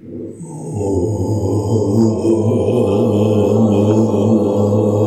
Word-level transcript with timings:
Oh, 0.00 0.54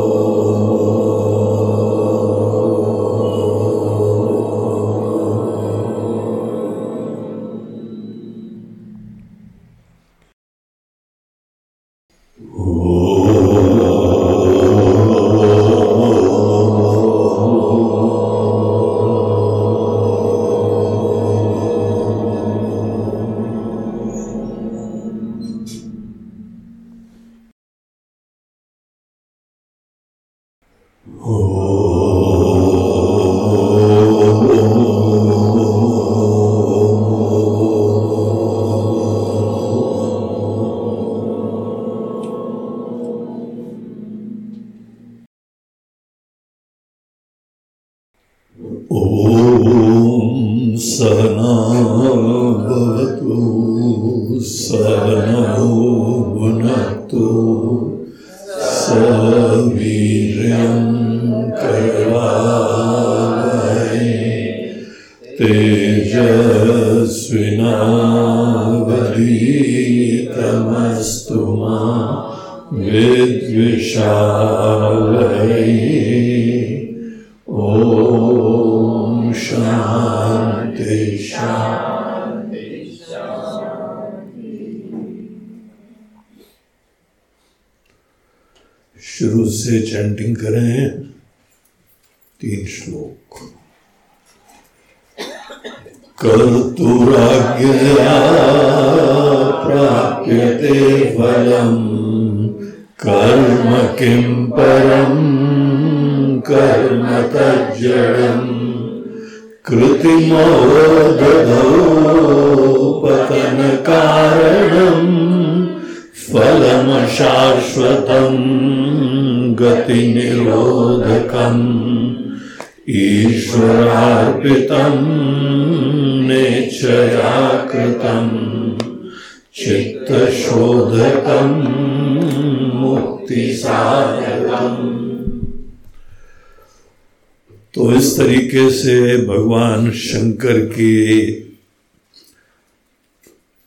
भगवान 139.32 139.90
शंकर 139.90 140.60
के 140.60 141.40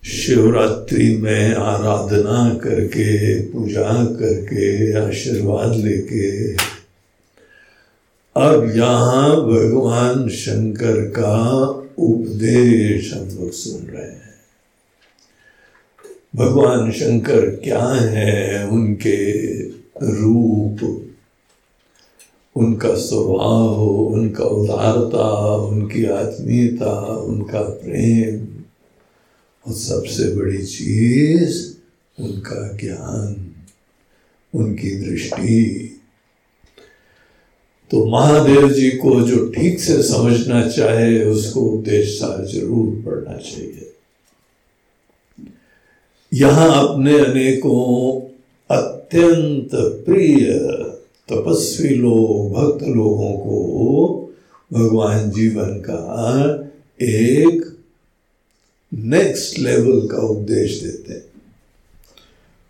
शिवरात्रि 0.09 1.17
में 1.17 1.55
आराधना 1.55 2.59
करके, 2.63 3.41
पूजा 3.41 4.05
करके, 4.05 4.93
आशीर्वाद 4.93 5.75
लेके, 5.75 6.53
अब 8.37 8.73
यहाँ 8.75 9.35
भगवान 9.35 10.29
शंकर 10.29 11.01
का 11.01 11.61
उपदेश 11.97 13.13
हम 13.13 13.19
लोग 13.19 13.51
सुन 13.51 13.87
रहे 13.87 14.11
हैं। 14.11 14.35
भगवान 16.35 16.91
शंकर 16.91 17.49
क्या 17.49 17.87
है? 17.87 18.67
उनके 18.67 19.51
रूप 20.03 20.44
उनका 22.85 23.01
स्वभाव 23.01 23.81
उनका 23.89 24.45
उदारता, 24.45 25.55
उनकी 25.55 26.05
आत्मीयता, 26.05 27.05
उनका 27.17 27.61
प्रेम 27.61 28.47
और 29.65 29.73
सबसे 29.73 30.35
बड़ी 30.35 30.65
चीज़ 30.65 31.75
उनका 32.21 32.77
ज्ञान, 32.77 33.55
उनकी 34.53 34.95
दृष्टि। 34.95 35.91
तो 37.91 38.05
महादेव 38.05 38.71
जी 38.71 38.89
को 38.89 39.21
जो 39.21 39.49
ठीक 39.49 39.79
से 39.79 40.03
समझना 40.03 40.67
चाहे, 40.67 41.23
उसको 41.25 41.61
उपदेश 41.61 42.19
सार 42.19 42.45
ज़रूर 42.45 43.03
पढ़ना 43.05 43.37
चाहिए। 43.37 43.93
यहाँ 46.33 46.87
अपने 46.87 47.19
अनेकों 47.19 48.21
अत्यंत 48.69 49.69
प्रिय 50.05 50.47
तपस्वी 51.29 51.89
लोग, 51.89 52.51
भक्त 52.53 52.83
लोगों 52.87 53.33
को 53.33 54.21
भगवान 54.73 55.31
जीवन 55.31 55.73
का 55.89 56.01
एक 57.01 57.77
नेक्स्ट 58.93 59.59
लेवल 59.59 60.07
का 60.07 60.17
उपदेश 60.17 60.81
देते 60.81 61.13
हैं 61.13 61.21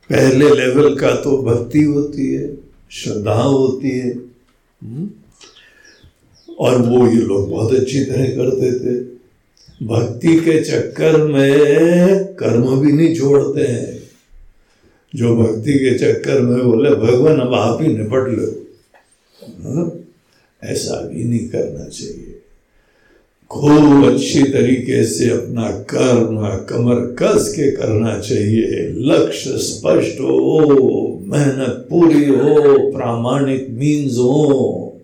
पहले 0.10 0.50
लेवल 0.50 0.96
का 0.96 1.16
तो 1.16 1.38
भक्ति 1.38 1.84
होती 1.84 2.34
है, 2.34 2.58
श्रद्धा 2.92 3.42
होती 3.42 3.90
है 3.90 4.10
हम्म? 4.10 5.10
और 6.60 6.82
वो 6.82 7.08
ये 7.08 7.22
लोग 7.22 7.50
बहुत 7.50 7.74
अच्छी 7.74 8.06
तरह 8.06 8.26
करते 8.26 8.72
थे 8.72 9.00
भक्ति 9.86 10.40
के 10.40 10.64
चक्कर 10.64 11.24
में 11.24 12.26
कर्म 12.34 12.80
भी 12.80 12.92
नहीं 12.92 13.16
छोड़ते 13.16 13.62
हैं 13.62 14.05
जो 15.16 15.36
भक्ति 15.36 15.74
के 15.74 15.98
चक्कर 15.98 16.42
में 16.42 16.64
बोले, 16.64 16.90
भगवान, 16.90 17.40
अब 17.40 17.54
आप 17.54 17.82
ही 17.82 17.88
निपट 17.88 18.40
लो। 18.40 18.66
हाँ? 19.64 20.00
ऐसा 20.64 21.08
भी 21.08 21.24
नहीं 21.24 21.50
करना 21.50 21.86
चाहिए। 21.86 22.42
खूब 23.50 24.14
अच्छी 24.14 24.44
तरीके 24.44 25.06
से 25.06 25.30
अपना 25.30 25.72
कर्म 25.72 26.38
कमर 26.66 26.96
कस 26.96 27.54
के 27.56 27.72
करना 27.72 28.20
चाहिए। 28.20 28.94
लक्ष्य 28.98 29.58
स्पष्ट 29.58 30.20
हो, 30.20 31.24
मेहनत 31.26 31.88
पूरी 31.90 32.26
हो, 32.26 32.92
प्रामाणिक 32.92 33.68
मीन्स 33.70 34.18
हो, 34.18 34.98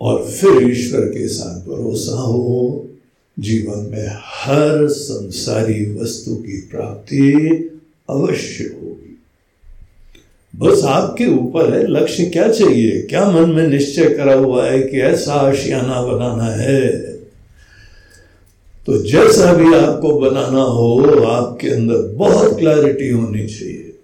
और 0.00 0.24
फिर 0.24 0.70
ईश्वर 0.70 1.00
के 1.00 1.28
साथ 1.28 1.60
भरोसा 1.60 2.16
हो। 2.16 2.86
जीवन 3.38 3.88
में 3.90 4.08
हर 4.24 4.88
संसारी 4.88 6.00
वस्तु 6.00 6.34
की 6.34 6.68
प्राप्ति 6.70 7.70
अवश्य 8.10 8.64
होगी। 8.64 9.18
बस 10.56 10.84
आपके 10.84 11.26
ऊपर 11.26 11.74
है, 11.74 11.86
लक्ष्य 11.86 12.24
क्या 12.24 12.48
चाहिए? 12.48 13.02
क्या 13.02 13.30
मन 13.30 13.50
में 13.50 13.68
निश्चय 13.68 14.14
करा 14.14 14.34
हुआ 14.34 14.66
है 14.66 14.82
कि 14.82 15.00
ऐसा 15.00 15.32
आशियाना 15.32 16.02
बनाना 16.02 16.44
है? 16.44 17.14
तो 18.86 19.02
जैसा 19.02 19.52
भी 19.52 19.74
आपको 19.74 20.20
बनाना 20.20 20.62
हो, 20.62 21.20
आपके 21.24 21.68
अंदर 21.68 21.96
बहुत 21.96 22.58
क्लैरिटी 22.58 23.08
होनी 23.08 23.46
चाहिए। 23.46 23.98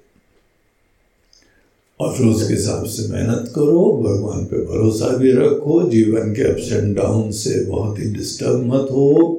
और 2.00 2.14
फिर 2.14 2.26
उसके 2.26 2.54
हिसाब 2.54 2.84
से 2.84 3.12
मेहनत 3.12 3.52
करो, 3.54 4.02
भगवान 4.02 4.44
पे 4.44 4.56
भरोसा 4.56 5.08
भी 5.08 5.32
रखो, 5.32 5.90
जीवन 5.90 6.34
के 6.34 6.42
अप्स 6.42 6.72
एंड 6.72 6.96
डाउन 6.96 7.30
से 7.30 7.64
बहुत 7.64 7.98
ही 7.98 8.04
डिस्टर्ब 8.04 8.74
मत 8.74 8.88
हो। 8.90 9.36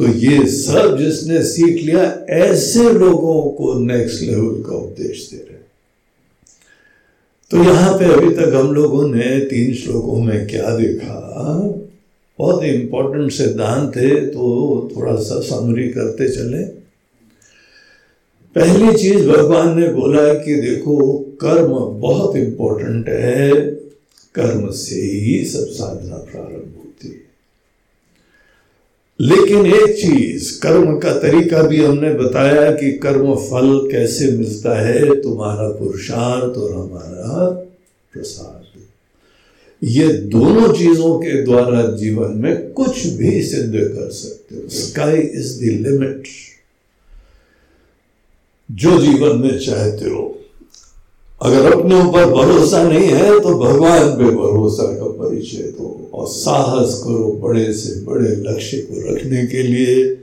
तो 0.00 0.06
ये 0.08 0.46
सब 0.46 0.96
जिसने 0.98 1.42
सीख 1.44 1.82
लिया, 1.84 2.02
ऐसे 2.30 2.92
लोगों 2.92 3.42
को 3.50 3.72
नेक्स्ट 3.78 4.22
लेवल 4.22 4.62
का 4.62 4.76
उपदेश 4.76 5.28
दे 5.32 5.38
रहे 5.38 5.58
तो 7.50 7.56
यहाँ 7.64 7.92
पे 7.98 8.04
अभी 8.04 8.34
तक 8.34 8.54
हम 8.54 8.72
लोगों 8.74 9.06
ने 9.08 9.38
तीन 9.40 9.74
श्लोकों 9.74 10.16
में 10.22 10.46
क्या 10.48 10.76
देखा? 10.76 11.16
बहुत 12.38 12.64
इंपॉर्टेंट 12.64 13.30
सिद्धांत 13.32 13.96
थे 13.96 14.14
तो 14.26 14.90
थोड़ा 14.96 15.16
सा 15.16 15.40
समरी 15.40 15.88
करते 15.88 16.28
चले। 16.28 16.62
पहली 18.56 18.96
चीज़ 18.98 19.26
भगवान 19.28 19.78
ने 19.80 19.88
बोला 19.88 20.32
कि 20.34 20.54
देखो, 20.54 21.18
कर्म 21.40 21.72
बहुत 22.00 22.36
इंपॉर्टेंट 22.36 23.08
है। 23.08 23.50
कर्म 24.34 24.70
से 24.70 25.00
ही 25.00 25.44
सब 25.44 25.66
साधना 25.70 26.16
प्रारंभ 26.16 26.74
होती 26.76 27.08
है। 27.08 27.29
लेकिन 29.20 29.66
एक 29.66 29.96
चीज़, 29.96 30.60
कर्म 30.60 30.98
का 30.98 31.18
तरीका 31.18 31.62
भी 31.62 31.84
हमने 31.84 32.14
बताया 32.14 32.70
कि 32.70 32.92
कर्म 32.92 33.34
फल 33.34 33.88
कैसे 33.92 34.32
मिलता 34.32 34.86
है, 34.86 35.22
तुम्हारा 35.22 35.68
पुरुषार्थ 35.68 36.58
और 36.58 36.72
हमारा 36.72 37.48
प्रसाद। 38.12 38.60
ये 39.82 40.08
दोनों 40.08 40.72
चीज़ों 40.72 41.18
के 41.18 41.42
द्वारा 41.42 41.96
जीवन 41.96 42.30
में 42.30 42.72
कुछ 42.72 43.06
भी 43.06 43.42
सिद्ध 43.42 43.74
कर 43.74 44.10
सकते 44.10 44.56
हो। 44.56 44.68
स्काई 44.68 45.18
इज़ 45.18 45.60
द 45.60 45.62
लिमिट 45.62 46.22
जो 48.70 49.00
जीवन 49.00 49.36
में 49.36 49.58
चाहते 49.58 50.10
हो। 50.10 50.39
अगर 51.40 51.72
अपने 51.72 51.94
ऊपर 51.96 52.24
भरोसा 52.26 52.82
नहीं 52.82 53.08
है 53.08 53.38
तो 53.40 53.54
भगवान 53.58 54.08
पे 54.10 54.24
भरोसा 54.26 54.84
का 54.94 55.06
परिचय 55.18 55.70
दो। 55.78 56.10
और 56.14 56.26
साहस 56.28 56.94
करो 57.04 57.30
बड़े 57.42 57.72
से 57.74 58.00
बड़े 58.04 58.30
लक्ष्य 58.42 58.78
को 58.80 59.00
रखने 59.06 59.46
के 59.46 59.62
लिए, 59.62 60.16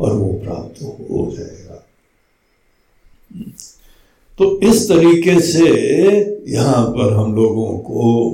और 0.00 0.12
वो 0.12 0.28
प्राप्त 0.44 0.82
हो 0.82 1.24
जाएगा। 1.30 1.82
तो 4.38 4.60
इस 4.60 4.88
तरीके 4.88 5.40
से 5.42 5.66
यहाँ 6.48 6.84
पर 6.88 7.12
हम 7.12 7.34
लोगों 7.34 7.66
को 7.80 8.30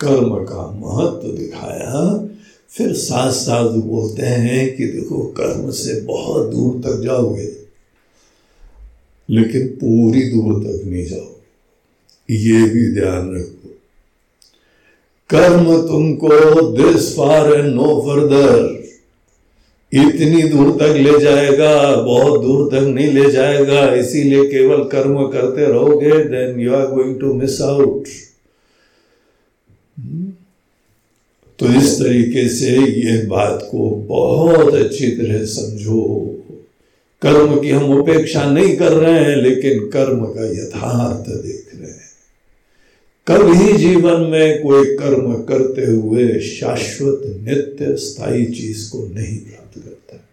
कर्म 0.00 0.34
का 0.44 0.66
महत्व 0.76 1.28
दिखाया। 1.32 2.28
फिर 2.70 2.92
साथ 2.94 3.30
साथ 3.32 3.68
बोलते 3.80 4.22
हैं 4.22 4.76
कि 4.76 4.86
देखो, 4.86 5.18
कर्म 5.36 5.70
से 5.72 6.00
बहुत 6.02 6.48
दूर 6.50 6.80
तक 6.82 7.02
जाओगे, 7.02 7.50
लेकिन 9.28 9.66
पूरी 9.76 10.22
दूर 10.30 10.62
तक 10.62 10.86
नहीं 10.86 11.04
जाओगे। 11.06 11.31
ये 12.34 12.62
भी 12.68 12.92
ध्यान 12.94 13.34
रखो। 13.34 13.68
कर्म 15.30 15.64
तुमको 15.88 16.62
this 16.72 17.10
far 17.16 17.52
and 17.52 17.74
no 17.74 18.00
further 18.06 18.70
इतनी 19.92 20.42
दूर 20.42 20.70
तक 20.80 20.96
ले 20.96 21.18
जाएगा, 21.20 21.96
बहुत 21.96 22.40
दूर 22.42 22.68
तक 22.70 22.86
नहीं 22.86 23.12
ले 23.12 23.30
जाएगा, 23.30 23.84
इसीलिए 23.94 24.44
केवल 24.50 24.82
कर्म 24.92 25.16
करते 25.28 25.66
रहोगे 25.66 26.22
then 26.26 26.60
you 26.60 26.74
are 26.74 26.86
going 26.88 27.18
to 27.20 27.32
miss 27.34 27.60
out 27.62 28.08
तो 31.58 31.72
इस 31.78 31.98
तरीके 31.98 32.48
से 32.48 32.70
ये 32.76 33.16
बात 33.26 33.68
को 33.70 33.90
बहुत 34.06 34.74
अच्छी 34.74 35.10
तरह 35.10 35.44
समझो। 35.46 36.04
कर्म 37.22 37.60
की 37.60 37.70
हम 37.70 37.92
उपेक्षा 37.98 38.44
नहीं 38.44 38.76
कर 38.76 38.92
रहे 38.92 39.18
हैं, 39.20 39.36
लेकिन 39.38 39.80
कर्म 39.90 40.24
का 40.26 40.46
यथार्थ 40.52 41.28
देख। 41.28 41.71
कभी 43.26 43.72
जीवन 43.72 44.20
में 44.20 44.62
कोई 44.62 44.84
कर्म 44.84 45.34
करते 45.34 45.84
हुए 45.84 46.40
शाश्वत, 46.40 47.22
नित्य, 47.26 47.96
स्थायी 47.96 48.46
चीज़ 48.46 48.90
को 48.90 49.08
नहीं 49.14 49.38
प्राप्त 49.38 49.78
करता। 49.84 50.28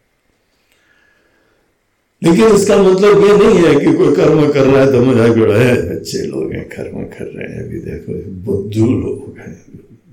लेकिन 2.24 2.46
इसका 2.46 2.84
मतलब 2.84 3.26
ये 3.26 3.38
नहीं 3.38 3.68
है 3.68 3.80
कि 3.80 3.98
कोई 3.98 4.16
कर्म 4.16 4.52
कर 4.52 4.66
रहा 4.66 4.82
है 4.82 4.92
तो 4.92 5.06
मज़ाक 5.06 5.38
उड़ा 5.38 5.58
है 5.58 6.00
अच्छे 6.00 6.18
लोग 6.18 6.52
हैं, 6.54 6.70
कर्म 6.70 7.04
कर 7.04 7.26
रहे 7.26 7.54
हैं। 7.54 7.64
अभी 7.64 7.80
देखो, 7.80 8.32
बुद्धू 8.32 8.86
लोग 8.86 9.40
हैं। 9.40 9.66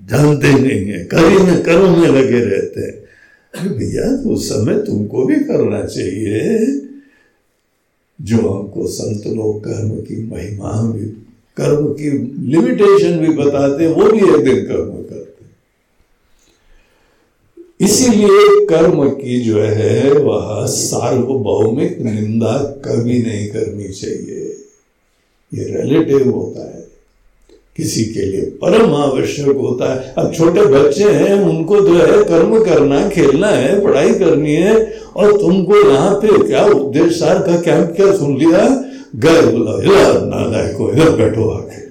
जानते 0.09 0.53
नहीं 0.53 0.85
है। 0.85 1.03
कभी 1.05 1.51
न 1.51 1.63
कर्म 1.63 1.99
में 1.99 2.07
लगे 2.07 2.39
रहते 2.39 2.81
हैं। 2.81 3.07
भैया, 3.77 4.29
उस 4.29 4.49
समय 4.49 4.73
तुमको 4.73 5.25
भी 5.25 5.35
करना 5.35 5.85
चाहिए। 5.85 6.57
जो 8.21 8.37
हमको 8.37 8.87
संत 8.87 9.27
लोग 9.27 9.63
कर्म 9.63 9.89
की 9.89 10.23
महिमा 10.23 10.71
भी 10.91 11.26
कर्म 11.57 11.87
की 11.87 12.09
लिमिटेशन 12.51 13.17
भी 13.17 13.27
बताते 13.27 13.83
हैं, 13.83 13.93
वो 13.93 14.11
भी 14.11 14.17
एक 14.17 14.45
दिन 14.45 14.65
कर्म 14.65 14.85
करते 14.85 15.27
इसीलिए 17.81 18.65
कर्म 18.65 19.09
की 19.09 19.41
जो 19.41 19.59
है, 19.59 20.11
वह 20.11 20.65
सार्वभौमिक 20.65 21.99
निंदा 21.99 22.81
कभी 22.85 23.21
नहीं 23.21 23.47
करनी 23.47 23.87
चाहिए। 23.87 24.63
ये 25.53 25.63
रिलेटिव 25.63 26.31
होता 26.31 26.77
है। 26.77 26.87
किसी 27.77 28.05
के 28.05 28.21
लिए 28.21 28.41
परम 28.41 28.95
आवश्यक 28.95 29.47
होता 29.47 29.93
है। 29.93 30.13
अब 30.17 30.33
छोटे 30.33 30.61
बच्चे 30.61 31.03
हैं, 31.03 31.33
उनको 31.33 31.81
जो 31.81 31.93
है 31.93 32.23
कर्म 32.23 32.65
करना, 32.65 33.09
खेलना 33.09 33.47
है, 33.47 33.83
पढ़ाई 33.83 34.13
करनी 34.13 34.53
है, 34.53 34.99
और 35.15 35.37
तुमको 35.37 35.91
यहाँ 35.91 36.15
पे 36.15 36.47
क्या 36.47 36.65
उद्देश्य, 36.65 37.09
सार 37.09 37.37
का 37.39 37.61
क्या 37.61 37.85
क्या 37.85 38.17
सुन 38.17 38.37
लिया? 38.37 38.86
गए 39.17 39.41
बोला 39.41 39.83
इधर 39.83 40.25
नालायक 40.25 40.77
को 40.77 40.91
इधर 40.91 41.15
बैठो 41.17 41.49
आके 41.49 41.85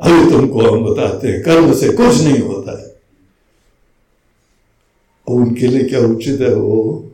अभी 0.00 0.30
तुमको 0.30 0.60
हम 0.60 0.84
बताते 0.84 1.28
हैं, 1.28 1.42
कर्म 1.42 1.74
से 1.74 1.88
कुछ 1.88 2.22
नहीं 2.22 2.38
होता 2.38 2.78
है। 2.80 2.94
उनके 5.26 5.66
लिए 5.66 5.82
क्या 5.82 6.00
उचित 6.00 6.40
है 6.40 6.54
वो? 6.54 7.10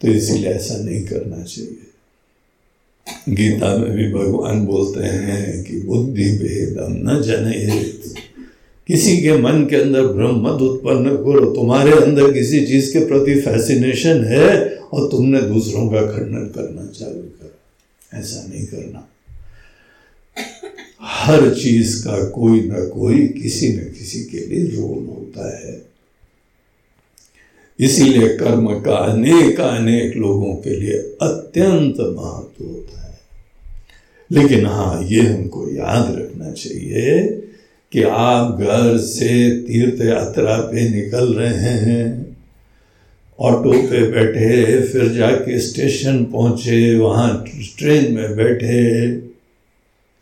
तो 0.00 0.08
इसीलिए 0.08 0.50
ऐसा 0.50 0.76
नहीं 0.76 1.02
करना 1.06 1.42
चाहिए। 1.42 1.76
गीता 3.28 3.76
में 3.76 3.90
भी 3.90 4.12
भगवान 4.12 4.66
बोलते 4.66 5.04
हैं 5.04 5.64
कि 5.64 5.80
बुद्धि 5.80 6.30
भेदम 6.38 6.92
न 7.08 7.22
जनहित 7.22 8.14
किसी 8.88 9.16
के 9.16 9.36
मन 9.38 9.64
के 9.64 9.76
अंदर 9.76 10.06
भ्रम 10.06 10.46
उत्पन्न 10.46 11.16
करो, 11.16 11.54
तुम्हारे 11.54 11.92
अंदर 11.92 12.32
किसी 12.32 12.66
चीज़ 12.66 12.92
के 12.92 13.04
प्रति 13.06 13.40
फैसिनेशन 13.40 14.24
है 14.24 14.77
और 14.92 15.10
तुमने 15.10 15.42
दूसरों 15.42 15.88
का 15.88 16.00
खंडन 16.02 16.46
करना 16.46 16.86
चालू 16.86 17.22
कर। 17.22 17.54
ऐसा 18.14 18.46
नहीं 18.46 18.66
करना। 18.66 19.08
हर 21.02 21.54
चीज़ 21.54 22.04
का 22.04 22.24
कोई 22.24 22.60
ना 22.60 22.84
कोई 22.84 23.26
किसी 23.26 23.68
न 23.72 23.78
किसी 23.78 24.24
के 24.24 24.46
लिए 24.46 24.76
रोल 24.76 25.06
होता 25.06 25.66
है। 25.66 25.82
इसीलिए 27.80 28.28
कर्म 28.28 28.80
का 28.80 28.94
अनेक 28.94 29.60
अनेक 29.60 30.16
लोगों 30.16 30.54
के 30.54 30.70
लिए 30.70 30.98
अत्यंत 30.98 31.96
महत्व 32.00 32.64
होता 32.64 33.06
है। 33.06 33.18
लेकिन 34.32 34.66
हाँ 34.66 35.02
ये 35.02 35.20
हमको 35.20 35.68
याद 35.70 36.14
रखना 36.16 36.50
चाहिए 36.50 37.28
कि 37.92 38.02
आप 38.02 38.60
घर 38.60 38.98
से 38.98 39.50
तीर्थ 39.62 40.02
यात्रा 40.02 40.60
पे 40.60 40.88
निकल 40.88 41.34
रहे 41.34 41.58
हैं। 41.58 42.27
ऑटो 43.40 43.72
पे 43.72 44.10
बैठे, 44.10 44.82
फिर 44.82 45.08
जाके 45.08 45.60
स्टेशन 45.60 46.24
पहुँचे, 46.24 46.98
वहाँ 46.98 47.44
ट्रेन 47.78 48.14
में 48.14 48.36
बैठे। 48.36 49.16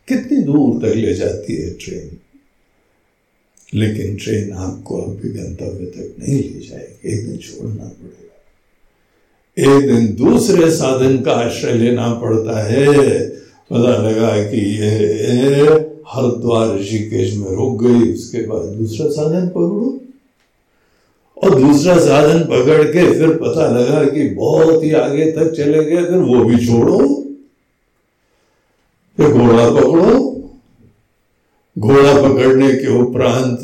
कितनी 0.09 0.39
दूर 0.39 0.89
तक 0.89 0.97
ले 0.97 1.15
जाती 1.15 1.57
है 1.57 1.71
ट्रेन? 1.71 2.17
लेकिन 3.75 4.17
ट्रेन 4.17 4.53
आपको 4.53 5.03
आपके 5.03 5.29
गंतव्य 5.29 5.87
तक 5.87 6.17
नहीं 6.19 6.39
ले 6.39 6.69
जाएगी। 6.69 7.13
एक 7.13 7.27
दिन 7.27 7.37
छोड़ना 7.37 7.85
पड़ेगा। 7.85 8.27
एक 9.59 9.95
दिन 9.95 10.15
दूसरे 10.15 10.71
साधन 10.71 11.23
का 11.23 11.33
आश्रय 11.33 11.73
लेना 11.73 12.15
पड़ता 12.15 12.63
है। 12.63 13.29
पता 13.71 14.09
लगा 14.09 14.51
कि 14.51 14.57
ये 14.57 14.87
हरिद्वार 16.09 16.79
ऋषिकेश 16.81 17.35
में 17.35 17.51
रुक 17.51 17.83
गई, 17.83 18.13
उसके 18.13 18.47
बाद 18.47 18.63
दूसरा 18.63 19.07
साधन 19.09 19.49
पकड़ो। 19.49 20.01
और 21.37 21.61
दूसरा 21.61 21.99
साधन 21.99 22.45
पकड़ 22.45 22.85
के 22.85 23.19
फिर 23.19 23.31
पता 23.31 23.71
लगा 23.71 24.05
कि 24.05 24.29
बहुत 24.29 24.85
ही 24.85 24.93
आगे 24.93 25.33
तक 25.33 25.55
चले 25.57 25.85
गए, 25.85 26.05
फिर 26.05 26.19
वो 26.19 26.45
भी 26.45 26.67
छोड़ो। 26.67 27.25
फिर 29.17 29.29
घोड़ा 29.29 29.71
पकड़ो। 29.71 30.33
घोड़ा 31.79 32.23
पकड़ने 32.23 32.73
के 32.73 33.01
उपरांत 33.01 33.61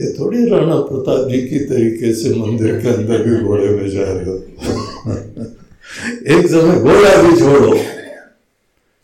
ये 0.00 0.12
थोड़ी 0.12 0.48
राणा 0.48 0.76
प्रताप 0.76 1.28
जी 1.28 1.42
की 1.42 1.58
तरीके 1.58 2.14
से 2.14 2.30
मंदिर 2.30 2.80
के 2.80 2.88
अंदर 2.88 3.22
भी 3.22 3.44
घोड़े 3.44 3.68
में 3.68 3.90
जा 3.90 4.00
रहे 4.00 4.24
हो। 4.24 4.34
एक 6.38 6.46
समय 6.46 6.80
घोड़ा 6.80 7.22
भी 7.22 7.40
छोड़ो, 7.40 7.76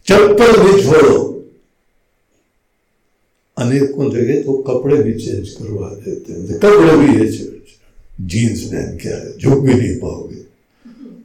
चप्पल 0.06 0.62
भी 0.62 0.82
छोड़ो। 0.82 1.38
अनेकों 3.59 4.11
जगह 4.11 4.43
तो 4.43 4.53
कपड़े 4.53 5.03
भी 5.03 5.12
चेंज 5.12 5.49
करवा 5.49 5.88
देते 5.88 6.33
हैं। 6.33 6.59
कपड़े 6.59 6.97
भी 6.97 7.09
ये 7.19 7.27
जीन्स 8.21 8.62
पहन 8.62 8.97
के 8.97 9.09
आए, 9.09 9.33
झुक 9.41 9.59
भी 9.59 9.75
नहीं 9.75 9.97
पाओगे। 9.97 10.43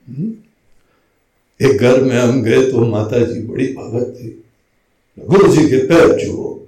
हम्म? 0.10 0.32
एक 1.60 1.78
घर 1.78 2.02
में 2.02 2.18
हम 2.18 2.44
गए 2.44 2.72
तो 2.72 2.86
माता 2.86 3.20
जी 3.20 3.42
बड़ी 3.42 3.68
भगत 3.74 4.16
थी। 4.20 4.44
गुरु 5.20 5.52
जी 5.54 5.68
के 5.70 5.78
पैर 5.78 6.26
छुओ 6.26 6.60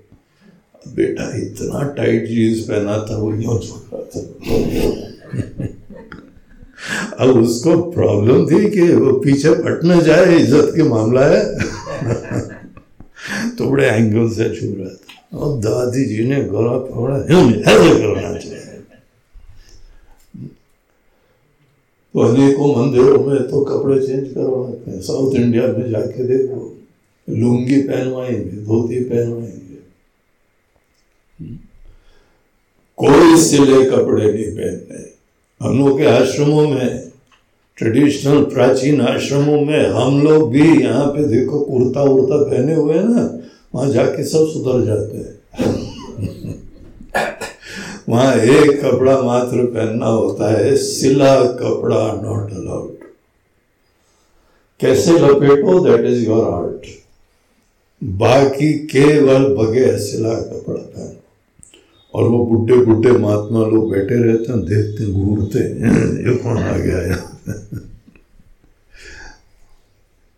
बेटा 0.87 1.37
इतना 1.37 1.93
टाइट 1.97 2.27
जीन्स 2.27 2.59
पहना 2.59 2.97
था, 2.97 3.17
वो 3.17 3.33
यूँ 3.33 3.59
छुप 3.59 3.89
रहा 3.93 4.03
था। 4.03 4.21
अब 7.19 7.29
उसको 7.29 7.91
प्रॉब्लम 7.91 8.45
थी 8.45 8.69
कि 8.69 8.93
वो 8.93 9.13
पीछे 9.13 9.49
पट 9.49 9.79
न 9.85 10.01
जाए, 10.01 10.35
इज़्ज़त 10.35 10.71
के 10.75 10.83
मामला 10.83 11.25
है। 11.25 11.41
तो 13.57 13.69
बड़े 13.69 13.87
एंगल 13.87 14.29
से 14.29 14.49
छू 14.55 14.67
रहा 14.67 14.89
था। 14.89 15.04
और 15.35 15.57
दादी 15.59 16.05
जी 16.05 16.23
ने 16.23 16.43
गला 16.43 16.77
पकड़ा 16.79 17.17
ऐसे 17.17 17.99
करना 17.99 18.37
चाहिए। 18.37 18.61
अनेकों 22.15 22.67
मंदिरों 22.75 23.23
में 23.25 23.47
तो 23.49 23.61
कपड़े 23.61 23.99
चेंज 24.07 24.27
करवाते 24.33 24.91
हैं 24.91 25.01
साउथ 25.01 25.35
इंडिया 25.35 25.67
में 25.67 25.89
जाके 25.89 26.23
देखो, 26.23 26.59
लुंगी 27.27 27.81
पहनवाएँगे, 27.81 28.61
धोती 28.65 28.99
पहनवाएँगे। 29.03 29.79
कोई 32.97 33.41
सिले 33.41 33.83
कपड़े 33.85 34.31
नहीं 34.33 34.51
पहनते। 34.51 35.13
हम 35.61 35.79
लोग 35.79 35.97
के 35.97 36.05
आश्रमों 36.05 36.67
में 36.67 37.11
ट्रेडिशनल 37.77 38.43
प्राचीन 38.43 39.01
आश्रमों 39.01 39.59
में 39.61 39.87
हम 39.89 40.21
लोग 40.21 40.51
भी 40.51 40.83
यहाँ 40.83 41.05
पे 41.07 41.23
देखो 41.27 41.59
कुर्ता 41.59 42.01
उर्ता 42.01 42.43
पहने 42.43 42.75
हुए 42.75 42.93
हैं 42.93 43.03
ना। 43.03 43.25
वहाँ 43.75 43.89
जाके 43.91 44.23
सब 44.23 44.45
सुधर 44.49 44.85
जाते 44.85 45.17
हैं। 45.17 45.33
वहाँ 48.09 48.35
एक 48.35 48.79
कपड़ा 48.81 49.21
मात्र 49.21 49.65
पहनना 49.65 50.05
होता 50.07 50.51
है, 50.51 50.75
सिला 50.77 51.35
कपड़ा 51.53 52.03
नॉट 52.21 52.51
अलाउड 52.53 52.93
कैसे 54.79 55.11
लपेटो 55.11 55.79
दैट 55.85 56.05
इज़ 56.05 56.23
योर 56.25 56.47
आर्ट 56.53 56.87
बाकी 58.01 58.71
केवल 58.87 59.43
बगैर 59.55 59.97
सिला 59.99 60.33
कपड़ा 60.33 60.75
पहनो। 60.75 61.19
और 62.13 62.27
वो 62.29 62.45
बुढ़े 62.45 62.77
बुढ़े 62.85 63.11
महात्मा 63.11 63.65
लोग 63.67 63.91
बैठे 63.91 64.15
रहते 64.23 64.51
हैं, 64.51 64.61
देखते 64.65 65.11
घूरते 65.11 65.59
ये 65.59 66.35
कौन 66.37 66.57
आ 66.57 66.77
गया 66.77 66.97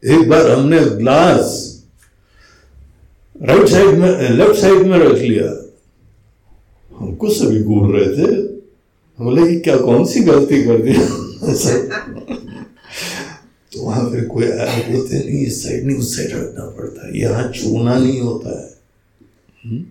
एक 0.03 0.29
बार 0.29 0.50
हमने 0.51 0.79
ग्लास 0.98 1.67
राइट 3.44 3.67
साइड 3.67 3.88
में 3.88 4.29
लेफ़्ट 4.29 4.56
साइड 4.56 4.74
में 4.74 5.00
रख 5.00 5.17
लिया। 5.17 5.74
हमको 6.98 7.29
सभी 7.29 7.63
घूर 7.63 7.98
रहे 7.98 8.06
थे। 8.06 8.58
हम 9.17 9.25
बोले 9.25 9.60
क्या 9.60 9.77
कौन 9.77 10.06
सी 10.06 10.20
गलती 10.20 10.63
कर 10.63 10.77
दी? 10.77 10.94
तो 13.74 13.84
वहाँ 13.84 14.10
पे 14.10 14.22
कोई 14.22 14.46
आया, 14.46 14.89
बोलते, 14.89 15.20
नहीं, 15.20 15.46
इस 15.46 15.63
साइड 15.63 15.86
नहीं, 15.86 15.98
उस 15.98 16.17
साइड 16.17 16.32
रखना 16.32 16.65
पड़ता 16.65 17.08
है। 17.08 17.20
यहाँ 17.20 17.51
छूना 17.51 18.00
नहीं 18.00 18.22
होता 18.22 18.62
है। 18.62 18.70
हम्म? 19.65 19.86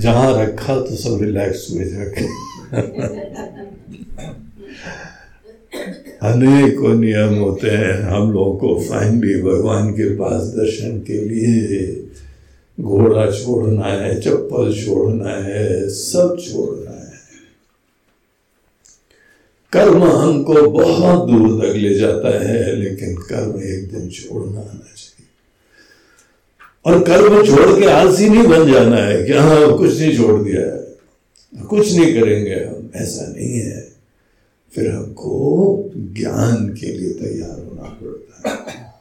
जहाँ 0.00 0.42
रखा 0.42 0.80
तो 0.80 0.96
सब 0.96 1.22
रिलैक्स 1.22 1.66
हुए 1.70 1.84
जाके। 1.84 2.22
अनेकों 5.72 6.94
नियम 6.94 7.34
होते 7.34 7.70
हैं। 7.70 7.92
हम 8.02 8.32
लोगों 8.32 8.56
को 8.56 8.80
फाइनली 8.80 9.42
भगवान 9.42 9.90
के 9.90 10.08
पास 10.14 10.42
दर्शन 10.42 10.98
के 10.98 11.24
लिए 11.24 12.06
घोड़ा 12.80 13.30
छोड़ना 13.30 13.84
है, 13.84 14.20
चप्पल 14.20 14.72
छोड़ना 14.74 15.30
है, 15.30 15.88
सब 15.88 16.36
छोड़ना 16.40 16.90
है। 16.90 16.96
कर्म 19.72 20.04
हमको 20.04 20.70
बहुत 20.70 21.28
दूर 21.28 21.60
तक 21.60 21.76
ले 21.76 21.94
जाता 21.94 22.48
है, 22.48 22.76
लेकिन 22.76 23.16
कर्म 23.16 23.62
एक 23.62 23.90
दिन 23.92 24.08
छोड़ना 24.08 24.60
आना 24.60 24.92
चाहिए। 24.96 25.26
और 26.86 27.02
कर्म 27.02 27.46
छोड़ 27.46 27.80
के 27.80 27.86
आलसी 27.86 28.28
नहीं 28.28 28.46
बन 28.46 28.72
जाना 28.72 28.96
है 28.96 29.24
कि 29.24 29.32
हाँ 29.32 29.78
कुछ 29.78 29.98
नहीं 30.00 30.16
छोड़ 30.16 30.42
दिया 30.42 30.60
है, 30.60 31.66
कुछ 31.66 31.92
नहीं 31.92 32.20
करेंगे 32.20 32.54
हम, 32.54 32.90
ऐसा 32.94 33.26
नहीं 33.26 33.54
है। 33.54 33.87
फिर 34.74 34.90
हमको 34.90 35.90
ज्ञान 35.96 36.68
के 36.80 36.86
लिए 36.86 37.10
तैयार 37.10 37.50
होना 37.50 37.82
पड़ता 37.82 38.70
है। 38.70 38.94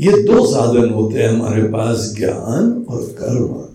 ये 0.00 0.22
दो 0.22 0.46
साधन 0.46 0.90
होते 0.90 1.18
हैं 1.18 1.28
हमारे 1.28 1.62
पास, 1.62 2.14
ज्ञान 2.18 2.86
और 2.90 3.02
कर्म। 3.02 3.68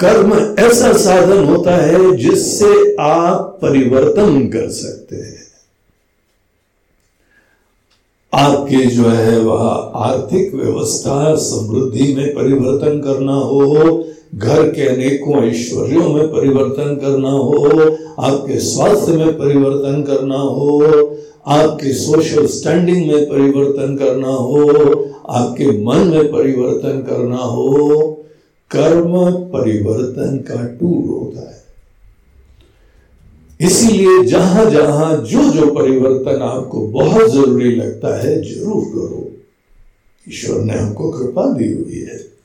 कर्म 0.00 0.56
ऐसा 0.58 0.92
साधन 0.92 1.44
होता 1.44 1.76
है 1.76 2.16
जिससे 2.16 2.96
आप 3.00 3.58
परिवर्तन 3.62 4.48
कर 4.48 4.70
सकते 4.70 5.16
हैं। 5.16 5.40
आपके 8.34 8.86
जो 8.86 9.08
है 9.08 9.38
वह 9.38 9.68
आर्थिक 9.94 10.54
व्यवस्था, 10.54 11.34
समृद्धि 11.34 12.14
में 12.14 12.34
परिवर्तन 12.34 13.00
करना 13.00 13.32
हो 13.32 14.04
घर 14.34 14.68
के 14.70 14.82
अनेकों 14.82 15.42
ऐश्वर्यों 15.44 16.08
में 16.08 16.28
परिवर्तन 16.28 16.96
करना 16.96 17.30
हो, 17.30 17.80
आपके 18.18 18.60
स्वास्थ्य 18.60 19.12
में 19.12 19.38
परिवर्तन 19.38 20.02
करना 20.02 20.38
हो, 20.38 20.80
आपके 21.46 21.92
सोशल 21.92 22.46
स्टैंडिंग 22.46 23.06
में 23.06 23.26
परिवर्तन 23.26 23.96
करना 23.96 24.28
हो, 24.28 24.66
आपके 25.28 25.66
मन 25.84 25.96
में 25.96 26.32
परिवर्तन 26.32 27.00
करना 27.00 27.36
हो, 27.36 27.98
कर्म 28.70 29.30
परिवर्तन 29.32 30.36
का 30.36 30.66
टूल 30.66 31.08
होता 31.08 31.40
है। 31.40 31.60
इसीलिए 33.60 34.24
जहाँ 34.24 34.70
जहाँ 34.70 35.16
जो 35.16 35.50
जो 35.50 35.66
परिवर्तन 35.74 36.42
आपको 36.42 36.86
बहुत 36.86 37.30
ज़रूरी 37.30 37.70
लगता 37.76 38.20
है, 38.20 38.42
ज़रूर 38.42 38.84
करो। 38.84 39.30
ईश्वर 40.28 40.60
ने 40.60 40.72
हमको 40.72 41.10
कृपा 41.10 41.52
दी 41.52 41.72
हुई 41.72 42.00
है। 42.00 42.39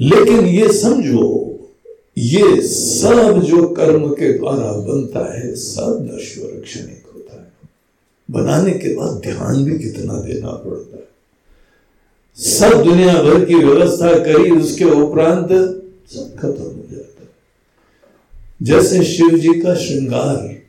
लेकिन 0.00 0.46
ये 0.46 0.72
समझो, 0.72 1.46
ये 2.18 2.62
सब 2.62 3.42
जो 3.42 3.68
कर्म 3.68 4.08
के 4.08 4.38
द्वारा 4.38 4.72
बनता 4.72 5.38
है, 5.38 5.54
सब 5.54 6.10
नश्वर 6.14 6.60
क्षणिक 6.60 7.04
होता 7.14 7.42
है। 7.42 7.52
बनाने 8.30 8.70
के 8.70 8.94
बाद 8.94 9.20
ध्यान 9.20 9.64
भी 9.64 9.78
कितना 9.78 10.14
देना 10.14 10.50
पड़ता 10.50 10.96
है। 10.96 11.08
सब 12.36 12.82
दुनिया 12.82 13.22
भर 13.22 13.44
की 13.44 13.54
व्यवस्था 13.54 14.18
करी, 14.18 14.50
उसके 14.50 14.84
उपरांत 14.84 15.48
सब 16.10 16.36
खत्म 16.38 16.62
हो 16.62 16.84
जाता 16.92 17.22
है। 17.22 17.28
जैसे 18.62 19.04
शिव 19.04 19.38
जी 19.38 19.60
का 19.60 19.74
श्रृंगार 19.74 20.60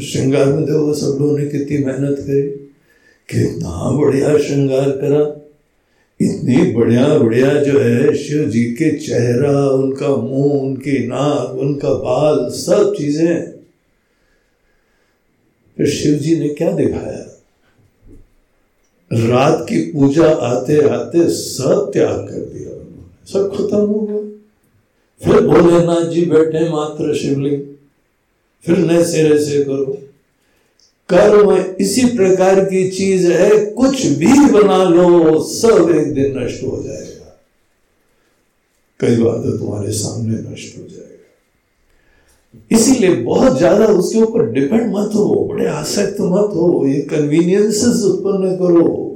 श्रृंगार 0.00 0.46
में 0.46 0.64
देखो, 0.64 0.94
सब 0.94 1.18
लोगों 1.20 1.38
ने 1.38 1.46
कितनी 1.46 1.78
मेहनत 1.78 2.16
करी, 2.18 2.42
कितना 3.28 3.90
बढ़िया 3.90 4.38
श्रृंगार 4.38 4.90
करा। 4.90 5.39
इतनी 6.22 6.72
बढ़िया 6.72 7.18
बढ़िया 7.18 7.54
जो 7.54 7.80
है, 7.80 8.14
शिव 8.14 8.44
जी 8.44 8.64
के 8.64 8.98
चेहरा, 8.98 9.70
उनका 9.70 10.08
मुँह, 10.08 10.62
उनकी 10.62 11.06
नाक, 11.06 11.50
उनका 11.50 11.94
बाल, 11.94 12.50
सब 12.50 12.94
चीज़ें। 12.98 13.52
फिर 15.76 15.86
शिव 15.86 16.14
जी 16.14 16.40
ने 16.40 16.48
क्या 16.48 16.72
दिखाया? 16.72 17.26
रात 19.12 19.66
की 19.68 19.92
पूजा 19.92 20.30
आते 20.30 20.88
आते 20.88 21.28
सब 21.28 21.90
त्याग 21.92 22.28
कर 22.28 22.38
दिया 22.38 22.70
उन्होंने। 22.70 23.32
सब 23.32 23.56
खत्म 23.56 23.78
हो 23.78 24.06
गया। 24.06 24.20
फिर 25.24 25.46
भोलेनाथ 25.46 26.10
जी 26.10 26.24
बैठे 26.26 26.70
मात्र 26.70 27.14
शिवलिंग। 27.14 27.62
फिर 28.66 28.78
नए 28.78 29.04
सिरे 29.04 29.44
से 29.44 29.64
करो। 29.64 29.99
कर्म 31.10 31.52
इसी 31.80 32.04
प्रकार 32.16 32.64
की 32.64 32.90
चीज़ 32.90 33.30
है, 33.32 33.66
कुछ 33.66 34.06
भी 34.06 34.32
बना 34.52 34.82
लो, 34.84 35.38
सब 35.40 35.90
एक 35.90 36.14
दिन 36.14 36.38
नष्ट 36.38 36.62
हो 36.62 36.82
जाएगा। 36.82 37.36
कई 39.00 39.16
बार 39.16 39.38
तो 39.38 39.56
तुम्हारे 39.58 39.92
सामने 39.92 40.38
नष्ट 40.52 40.78
हो 40.78 40.82
जाएगा। 40.82 42.76
इसीलिए 42.76 43.14
बहुत 43.14 43.56
ज़्यादा 43.58 43.86
उसके 43.86 44.18
ऊपर 44.18 44.50
डिपेंड 44.52 44.86
मत 44.96 45.14
हो, 45.14 45.34
बड़े 45.52 45.66
आसक्त 45.66 46.20
मत 46.20 46.50
हो, 46.54 46.86
ये 46.86 47.00
कन्वीनियंसेस 47.00 48.02
उत्पन्न 48.04 48.56
करो। 48.56 49.06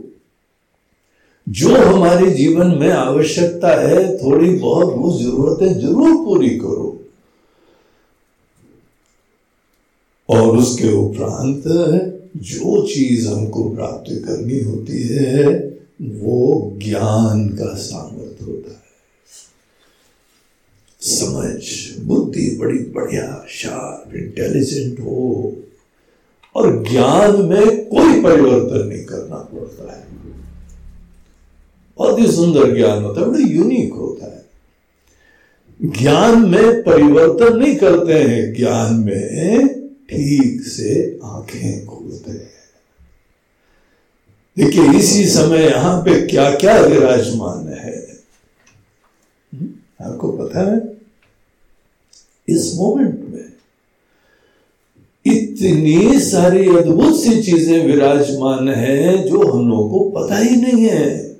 जो 1.46 1.74
हमारे 1.76 2.30
जीवन 2.30 2.66
में 2.66 2.90
आवश्यकता 2.90 3.68
है, 3.80 4.18
थोड़ी 4.18 4.50
बहुत 4.50 4.94
वो 4.96 5.18
जरूरतें 5.18 5.80
ज़रूर 5.80 6.14
पूरी 6.24 6.48
करो। 6.48 7.03
और 10.28 10.58
उसके 10.58 10.92
उपरांत 10.92 11.62
जो 12.36 12.86
चीज़ 12.86 13.28
हमको 13.28 13.70
प्राप्त 13.70 14.12
करनी 14.12 14.60
होती 14.60 15.02
है, 15.02 15.44
वो 16.02 16.72
ज्ञान 16.82 17.48
का 17.48 17.74
सामर्थ्य 17.74 18.44
होता 18.44 18.70
है। 18.70 18.84
समझ, 21.00 21.62
बुद्धि 22.04 22.56
बड़ी 22.60 22.78
बढ़िया 22.78 23.46
शार्प 23.48 24.14
इंटेलिजेंट 24.14 25.00
हो। 25.00 25.56
और 26.54 26.88
ज्ञान 26.90 27.42
में 27.42 27.88
कोई 27.88 28.22
परिवर्तन 28.22 28.88
नहीं 28.88 29.04
करना 29.04 29.36
पड़ता 29.36 29.96
है। 29.96 30.04
बहुत 31.98 32.20
ही 32.20 32.32
सुंदर 32.32 32.76
ज्ञान 32.76 33.02
होता 33.02 33.20
है, 33.20 33.26
बड़ा 33.26 33.38
यूनिक 33.38 33.92
होता 33.92 34.26
है। 34.26 34.44
ज्ञान 35.84 36.50
में 36.50 36.82
परिवर्तन 36.82 37.56
नहीं 37.56 37.76
करते 37.76 38.12
हैं, 38.12 38.54
ज्ञान 38.54 38.94
में 38.94 39.73
ठीक 40.08 40.62
से 40.62 41.18
आँखें 41.24 41.86
खोलते 41.86 42.30
हैं। 42.30 42.52
देखिए, 44.56 44.90
इसी 44.98 45.26
समय 45.26 45.64
यहाँ 45.64 46.00
पे 46.02 46.20
क्या 46.26 46.50
क्या 46.54 46.76
विराजमान 46.80 47.68
है? 47.68 48.02
आपको 50.02 50.32
पता 50.32 50.70
है, 50.70 50.80
इस 52.48 52.72
मोमेंट 52.76 53.20
में 53.28 53.52
इतनी 55.26 56.20
सारी 56.20 56.68
अद्भुत 56.68 57.14
सी 57.22 57.42
चीज़ें 57.42 57.86
विराजमान 57.86 58.68
है 58.68 59.16
जो 59.28 59.42
हम 59.42 59.68
लोगों 59.68 59.88
को 59.90 60.10
पता 60.10 60.38
ही 60.38 60.56
नहीं 60.56 60.84
है। 60.84 61.34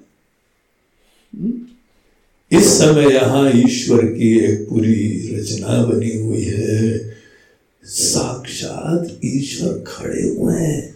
इस 2.50 2.72
समय 2.78 3.12
यहाँ 3.14 3.50
ईश्वर 3.54 4.04
की 4.06 4.38
एक 4.38 4.68
पूरी 4.68 4.94
रचना 5.34 5.82
बनी 5.84 6.16
हुई 6.16 6.42
है। 6.42 7.14
साथ 8.54 9.04
ईश्वर 9.24 9.84
खड़े 9.86 10.28
हुए 10.28 10.54
हैं। 10.54 10.94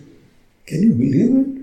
कैन 0.69 0.85
यू 0.85 0.93
बिलीव 0.93 1.41
इट 1.41 1.55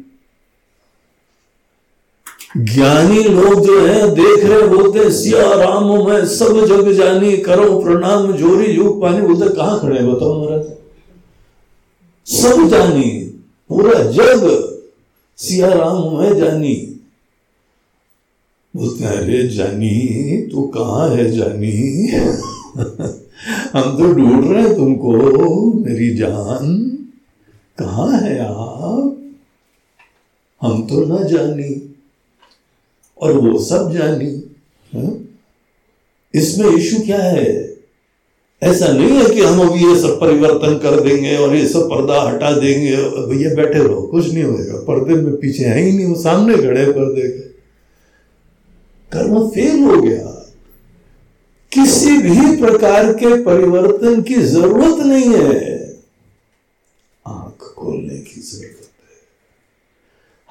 ज्ञानी 2.57 3.23
लोग 3.23 3.65
जो 3.65 3.85
है, 3.85 4.15
देख 4.15 4.45
रहे 4.45 4.67
बोलते 4.67 5.11
सिया 5.11 5.53
राम 5.53 6.07
मैं, 6.07 6.25
सब 6.25 6.65
जग 6.65 6.91
जानी, 6.91 7.37
करो 7.37 7.81
प्रणाम, 7.81 8.31
जोरी 8.31 8.71
युग 8.71 9.01
पानी, 9.01 9.21
बोलते 9.21 9.55
कहाँ 9.55 9.79
खड़े 9.81 9.99
बताओ 10.03 10.45
महाराज 10.45 10.65
सब 12.27 12.67
जानी, 12.69 13.09
पूरा 13.69 14.03
जग, 14.11 14.45
सिया 15.37 15.73
राम 15.73 16.17
मैं 16.17 16.37
जानी। 16.37 16.75
बोलते 18.75 19.03
हैं, 19.03 19.11
अरे 19.11 19.47
जानी, 19.47 19.97
तू 20.51 20.61
कहाँ 20.67 21.09
है 21.09 21.31
जानी? 21.31 21.75
हम 23.73 23.97
तो 23.97 24.13
ढूंढ 24.13 24.51
रहे 24.51 24.61
हैं 24.61 24.75
तुमको, 24.75 25.11
मेरी 25.73 26.15
जान। 26.15 26.97
कहाँ 27.77 28.17
है 28.17 28.39
आप? 28.39 29.31
हम 30.61 30.87
तो 30.87 31.05
ना 31.05 31.23
जानी, 31.23 31.95
और 33.21 33.33
वो 33.33 33.59
सब 33.59 33.91
जानी, 33.91 34.55
हा? 34.95 35.13
इसमें 36.33 36.69
इशू 36.69 36.97
क्या 37.05 37.21
है? 37.21 37.75
ऐसा 38.63 38.87
नहीं 38.87 39.11
है 39.11 39.29
कि 39.29 39.41
हम 39.41 39.69
अभी 39.69 39.85
ये 39.85 39.99
सब 39.99 40.19
परिवर्तन 40.19 40.77
कर 40.77 40.99
देंगे 40.99 41.37
और 41.37 41.55
ये 41.55 41.67
सब 41.67 41.85
पर्दा 41.85 42.21
हटा 42.21 42.51
देंगे। 42.51 42.95
भैया, 43.25 43.55
बैठे 43.55 43.79
रहो, 43.79 44.01
कुछ 44.01 44.33
नहीं 44.33 44.43
होएगा। 44.43 44.75
पर्दे 44.75 45.13
में 45.15 45.35
पीछे 45.35 45.65
है 45.65 45.79
ही 45.79 45.97
नहीं, 45.97 46.05
वो 46.05 46.15
सामने 46.15 46.57
खड़े 46.57 46.91
पर्दे 46.91 47.21
के। 47.21 47.55
कर्म 49.11 49.47
फेल 49.47 49.83
हो 49.83 50.01
गया। 50.01 50.44
किसी 51.75 52.17
भी 52.17 52.57
प्रकार 52.57 53.13
के 53.13 53.43
परिवर्तन 53.43 54.21
की 54.21 54.35
ज़रूरत 54.35 55.05
नहीं 55.05 55.37
है। 55.37 55.97
आँख 57.27 57.63
खोलने 57.63 58.17
की 58.17 58.41
ज़रूरत 58.41 58.89
है। 58.89 59.05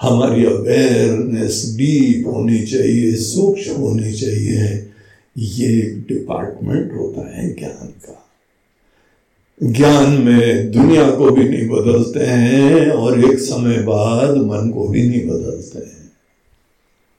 हमारी 0.01 0.45
अवेयरनेस 0.45 1.75
डीप 1.79 2.27
होनी 2.27 2.67
चाहिए, 2.67 3.17
सूक्ष्म 3.17 3.73
होनी 3.73 4.13
चाहिए। 4.13 4.91
ये 5.39 5.83
एक 5.83 5.99
डिपार्टमेंट 6.09 6.93
होता 6.93 7.37
है 7.37 7.55
ज्ञान 7.55 7.87
का। 7.87 8.21
ज्ञान 9.63 10.13
में 10.13 10.73
दुनिया 10.73 11.11
को 11.11 11.31
भी 11.31 11.49
नहीं 11.49 11.69
बदलते 11.69 12.21
हैं 12.21 12.91
और 12.91 13.33
एक 13.33 13.39
समय 13.39 13.83
बाद 13.83 14.37
मन 14.37 14.71
को 14.71 14.89
भी 14.89 15.09
नहीं 15.09 15.27
बदलते 15.27 15.79
हैं। 15.79 16.13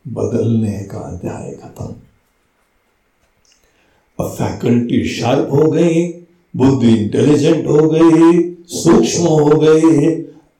बदलने 0.07 0.87
का 0.91 0.97
अध्याय 0.97 1.51
खत्म। 1.51 1.95
अब 4.19 4.29
फैकल्टी 4.31 5.03
शार्प 5.09 5.49
हो 5.51 5.69
गई 5.71 6.03
बुद्धि 6.53 6.93
इंटेलिजेंट 6.95 7.65
हो 7.67 7.89
गई, 7.89 8.41
सूक्ष्म 8.73 9.23
हो 9.23 9.59
गई 9.59 10.13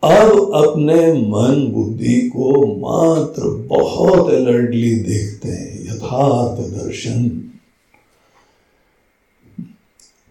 अब 0.03 0.51
अपने 0.55 1.01
मन 1.29 1.65
बुद्धि 1.73 2.19
को 2.29 2.65
मात्र 2.79 3.49
बहुत 3.67 4.29
अलर्टली 4.33 4.95
देखते 4.95 5.49
हैं, 5.49 5.81
यथार्थ 5.85 6.59
दर्शन। 6.73 7.29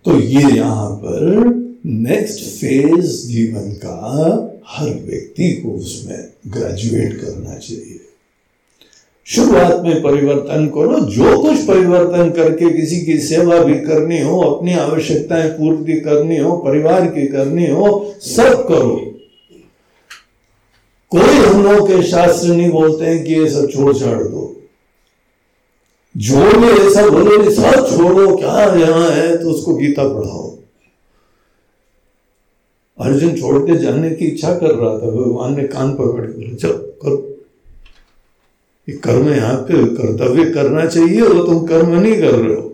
तो 0.04 0.18
ये 0.20 0.56
यहाँ 0.56 0.90
पर 0.96 1.52
नेक्स्ट 1.86 2.44
फ़ेज़ 2.60 3.26
जीवन 3.28 3.70
का 3.84 3.98
हर 4.68 4.88
व्यक्ति 5.06 5.50
को 5.54 5.70
उसमें 5.70 6.28
ग्रेजुएट 6.48 7.20
करना 7.20 7.54
चाहिए। 7.56 8.00
शुरुआत 9.26 9.82
में 9.82 10.02
परिवर्तन 10.02 10.66
करो। 10.66 11.00
जो 11.00 11.42
कुछ 11.42 11.66
परिवर्तन 11.66 12.30
करके 12.30 12.70
किसी 12.70 13.00
की 13.00 13.18
सेवा 13.18 13.58
भी 13.58 13.74
करनी 13.74 14.20
हो, 14.22 14.40
अपनी 14.40 14.72
आवश्यकताएँ 14.72 15.50
पूर्ति 15.50 15.92
करनी 15.92 16.38
हो, 16.38 16.56
परिवार 16.56 17.06
की 17.06 17.26
करनी 17.26 17.66
हो, 17.66 18.14
सब 18.20 18.68
करो। 18.68 18.96
कोई 21.10 21.36
हम 21.36 21.64
लोग 21.64 21.88
के 21.88 22.02
शास्त्र 22.02 22.48
नहीं 22.48 22.70
बोलते 22.70 23.04
हैं 23.04 23.24
कि 23.24 23.34
ये 23.34 23.50
सब 23.50 23.70
छोड़ 23.70 23.96
छाड़ 23.96 24.22
दो। 24.22 24.50
जो 26.16 26.36
भी 26.36 26.66
ऐसा 26.66 27.08
बोले 27.08 27.50
सब 27.50 27.96
छोड़ो, 27.96 28.36
क्या 28.36 28.74
यहाँ 28.74 29.10
है 29.10 29.42
तो 29.42 29.50
उसको 29.50 29.74
गीता 29.74 30.08
पढ़ाओ। 30.08 30.50
अर्जुन 32.98 33.34
छोड़ 33.40 33.58
के 33.58 33.76
जाने 33.76 34.10
की 34.10 34.24
इच्छा 34.24 34.54
कर 34.54 34.74
रहा 34.74 34.90
था, 34.90 35.10
भगवान 35.10 35.56
ने 35.56 35.62
कान 35.62 35.92
पकड़ 35.92 36.26
के 36.26 36.54
चलो, 36.54 36.72
करो। 36.72 37.33
ये 38.88 38.96
कर्म 38.96 39.28
यहाँ 39.28 39.56
पे 39.56 39.86
कर्तव्य 39.86 40.50
करना 40.50 40.86
चाहिए 40.86 41.20
और 41.20 41.46
तुम 41.46 41.66
कर्म 41.66 42.00
नहीं 42.00 42.20
कर 42.20 42.34
रहे 42.34 42.54
हो। 42.54 42.70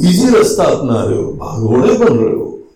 इजी 0.00 0.30
रास्ता 0.36 0.64
अपना 0.64 1.04
रहे 1.04 1.18
हो, 1.18 1.32
भागोड़े 1.32 1.98
बन 1.98 2.16
रहे 2.18 2.34
हो। 2.34 2.68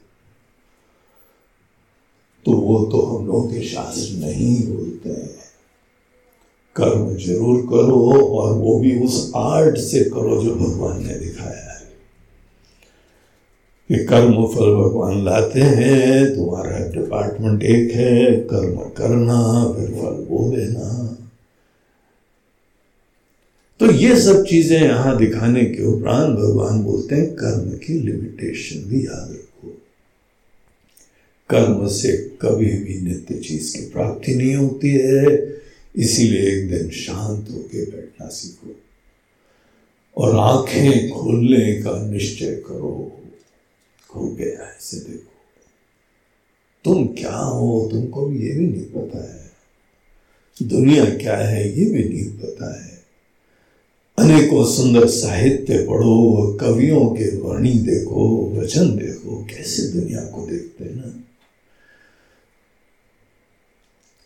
तो 2.45 2.53
वो 2.53 2.85
तो 2.85 3.01
हम 3.01 3.27
लोग 3.27 3.51
के 3.51 3.63
शास्त्र 3.63 4.17
नहीं 4.27 4.73
बोलते 4.73 5.11
हैं। 5.11 5.45
कर्म 6.77 7.17
ज़रूर 7.17 7.61
करो 7.61 8.27
और 8.39 8.53
वो 8.53 8.79
भी 8.79 9.05
उस 9.05 9.33
आर्ट 9.37 9.77
से 9.77 10.05
करो 10.05 10.43
जो 10.43 10.55
भगवान 10.55 11.07
ने 11.07 11.15
दिखाया 11.15 11.71
है। 11.71 11.75
कि 13.89 14.05
कर्म 14.05 14.47
फल 14.47 14.75
भगवान 14.75 15.25
लाते 15.25 15.61
हैं, 15.61 16.37
तुम्हारा 16.37 16.79
डिपार्टमेंट 16.79 17.63
एक 17.63 17.93
है, 17.93 18.37
कर्म 18.37 18.77
करना, 18.77 19.73
फिर 19.73 19.89
फल 19.89 20.27
वो 20.29 20.57
देना 20.57 21.14
तो 23.85 23.93
ये 23.93 24.21
सब 24.21 24.45
चीज़ें 24.45 24.83
यहाँ 24.83 25.17
दिखाने 25.17 25.65
के 25.65 25.85
उपरांत 25.85 26.39
भगवान 26.39 26.83
बोलते 26.83 27.15
हैं, 27.15 27.35
कर्म 27.35 27.71
की 27.71 27.95
लिमिटेशन 27.95 28.89
भी 28.89 29.07
याद 29.07 29.31
रखो। 29.31 29.69
कर्म 31.51 31.89
से 31.89 32.37
कभी 32.43 32.71
भी 32.71 33.01
नित्य 33.01 33.35
चीज़ 33.35 33.79
की 33.79 33.91
प्राप्ति 33.91 34.35
नहीं 34.35 34.55
होती 34.55 34.91
है, 34.91 35.57
इसीलिए 35.97 36.41
एक 36.41 36.71
दिन 36.71 36.91
शांत 36.91 37.51
होके 37.51 37.85
बैठना 37.91 38.29
सीखो। 38.29 38.77
और 40.17 40.37
आँखें 40.37 41.11
खोलने 41.11 41.83
का 41.83 42.07
निश्चय 42.07 42.55
करो, 42.67 43.21
खो 44.11 44.27
गया 44.27 44.77
ऐसे 44.77 44.97
देखो। 44.97 45.33
तुम 46.85 47.07
क्या 47.07 47.37
हो, 47.37 47.89
तुमको 47.93 48.33
ये 48.33 48.53
भी 48.53 48.67
नहीं 48.67 48.85
पता 48.85 49.35
है। 49.35 49.51
दुनिया 50.63 51.05
क्या 51.05 51.37
है, 51.37 51.79
ये 51.79 51.85
भी 51.85 52.05
नहीं 52.05 52.31
पता 52.39 52.85
है। 52.85 52.94
अनेकों 54.19 54.65
सुंदर 54.65 55.07
साहित्य 55.07 55.79
पढ़ो, 55.79 56.59
कवियों 56.61 57.05
के 57.05 57.37
वाणी 57.37 57.73
देखो, 57.73 58.53
वचन 58.57 58.97
देखो, 58.97 59.47
कैसे 59.51 59.83
दुनिया 59.83 60.21
को 60.21 60.47
देखते 60.47 60.85
हैं 60.85 60.97
ना? 60.97 61.25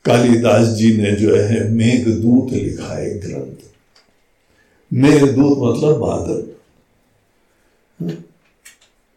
कालिदास 0.05 0.69
जी 0.69 0.97
ने 0.97 1.13
जो 1.13 1.37
है, 1.37 1.73
मेघदूत 1.73 2.53
लिखा 2.53 2.99
है 2.99 3.19
ग्रंथ। 3.19 3.57
मेघदूत 4.93 5.59
मतलब 5.59 5.97
बादल। 5.97 6.43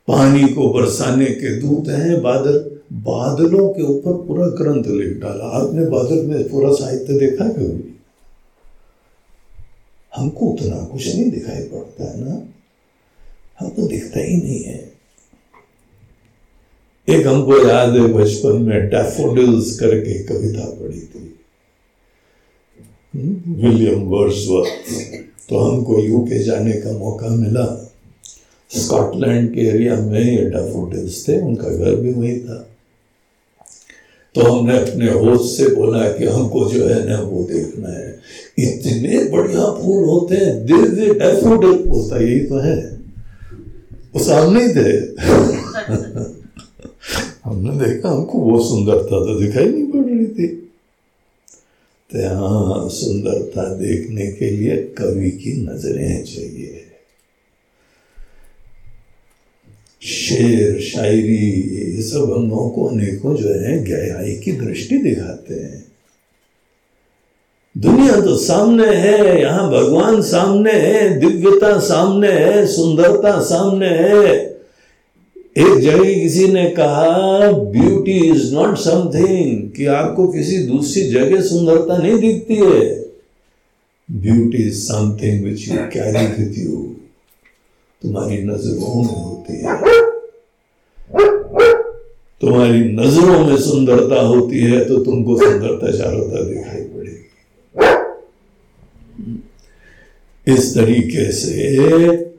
पानी 0.07 0.53
को 0.53 0.73
बरसाने 0.73 1.25
के 1.25 1.55
दूत 1.60 1.89
हैं 1.89 2.21
बादल। 2.21 2.79
बादलों 2.93 3.69
के 3.69 3.84
ऊपर 3.84 4.27
पूरा 4.27 4.47
ग्रंथ 4.47 4.84
लिख 4.84 5.17
डाला। 5.17 5.45
आपने 5.45 5.86
बादल 5.86 6.25
में 6.25 6.49
पूरा 6.49 6.71
साहित्य 6.71 7.19
देखा 7.19 7.49
कभी? 7.49 8.00
हमको 10.13 10.45
उतना 10.45 10.84
कुछ 10.86 11.08
नहीं 11.08 11.30
दिखाई 11.32 11.63
पड़ता 11.65 12.12
है 12.12 12.19
ना 12.19 12.41
हमको 13.60 13.88
दिखता 13.88 14.19
ही 14.19 14.36
नहीं 14.38 14.63
है 14.63 14.80
एक 17.08 17.28
हमको 17.28 17.58
याद 17.67 17.95
है 17.95 18.08
बचपन 18.13 18.62
में 18.62 18.89
डेफोडिल्स 18.89 19.78
करके 19.80 20.17
कविता 20.24 20.65
पढ़ी 20.71 21.00
थी 21.02 21.28
विलियम 23.62 24.04
वर्ड्सवर्थ 24.10 24.91
तो 25.50 25.60
हमको 25.60 26.02
यूके 26.02 26.43
जाने 26.43 26.74
का 26.82 26.97
मौका 26.97 27.30
मिला 27.36 27.65
स्कॉटलैंड 28.71 29.50
के 29.54 29.62
एरिया 29.69 29.95
में 30.02 30.19
ये 30.19 30.43
डैफोडिल्स 30.50 31.28
थे 31.28 31.39
उनका 31.41 31.69
घर 31.69 31.95
भी 31.95 32.13
वही 32.13 32.39
था 32.39 32.60
तो 34.36 34.41
हमने 34.41 34.78
अपने 34.78 35.12
होश 35.12 35.58
से 35.58 35.76
बोला 35.76 36.10
कि 36.10 36.26
हमको 36.26 36.70
जो 36.70 36.86
है 36.86 37.10
ना 37.10 37.22
वो 37.22 37.44
देखना 37.44 37.89
है। 37.89 38.20
इतने 38.60 39.30
बढ़िया 39.30 39.65
फूल 39.65 40.06
होते 40.06 40.36
हैं 40.36 40.65
दिव्य 40.65 41.13
डैफ़ोडिल 41.13 41.89
बोलता 41.89 42.17
यही 42.17 42.39
तो 42.39 42.56
है। 42.58 43.00
वो 44.15 44.20
सामने 44.20 44.67
थे। 44.67 44.98
हमने 47.46 47.86
देखा, 47.86 48.10
हमको 48.10 48.38
वो 48.38 48.60
सुंदरता 48.63 49.26
तो 49.26 49.39
दिखाई 49.39 49.65
नहीं 49.65 49.88
पड़ 49.88 50.10
रही 50.10 50.26
थी। 50.26 50.48
तो 52.13 52.36
हाँ 52.36 52.89
सुंदरता 52.89 53.76
देखने 53.76 54.32
के 54.32 54.50
लिए 54.50 54.78
कवि 54.78 55.32
की 55.32 55.62
नज़रें 55.62 56.24
चाहिए। 56.24 56.90
शेर, 60.03 60.81
शायरी, 60.81 61.95
ये 61.95 62.01
सब 62.01 62.33
हम 62.37 62.49
लोगों 62.49 62.69
को 62.69 62.85
अनेकों 62.85 63.35
जो 63.35 63.49
है 63.49 63.83
गहराई 63.83 64.33
की 64.35 64.51
दृष्टि 64.51 64.97
दिखाते 64.97 65.53
हैं। 65.53 65.85
दुनिया 67.77 68.21
तो 68.21 68.37
सामने 68.37 68.87
है, 68.87 69.41
यहाँ 69.41 69.69
भगवान 69.69 70.21
सामने 70.21 70.71
है, 70.71 71.19
दिव्यता 71.19 71.79
सामने 71.79 72.31
है, 72.31 72.67
सुंदरता 72.67 73.41
सामने 73.41 73.87
है। 73.87 74.35
एक 75.57 75.79
जगह 75.79 76.03
किसी 76.03 76.47
ने 76.47 76.69
कहा 76.69 77.51
ब्यूटी 77.51 78.31
इज़ 78.31 78.53
नॉट 78.53 78.77
समथिंग 78.77 79.71
कि 79.71 79.85
आपको 79.85 80.27
किसी 80.27 80.57
दूसरी 80.57 81.03
जगह 81.03 81.41
सुंदरता 81.41 81.97
नहीं 81.97 82.19
दिखती 82.19 82.55
है। 82.55 83.05
Beauty 84.11 84.57
is 84.57 84.81
something 84.81 85.43
which 85.43 85.67
you 85.67 85.75
carry 85.75 86.43
with 86.43 86.57
you 86.57 86.95
तुम्हारी 88.01 88.37
नज़रों 88.43 88.95
में 88.95 89.15
होती 89.15 89.53
है। 89.55 89.75
तुम्हारी 92.41 92.79
नज़रों 92.93 93.39
में 93.45 93.57
सुंदरता 93.59 94.21
होती 94.21 94.59
है 94.61 94.83
तो 94.85 94.97
तुमको 95.03 95.37
सुंदरता 95.39 95.91
चारोता 95.97 96.43
दिखाई 96.43 96.81
पड़ेगी। 96.83 97.29
इस 100.47 100.73
तरीके 100.75 101.31
से 101.31 101.55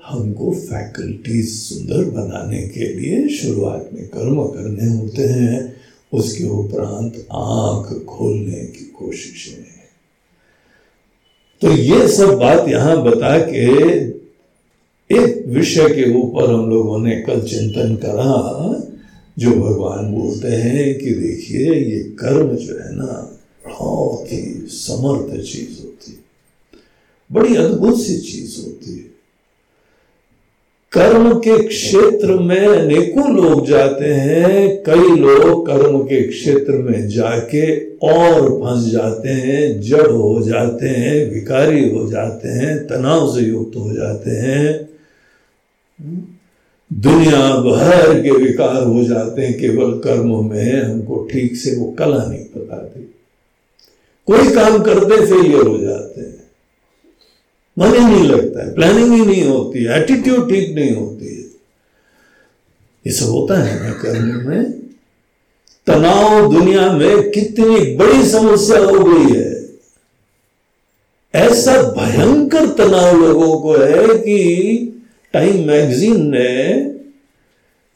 हमको 0.07 0.51
फैकल्टीज 0.53 1.49
सुंदर 1.51 2.05
बनाने 2.11 2.63
के 2.69 2.87
लिए 2.95 3.29
शुरुआत 3.37 3.91
में 3.93 4.07
कर्म 4.09 4.43
करने 4.47 4.87
होते 4.91 5.23
हैं। 5.29 5.59
उसके 6.13 6.45
उपरांत 6.53 7.15
आँख 7.33 7.87
खोलने 8.07 8.65
की 8.67 8.85
कोशिशें 8.97 9.71
तो 11.63 11.71
ये 11.71 12.09
सब 12.09 12.31
बात 12.39 12.69
यहाँ 12.69 13.03
बता 13.05 13.39
के 13.41 13.67
एक 15.13 15.45
विषय 15.49 15.89
के 15.89 16.15
ऊपर 16.15 16.55
हम 16.55 16.71
लोगों 16.71 16.99
ने 16.99 17.17
कल 17.17 17.41
चिंतन 17.41 17.95
करा, 17.97 18.83
जो 19.39 19.51
भगवान 19.51 20.13
बोलते 20.13 20.49
हैं 20.49 20.99
कि 20.99 21.11
देखिए, 21.11 21.75
ये 21.75 21.99
कर्म 21.99 22.57
जो 22.57 22.75
है 22.75 22.97
ना, 22.97 23.39
बहुत 23.69 24.33
ही 24.33 24.67
समर्थ 24.69 25.43
चीज़ 25.45 25.83
होती 25.83 26.19
बड़ी 27.33 27.57
अद्भुत 27.57 28.01
सी 28.01 28.19
चीज़ 28.19 28.67
होती 28.67 28.93
है। 28.93 29.13
कर्म 30.93 31.39
के 31.39 31.69
क्षेत्र 31.69 32.35
में 32.35 32.67
अनेकों 32.67 33.37
लोग 33.37 33.67
जाते 33.67 34.05
हैं, 34.05 34.83
कई 34.87 35.17
लोग 35.17 35.67
कर्म 35.67 36.03
के 36.03 36.23
क्षेत्र 36.23 36.73
में 36.73 37.09
जाके 37.09 37.77
और 37.87 38.51
फंस 38.51 38.93
जाते 38.93 39.29
हैं, 39.29 39.81
जड़ 39.81 40.11
हो 40.11 40.43
जाते 40.43 40.89
हैं, 40.89 41.35
विकारी 41.35 41.89
हो 41.89 42.11
जाते 42.11 42.49
हैं, 42.49 42.87
तनाव 42.87 43.39
से 43.39 43.47
युक्त 43.47 43.77
हो 43.77 43.93
जाते 43.93 44.31
हैं। 44.31 44.92
दुनिया 46.93 47.49
भर 47.57 48.21
के 48.23 48.31
विकार 48.31 48.83
हो 48.83 49.03
जाते 49.05 49.43
हैं, 49.43 49.59
केवल 49.61 49.93
कर्मों 49.99 50.43
में 50.43 50.83
हमको 50.83 51.29
ठीक 51.33 51.57
से 51.57 51.77
वो 51.77 51.91
कला 51.91 52.25
नहीं 52.25 52.45
बताते 52.57 53.01
कोई 54.29 54.55
काम 54.55 54.83
करते 54.83 55.27
फेलियर 55.27 55.67
हो 55.67 55.79
जाते 55.79 56.21
हैं। 56.21 56.41
मन 57.79 57.95
ही 57.95 58.05
नहीं 58.05 58.29
लगता 58.29 58.65
है 58.65 58.75
प्लानिंग 58.75 59.13
ही 59.13 59.21
नहीं 59.21 59.45
होती 59.45 59.85
है 59.85 60.03
एटीट्यूड 60.03 60.51
ठीक 60.51 60.75
नहीं 60.75 60.95
होती 60.97 61.27
है। 61.27 61.43
ये 63.07 63.13
सब 63.13 63.27
होता 63.27 63.59
है 63.63 63.83
ना 63.83 63.93
कर्म 63.93 64.49
में। 64.49 64.73
तनाव 65.87 66.53
दुनिया 66.53 66.93
में 66.93 67.31
कितनी 67.31 67.97
बड़ी 67.97 68.23
समस्या 68.29 68.79
हो 68.79 69.05
गई 69.05 69.35
है। 69.35 69.51
ऐसा 71.35 71.83
भयंकर 71.83 72.67
तनाव 72.69 73.21
लोगों 73.21 73.61
को 73.61 73.77
है 73.77 74.19
कि 74.19 74.39
टाइम 75.33 75.67
मैगजीन 75.67 76.27
ने 76.31 76.51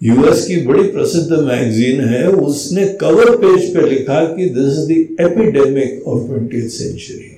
यूएस 0.03 0.47
की 0.47 0.57
बड़ी 0.67 0.83
प्रसिद्ध 0.83 1.33
मैगजीन 1.33 2.01
है, 2.01 2.27
उसने 2.29 2.87
कवर 3.01 3.37
पेज 3.37 3.75
पे 3.75 3.89
लिखा 3.89 4.25
कि 4.35 4.49
this 4.49 4.79
is 4.79 4.87
the 4.87 4.91
epidemic 5.21 6.07
of 6.09 6.27
twenty 6.27 6.69
century 6.69 7.33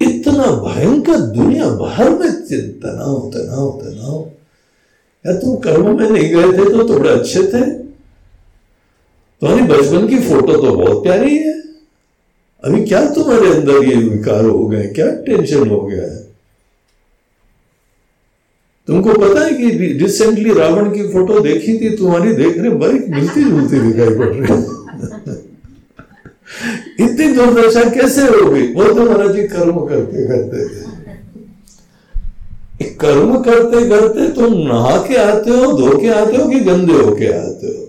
इतना 0.00 0.44
भयंकर 0.64 1.20
दुनिया 1.34 1.68
भर 1.68 2.10
में 2.10 2.32
तनाव 2.80 3.30
तनाव 3.30 3.70
तनाव। 3.82 4.30
या 5.24 5.32
तुम 5.40 5.56
कर्म 5.56 5.98
में 5.98 6.10
नहीं 6.10 6.28
गए 6.30 6.52
थे 6.52 6.64
तो 6.64 6.88
थोड़े 6.88 7.10
अच्छे 7.10 7.42
थे। 7.42 7.64
तुम्हारी 9.42 9.62
बचपन 9.62 10.06
की 10.08 10.18
फ़ोटो 10.18 10.52
तो 10.52 10.74
बहुत 10.74 11.02
प्यारी 11.02 11.36
है। 11.36 11.52
अभी 12.64 12.84
क्या 12.84 13.04
तुम्हारे 13.10 13.50
अंदर 13.50 13.84
ये 13.84 13.96
विकार 13.96 14.44
हो 14.44 14.66
गए, 14.68 14.86
क्या 14.88 15.10
टेंशन 15.26 15.68
हो 15.68 15.80
गया 15.80 16.02
है? 16.04 16.27
तुमको 18.88 19.12
पता 19.12 19.44
है 19.44 19.52
कि 19.54 19.70
रिसेंटली 19.98 20.52
रावण 20.54 20.90
की 20.90 21.02
फ़ोटो 21.08 21.40
देखी 21.40 21.72
थी, 21.78 21.96
तुम्हारी 21.96 22.32
देखने 22.32 22.70
बड़ी 22.70 22.98
मिलती 23.08 23.44
जुलती 23.44 23.80
दिखाई 23.80 24.08
पड़ 24.08 24.28
रही 24.34 24.76
इतनी 27.04 27.26
दुर्दशा 27.32 27.82
कैसे 27.90 28.22
हो 28.22 28.50
गई? 28.50 28.66
बोल 28.72 28.86
तो 28.86 29.04
महाराज 29.04 29.34
जी 29.36 29.42
कर्म 29.42 29.86
करते 29.86 30.26
करते 30.26 30.86
कर्म 32.94 33.36
करते 33.42 33.88
करते 33.88 34.28
तुम 34.28 34.54
नहा 34.54 34.96
के 35.08 35.16
आते 35.16 35.50
हो, 35.50 35.72
धो 35.72 35.98
के 35.98 36.08
आते 36.08 36.36
हो 36.36 36.48
कि 36.48 36.60
गंदे 36.60 36.92
होके 36.92 37.26
आते 37.26 37.66
हो? 37.66 37.84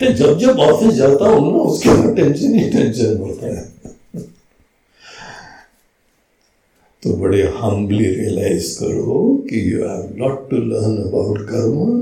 तो 0.00 0.12
जब 0.12 0.38
जब 0.38 0.58
ऑफ़िस 0.58 0.94
जाता 0.94 1.28
हूँ 1.28 1.52
ना, 1.52 1.58
उसके 1.58 2.14
टेंशन 2.14 2.54
ही 2.54 2.70
टेंशन 2.70 3.16
होता 3.20 3.46
है। 3.46 3.77
तो 7.02 7.12
बड़े 7.12 7.42
हम्बली 7.56 8.04
रियलाइज़ 8.04 8.78
करो 8.78 9.46
कि 9.50 9.72
you 9.72 9.78
have 9.78 10.14
not 10.18 10.48
to 10.50 10.56
learn 10.56 10.96
about 11.02 11.38
कर्म 11.40 12.00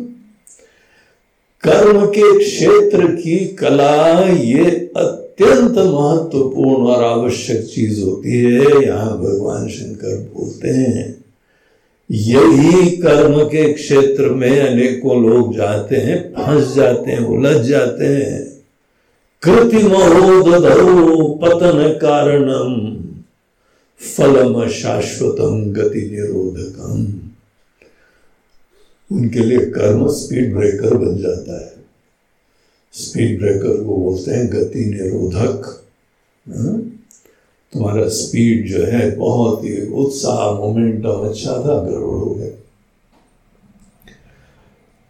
कर्म 1.63 2.07
के 2.07 2.39
क्षेत्र 2.39 3.07
की 3.07 3.37
कला 3.55 4.23
ये 4.23 4.65
अत्यंत 4.97 5.79
महत्वपूर्ण 5.79 6.87
और 6.87 7.05
आवश्यक 7.05 7.65
चीज़ 7.65 8.03
होती 8.05 8.41
है, 8.43 8.85
यहाँ 8.87 9.19
भगवान 9.19 9.69
शंकर 9.69 10.17
बोलते 10.35 10.69
हैं। 10.69 11.25
यही 12.11 12.91
कर्म 12.97 13.45
के 13.45 13.73
क्षेत्र 13.73 14.29
में 14.31 14.61
अनेकों 14.61 15.23
लोग 15.23 15.55
जाते 15.57 15.97
हैं, 15.97 16.19
फंस 16.35 16.75
जाते 16.75 17.13
हैं, 17.13 17.21
उलझ 17.21 17.57
जाते 17.67 18.07
हैं। 18.07 18.45
कृतिमहो 19.43 21.35
पतन 21.35 21.99
कारणम। 22.03 22.96
फलम 24.01 24.69
शाश्वतम 24.69 25.73
गति 25.73 26.01
निरोधकम 26.01 27.21
उनके 29.17 29.39
लिए 29.39 29.59
कर्म 29.59 30.09
स्पीड 30.09 30.57
ब्रेकर 30.57 30.95
बन 30.95 31.19
जाता 31.19 31.67
है। 31.67 31.75
स्पीड 32.93 33.39
ब्रेकर 33.39 33.85
को 33.85 33.97
बोलते 33.97 34.31
हैं 34.31 34.53
गति 34.53 34.85
निरोधक 34.85 35.83
हाँ? 36.49 36.93
तुम्हारा 37.73 38.09
स्पीड 38.09 38.69
जो 38.69 38.85
है 38.85 39.17
बहुत 39.17 39.65
ही 39.65 39.87
उत्साह 39.87 40.53
मोमेंटम 40.53 41.11
अच्छा 41.11 41.53
था, 41.53 41.83
गड़बड़ 41.83 42.01
हो 42.01 42.35
गया। 42.35 42.63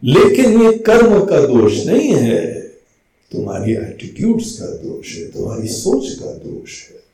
लेकिन 0.05 0.62
ये 0.62 0.79
कर्म 0.79 1.25
का 1.25 1.40
दोष 1.40 1.87
नहीं 1.87 2.14
है। 2.14 2.61
तुम्हारी 3.33 3.72
एटीट्यूड्स 3.72 4.59
का 4.59 4.66
दोष 4.66 5.18
है, 5.18 5.33
तुम्हारी 5.33 5.68
सोच 5.68 6.14
का 6.14 6.27
दोष 6.27 6.90
है। 6.90 7.06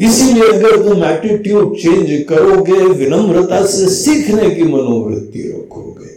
इसीलिए 0.00 0.48
अगर 0.48 0.82
तुम 0.84 1.04
एटीट्यूड 1.04 1.76
चेंज 1.76 2.24
करोगे, 2.28 2.80
विनम्रता 2.94 3.64
से 3.66 3.88
सीखने 3.90 4.50
की 4.50 4.62
मनोवृत्ति 4.62 5.42
रखोगे 5.48 6.14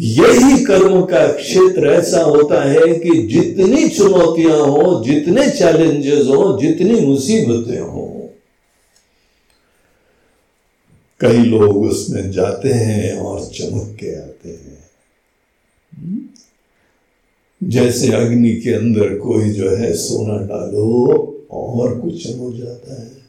यही 0.00 0.64
कर्म 0.64 1.00
का 1.02 1.26
क्षेत्र 1.32 1.90
ऐसा 1.90 2.22
होता 2.22 2.62
है 2.62 2.86
कि 2.94 3.10
जितनी 3.28 3.88
चुनौतियाँ 3.88 4.58
हो, 4.58 5.04
जितने 5.04 5.48
चैलेंजेस 5.50 6.26
हो, 6.26 6.58
जितनी 6.60 7.00
मुसीबतें 7.00 7.80
हो, 7.80 8.32
कई 11.20 11.38
लोग 11.38 11.76
उसमें 11.82 12.30
जाते 12.30 12.68
हैं 12.68 13.16
और 13.18 13.40
चमक 13.44 13.96
के 14.00 14.14
आते 14.16 14.48
हैं। 14.48 14.84
जैसे 17.60 18.12
अग्नि 18.12 18.54
के 18.54 18.72
अंदर 18.74 19.14
कोई 19.18 19.50
जो 19.50 19.70
है 19.70 19.92
सोना 19.94 20.36
डालो 20.46 21.32
और 21.50 22.00
कुछ 22.00 22.36
हो 22.38 22.52
जाता 22.52 23.02
है। 23.02 23.26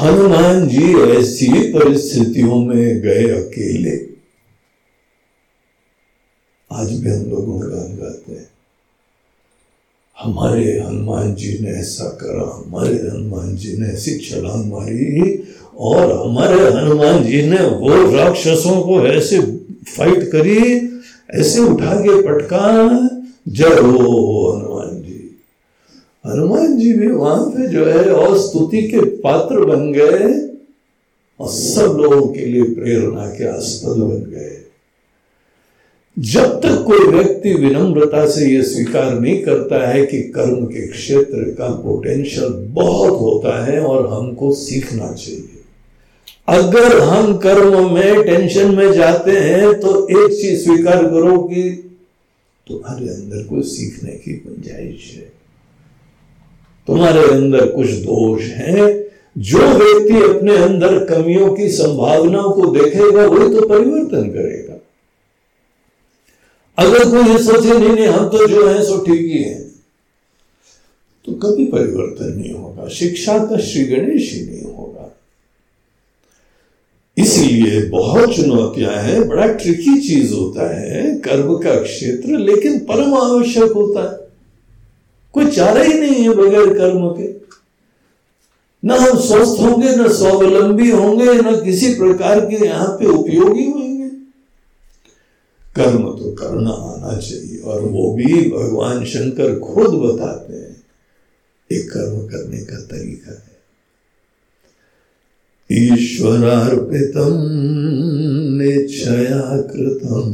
हनुमान 0.00 0.68
जी 0.68 0.94
ऐसी 0.94 1.72
परिस्थितियों 1.72 2.58
में 2.58 3.00
गए 3.00 3.24
अकेले। 3.24 4.16
आज 6.72 6.92
भी 6.92 7.10
हम 7.10 7.24
लोग 7.30 7.60
गान 7.60 7.96
गाते 7.96 8.32
हैं। 8.32 8.50
हमारे 10.18 10.80
हनुमान 10.80 11.34
जी 11.34 11.58
ने 11.58 11.70
ऐसा 11.70 12.04
करा, 12.04 12.64
हमारे 12.64 12.94
हनुमान 12.94 13.56
जी 13.56 13.76
ने 13.76 13.88
ऐसी 13.88 14.18
छलांग 14.18 14.72
मारी, 14.72 15.42
और 15.76 16.28
हमारे 16.28 16.70
हनुमान 16.70 17.24
जी 17.24 17.42
ने 17.42 17.56
वो 17.56 18.16
राक्षसों 18.16 18.82
को 18.82 19.06
ऐसे 19.06 19.40
फाइट 19.96 20.30
करी, 20.30 20.90
ऐसे 21.30 21.60
उठा 21.60 21.94
के 21.94 22.22
पटका, 22.22 23.08
जय 23.48 23.64
हो 23.64 24.52
हनुमान। 24.52 24.75
हनुमान 26.26 26.76
जी 26.78 26.92
भी 26.92 27.08
वहाँ 27.08 27.44
पे 27.46 27.66
जो 27.68 27.84
है 27.84 28.04
और 28.10 28.38
स्तुति 28.38 28.82
के 28.82 29.00
पात्र 29.20 29.64
बन 29.64 29.92
गए 29.92 30.34
और 31.40 31.48
सब 31.48 31.96
लोगों 32.00 32.26
के 32.28 32.46
लिए 32.46 32.62
प्रेरणा 32.74 33.26
के 33.28 33.48
आस्पद 33.48 33.96
बन 33.96 34.30
गए। 34.30 34.54
जब 36.16 36.54
तक 36.60 36.82
कोई 36.86 37.06
व्यक्ति 37.08 37.52
विनम्रता 37.54 38.26
से 38.30 38.46
यह 38.46 38.62
स्वीकार 38.62 39.18
नहीं 39.20 39.42
करता 39.42 39.86
है 39.88 40.04
कि 40.06 40.20
कर्म 40.36 40.64
के 40.66 40.86
क्षेत्र 40.86 41.50
का 41.50 41.68
पोटेंशियल 41.82 42.52
बहुत 42.72 43.20
होता 43.20 43.64
है 43.64 43.80
और 43.80 44.06
हमको 44.08 44.52
सीखना 44.54 45.12
चाहिए। 45.12 45.62
अगर 46.48 46.98
हम 47.00 47.36
कर्म 47.36 47.94
में 47.94 48.22
टेंशन 48.24 48.74
में 48.74 48.92
जाते 48.92 49.30
हैं 49.30 49.74
तो 49.80 50.06
एक 50.08 50.32
चीज़ 50.32 50.64
स्वीकार 50.64 51.06
करो 51.06 51.38
कि 51.38 51.70
तुम्हारे 52.66 53.08
अंदर 53.08 53.46
कोई 53.46 53.62
सीखने 53.62 54.12
की 54.12 54.32
गुंजाइश 54.46 55.12
है। 55.16 55.35
तुम्हारे 56.86 57.22
अंदर 57.22 57.66
कुछ 57.66 57.90
दोष 57.90 58.42
है। 58.42 59.06
जो 59.38 59.58
व्यक्ति 59.58 60.36
अपने 60.36 60.56
अंदर 60.56 61.04
कमियों 61.04 61.54
की 61.54 61.68
संभावनाओं 61.68 62.52
को 62.52 62.66
देखेगा 62.66 63.26
वही 63.26 63.54
तो 63.54 63.68
परिवर्तन 63.68 64.28
करेगा। 64.30 64.80
अगर 66.78 67.04
कोई 67.04 67.32
ये 67.32 67.38
सोचे, 67.38 67.78
नहीं 67.78 67.90
नहीं, 67.90 68.06
हम 68.06 68.28
तो 68.28 68.46
जो 68.46 68.68
है, 68.68 68.82
सो 68.82 68.98
ठीक 68.98 69.20
ही 69.20 69.42
है। 69.42 69.60
तो 71.24 71.32
कभी 71.32 71.64
परिवर्तन 71.64 72.38
नहीं 72.40 72.52
होगा। 72.52 72.88
शिक्षा 72.88 73.38
का 73.38 73.58
श्री 73.58 73.84
गणेश 73.84 74.32
ही 74.34 74.46
नहीं 74.46 74.62
होगा। 74.62 75.16
इसलिए 77.18 77.82
बहुत 77.82 78.36
चुनौतियाँ 78.36 78.92
हैं। 78.92 79.28
बड़ा 79.28 79.46
ट्रिकी 79.46 80.08
चीज़ 80.08 80.34
होता 80.34 80.80
है 80.80 81.16
कर्म 81.16 81.56
का 81.56 81.82
क्षेत्र, 81.82 82.38
लेकिन 82.38 82.78
परम 82.78 83.14
आवश्यक 83.14 83.72
होता 83.72 84.12
है। 84.12 84.25
कोई 85.36 85.50
चारा 85.50 85.82
ही 85.82 85.94
नहीं 85.94 86.22
है 86.22 86.34
बगैर 86.34 86.66
कर्म 86.78 87.08
के। 87.08 87.46
न 88.84 88.90
हम 88.90 89.18
स्वस्थ 89.18 89.60
होंगे, 89.60 89.88
न 89.88 90.08
स्वावलंबी 90.08 90.90
होंगे, 90.90 91.24
न 91.24 91.64
किसी 91.64 91.94
प्रकार 91.94 92.40
के 92.40 92.66
यहाँ 92.66 92.88
पे 92.88 93.06
उपयोगी 93.06 93.64
होंगे। 93.64 94.08
कर्म 95.76 96.02
तो 96.02 96.32
करना 96.32 96.70
आना 96.70 97.20
चाहिए, 97.20 97.58
और 97.58 97.82
वो 97.82 98.14
भी 98.14 98.50
भगवान 98.50 99.04
शंकर 99.04 99.58
खुद 99.58 99.94
बताते 99.94 100.54
हैं। 100.54 100.82
एक 101.72 101.90
कर्म 101.90 102.26
करने 102.28 102.58
का 102.58 102.76
तरीका 102.76 103.32
है। 103.32 103.56
ईश्वरार्पितं 105.72 107.32
निच्छया 108.58 109.60
कृतं 109.62 110.32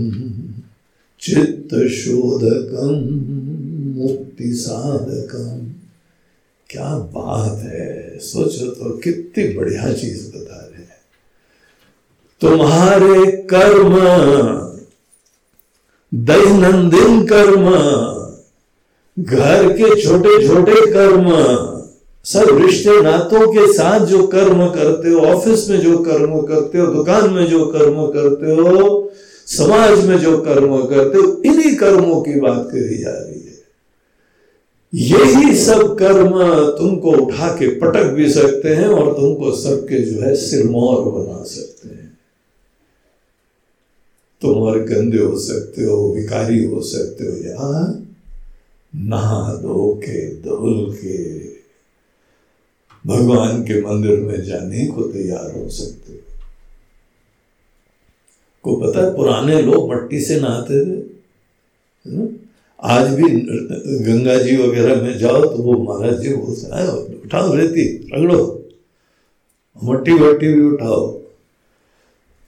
चित्तशोधकं 4.09 4.19
मुक्तिसाधकं 4.19 5.69
क्या 6.71 6.99
बात 6.99 7.59
है? 7.59 8.19
सोचो 8.19 8.67
तो 8.67 8.99
कितनी 8.99 9.57
बढ़िया 9.57 9.93
चीज़ 9.93 10.29
बता 10.29 10.57
रहे 10.57 10.83
हैं। 10.83 10.97
तुम्हारे 12.41 13.33
कर्म, 13.33 13.95
दैनंदिन 16.15 17.27
कर्म, 17.27 17.71
घर 19.23 19.73
के 19.73 20.03
छोटे 20.03 20.49
छोटे 20.49 20.93
कर्म, 20.93 21.33
सब 22.25 22.59
रिश्ते 22.59 23.03
नातों 23.03 23.53
के 23.53 23.73
साथ 23.73 24.01
जो 24.01 24.27
कर्म 24.27 24.67
करते 24.67 25.09
हो, 25.09 25.21
ऑफ़िस 25.21 25.71
में 25.71 25.81
जो 25.81 25.99
कर्म 25.99 26.41
करते 26.41 26.79
हो, 26.79 26.87
दुकान 26.87 27.31
में 27.31 27.47
जो 27.47 27.67
कर्म 27.67 28.07
करते 28.07 28.47
हो, 28.47 29.12
समाज 29.47 30.07
में 30.07 30.19
जो 30.19 30.38
कर्म 30.38 30.83
करते 30.83 31.19
हो, 31.19 31.43
इन्हीं 31.43 31.77
कर्मों 31.77 32.23
की 32.23 32.41
बात 32.41 32.69
कही 32.73 32.99
जा 32.99 33.11
रही 33.11 33.41
है। 33.41 33.52
यही 34.95 35.57
सब 35.57 35.97
कर्म 35.99 36.31
तुमको 36.79 37.11
उठा 37.11 37.55
के 37.55 37.69
पटक 37.69 38.05
भी 38.05 38.33
सकते 38.33 38.69
हैं 38.69 38.87
और 38.87 39.17
तुमको 39.17 39.57
सबके 39.57 40.01
जो 40.01 40.23
है 40.23 40.35
सिरमौर 40.37 41.05
बना 41.05 41.45
सकते 41.45 41.89
हैं। 41.89 42.19
तुम 44.41 44.63
और 44.63 44.79
गंदे 44.79 45.19
हो 45.19 45.39
सकते 45.39 45.85
हो, 45.85 46.13
विकारी 46.13 46.65
हो 46.65 46.81
सकते 46.81 47.25
हो, 47.25 47.31
या 47.31 47.95
नहा 48.97 49.55
धो 49.55 49.95
के, 49.95 50.37
धुल 50.37 50.97
के, 50.97 51.39
भगवान 53.07 53.63
के 53.63 53.83
मंदिर 53.83 54.21
में 54.21 54.45
जाने 54.45 54.87
को 54.87 55.03
तैयार 55.03 55.59
हो 55.59 55.69
सकते 55.69 56.13
हो। 56.13 56.19
को 58.63 58.77
पता 58.77 59.05
है, 59.05 59.17
पुराने 59.17 59.63
लोग 59.63 59.93
मट्टी 59.93 60.21
से 60.21 60.41
नहाते 60.41 60.85
थे? 60.87 62.42
आज 62.83 63.09
भी 63.14 63.29
गंगा 64.05 64.37
जी 64.42 64.57
वगैरह 64.57 65.03
में 65.03 65.18
जाओ 65.18 65.42
तो 65.42 65.62
वो 65.62 65.73
महाराज 65.83 66.21
जी 66.23 66.35
बोलते 66.35 66.75
हैं 66.75 66.87
उठाओ 67.25 67.55
रेती 67.55 67.85
रगड़ो 68.14 68.40
मट्टी 69.77 70.12
वट्टी 70.12 70.53
भी 70.55 70.64
उठाओ। 70.66 71.03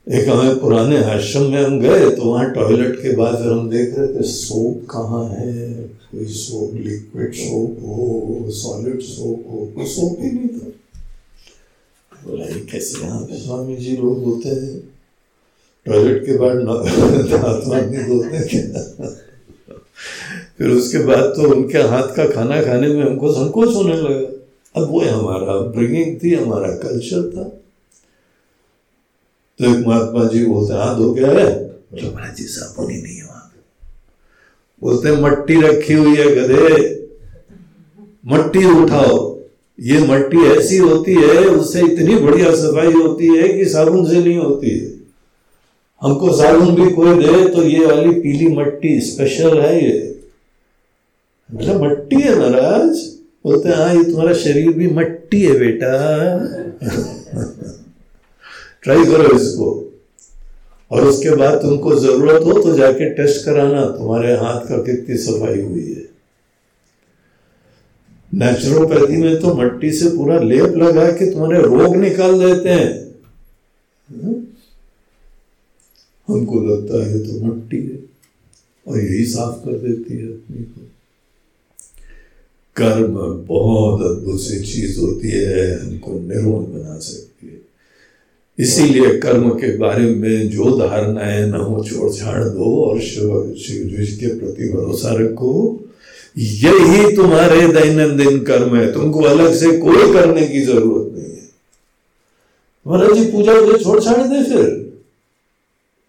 एक 0.07 0.29
हमें 0.29 0.59
पुराने 0.61 0.97
आश्रम 1.05 1.43
में 1.51 1.63
हम 1.63 1.79
गए 1.81 2.11
तो 2.17 2.23
वहाँ 2.23 2.51
टॉयलेट 2.55 2.97
के 3.03 3.15
बाद 3.17 3.37
फिर 3.37 3.53
हम 3.53 3.69
देख 3.71 3.95
रहे 3.99 4.07
थे, 4.09 4.23
सोप 4.23 4.87
कहाँ 4.91 5.25
है? 5.29 5.83
कोई 6.11 6.25
सोप 6.27 6.75
लिक्विड 6.77 7.33
सोप 7.35 7.79
हो 7.83 8.51
सॉलिड 8.53 9.01
सोप 9.03 9.47
हो, 9.51 9.67
कोई 9.77 9.87
सोप 9.87 10.19
ही 10.21 10.31
नहीं 10.33 10.49
था। 10.49 10.67
बोला, 12.27 12.45
ये 12.45 12.61
कैसे 12.73 13.03
यहाँ 13.03 13.21
पे 13.21 13.39
स्वामी 13.39 13.77
जी 13.77 13.97
लोग 13.97 14.25
होते 14.25 14.49
हैं? 14.49 14.81
टॉयलेट 15.87 16.25
के 16.27 16.37
बाद 16.39 16.57
हाथ 17.35 17.69
नहीं 17.69 18.05
धोते 18.09 19.23
फिर 20.59 20.71
उसके 20.71 20.99
बाद 21.05 21.25
तो 21.37 21.51
उनके 21.53 21.79
हाथ 21.89 22.15
का 22.17 22.27
खाना 22.29 22.63
खाने 22.63 22.89
में 22.89 23.03
हमको 23.03 23.33
संकोच 23.33 23.75
होने 23.75 23.95
लगा। 23.95 24.31
अब 24.75 24.89
वो 24.91 25.01
हमारा 25.01 25.59
ब्रिंगिंग 25.71 26.17
थी, 26.23 26.35
हमारा 26.35 26.69
कल्चर 26.79 27.29
था। 27.31 27.45
तो 29.61 29.65
एक 29.65 29.87
महात्मा 29.87 30.25
जी 30.25 30.45
बोलते 30.47 30.75
हाथ 30.75 30.97
धो 30.97 31.13
के 31.15 31.25
आए 31.25 31.53
महाराज 31.95 32.37
जी, 32.37 32.45
साबुन 32.45 32.91
ही 32.91 33.01
नहीं 33.03 33.17
है 33.17 33.25
वहाँ 33.25 33.53
बोलते 34.83 35.13
मट्टी 35.17 35.61
रखी 35.61 35.95
हुई 35.95 36.17
है 36.17 36.25
गधे। 36.37 36.69
मट्टी 38.25 38.65
उठाओ। 38.73 39.19
ये 39.79 39.99
मट्टी 40.01 40.39
ऐसी 40.49 40.77
होती 40.79 41.15
है, 41.15 41.45
उससे 41.47 41.81
इतनी 41.83 42.17
बढ़िया 42.17 42.51
सफ़ाई 42.53 42.93
होती 42.93 43.27
है 43.37 43.49
कि 43.49 43.65
साबुन 43.65 44.09
से 44.11 44.19
नहीं 44.19 44.37
होती 44.37 44.71
है। 44.71 44.93
हमको 46.03 46.33
साबुन 46.33 46.75
भी 46.75 46.91
कोई 46.91 47.15
दे 47.17 47.49
तो 47.49 47.63
ये 47.63 47.87
वाली 47.87 48.11
पीली 48.21 48.49
मट्टी 48.57 49.01
स्पेशल 49.03 49.59
है 49.61 49.75
ये। 49.85 49.99
मतलब 51.51 51.83
मट्टी 51.83 52.17
है 52.17 52.35
महाराज। 52.39 52.99
बोलते 53.45 53.69
हाँ 53.71 53.95
ये 53.95 54.05
तुम्हारा 54.05 54.33
शरीर 54.35 54.73
भी 54.73 54.87
मट्टी 54.91 55.41
है 55.43 55.59
बेटा। 55.59 55.91
ट्राई 58.83 59.05
करो 59.05 59.35
इसको। 59.37 59.69
और 60.91 61.05
उसके 61.05 61.35
बाद 61.37 61.55
तुमको 61.59 61.95
ज़रूरत 61.97 62.43
हो 62.45 62.53
तो 62.63 62.75
जाके 62.77 63.09
टेस्ट 63.15 63.45
कराना, 63.45 63.85
तुम्हारे 63.89 64.33
हाथ 64.35 64.67
का 64.69 64.77
कितनी 64.83 65.17
सफ़ाई 65.19 65.61
हुई 65.61 65.85
है। 65.85 66.03
नेचुरोपैथी 68.33 69.17
में 69.17 69.41
तो 69.41 69.55
मट्टी 69.55 69.91
से 69.93 70.09
पूरा 70.09 70.39
लेप 70.41 70.77
लगा 70.77 71.11
के 71.11 71.31
तुम्हारे 71.33 71.61
रोग 71.63 71.97
निकाल 71.97 72.39
देते 72.39 72.69
हैं? 72.71 72.93
हमको 76.29 76.61
लगता 76.61 77.05
है 77.07 77.19
तो 77.19 77.45
मट्टी 77.47 77.81
है, 77.81 77.99
और 78.87 78.99
यही 78.99 79.25
साफ़ 79.27 79.65
कर 79.65 79.79
देती 79.79 80.17
है 80.17 80.27
अपनी 80.27 80.63
को। 80.65 80.81
कर्म 82.77 83.15
बहुत 83.47 84.03
अद्भुत 84.03 84.41
सी 84.41 84.61
चीज़ 84.61 85.01
होती 85.01 85.31
है, 85.31 85.81
हमको 85.81 86.13
निर्मल 86.13 86.83
बना 86.83 86.99
सकती 86.99 87.47
है। 87.47 87.61
इसीलिए 88.59 89.19
कर्म 89.19 89.51
के 89.51 89.77
बारे 89.77 90.15
में 90.15 90.49
जो 90.49 90.79
धारणाएँ 90.79 91.47
न 91.47 91.55
हो, 91.55 91.85
छोड़ 91.85 92.13
छाड़ 92.13 92.45
दो 92.45 92.85
और 92.85 93.01
शिव 93.01 93.55
शिव 93.63 94.07
के 94.21 94.27
प्रति 94.27 94.69
भरोसा 94.69 95.15
रखो। 95.15 95.81
यही 96.39 97.17
तुम्हारे 97.17 97.61
दैनंदिन 97.61 98.39
कर्म 98.39 98.77
है। 98.77 98.93
तुमको 98.93 99.21
अलग 99.21 99.55
से 99.55 99.79
कोई 99.79 100.13
करने 100.13 100.47
की 100.47 100.61
ज़रूरत 100.61 101.19
नहीं 101.19 101.37
है। 101.37 101.49
महाराज 102.87 103.19
जी, 103.19 103.25
पूजा 103.25 103.79
छोड़ 103.79 104.01
छाड़ 104.05 104.23
दे 104.23 104.45
फिर। 104.45 104.93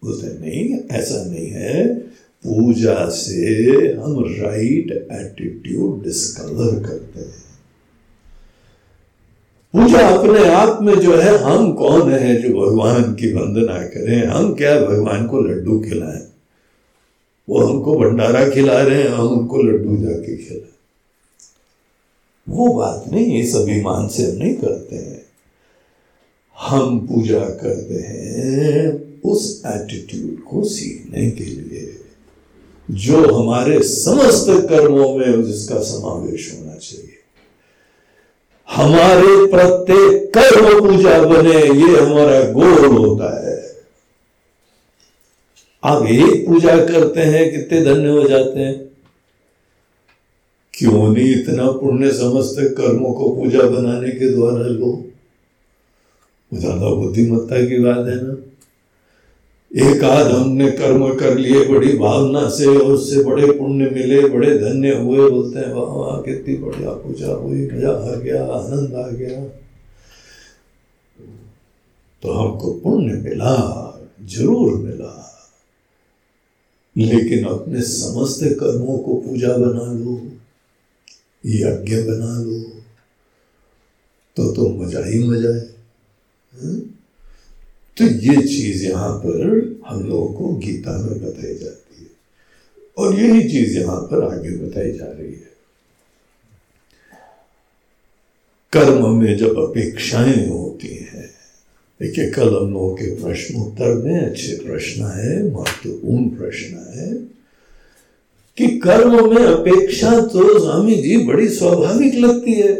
बोलते 0.04 0.26
नहीं, 0.26 0.78
ऐसा 0.90 1.24
नहीं 1.24 1.46
है। 1.46 2.06
पूजा 2.46 3.08
से 3.08 3.44
हम 3.92 4.24
राइट 4.24 5.08
एटीट्यूड 5.12 6.04
डिस्कवर 6.04 6.88
करते 6.88 7.20
हैं। 7.20 7.46
पूजा 9.72 10.08
अपने 10.08 10.48
आप 10.48 10.82
में 10.82 10.94
जो 10.94 11.16
है, 11.16 11.38
हम 11.38 11.72
कौन 11.72 12.12
है 12.12 12.42
जो 12.42 12.66
भगवान 12.66 13.14
की 13.14 13.32
वंदना 13.32 13.78
करें? 13.78 14.26
हम 14.26 14.54
क्या 14.54 14.80
भगवान 14.80 15.26
को 15.26 15.40
लड्डू 15.40 15.80
खिलाएँ? 15.80 16.26
वो 17.48 17.60
हमको 17.60 17.98
भंडारा 17.98 18.48
खिला 18.48 18.82
रहे 18.82 19.02
हैं, 19.02 19.08
हम 19.08 19.28
उनको 19.28 19.62
लड्डू 19.62 19.96
जाके 19.96 20.36
खिलाए। 20.36 20.72
वो 22.48 22.72
बात 22.72 23.04
नहीं 23.12 23.44
सभी 23.44 23.80
मान 23.80 24.08
से 24.08 24.22
हम 24.22 24.38
नहीं 24.38 24.54
करते 24.54 24.96
हैं। 24.96 25.26
हम 26.58 27.06
पूजा 27.06 27.38
करते 27.38 27.94
हैं 27.94 29.06
उस 29.20 29.62
एटीट्यूड 29.66 30.42
को 30.42 30.64
सीखने 30.64 31.30
के 31.30 31.44
लिए। 31.44 32.05
जो 32.90 33.34
हमारे 33.34 33.82
समस्त 33.82 34.46
कर्मों 34.68 35.16
में 35.16 35.44
जिसका 35.44 35.80
समावेश 35.80 36.54
होना 36.54 36.74
चाहिए। 36.74 37.12
हमारे 38.68 39.46
प्रत्येक 39.46 40.32
कर्म 40.34 40.80
पूजा 40.80 41.22
बने, 41.22 41.54
ये 41.54 42.00
हमारा 42.00 42.40
गोल 42.52 42.84
होता 42.84 43.48
है। 43.48 43.56
आप 45.84 46.06
एक 46.06 46.46
पूजा 46.46 46.76
करते 46.76 47.20
हैं, 47.20 47.50
कितने 47.50 47.84
धन्य 47.84 48.08
हो 48.08 48.28
जाते 48.28 48.60
हैं। 48.60 48.88
क्यों 50.74 51.08
नहीं 51.08 51.34
इतना 51.34 51.70
पुण्य 51.70 52.10
समस्त 52.10 52.56
कर्मों 52.76 53.12
को 53.12 53.34
पूजा 53.34 53.62
बनाने 53.62 54.10
के 54.10 54.32
द्वारा 54.32 54.66
लो 54.66 55.04
ज़्यादा 56.52 56.90
बुद्धिमत्ता 56.90 57.66
की 57.66 57.78
बात 57.78 58.06
है 58.06 58.22
ना। 58.22 58.45
एक 59.70 60.04
आध 60.04 60.26
हमने 60.26 60.70
कर्म 60.70 61.02
कर 61.16 61.36
लिए 61.38 61.64
बड़ी 61.68 61.96
भावना 61.98 62.48
से 62.48 62.66
और 62.66 62.92
उससे 62.92 63.22
बड़े 63.24 63.50
पुण्य 63.52 63.90
मिले, 63.90 64.20
बड़े 64.28 64.58
धन्य 64.58 64.94
हुए, 64.96 65.28
बोलते 65.30 65.58
हैं, 65.58 65.72
वाह 65.72 65.94
वाह, 65.94 66.20
कितनी 66.22 66.56
बढ़िया 66.56 66.90
पूजा 66.90 67.32
हुई, 67.32 67.66
मज़ा 67.70 67.92
आ 67.92 68.14
गया, 68.14 68.44
आनंद 68.44 68.94
आ 68.94 69.08
गया 69.08 69.44
तो 72.22 72.32
हमको 72.32 72.72
पुण्य 72.80 73.12
मिला, 73.22 73.54
ज़रूर 74.22 74.78
मिला 74.78 75.12
लेकिन 76.96 77.44
अपने 77.44 77.80
समस्त 77.82 78.44
कर्मों 78.60 78.98
को 78.98 79.14
पूजा 79.20 79.56
बना 79.56 79.92
लो, 79.92 80.20
यज्ञ 81.44 82.02
बना 82.02 82.38
लो 82.42 82.60
तो 84.36 84.52
तो 84.54 84.68
मज़ा 84.78 85.04
ही 85.06 85.18
मज़ा 85.28 85.54
है 85.54 85.60
हाँ? 86.52 86.95
तो 87.96 88.04
ये 88.04 88.42
चीज़ 88.42 88.86
यहाँ 88.86 89.18
पर 89.18 89.40
हम 89.86 90.08
लोगों 90.08 90.34
को 90.34 90.54
गीता 90.54 90.98
में 90.98 91.18
बताई 91.22 91.54
जाती 91.54 92.00
है। 92.00 92.10
और 92.98 93.14
यही 93.14 93.48
चीज़ 93.48 93.78
यहाँ 93.78 94.00
पर 94.00 94.22
आगे 94.34 94.50
बताई 94.50 94.92
जा 94.92 95.04
रही 95.04 95.32
है। 95.32 95.56
कर्म 98.72 99.10
में 99.10 99.36
जब 99.36 99.58
अपेक्षाएँ 99.58 100.48
होती 100.48 100.88
हैं, 100.88 101.30
देखिए 102.00 102.30
कल 102.30 102.48
हम 102.48 102.72
लोगों 102.72 102.94
के 102.94 103.24
प्रश्न 103.24 103.60
उत्तर 103.60 103.94
में 103.94 104.20
अच्छे 104.20 104.56
प्रश्न 104.66 105.04
है, 105.04 105.52
महत्वपूर्ण 105.52 106.28
प्रश्न 106.28 106.92
है, 106.96 107.14
कि 108.58 108.78
कर्म 108.78 109.34
में 109.34 109.44
अपेक्षा 109.44 110.10
तो 110.10 110.58
स्वामी 110.58 110.94
जी 110.94 111.16
बड़ी 111.16 111.48
स्वाभाविक 111.48 112.14
लगती 112.14 112.52
है। 112.52 112.74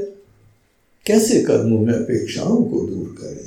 कैसे 1.06 1.40
कर्मों 1.42 1.80
में 1.80 1.94
अपेक्षाओं 1.94 2.64
को 2.64 2.80
दूर 2.80 3.16
करें? 3.20 3.45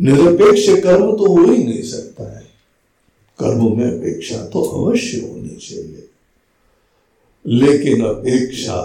निरपेक्ष 0.00 0.82
कर्म 0.82 1.12
तो 1.12 1.26
हो 1.26 1.52
ही 1.52 1.64
नहीं 1.64 1.82
सकता 1.82 2.36
है। 2.36 2.44
कर्म 3.42 3.78
में 3.78 4.00
अपेक्षा 4.00 4.36
तो 4.36 4.62
अवश्य 4.62 5.18
होनी 5.18 5.56
चाहिए। 5.56 6.02
लेकिन 7.46 8.02
अपेक्षा 8.02 8.78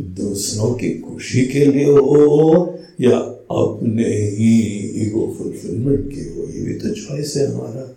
दूसरों 0.00 0.74
की 0.74 0.90
खुशी 0.90 1.46
के 1.46 1.64
लिए 1.64 1.84
हो 1.84 2.78
या 3.00 3.18
अपने 3.50 4.08
ही 4.08 4.60
ईगो 5.06 5.36
फुलफिलमेंट 5.38 6.10
की 6.14 6.20
हो, 6.20 6.44
ये 6.44 6.62
भी 6.62 6.74
तो 6.74 6.90
चॉइस 6.90 7.36
है 7.36 7.54
हमारा। 7.54 7.96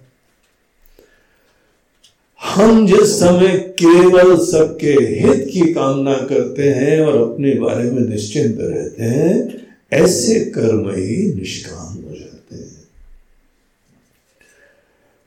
हम 2.53 2.87
जिस 2.87 3.19
समय 3.19 3.57
केवल 3.57 4.37
सबके 4.37 4.93
हित 4.93 5.47
की 5.53 5.73
कामना 5.73 6.13
करते 6.13 6.63
हैं 6.63 7.01
और 7.01 7.31
अपने 7.31 7.53
बारे 7.53 7.91
में 7.91 8.01
निश्चिंत 8.01 8.57
रहते 8.59 9.03
हैं, 9.03 9.65
ऐसे 9.93 10.39
कर्म 10.39 10.89
ही 10.89 11.33
निष्काम 11.33 11.84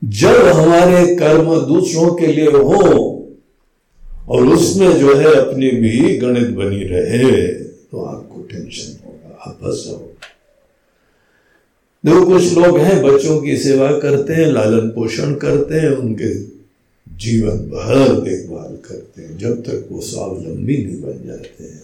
जब 0.04 0.46
हमारे 0.46 1.16
कर्म 1.16 1.66
दूसरों 1.66 2.14
के 2.14 2.26
लिए 2.26 2.46
हो 2.46 3.14
और 4.28 4.46
उसमें 4.46 4.98
जो 4.98 5.14
है 5.14 5.34
अपनी 5.34 5.70
भी 5.70 6.18
गणित 6.18 6.48
बनी 6.48 6.84
रहे 6.84 7.46
तो 7.64 8.04
आपको 8.04 8.42
टेंशन 8.42 9.04
होगा 9.06 9.38
आप 9.46 9.58
फंस 9.62 9.84
जाओ 9.86 10.02
देखो, 12.04 12.26
कुछ 12.26 12.58
लोग 12.58 12.78
हैं, 12.78 13.02
बच्चों 13.02 13.40
की 13.40 13.56
सेवा 13.56 13.98
करते 13.98 14.32
हैं, 14.32 14.46
लालन 14.46 14.88
पोषण 14.88 15.34
करते 15.34 15.74
हैं, 15.74 15.90
उनके 15.90 16.34
जीवन 17.16 17.56
भर 17.56 18.20
देखभाल 18.20 18.76
करते 18.76 19.22
हैं, 19.22 19.38
जब 19.38 19.62
तक 19.62 19.88
वो 19.92 20.00
स्वावलंबी 20.00 20.76
नहीं 20.84 21.00
बन 21.00 21.26
जाते 21.26 21.64
हैं। 21.64 21.82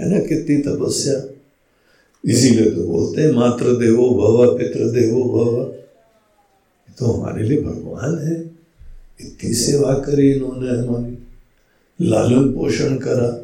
है 0.00 0.10
ना 0.12 0.18
कितनी 0.18 0.56
तपस्या? 0.56 1.34
इसीलिए 2.24 2.70
तो 2.70 2.82
बोलते 2.84 3.22
हैं 3.22 3.32
मात्र 3.32 3.64
देवो 3.64 4.08
भव 4.10 4.58
पितृ 4.58 4.84
देवो 4.84 5.24
भव। 5.24 5.85
तो 6.98 7.06
हमारे 7.06 7.42
लिए 7.42 7.62
भगवान 7.62 8.18
है। 8.18 8.40
इतनी 9.20 9.52
सेवा 9.54 9.94
करी 9.94 10.32
इन्होंने, 10.32 10.68
हमारी। 10.68 11.18
लालन 12.00 12.52
पोषण 12.52 12.96
करा। 12.96 13.42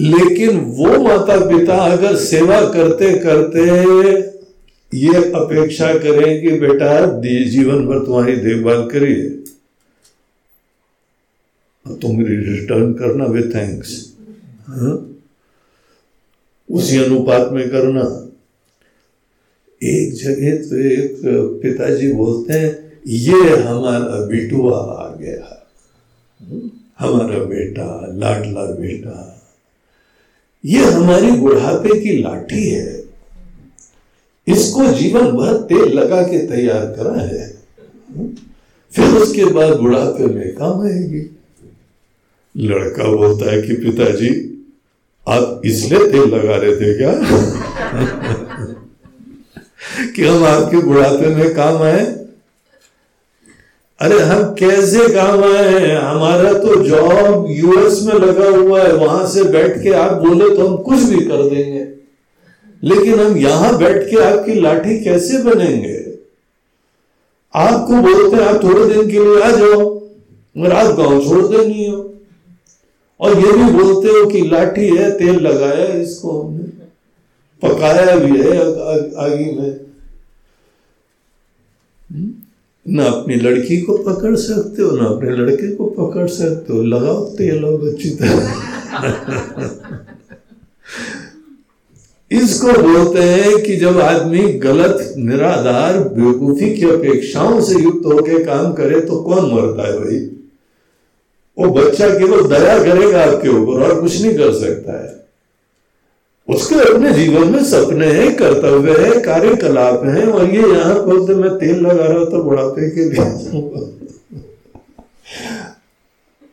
लेकिन 0.00 0.60
वो 0.60 0.86
माता 0.86 1.58
पिता 1.58 1.74
अगर 1.76 2.16
सेवा 2.16 2.60
करते 2.60 3.18
करते 3.18 3.60
ये 4.94 5.14
अपेक्षा 5.14 5.94
करें 5.94 6.42
कि 6.42 6.50
बेटा 6.60 7.06
जीवन 7.50 7.86
भर 7.86 7.98
तुम्हारी 7.98 8.36
देखभाल 8.36 8.88
करिए। 8.88 9.30
तुम 11.96 12.26
रिटर्न 12.26 12.92
करना 12.92 13.24
विथ 13.24 13.54
थैंक्स 13.54 14.14
हाँ? 14.66 15.20
उसी 16.70 17.04
अनुपात 17.04 17.52
में 17.52 17.70
करना। 17.70 18.27
एक 19.82 20.12
जगह 20.14 20.56
तो 20.62 20.78
एक 20.84 21.20
पिताजी 21.62 22.12
बोलते 22.12 22.52
हैं, 22.52 22.70
ये 23.06 23.56
हमारा 23.56 24.24
बिटुआ 24.26 24.78
आ 24.78 25.14
गया। 25.14 25.54
हमारा 26.98 27.38
बेटा, 27.44 27.86
लाडला 28.14 28.64
बेटा, 28.74 29.16
ये 30.64 30.84
हमारी 30.84 31.30
बुढ़ापे 31.32 31.98
की 32.00 32.16
लाठी 32.22 32.68
है। 32.68 32.96
इसको 34.46 34.86
जीवन 34.92 35.30
भर 35.30 35.56
तेल 35.68 35.92
लगा 35.92 36.22
के 36.22 36.38
तैयार 36.46 36.84
करा 36.96 37.20
है। 37.22 37.46
फिर 38.92 39.14
उसके 39.14 39.44
बाद 39.44 39.76
बुढ़ापे 39.76 40.26
में 40.26 40.54
काम 40.54 40.80
आएगी। 40.82 41.22
लड़का 42.54 43.04
बोलता 43.12 43.50
है 43.52 43.60
कि 43.62 43.74
पिताजी, 43.76 44.30
आप 45.26 45.62
इसलिए 45.64 46.10
तेल 46.10 46.34
लगा 46.34 46.56
रहे 46.56 46.76
थे 46.76 46.94
क्या? 46.96 47.12
कि 49.98 50.24
हम 50.24 50.44
आपके 50.44 50.76
बुढ़ापे 50.76 51.34
में 51.34 51.54
काम 51.54 51.82
आए? 51.82 52.06
अरे 54.00 54.18
हम 54.18 54.42
कैसे 54.54 55.08
काम 55.14 55.44
आए 55.44 55.78
हैं? 55.78 55.96
हमारा 55.96 56.52
तो 56.52 56.82
जॉब 56.84 57.46
यूएस 57.50 58.02
में 58.02 58.14
लगा 58.14 58.48
हुआ 58.48 58.82
है, 58.82 58.92
वहाँ 58.92 59.26
से 59.26 59.44
बैठ 59.44 59.82
के 59.82 59.90
आप 59.90 60.12
बोले 60.12 60.56
तो 60.56 60.66
हम 60.66 60.76
कुछ 60.76 60.98
भी 60.98 61.24
कर 61.24 61.48
देंगे। 61.48 61.88
लेकिन 62.82 63.20
हम 63.20 63.36
यहाँ 63.36 63.78
बैठ 63.78 64.10
के 64.10 64.16
आपकी 64.16 64.60
लाठी 64.60 65.04
कैसे 65.04 65.38
बनेंगे? 65.38 66.18
आपको 67.54 67.92
बोलते 67.92 68.36
हैं, 68.36 68.44
आप 68.44 68.64
थोड़े 68.64 68.94
दिन 68.94 69.10
के 69.10 69.18
लिए 69.18 69.42
आ 69.42 69.50
जाओ, 69.50 69.94
मगर 70.58 70.72
आप 70.72 70.94
गाँव 70.96 71.24
छोड़ 71.24 71.46
देनी 71.46 71.88
हो। 71.88 72.14
और 73.20 73.38
ये 73.38 73.52
भी 73.52 73.72
बोलते 73.72 74.08
हो 74.08 74.26
कि 74.26 74.40
लाठी 74.40 74.96
है, 74.96 75.10
तेल 75.10 75.40
लगाया 75.40 75.86
इसको 76.02 76.42
हमने। 76.42 76.64
पकाया 77.62 78.16
भी 78.16 78.38
है 78.38 78.58
आगे 79.16 79.52
में। 79.60 79.87
ना 82.88 83.04
अपनी 83.04 83.34
लड़की 83.34 83.80
को 83.80 83.96
पकड़ 83.98 84.36
सकते 84.36 84.82
हो, 84.82 84.90
ना 84.90 85.04
अपने 85.04 85.30
लड़के 85.30 85.74
को 85.74 85.84
पकड़ 85.84 86.28
सकते 86.28 86.72
हो। 86.72 86.82
लगाओ 86.82 87.24
तेल 87.24 87.64
और 87.64 87.88
अच्छी 87.88 88.10
तरह। 88.10 88.52
इसको 92.30 92.66
बोलते 92.66 93.20
हैं 93.20 93.62
कि 93.62 93.76
जब 93.76 94.00
आदमी 94.00 94.38
गलत, 94.38 95.14
निराधार, 95.18 95.98
बेवकूफ़ी 95.98 96.74
की 96.74 96.86
अपेक्षाओं 96.86 97.60
से 97.60 97.82
युक्त 97.82 98.06
होकर 98.06 98.42
काम 98.44 98.72
करे 98.72 99.00
तो 99.00 99.16
कौन 99.16 99.54
मरता 99.54 99.88
है 99.88 99.98
भाई? 99.98 100.30
वो 101.58 101.70
बच्चा 101.70 102.08
केवल 102.08 102.48
दया 102.48 102.78
करेगा 102.78 103.24
आपके 103.24 103.48
ऊपर 103.48 103.82
और 103.82 104.00
कुछ 104.00 104.22
नहीं 104.22 104.34
कर 104.34 104.52
सकता 104.52 105.04
है। 105.04 105.17
उसके 106.48 106.74
अपने 106.84 107.12
जीवन 107.12 107.52
में 107.52 107.62
सपने 107.64 108.06
हैं, 108.08 108.34
कर्तव्य 108.36 108.92
है, 108.98 109.20
कार्यकलाप 109.22 110.04
है, 110.06 110.26
और 110.26 110.50
ये 110.50 110.62
यहाँ 110.62 110.94
पर 110.96 111.26
तो 111.26 111.36
मैं 111.36 111.50
तेल 111.58 111.80
लगा 111.80 112.04
रहा 112.04 112.24
था 112.24 112.42
बुढ़ापे 112.42 112.90
के 112.90 113.04
लिए। 113.04 113.24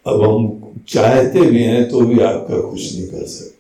अब 0.06 0.24
हम 0.24 0.52
चाहते 0.88 1.42
भी 1.42 1.64
हैं 1.64 1.90
तो 1.90 2.02
भी 2.02 2.20
आपका 2.22 2.60
कुछ 2.62 2.82
नहीं 2.94 3.08
कर 3.08 3.26
सकते 3.28 3.54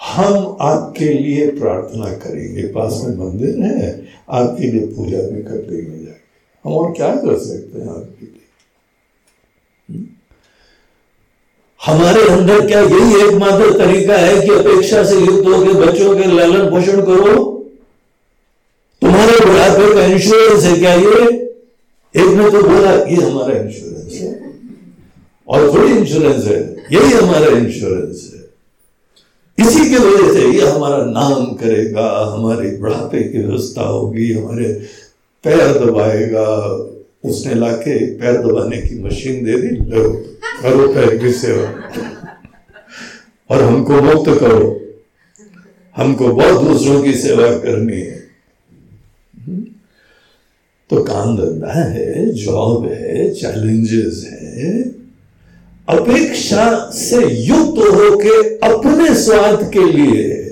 हम 0.00 0.56
आपके 0.60 1.04
लिए 1.04 1.46
प्रार्थना 1.50 2.10
करेंगे। 2.18 2.62
पास 2.72 3.00
में 3.04 3.16
मंदिर 3.18 3.58
है, 3.62 3.88
आपके 4.30 4.70
लिए 4.70 4.86
पूजा 4.88 5.22
भी 5.28 5.42
कर 5.42 5.58
देंगे 5.62 5.98
जाके। 5.98 6.26
हम 6.64 6.74
और 6.74 6.92
क्या 6.92 7.14
कर 7.16 7.38
सकते 7.38 7.80
हैं 7.80 7.88
आपके 7.88 8.26
लिए? 8.26 8.37
हमारे 11.86 12.28
अंदर 12.28 12.66
क्या 12.66 12.80
यही 12.80 13.26
एकमात्र 13.26 13.78
तरीका 13.78 14.14
है 14.14 14.46
कि 14.46 14.52
अपेक्षा 14.52 15.04
से 15.04 15.18
युक्त 15.18 15.48
होकर 15.48 15.72
बच्चों 15.72 16.16
के 16.16 16.24
लालन 16.24 16.70
पोषण 16.70 17.02
करो? 17.02 17.44
तुम्हारे 19.02 19.46
बुढ़ापे 19.46 19.94
का 19.94 20.04
इंश्योरेंस 20.04 20.64
है 20.64 20.78
क्या 20.78 20.94
ये? 20.94 21.48
एक 22.16 22.26
ने 22.26 22.50
तो 22.50 22.62
बोला, 22.62 22.92
ये 22.92 23.30
हमारा 23.30 23.58
इंश्योरेंस 23.58 24.12
है। 24.12 24.52
और 25.48 25.74
थोड़ी 25.74 25.92
इंश्योरेंस 25.92 26.44
है। 26.44 26.76
यही 26.92 27.12
हमारा 27.12 27.46
इंश्योरेंस 27.46 28.32
है। 28.34 28.38
इसी 29.66 29.90
के 29.90 29.96
वजह 29.96 30.32
से 30.32 30.48
ये 30.50 30.66
हमारा 30.66 31.04
नाम 31.04 31.44
करेगा, 31.44 32.34
हमारे 32.34 32.76
बुढ़ापे 32.76 33.22
की 33.22 33.38
व्यवस्था 33.38 33.82
होगी, 33.82 34.32
हमारे 34.32 34.82
पैर 35.44 35.72
दबाएगा। 35.72 36.86
उसने 37.24 37.54
लाके 37.54 38.14
पैर 38.14 38.36
दबाने 38.36 38.76
की 38.76 39.02
मशीन 39.02 39.44
दे 39.44 39.58
दी, 39.58 39.68
लो, 39.68 40.12
करो 40.62 40.94
पैर 40.94 41.18
की 41.18 41.32
सेवा। 41.32 41.92
और 43.50 43.62
हमको 43.62 44.02
मुक्त 44.02 44.40
करो। 44.40 44.80
हमको 45.96 46.28
बहुत 46.28 46.64
दूसरों 46.64 47.02
की 47.02 47.12
सेवा 47.12 47.58
करनी 47.58 48.00
है। 48.00 48.28
तो 50.90 51.04
काम 51.04 51.36
धंधा 51.36 51.84
है 51.84 52.30
जॉब 52.30 52.88
है 52.92 53.34
चैलेंजेस 53.34 54.26
है। 54.32 54.82
अपेक्षा 55.88 56.90
से 56.90 57.26
युक्त 57.26 57.78
होके 57.78 58.56
अपने 58.56 59.14
स्वार्थ 59.14 59.72
के 59.72 59.92
लिए। 59.92 60.44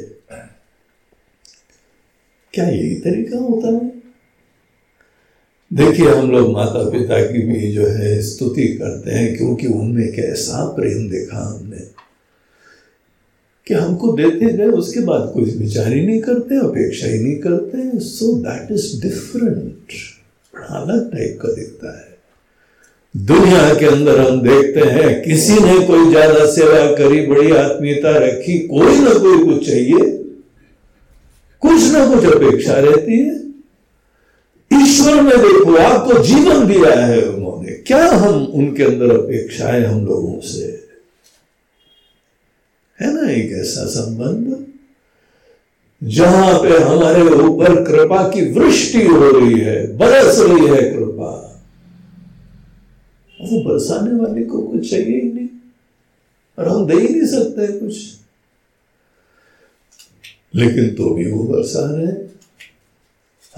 क्या 2.53 2.69
यही 2.69 2.95
तरीका 2.95 3.39
होता 3.39 3.69
है? 3.69 3.96
देखिए, 5.77 6.07
हम 6.07 6.31
लोग 6.31 6.53
माता 6.53 6.91
पिता 6.91 7.20
की 7.20 7.39
भी 7.39 7.72
जो 7.72 7.87
है 7.87 8.22
स्तुति 8.22 8.62
करते 8.62 9.11
हैं, 9.11 9.37
क्योंकि 9.37 9.66
उनमें 9.66 10.12
कैसा 10.12 10.64
प्रेम 10.64 11.09
देखा 11.09 11.39
हमने। 11.39 11.97
कि 13.66 13.74
हमको 13.74 14.12
देते 14.12 14.53
गए, 14.53 14.66
उसके 14.66 15.01
बाद 15.01 15.31
कोई 15.35 15.45
विचार 15.45 15.93
ही 15.93 16.07
नहीं 16.07 16.20
करते, 16.20 16.57
अपेक्षा 16.57 17.07
ही 17.07 17.18
नहीं 17.18 17.37
करते 17.37 17.99
सो 17.99 18.37
दैट 18.37 18.72
इज़ 18.72 19.03
डिफरेंट 19.03 19.93
अलग 20.70 21.12
टाइप 21.12 21.39
का 21.43 21.53
दिखता 21.53 21.99
है। 21.99 22.18
दुनिया 23.16 23.74
के 23.74 23.87
अंदर 23.87 24.20
हम 24.20 24.41
देखते 24.41 24.81
हैं, 24.81 25.22
किसी 25.22 25.53
ने 25.53 25.87
कोई 25.87 26.11
ज़्यादा 26.11 26.47
सेवा 26.47 26.95
करी, 26.95 27.27
बड़ी 27.27 27.51
आत्मीयता 27.51 28.18
रखी, 28.18 28.59
कोई 28.59 28.99
ना 28.99 29.14
कोई 29.14 29.45
कुछ 29.45 29.66
चाहिए, 29.66 30.11
कुछ 31.61 31.93
ना 31.93 32.14
कुछ 32.14 32.24
अपेक्षा 32.24 32.72
रहती 32.72 33.18
है। 33.18 33.46
ईश्वर 34.87 35.22
ने 35.22 35.37
देखो 35.37 35.76
आपको 35.76 36.22
जीवन 36.22 36.66
दिया 36.66 37.05
है 37.07 37.28
उन्होंने। 37.28 37.72
क्या 37.72 38.11
हम 38.11 38.45
उनके 38.47 38.82
अंदर 38.82 39.18
अपेक्षाएँ 39.24 39.84
हम 39.84 40.07
लोगों 40.07 40.41
से? 40.41 40.87
है 43.01 43.14
ना 43.14 43.30
एक 43.30 43.53
ऐसा 43.53 43.87
संबंध? 43.87 44.66
जहाँ 46.05 46.62
पे 46.62 46.68
हमारे 46.68 47.22
ऊपर 47.22 47.84
कृपा 47.84 48.28
की 48.28 48.53
वृष्टि 48.53 49.03
हो 49.03 49.30
रही 49.30 49.61
है, 49.61 49.97
बरस 49.97 50.39
रही 50.39 50.66
है 50.66 50.91
कृपा। 50.91 51.62
वो 53.41 53.64
बरसाने 53.64 54.20
वाले 54.20 54.45
को 54.45 54.62
कुछ 54.62 54.91
चाहिए 54.91 55.20
ही 55.20 55.32
नहीं। 55.32 55.49
और 56.59 56.68
हम 56.68 56.87
दे 56.87 56.95
ही 56.95 57.09
नहीं 57.09 57.26
सकते 57.26 57.80
कुछ। 57.80 57.97
लेकिन 60.55 60.95
तो 60.95 61.14
भी 61.14 61.32
वो 61.32 61.45
बरसा 61.45 61.95
रहे 61.95 62.26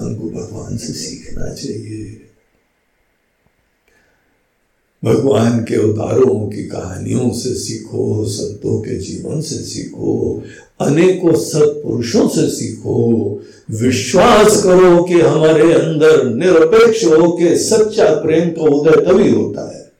हमको 0.00 0.30
भगवान 0.30 0.76
से 0.76 0.92
सीखना 0.92 1.54
चाहिए 1.54 2.24
भगवान 5.04 5.58
के 5.58 5.76
उदारों 5.76 6.50
की 6.50 6.64
कहानियों 6.64 7.30
से 7.30 7.54
सीखो, 7.54 8.24
संतों 8.24 8.80
के 8.80 8.96
जीवन 8.96 9.40
से 9.40 9.56
सीखो, 9.56 10.42
अनेकों 10.80 11.32
सत्पुरुषों 11.32 12.28
से 12.28 12.50
सीखो। 12.50 13.40
विश्वास 13.70 14.62
करो 14.62 15.02
कि 15.02 15.14
हमारे 15.14 15.72
अंदर 15.72 16.24
निरपेक्ष 16.24 17.04
हो 17.04 17.32
के 17.32 17.58
सच्चा 17.58 18.14
प्रेम 18.14 18.48
का 18.50 18.62
उदय 18.62 18.90
तभी 18.90 19.30
होता 19.30 19.76
है। 19.76 19.92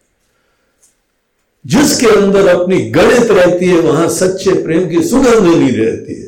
जिसके 1.66 2.07
अंदर 2.07 2.46
अपनी 2.46 2.90
गणित 2.90 3.30
रहती 3.30 3.66
है, 3.66 3.80
वहाँ 3.80 4.09
सच्चे 4.09 4.62
प्रेम 4.62 4.88
की 4.88 5.09
सुगंध 5.09 5.57
नहीं 5.57 5.72
रहती 5.72 6.14
है। 6.14 6.27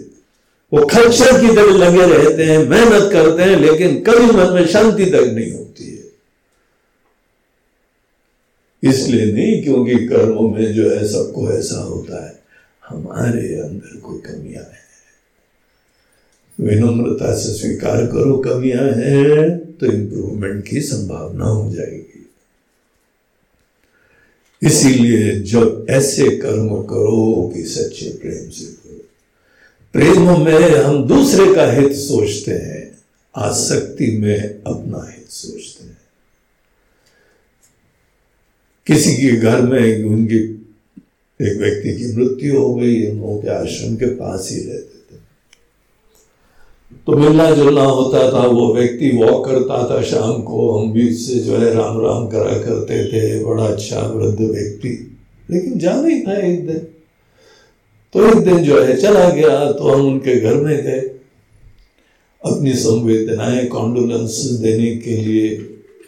वो 0.72 0.86
खच्चर 0.86 1.40
की 1.40 1.54
तरह 1.56 1.72
लगे 1.76 2.06
रहते 2.06 2.42
हैं, 2.42 2.58
मेहनत 2.58 3.12
करते 3.12 3.42
हैं, 3.42 3.56
लेकिन 3.56 4.00
कभी 4.00 4.26
मन 4.26 4.52
में 4.54 4.66
शांति 4.66 5.04
तक 5.04 5.32
नहीं 5.34 5.52
होती 5.52 5.84
है। 5.84 6.04
इसलिए 8.82 9.32
नहीं, 9.32 9.62
क्योंकि 9.62 9.94
कर्मों 10.06 10.50
में 10.50 10.72
जो 10.72 10.90
है, 10.90 11.06
सबको 11.08 11.50
ऐसा 11.52 11.78
होता 11.78 12.26
है, 12.26 12.42
हमारे 12.88 13.54
अंदर 13.60 13.98
कोई 14.00 14.18
कमियाँ 14.18 14.62
है 14.62 14.78
विनम्रता 16.58 17.34
से 17.34 17.52
स्वीकार 17.54 18.06
करो 18.06 18.36
कमियाँ 18.36 18.84
हैं 18.84 19.58
तो 19.76 19.86
इंप्रूवमेंट 19.86 20.64
की 20.68 20.80
संभावना 20.80 21.44
हो 21.44 21.70
जाएगी। 21.72 22.26
इसीलिए 24.62 25.40
जब 25.40 25.86
ऐसे 25.90 26.30
कर्म 26.36 26.68
करो 26.82 27.52
कि 27.54 27.62
सच्चे 27.64 28.10
प्रेम 28.18 28.50
से 28.50 28.79
प्रेम 29.92 30.44
में 30.44 30.70
हम 30.70 31.04
दूसरे 31.04 31.54
का 31.54 31.72
हित 31.72 31.92
सोचते 31.92 32.50
हैं, 32.50 32.98
आसक्ति 33.36 34.18
में 34.18 34.36
अपना 34.66 35.12
हित 35.18 35.26
सोचते 35.28 35.84
हैं। 35.84 35.98
किसी 38.86 39.16
के 39.16 39.36
घर 39.36 39.60
में 39.60 40.04
उनकी 40.04 40.36
एक 41.42 41.58
व्यक्ति 41.60 41.98
की 41.98 42.16
मृत्यु 42.16 42.60
हो 42.60 42.74
गई, 42.74 43.10
हम 43.10 43.16
लोगों 43.16 43.42
के 43.42 43.48
आश्रम 43.48 43.96
के 43.96 44.06
पास 44.06 44.48
ही 44.50 44.56
रहते 44.56 44.98
थे। 44.98 45.20
तो 47.06 47.16
मिलना 47.16 47.50
जुलना 47.50 47.82
होता 47.82 48.32
था, 48.32 48.46
वो 48.46 48.74
व्यक्ति 48.74 49.10
वॉक 49.10 49.46
करता 49.46 49.90
था 49.90 50.02
शाम 50.02 50.42
को, 50.42 50.78
हम 50.78 50.92
भी 50.92 51.10
उससे 51.10 51.34
जो 51.34 51.56
है 51.56 51.74
राम 51.74 52.00
राम 52.00 52.28
करा 52.28 52.58
करते 52.58 53.06
थे, 53.06 53.44
बड़ा 53.44 53.64
अच्छा 53.64 54.00
वृद्ध 54.00 54.40
व्यक्ति। 54.40 55.18
लेकिन 55.50 55.78
जाना 55.78 56.08
ही 56.08 56.22
था 56.22 56.46
एक 56.46 56.66
दिन। 56.66 56.86
तो 58.14 58.26
एक 58.26 58.44
दिन 58.44 58.58
जो 58.58 58.82
है 58.82 58.96
चला 58.96 59.30
गया 59.30 59.72
तो 59.72 59.88
हम 59.88 60.06
उनके 60.06 60.40
घर 60.40 60.54
में 60.54 60.82
गए। 60.82 61.00
अपनी 62.44 62.74
संवेदनाएँ 62.74 63.66
कॉन्डोलेंस 63.66 64.44
देने 64.44 64.96
के 64.96 65.16
लिए 65.16 65.56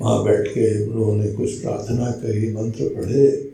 वहाँ 0.02 0.24
बैठ 0.24 0.48
के 0.48 0.86
उन्होंने 0.86 1.32
कुछ 1.32 1.50
प्रार्थना 1.50 2.10
करी, 2.10 2.52
मंत्र 2.52 2.84
पढ़े। 2.84 3.52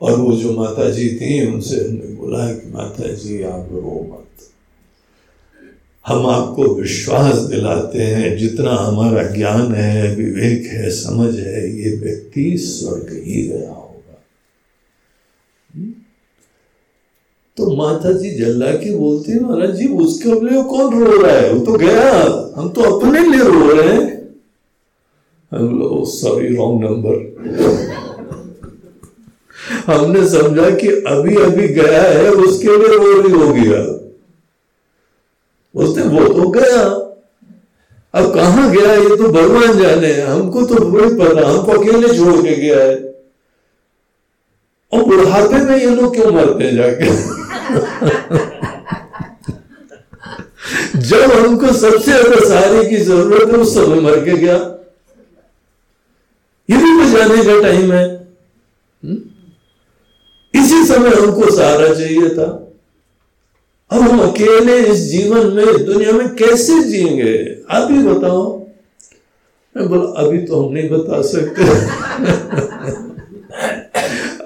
और 0.00 0.18
वो 0.18 0.32
जो 0.32 0.52
माता 0.52 0.90
जी 0.90 1.08
थी, 1.08 1.54
उनसे 1.54 1.76
हमने 1.76 2.14
बोला 2.14 2.52
कि 2.52 2.70
माता 2.70 3.12
जी 3.12 3.42
आप 3.42 3.68
रो 3.72 4.08
मत। 4.12 4.24
हम 6.06 6.26
आपको 6.26 6.74
विश्वास 6.74 7.38
दिलाते 7.38 7.98
हैं, 7.98 8.36
जितना 8.36 8.70
हमारा 8.70 9.22
ज्ञान 9.22 9.74
है, 9.74 10.16
विवेक 10.16 10.66
है, 10.66 10.90
समझ 10.90 11.38
है, 11.38 11.80
ये 11.80 11.96
व्यक्ति 11.96 12.58
स्वर्ग 12.58 13.22
ही 13.24 13.42
गया 13.42 13.70
होगा? 13.70 14.22
तो 17.58 17.76
माता 17.76 18.12
जी 18.12 18.30
जल्ला 18.30 18.66
के 18.66 18.96
बोलती 18.96 19.32
है, 19.32 19.40
महाराज 19.40 19.70
जी, 19.70 19.88
उसके 19.88 20.28
लिए 20.28 20.62
कौन 20.62 21.04
रो 21.04 21.22
रहा 21.22 21.36
है? 21.36 21.52
वो 21.52 21.66
तो 21.66 21.72
गया। 21.72 22.24
हम 22.56 22.68
तो 22.68 22.80
अपने 22.80 23.20
लिए 23.20 23.40
रो 23.40 23.70
रहे 23.70 23.88
हैं। 23.88 24.34
हम 25.52 25.78
लोग 25.78 26.06
सॉरी 26.06 26.56
रॉन्ग 26.56 26.84
नंबर 26.84 27.38
हमने 29.86 30.28
समझा 30.28 30.70
कि 30.70 30.88
अभी 30.88 31.36
अभी 31.36 31.68
गया 31.68 32.02
है, 32.02 32.30
उसके 32.30 32.66
लिए 32.66 32.96
वो 32.98 33.22
भी 33.22 33.32
हो 33.32 33.54
गया। 33.54 33.98
उसने, 35.82 36.02
वो 36.02 36.28
तो 36.28 36.48
गया। 36.48 36.82
अब 38.14 38.34
कहा 38.34 38.68
गया? 38.68 38.92
ये 38.92 39.16
तो 39.16 39.28
भगवान 39.28 39.78
जाने। 39.78 40.12
हमको 40.12 40.62
तो 40.62 40.74
वही 40.74 41.14
पता। 41.14 41.48
हमको 41.48 41.72
अकेले 41.72 42.18
छोड़ 42.18 42.46
के 42.46 42.56
गया 42.56 42.84
है। 42.84 43.08
और 44.92 45.04
बुढ़ापे 45.04 45.56
में 45.56 45.76
ये 45.76 45.86
लोग 45.86 46.14
क्यों 46.14 46.32
मरते 46.32 46.64
हैं 46.64 46.76
जाके? 46.76 47.37
जब 50.96 51.20
हमको 51.20 51.72
सबसे 51.72 51.98
ज़्यादा 51.98 52.48
सहारे 52.48 52.88
की 52.88 52.96
ज़रूरत 52.96 53.48
है, 53.48 53.54
उस 53.54 53.74
समय 53.74 54.00
मर 54.00 54.24
के 54.24 54.36
गया। 54.36 54.74
ये 56.70 56.76
भी 56.76 56.86
बजाने 56.98 57.44
का 57.44 57.62
टाइम 57.62 57.92
है। 57.92 58.28
हम्म? 59.04 59.18
इसी 60.60 60.86
समय 60.86 61.08
हमको 61.08 61.56
सहारा 61.56 61.94
चाहिए 61.94 62.28
था। 62.28 62.72
अब 63.90 64.00
हम 64.00 64.20
अकेले 64.20 64.86
इस 64.86 64.98
जीवन 64.98 65.46
में, 65.46 65.84
दुनिया 65.84 66.12
में 66.12 66.34
कैसे 66.34 66.82
जिएँगे? 66.82 67.62
आप 67.70 67.90
ही 67.90 67.98
बताओ। 67.98 68.66
मैं 69.76 69.88
बोला, 69.88 70.02
अभी 70.02 70.38
तो 70.38 70.66
हम 70.66 70.72
नहीं 70.72 70.90
बता 70.90 71.22
सकते। 71.22 71.62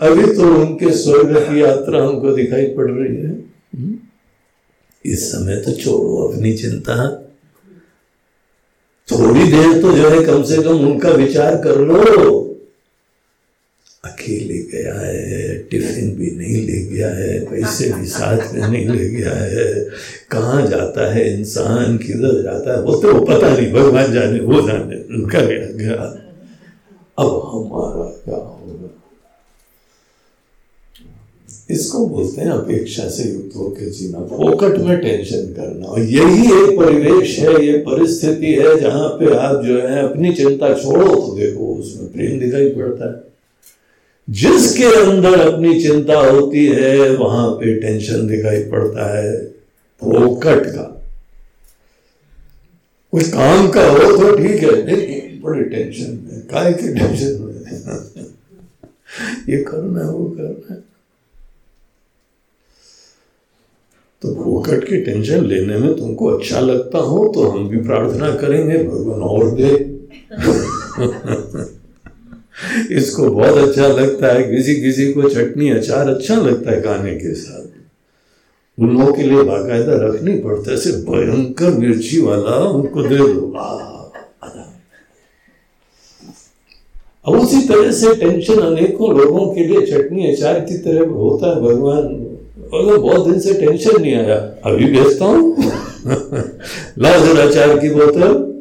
अभी 0.03 0.25
तो 0.35 0.55
उनके 0.55 0.91
स्वर्ग 0.93 1.37
की 1.39 1.63
यात्रा 1.63 2.03
हमको 2.03 2.33
दिखाई 2.33 2.67
पड़ 2.67 2.91
रही 2.91 3.17
है। 3.17 3.33
इस 5.05 5.33
समय 5.33 5.57
तो 5.57 5.73
छोड़ो, 5.73 6.17
अपनी 6.29 6.53
चिंता। 6.57 6.97
थोड़ी 9.09 9.45
देर 9.53 9.83
तो 9.83 9.93
जो 9.97 10.09
है 10.11 10.25
कम 10.25 10.43
से 10.43 10.63
कम 10.63 10.79
उनका 10.79 11.11
विचार 11.11 11.57
कर 11.57 11.77
लो। 11.79 12.39
अकेले 14.05 14.59
गया 14.63 14.95
है, 15.01 15.59
टिफ़िन 15.59 16.15
भी 16.17 16.31
नहीं 16.31 16.63
ले 16.67 16.79
गया 16.87 17.09
है, 17.09 17.41
पैसे 17.47 17.93
भी 17.93 18.07
साथ 18.07 18.55
में 18.55 18.69
नहीं 18.69 18.87
ले 18.89 19.09
गया 19.09 19.35
है। 19.35 19.85
कहाँ 20.31 20.67
जाता 20.67 21.13
है 21.15 21.41
इंसान, 21.41 21.99
किधर 21.99 22.43
जाता 22.43 22.73
है, 22.73 22.83
वो 22.83 22.95
तो 22.95 23.21
पता 23.21 23.57
नहीं, 23.57 23.73
भगवान 23.73 24.13
जाने, 24.13 24.41
वो 24.41 24.69
जाने, 24.69 24.97
उनका 25.15 25.41
गया 25.41 25.67
गया। 25.73 26.03
अब 27.19 27.31
हमारा 27.53 28.11
क्या 28.25 28.37
होगा 28.37 28.89
इसको 31.73 32.07
बोलते 32.07 32.41
हैं 32.41 32.49
अपेक्षा 32.49 33.09
से 33.09 33.33
युक्त 33.33 33.57
होकर 33.57 33.89
जीना, 33.89 34.19
फोकट 34.19 34.79
में 34.79 34.99
टेंशन 34.99 35.53
करना। 35.53 35.87
और 35.87 36.01
यही 36.01 36.47
एक 36.47 36.79
परिवेश 36.79 37.39
है, 37.39 37.67
ये 37.67 37.79
परिस्थिति 37.79 38.47
है 38.47 38.81
जहाँ 38.81 39.09
पे 39.09 39.35
आप 39.35 39.65
जो 39.65 39.79
है 39.79 40.03
अपनी 40.03 40.33
चिंता 40.33 40.75
छोड़ो 40.75 41.07
तो 41.07 41.37
देखो 41.37 41.75
उसमें 41.75 42.13
प्रेम 42.13 42.41
दिखाई 42.41 42.69
पड़ता 42.69 43.09
है। 43.09 43.33
जिसके 44.31 44.85
अंदर 44.85 45.53
अपनी 45.53 45.83
चिंता 45.83 46.19
होती 46.19 46.67
है, 46.67 47.17
वहाँ 47.17 47.51
पे 47.51 47.75
टेंशन 47.81 48.27
दिखाई 48.27 48.63
पड़ता 48.63 49.19
है, 49.19 49.45
फोकट 50.01 50.67
का। 50.67 51.03
कोई 53.13 53.23
काम 53.23 53.69
का 53.69 53.89
हो 53.89 53.99
तो 53.99 54.37
ठीक 54.37 54.63
है, 54.63 54.87
नहीं, 54.87 55.41
बड़े 55.41 55.63
टेंशन 55.63 56.11
में, 56.11 56.41
काय 56.41 56.73
की 56.73 56.89
टेंशन 56.89 57.39
में? 57.41 57.53
ये 59.49 59.63
करना 59.63 60.01
है, 60.01 60.11
वो 60.11 60.25
करना 60.25 60.75
है। 60.75 60.92
तो 64.23 64.35
फोकट 64.35 64.89
की 64.89 64.97
टेंशन 64.97 65.45
लेने 65.45 65.77
में 65.77 65.97
तुमको 65.97 66.27
अच्छा 66.27 66.61
लगता 66.61 66.99
हो 66.99 67.33
तो 67.35 67.43
हम 67.43 67.69
भी 67.69 67.77
प्रार्थना 67.77 68.35
करेंगे, 68.35 68.85
भगवान 68.85 69.21
और 69.21 69.51
दे। 69.51 69.99
इसको 72.97 73.31
बहुत 73.31 73.59
अच्छा 73.59 73.87
लगता 73.87 74.33
है 74.33 74.43
किसी 74.43 74.81
किसी 74.81 75.13
को 75.13 75.29
चटनी 75.29 75.71
अचार 75.71 76.09
अच्छा 76.09 76.37
लगता 76.37 76.71
है 76.71 76.83
खाने 76.83 77.15
के 77.15 77.35
साथ। 77.35 77.67
उन 78.79 78.89
लोगों 78.89 79.13
के 79.13 79.23
लिए 79.23 79.43
बाकायदा 79.43 80.07
रखनी 80.07 80.39
पड़ता 80.39 80.71
है 80.71 81.03
भयंकर 81.03 81.71
मिर्ची 81.71 82.21
वाला 82.21 82.57
उनको 82.57 83.03
दे 83.03 83.17
दो। 83.17 83.53
अब 87.27 87.41
उसी 87.41 87.69
तरह 87.69 87.93
से 87.93 88.15
टेंशन 88.15 88.61
अनेकों 88.61 89.19
लोगों 89.19 89.55
के 89.55 89.65
लिए 89.65 89.87
चटनी 89.87 90.33
अचार 90.33 90.61
की 90.61 90.79
तरह 90.79 91.11
होता 91.11 91.49
है, 91.49 91.61
भगवान। 91.61 92.22
अगर 92.75 92.97
बहुत 92.97 93.27
दिन 93.27 93.41
से 93.41 93.55
टेंशन 93.55 94.03
नहीं 94.03 94.15
आया। 94.15 94.37
अभी 94.37 94.85
भेजता 94.85 95.25
हूँ। 95.25 95.57
लाओ 96.99 97.27
जरा 97.27 97.45
अचार 97.45 97.79
की 97.79 97.89
बोतल। 97.91 98.53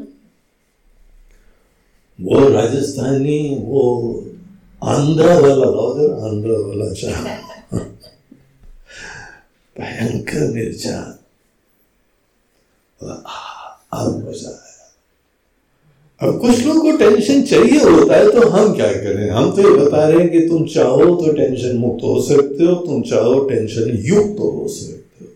वो 2.21 2.49
राजस्थानी, 2.49 3.57
वो 3.61 4.23
आंध्रा 4.83 5.33
वाला 5.39 5.55
लाओ 5.55 5.97
जरा 5.97 6.15
आंध्रा 6.27 6.53
वाला 6.53 6.85
अचार 6.85 7.41
भयंकर 9.79 10.51
मिर्चा। 10.53 11.17
अब 13.93 14.29
मज़ा 14.29 14.70
कुछ 16.21 16.65
लोगों 16.65 16.81
को 16.81 16.97
टेंशन 16.97 17.41
चाहिए 17.41 17.79
होता 17.79 18.15
है 18.15 18.31
तो 18.31 18.47
हम 18.47 18.73
क्या 18.73 18.91
करें? 18.93 19.29
हम 19.29 19.51
तो 19.51 19.61
ये 19.61 19.77
बता 19.77 20.07
रहे 20.07 20.19
हैं 20.19 20.29
कि 20.31 20.39
तुम 20.39 20.65
चाहो 20.65 21.15
तो 21.15 21.31
टेंशन 21.33 21.77
मुक्त 21.77 22.03
हो 22.03 22.21
सकते 22.21 22.63
हो, 22.63 22.75
तुम 22.75 23.01
चाहो 23.01 23.39
टेंशन 23.39 23.89
युक्त 24.05 24.37
तो 24.37 24.49
हो 24.49 24.67
सकते 24.67 25.25
हो। 25.25 25.31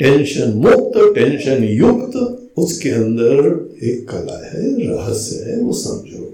टेंशन 0.00 0.52
मुक्त 0.56 1.14
टेंशन 1.14 1.64
युक्त, 1.64 2.16
उसके 2.58 2.90
अंदर 2.90 3.36
एक 3.82 4.08
कला 4.10 4.38
है, 4.46 4.62
रहस्य 4.80 5.44
है, 5.44 5.60
वो 5.60 5.72
समझो। 5.72 6.32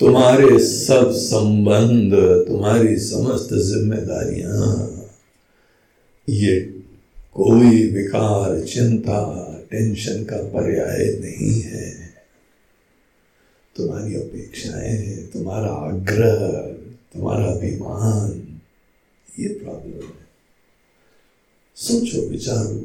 तुम्हारे 0.00 0.58
सब 0.58 1.10
संबंध, 1.12 2.14
तुम्हारी 2.48 2.96
समस्त 2.96 3.54
जिम्मेदारियाँ, 3.64 4.90
ये 6.28 6.60
कोई 7.36 7.86
विकार, 7.86 8.60
चिंता 8.64 9.20
टेंशन 9.70 10.24
का 10.24 10.36
पर्याय 10.52 11.04
नहीं 11.20 11.60
है। 11.60 11.90
तुम्हारी 13.76 14.14
अपेक्षाएँ 14.16 15.16
तुम्हारा 15.32 15.72
आग्रह, 15.86 16.46
तुम्हारा 17.14 17.46
अभिमान, 17.46 18.42
ये 19.28 19.48
प्रॉब्लम 19.54 20.04
है। 20.04 20.24
सोचो, 21.76 22.28
विचारो, 22.28 22.84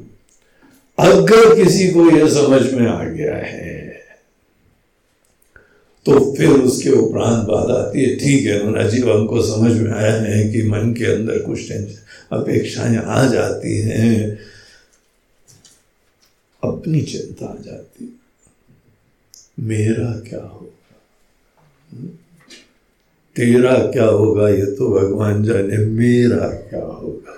अगर 0.98 1.56
किसी 1.56 1.88
को 1.92 2.10
यह 2.10 2.28
समझ 2.32 2.62
में 2.74 2.88
आ 2.88 3.04
गया 3.06 3.36
है 3.38 3.80
तो 6.06 6.20
फिर 6.36 6.50
उसके 6.50 6.90
उपरांत 6.92 7.46
बात 7.48 7.70
आती 7.72 8.04
है, 8.04 8.16
ठीक 8.16 8.46
है 8.46 8.74
राजीव 8.74 9.12
हमको 9.12 9.42
समझ 9.42 9.72
में 9.74 9.92
आया 9.92 10.14
है 10.14 10.48
कि 10.50 10.62
मन 10.70 10.94
के 10.94 11.06
अंदर 11.06 11.38
कुछ 11.40 11.68
टेंशन, 11.70 11.98
अपेक्षाएँ 12.32 12.98
आ 12.98 13.26
जाती 13.28 13.76
हैं 13.82 14.40
अपनी 16.64 17.02
चिंता 17.02 17.46
आ 17.46 17.56
जाती। 17.66 18.20
मेरा 19.60 20.20
क्या 20.30 20.40
होगा? 20.40 21.02
हम्म? 21.94 22.08
तेरा 23.36 23.92
क्या 23.92 24.06
होगा? 24.06 24.50
ये 24.50 24.66
तो 24.66 25.00
भगवान 25.00 25.44
जाने 25.44 25.78
मेरा 25.78 26.48
क्या 26.48 26.84
होगा? 26.84 27.38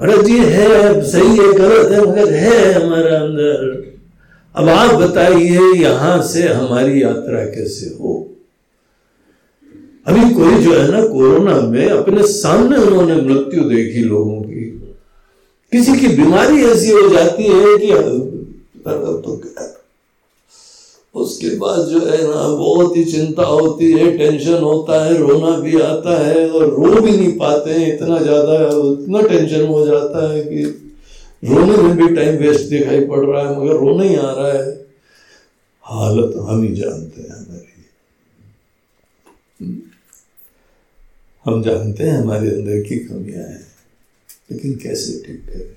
अरे 0.00 0.22
जी, 0.22 0.38
है 0.38 1.02
सही 1.10 1.28
है, 1.28 1.52
गलत 1.52 1.92
है, 1.92 2.00
मगर 2.00 2.32
है 2.32 2.72
हमारा 2.72 3.16
अंदर। 3.16 3.84
अब 4.54 4.68
आप 4.68 4.94
बताइए, 4.94 5.58
यहाँ 5.76 6.22
से 6.22 6.48
हमारी 6.48 7.02
यात्रा 7.02 7.44
कैसे 7.44 7.86
हो? 7.86 8.30
अभी 10.06 10.34
कोई 10.34 10.64
जो 10.64 10.74
है 10.74 10.90
ना, 10.90 11.06
कोरोना 11.06 11.60
में 11.60 11.88
अपने 11.88 12.22
सामने 12.22 12.76
उन्होंने 12.76 13.14
मृत्यु 13.14 13.64
देखी 13.64 14.00
लोगों 14.00 14.42
की। 14.42 14.83
किसी 15.74 15.92
की 16.00 16.08
बीमारी 16.16 16.64
ऐसी 16.64 16.90
हो 16.90 17.08
जाती 17.08 17.44
है 17.44 17.76
कि 17.78 17.88
तो 18.84 19.30
उसके 21.14 21.48
बाद 21.56 21.80
जो 21.88 21.98
है 22.00 22.22
ना, 22.22 22.48
बहुत 22.48 22.96
ही 22.96 23.04
चिंता 23.04 23.42
होती 23.42 23.90
है, 23.92 24.16
टेंशन 24.18 24.62
होता 24.62 25.04
है, 25.04 25.16
रोना 25.18 25.58
भी 25.58 25.80
आता 25.80 26.16
है 26.24 26.48
और 26.50 26.64
रो 26.70 27.00
भी 27.00 27.10
नहीं 27.10 27.32
पाते 27.38 27.70
हैं, 27.70 27.94
इतना 27.94 28.18
ज़्यादा 28.18 28.54
इतना 28.92 29.20
टेंशन 29.28 29.66
हो 29.66 29.84
जाता 29.86 30.32
है 30.32 30.42
कि 30.42 30.62
रोने 31.42 31.76
में 31.76 31.96
भी 31.96 32.14
टाइम 32.14 32.36
वेस्ट 32.36 32.68
दिखाई 32.70 33.04
पड़ 33.04 33.24
रहा 33.26 33.42
है, 33.48 33.56
मगर 33.60 33.74
रोना 33.74 34.04
ही 34.04 34.14
आ 34.14 34.30
रहा 34.30 34.52
है। 34.52 34.72
हालत 35.84 36.34
हम 36.48 36.62
ही 36.62 36.74
जानते 36.74 37.20
हैं, 37.20 37.30
हमारी। 37.30 37.62
हम 41.44 41.62
जानते 41.62 42.04
हैं 42.04 42.18
हमारे 42.18 42.50
अंदर 42.50 42.80
की 42.80 42.96
कमियाँ 42.96 43.48
हैं। 43.48 43.73
लेकिन 44.52 44.74
कैसे 44.74 45.26
ठीक 45.26 45.46
करें? 45.48 45.76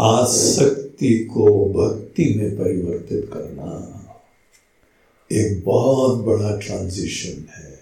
आसक्ति 0.00 1.24
को 1.24 1.64
भक्ति 1.64 2.34
में 2.36 2.56
परिवर्तित 2.56 3.30
करना 3.32 3.96
एक 5.32 5.64
बहुत 5.64 6.18
बड़ा 6.18 6.56
ट्रांजिशन 6.56 7.44
है। 7.56 7.80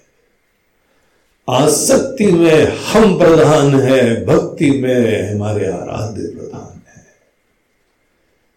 आसक्ति 1.51 2.27
में 2.27 2.65
हम 2.65 3.19
प्रधान 3.19 3.81
है, 3.81 4.27
भक्ति 4.27 4.71
में 4.71 5.33
हमारे 5.33 5.67
आराध्य 5.67 6.23
प्रधान 6.23 6.83
है। 6.89 7.07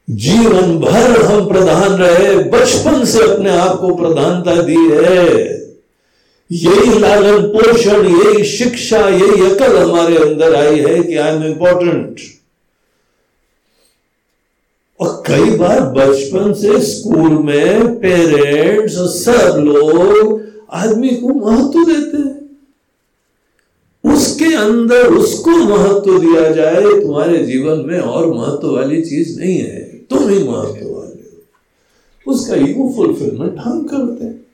जीवन 0.09 0.79
भर 0.79 1.21
हम 1.21 1.47
प्रधान 1.47 1.91
रहे, 1.91 2.37
बचपन 2.37 3.05
से 3.05 3.33
अपने 3.33 3.49
आप 3.49 3.77
को 3.79 3.95
प्रधानता 3.95 4.61
दी 4.61 4.75
है। 4.75 5.60
यही 6.51 6.99
लालन 6.99 7.41
पोषण, 7.41 8.05
यही 8.05 8.43
शिक्षा, 8.43 9.09
यही 9.09 9.51
अकल 9.51 9.77
हमारे 9.77 10.17
अंदर 10.17 10.55
आई 10.55 10.79
है 10.79 11.03
कि 11.03 11.15
आई 11.15 11.35
एम 11.35 11.43
इंपॉर्टेंट 11.43 12.19
और 14.99 15.23
कई 15.27 15.57
बार 15.57 15.79
बचपन 15.81 16.53
से 16.53 16.81
स्कूल 16.81 17.29
में 17.29 17.99
पेरेंट्स 17.99 18.93
सब 18.95 19.55
लोग 19.57 20.41
आदमी 20.71 21.09
को 21.09 21.27
महत्व 21.27 21.93
देते 21.93 22.17
हैं। 22.17 22.41
उसके 24.15 24.55
अंदर 24.55 25.07
उसको 25.07 25.51
महत्व 25.51 26.19
दिया 26.19 26.51
जाए, 26.51 27.01
तुम्हारे 27.01 27.37
जीवन 27.37 27.83
में 27.85 27.99
और 27.99 28.33
महत्व 28.33 28.75
वाली 28.75 29.01
चीज़ 29.01 29.39
नहीं 29.39 29.57
है। 29.57 29.79
तुम 29.81 30.29
ही 30.29 30.39
महत्व 30.39 30.95
वाले 30.95 31.21
हो। 31.21 32.31
उसका 32.31 32.55
ईगो 32.55 32.93
फुलफिलमेंट 32.95 33.55
हम 33.59 33.83
करते 33.83 34.25
हैं। 34.25 34.50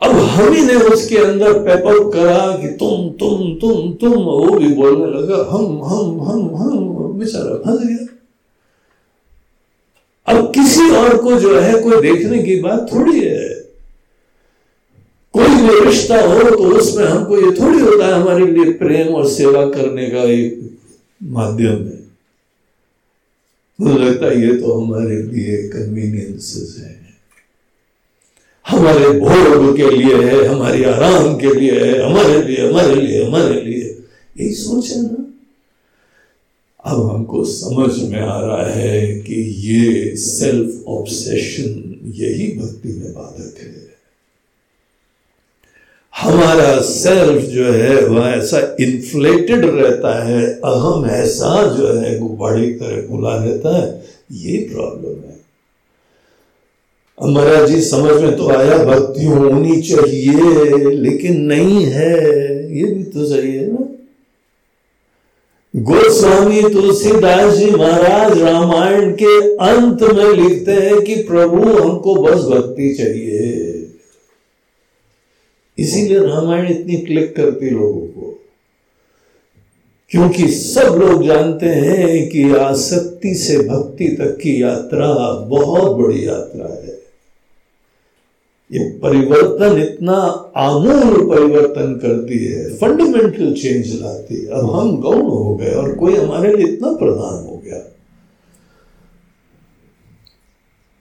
अब 0.00 0.10
हम 0.10 0.52
ही 0.52 0.62
ने 0.64 0.74
उसके 0.74 1.16
अंदर 1.18 1.58
पेपर 1.58 1.98
करा 2.10 2.56
कि 2.56 2.68
तुम 2.80 3.08
तुम 3.20 3.54
तुम 3.60 3.92
तुम 3.94 4.12
वो 4.24 4.58
भी 4.58 4.72
बोलने 4.74 5.06
लगा, 5.12 5.36
हम 5.50 5.82
हम 5.84 6.20
हम 6.20 6.54
हम 6.56 7.18
बेचारा 7.18 7.56
फंस 7.56 7.86
गया। 7.86 8.06
अब 10.26 10.52
किसी 10.54 10.90
और 10.90 11.16
को 11.22 11.38
जो 11.40 11.58
है, 11.58 11.80
कोई 11.82 12.00
देखने 12.02 12.42
की 12.42 12.60
बात 12.60 12.88
थोड़ी 12.92 13.20
है। 13.20 13.48
कोई 15.34 15.48
भी 15.62 15.84
रिश्ता 15.84 16.20
हो 16.22 16.42
तो 16.42 16.68
उसमें 16.76 17.04
हमको 17.04 17.36
ये 17.36 17.50
थोड़ी 17.60 17.78
होता 17.80 18.06
है 18.06 18.12
हमारे 18.12 18.46
लिए 18.46 18.72
प्रेम 18.72 19.14
और 19.14 19.28
सेवा 19.30 19.64
करने 19.70 20.06
का 20.10 20.22
एक 20.32 20.78
माध्यम 21.22 21.76
है। 21.76 21.98
मुझे 23.78 23.98
लगता 23.98 24.26
है 24.26 24.40
ये 24.40 24.54
तो 24.60 24.72
हमारे 24.72 25.22
लिए 25.22 25.56
कन्वीनियंसेस 25.68 26.76
है। 26.80 27.05
हमारे 28.68 29.08
भोग 29.08 29.76
के 29.76 29.90
लिए 29.90 30.14
है, 30.14 30.44
हमारे 30.44 30.84
आराम 30.84 31.36
के 31.36 31.60
लिए 31.60 31.72
है, 31.72 32.10
हमारे 32.10 32.42
लिए 32.42 32.68
हमारे 32.68 32.94
लिए 32.94 33.24
हमारे 33.24 33.60
लिए। 33.60 34.02
यही 34.40 34.54
सोच 34.54 34.90
है 34.90 35.02
ना? 35.02 35.22
अब 36.84 37.10
हमको 37.10 37.44
समझ 37.44 38.02
में 38.02 38.20
आ 38.20 38.40
रहा 38.40 38.70
है 38.70 39.20
कि 39.20 39.34
ये 39.68 40.16
सेल्फ 40.16 40.84
ऑब्सेशन 40.88 42.00
यही 42.04 42.58
भक्ति 42.58 42.88
में 42.88 43.14
बाधक 43.14 43.58
है। 43.60 43.86
हमारा 46.16 46.80
सेल्फ 46.80 47.42
जो 47.42 47.72
है, 47.72 48.06
वह 48.06 48.26
ऐसा 48.26 48.76
इन्फ्लेटेड 48.80 49.64
रहता 49.64 50.24
है, 50.24 50.46
अहम 50.46 51.06
ऐसा 51.06 51.76
जो 51.76 51.92
है 51.92 52.18
गुब्बारे 52.18 52.66
की 52.66 52.74
तरह 52.74 53.08
खुला 53.08 53.44
रहता 53.44 53.82
है। 53.82 54.04
ये 54.32 54.56
प्रॉब्लम 54.72 55.30
है। 55.30 55.35
महाराज 57.22 57.70
जी, 57.70 57.80
समझ 57.80 58.22
में 58.22 58.36
तो 58.36 58.48
आया 58.48 58.78
भक्ति 58.78 59.24
होनी 59.24 59.82
चाहिए, 59.82 60.32
लेकिन 60.90 61.40
नहीं 61.40 61.84
है। 61.84 62.16
ये 62.76 62.84
भी 62.84 63.04
तो 63.04 63.26
सही 63.26 63.56
है 63.56 63.72
ना? 63.72 63.88
गोस्वामी 65.76 66.62
तुलसीदास 66.62 67.54
जी 67.54 67.70
महाराज 67.70 68.38
रामायण 68.38 69.12
के 69.22 69.54
अंत 69.54 70.02
में 70.02 70.32
लिखते 70.32 70.72
हैं 70.72 71.00
कि 71.00 71.16
प्रभु, 71.16 71.62
हमको 71.62 72.14
बस 72.14 72.40
भक्ति 72.42 72.94
चाहिए। 72.94 73.72
इसीलिए 75.78 76.18
रामायण 76.18 76.70
इतनी 76.70 76.96
क्लिक 76.96 77.36
करती 77.36 77.70
लोगों 77.70 78.06
को। 78.06 78.42
क्योंकि 80.10 80.48
सब 80.48 81.02
लोग 81.02 81.26
जानते 81.26 81.66
हैं 81.66 82.28
कि 82.28 82.52
आसक्ति 82.52 83.34
से 83.34 83.58
भक्ति 83.58 84.08
तक 84.08 84.38
की 84.42 84.62
यात्रा 84.62 85.32
बहुत 85.32 85.96
बड़ी 85.96 86.26
यात्रा 86.26 86.74
है। 86.74 86.95
ये 88.72 88.78
परिवर्तन 88.78 89.82
इतना 89.82 90.14
आमूल 90.56 91.28
परिवर्तन 91.30 91.98
करती 92.02 92.44
है 92.44 92.76
फंडामेंटल 92.76 93.54
चेंज 93.54 94.02
लाती 94.02 94.34
है। 94.34 94.46
अब 94.46 94.70
हम 94.70 95.00
गौण 95.00 95.22
हो 95.22 95.56
गए 95.56 95.70
और 95.70 95.94
कोई 95.94 96.14
हमारे 96.14 96.56
लिए 96.56 96.66
इतना 96.66 96.92
प्रधान 96.92 97.46
हो 97.46 97.62
गया। 97.64 97.92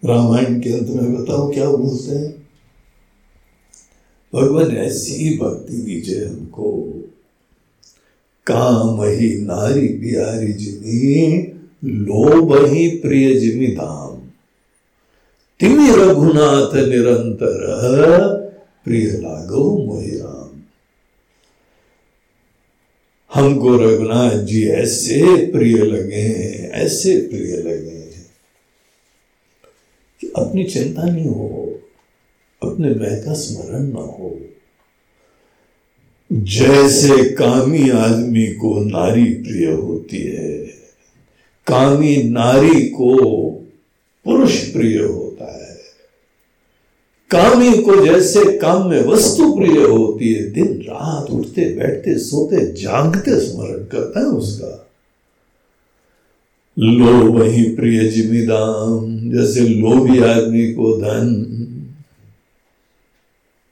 रामायण 0.05 0.59
के 0.59 0.69
अंत 0.69 0.89
में 0.89 1.23
बताओ 1.23 1.53
क्या 1.53 1.69
बोलते 1.69 2.15
हैं? 2.15 2.47
भगवान, 4.35 4.77
ऐसी 4.77 5.37
भक्ति 5.37 5.77
दीजिए 5.77 6.25
हमको। 6.25 6.93
काम 8.47 9.01
ही 9.01 9.41
नारी 9.41 9.87
बिहारी 9.87 10.53
जिनी, 10.53 11.41
लोभ 11.85 12.65
ही 12.65 12.89
प्रिय 12.89 13.35
जिमी 13.35 13.67
धाम। 13.67 14.24
तिमी 15.59 15.89
रघुनाथ 15.89 16.73
निरंतर 16.87 17.59
प्रिय 18.85 19.11
लागो 19.11 19.63
मोहि 19.85 20.17
राम 20.17 20.61
हमको 23.33 23.75
रघुनाथ 23.77 24.37
जी 24.37 24.67
ऐसे 24.69 25.45
प्रिय 25.51 25.77
लगे 25.77 26.27
ऐसे 26.75 27.15
प्रिय 27.21 27.55
लगे 27.57 28.03
कि 30.21 30.31
अपनी 30.35 30.63
चिंता 30.63 31.03
नहीं 31.03 31.25
हो, 31.25 31.79
अपने 32.61 32.89
मैं 32.89 33.25
का 33.25 33.33
स्मरण 33.33 33.83
ना 33.83 34.01
हो। 34.01 34.39
जैसे 36.31 37.29
कामी 37.29 37.89
आदमी 37.89 38.47
को 38.47 38.79
नारी 38.83 39.33
प्रिय 39.33 39.71
होती 39.71 40.17
है, 40.17 40.57
कामी 41.67 42.15
नारी 42.23 42.81
को 42.89 43.15
पुरुष 44.25 44.57
प्रिय 44.73 44.97
है। 44.97 45.24
कामी 47.31 47.77
को 47.77 48.05
जैसे 48.05 48.57
काम 48.57 48.89
में 48.89 49.03
वस्तु 49.03 49.55
प्रिय 49.55 49.83
होती 49.83 50.33
है, 50.33 50.51
दिन 50.51 50.67
रात 50.67 51.31
उठते, 51.31 51.75
बैठते, 51.75 52.19
सोते, 52.19 52.81
जागते 52.81 53.39
स्मरण 53.39 53.83
करता 53.83 54.19
है 54.19 54.25
उसका। 54.25 54.89
लो 56.79 57.31
वही 57.31 57.63
प्रिय 57.75 58.09
जिमीदाम 58.09 59.31
जैसे 59.31 59.59
लोभी 59.59 60.19
आदमी 60.19 60.73
को 60.73 60.97
धन। 60.97 61.51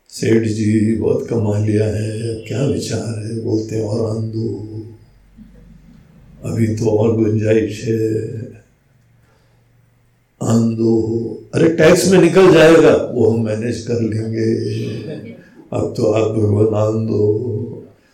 सेठ 0.09 0.47
जी, 0.47 0.95
बहुत 0.95 1.27
कमा 1.27 1.57
लिया 1.57 1.85
है, 1.85 2.35
क्या 2.47 2.65
विचार 2.65 3.23
है, 3.25 3.41
बोलते 3.41 3.81
और 3.81 4.17
आंदो 4.17 4.73
अभी 6.45 6.67
तो 6.67 6.85
और 6.85 7.15
गुंजाइश 7.15 7.83
है। 7.83 8.42
आंदो 10.53 10.93
अरे 11.53 11.69
टैक्स 11.69 12.11
में 12.11 12.19
निकल 12.21 12.53
जाएगा, 12.53 12.95
वो 13.13 13.29
हम 13.29 13.45
मैनेज 13.45 13.81
कर 13.81 14.01
लेंगे। 14.01 14.47
अब 15.73 15.93
तो 15.97 16.11
आप 16.11 16.31
भगवान 16.31 16.73
आंदो 16.83 17.23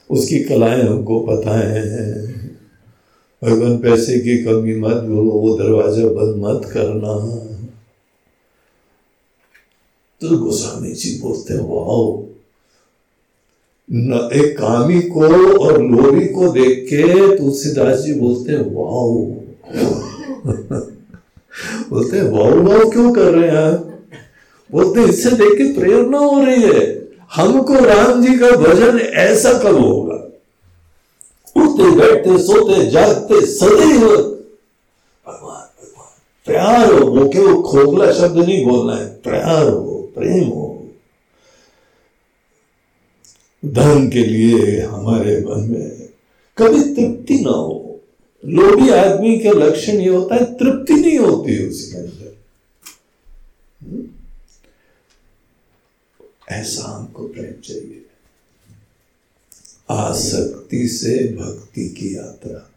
उसकी 0.09 0.39
कलाएँ 0.39 0.81
हमको 0.81 1.19
पता 1.19 1.57
है। 1.59 2.27
भगवान 3.43 3.77
पैसे 3.77 4.19
की 4.19 4.43
कमी 4.43 4.75
मत 4.75 4.95
बोलो, 4.95 5.31
वो 5.31 5.57
दरवाज़ा 5.57 6.07
बंद 6.07 6.35
मत 6.45 6.65
करना। 6.73 7.13
तो 10.21 10.37
गोस्वामी 10.37 10.91
जी 10.91 11.19
बोलते 11.21 11.53
हैं, 11.53 11.61
वाओ 11.61 12.23
एक 14.33 14.55
कामी 14.57 15.01
को 15.01 15.21
और 15.57 15.81
लोरी 15.83 16.25
को 16.25 16.49
देख 16.49 16.85
के 16.89 17.37
तुलसीदास 17.37 17.99
जी 17.99 18.13
बोलते 18.13 18.51
हैं, 18.51 18.65
वाओ। 18.75 19.13
बोलते 21.89 22.17
हैं 22.17 22.23
वाओ 22.23 22.59
वाओ 22.63 22.89
क्यों 22.89 23.13
कर 23.13 23.33
रहे 23.33 23.49
हैं 23.49 23.89
बोलते 24.71 25.03
इससे 25.03 25.31
देख 25.31 25.53
के 25.53 25.79
प्रेरणा 25.79 26.17
हो 26.17 26.43
रही 26.43 26.63
है। 26.63 27.09
हमको 27.35 27.73
राम 27.75 28.21
जी 28.25 28.37
का 28.39 28.49
भजन 28.51 28.99
ऐसा 28.99 29.53
कब 29.53 29.75
होगा। 29.75 30.15
उठते, 31.57 31.89
बैठते, 31.91 32.37
सोते, 32.37 32.89
जागते 32.91 33.45
सदैव 33.45 33.99
भगवान 33.99 35.63
भगवान 35.77 36.11
प्यार 36.45 36.93
हो। 36.93 37.05
वो 37.07 37.29
केवल 37.29 37.61
खोखला 37.61 38.11
शब्द 38.13 38.37
नहीं 38.37 38.65
बोलना 38.65 38.95
है। 38.95 39.07
प्यार 39.07 39.69
हो, 39.69 40.11
प्रेम 40.15 40.47
हो। 40.47 40.65
धन 43.65 44.09
के 44.09 44.23
लिए 44.23 44.81
हमारे 44.81 45.45
मन 45.47 45.67
में 45.71 46.09
कभी 46.57 46.83
तृप्ति 46.95 47.39
ना 47.39 47.51
हो। 47.51 47.78
लोभी 48.45 48.89
आदमी 48.89 49.39
के 49.39 49.49
लक्षण 49.49 49.93
ये 49.93 50.09
होता 50.09 50.35
है, 50.35 50.45
तृप्ति 50.45 50.93
नहीं 50.93 51.19
होती 51.19 51.67
उसके 51.69 51.97
अंदर। 51.97 52.37
हम्म? 53.81 54.07
ऐसा 56.49 56.83
हमको 56.83 57.27
प्रेम 57.27 57.61
चाहिए। 57.61 58.05
आसक्ति 59.89 60.87
से 60.87 61.35
भक्ति 61.35 61.89
की 61.89 62.15
यात्रा। 62.15 62.71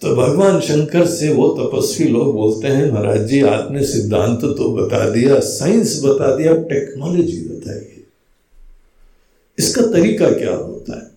तो 0.00 0.16
भगवान 0.16 0.60
शंकर 0.60 1.06
से 1.06 1.32
वो 1.32 1.48
तपस्वी 1.48 2.08
लोग 2.08 2.34
बोलते 2.34 2.68
हैं, 2.68 2.92
महाराज 2.92 3.28
जी, 3.28 3.42
आपने 3.42 3.86
सिद्धांत 3.86 4.40
तो 4.40 4.76
बता 4.76 5.10
दिया, 5.10 5.40
साइंस 5.40 6.00
बता 6.04 6.36
दिया, 6.36 6.52
टेक्नोलॉजी 6.52 7.42
बताइए। 7.42 8.04
इसका 9.58 9.82
तरीका 9.82 10.30
क्या 10.30 10.54
होता 10.54 11.04
है? 11.04 11.09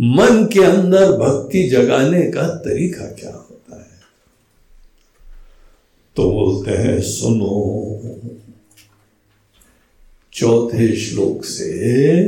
मन 0.00 0.48
के 0.52 0.60
अंदर 0.60 1.12
भक्ति 1.12 1.62
जगाने 1.62 2.22
का 2.22 2.48
तरीका 2.48 3.04
क्या 3.04 3.30
होता 3.30 3.80
है? 3.80 4.00
तो 6.16 6.30
बोलते 6.30 6.70
हैं, 6.70 7.02
सुनो। 7.02 8.02
चौथे 10.32 10.96
श्लोक 10.96 11.44
से 11.44 11.70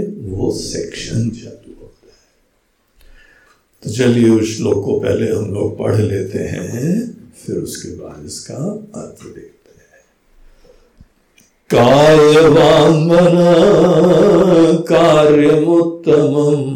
वो 0.06 0.52
सेक्शन 0.52 1.30
चालू 1.30 1.76
होता 1.80 2.06
है। 2.06 2.18
तो 3.82 3.90
चलिए 3.90 4.30
उस 4.30 4.56
श्लोक 4.56 4.84
को 4.84 5.00
पहले 5.00 5.32
हम 5.32 5.54
लोग 5.54 5.78
पढ़ 5.78 5.96
लेते 5.96 6.38
हैं, 6.38 7.18
फिर 7.32 7.56
उसके 7.56 7.88
बाद 7.88 8.26
इसका 8.26 8.54
अर्थ 9.00 9.34
देखते 9.34 9.57
काय 11.70 12.16
वांगन 12.48 13.34
कार्यमुत्तमम् 14.88 16.70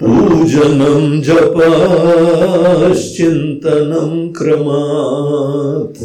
पूजनं 0.00 1.20
जपश्चिन्तनं 1.20 1.70
क्रमात् 4.32 6.02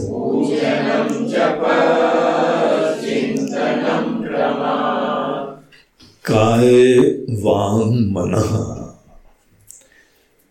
काय 6.26 6.72
वांग 7.43 7.93
मन 8.13 8.34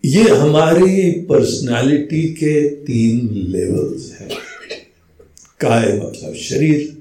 ये 0.05 0.23
हमारी 0.23 1.11
पर्सनालिटी 1.11 2.23
के 2.23 2.69
तीन 2.69 3.31
लेवल्स 3.33 4.21
हैं। 4.21 4.29
काय 5.61 5.99
मतलब 5.99 6.35
शरीर, 6.35 6.99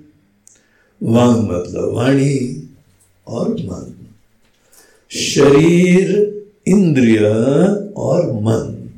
वांग 1.03 1.43
मतलब 1.43 1.91
वाणी 1.93 2.69
और 3.27 3.49
मन। 3.49 4.07
शरीर, 5.11 6.07
इंद्रिय 6.67 7.25
और 7.97 8.31
मन। 8.31 8.89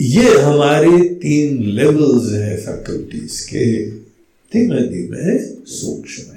ये 0.00 0.38
हमारे 0.38 1.14
तीन 1.14 1.62
लेवल्स 1.62 2.32
हैं 2.32 2.56
फैकल्टीज 2.60 3.40
के। 3.40 3.90
धीमे 4.52 4.80
धीमे 4.80 5.38
सूक्ष्म 5.66 6.35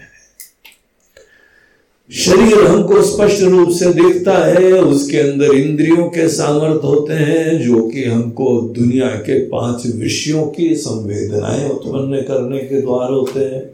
शरीर 2.14 2.68
हमको 2.68 3.02
स्पष्ट 3.02 3.44
रूप 3.44 3.70
से 3.70 3.86
देखता 3.86 4.38
है, 4.38 4.74
उसके 4.74 5.18
अंदर 5.18 5.46
इंद्रियों 5.46 5.98
के 5.98 6.30
सामर्थ 6.30 6.84
होते 6.84 7.14
हैं, 7.14 7.62
जो 7.62 7.90
कि 7.90 8.04
हमको 8.04 8.62
दुनिया 8.62 9.08
के 9.08 9.40
पाँच 9.40 9.96
विषयों 9.96 10.48
की 10.48 10.76
संवेदनाएँ 10.76 11.70
उत्पन्न 11.70 12.22
करने 12.22 12.60
के 12.60 12.82
द्वार 12.82 13.12
होते 13.12 13.40
हैं। 13.40 13.72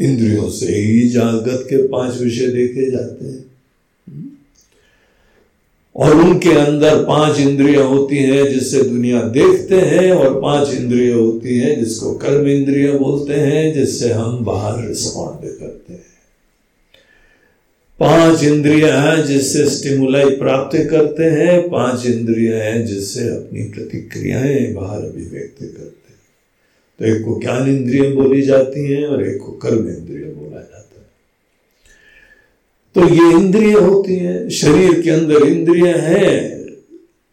इंद्रियों 0.00 0.48
से 0.48 0.66
ही 0.66 1.08
जागत 1.08 1.66
के 1.66 1.88
पाँच 1.88 2.20
विषय 2.20 2.46
देखे 2.46 2.90
जाते 2.90 3.24
हैं। 3.24 3.44
और 5.96 6.14
उनके 6.14 6.50
अंदर 6.50 7.04
पाँच 7.04 7.38
इंद्रियाँ 7.38 7.84
होती 7.84 8.16
हैं 8.16 8.52
जिससे 8.54 8.82
दुनिया 8.82 9.22
देखते 9.22 9.74
हैं, 9.74 10.12
और 10.12 10.40
पाँच 10.40 10.74
इंद्रियाँ 10.74 11.18
होती 11.18 11.58
हैं 11.58 11.84
जिसको 11.84 12.12
कर्म 12.12 12.48
इंद्रिय 12.48 12.92
बोलते 12.92 13.34
हैं, 13.34 13.74
जिससे 13.74 14.12
हम 14.12 14.44
बाहर 14.44 14.88
रिस्पॉन्ड 14.88 15.48
करते 15.60 15.92
हैं। 15.92 16.11
पाँच 18.02 18.44
इंद्रिया 18.44 19.02
हैं 19.02 19.26
जिससे 19.26 19.70
स्टिमुलाई 19.70 20.30
प्राप्त 20.30 20.78
करते 20.90 21.22
हैं, 21.22 21.70
पाँच 21.70 22.06
इंद्रिया 22.06 22.56
हैं 22.56 22.86
जिससे 22.86 23.20
अपनी 23.20 23.62
प्रतिक्रियाएँ 23.62 24.72
बाहर 24.74 25.02
अभिव्यक्त 25.04 25.58
करते 25.60 25.80
हैं। 25.80 26.12
तो 26.98 27.04
एक 27.04 27.24
को 27.24 27.40
ज्ञान 27.40 27.68
इंद्रिय 27.68 28.10
बोली 28.10 28.42
जाती 28.42 28.92
हैं 28.92 29.06
और 29.06 29.28
एक 29.28 29.38
को 29.38 29.52
कर्म 29.52 29.88
इंद्रिय 29.88 30.24
बोला 30.24 30.60
जाता 30.60 30.76
है। 30.76 31.06
तो 32.94 33.14
ये 33.14 33.40
इंद्रिय 33.40 33.72
होती 33.72 34.16
हैं। 34.16 34.48
शरीर 34.48 35.00
के 35.00 35.10
अंदर 35.10 35.36
इंद्रिय 35.36 35.94
हैं। 35.96 36.62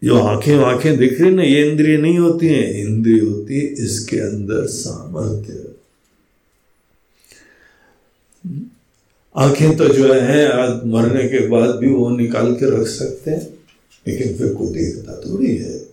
जो 0.04 0.18
आँखें 0.18 0.56
आँखें 0.56 0.96
दिख 0.96 1.20
रही 1.20 1.30
ना 1.30 1.42
ये 1.42 1.70
इंद्रिय 1.70 1.96
नहीं 1.96 2.18
होती 2.18 2.46
हैं। 2.46 2.74
इंद्रिय 2.74 3.20
होती 3.20 3.54
है 3.54 3.66
इसके 3.66 4.16
अंदर 4.16 4.66
सामर्थ्य। 4.66 5.69
आँखें 9.36 9.76
तो 9.76 9.88
जो 9.88 10.14
है, 10.14 10.52
आज 10.52 10.86
मरने 10.86 11.28
के 11.28 11.46
बाद 11.48 11.76
भी 11.76 11.90
वो 11.90 12.10
निकाल 12.10 12.54
के 12.54 12.80
रख 12.80 12.86
सकते 12.86 13.30
हैं, 13.30 13.54
लेकिन 14.08 14.38
फिर 14.38 14.54
कोई 14.54 14.66
देखता 14.66 15.16
थोड़ी 15.16 15.56
है। 15.56 15.86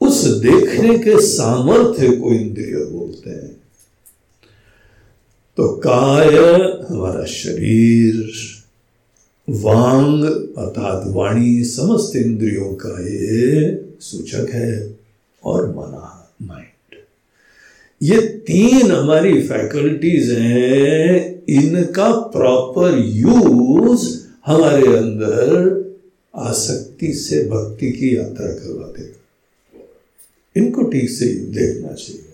उस 0.00 0.24
देखने 0.24 0.98
के 0.98 1.20
सामर्थ्य 1.20 2.16
को 2.16 2.32
इंद्रिय 2.32 2.84
बोलते 2.84 3.30
हैं। 3.30 3.56
तो 5.56 5.68
काय 5.68 6.28
हमारा 6.90 7.24
शरीर, 7.24 8.30
वांग 9.50 10.24
अर्थात 10.58 11.02
वाणी 11.06 11.64
समस्त 11.64 12.16
इंद्रियों 12.16 12.74
का 12.74 13.02
ये 13.02 13.84
सूचक 14.00 14.46
है 14.50 14.98
और 15.44 15.70
मना 15.70 16.34
माइंड। 16.42 16.77
ये 18.02 18.20
तीन 18.20 18.92
हमारी 18.92 19.42
फैकल्टीज 19.42 20.30
हैं, 20.30 21.42
इनका 21.48 22.12
प्रॉपर 22.12 22.98
यूज़ 22.98 24.26
हमारे 24.46 24.96
अंदर 24.96 25.78
आसक्ति 26.36 27.12
से 27.12 27.44
भक्ति 27.44 27.90
की 27.90 28.16
यात्रा 28.16 28.46
करवा 28.46 28.86
देगा 28.86 29.14
इनको 30.56 30.82
ठीक 30.82 31.10
से 31.10 31.26
देखना 31.26 31.92
चाहिए। 31.92 32.24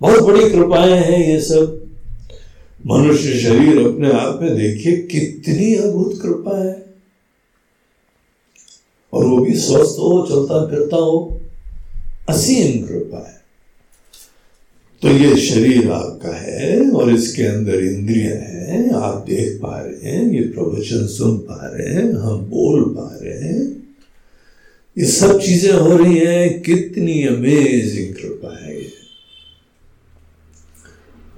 बहुत 0.00 0.20
बड़ी 0.20 0.50
कृपाएँ 0.50 0.92
हैं 0.92 1.28
ये 1.28 1.40
सब। 1.40 1.90
मनुष्य 2.86 3.40
शरीर 3.40 3.86
अपने 3.86 4.12
आप 4.12 4.38
में 4.42 4.56
देखिए 4.56 4.96
कितनी 4.96 5.74
अद्भुत 5.74 6.22
कृपा 6.22 6.64
है। 6.64 6.86
और 9.12 9.24
वो 9.24 9.36
भी 9.36 9.54
स्वस्थ 9.54 9.96
हो 9.98 10.26
चलता 10.30 10.66
फिरता 10.66 10.96
हो, 10.96 11.40
असीम 12.28 12.86
कृपा 12.86 13.28
है। 13.28 13.39
तो 15.02 15.08
ये 15.08 15.36
शरीर 15.36 15.90
आपका 15.90 16.36
है 16.36 16.90
और 16.90 17.14
इसके 17.14 17.42
अंदर 17.42 17.74
इंद्रिय 17.74 18.24
है, 18.24 18.94
आप 18.94 19.24
देख 19.28 19.58
पा 19.62 19.80
रहे 19.80 20.10
हैं, 20.10 20.32
ये 20.32 20.40
प्रवचन 20.40 21.06
सुन 21.06 21.38
पा 21.38 21.70
रहे 21.74 21.94
हैं, 21.94 22.12
हम 22.12 22.38
बोल 22.38 22.84
पा 22.84 23.18
रहे 23.22 23.38
हैं। 23.38 23.86
ये 24.98 25.04
सब 25.04 25.40
चीज़ें 25.40 25.72
हो 25.72 25.96
रही 25.96 26.18
हैं, 26.18 26.62
कितनी 26.62 27.26
अमेजिंग 27.26 28.14
कृपा 28.14 28.66
है 28.66 28.80
ये। 28.80 28.92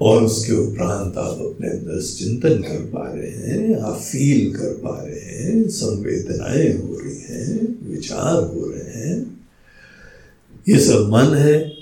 और 0.00 0.22
उसके 0.22 0.52
उपरांत 0.52 1.16
आप 1.16 1.38
अपने 1.40 1.68
अंदर 1.68 2.02
चिंतन 2.02 2.62
कर 2.62 2.80
पा 2.84 3.12
रहे 3.12 3.30
हैं, 3.30 3.76
आप 3.76 3.96
फील 3.96 4.52
कर 4.52 4.72
पा 4.84 5.04
रहे 5.04 5.20
हैं, 5.20 5.68
संवेदनाएँ 5.68 6.72
हो 6.72 6.98
रही 6.98 7.20
हैं, 7.20 7.78
विचार 7.90 8.42
हो 8.42 8.70
रहे 8.70 9.08
हैं। 9.08 9.40
ये 10.68 10.78
सब 10.78 11.08
मन 11.12 11.34
है 11.36 11.81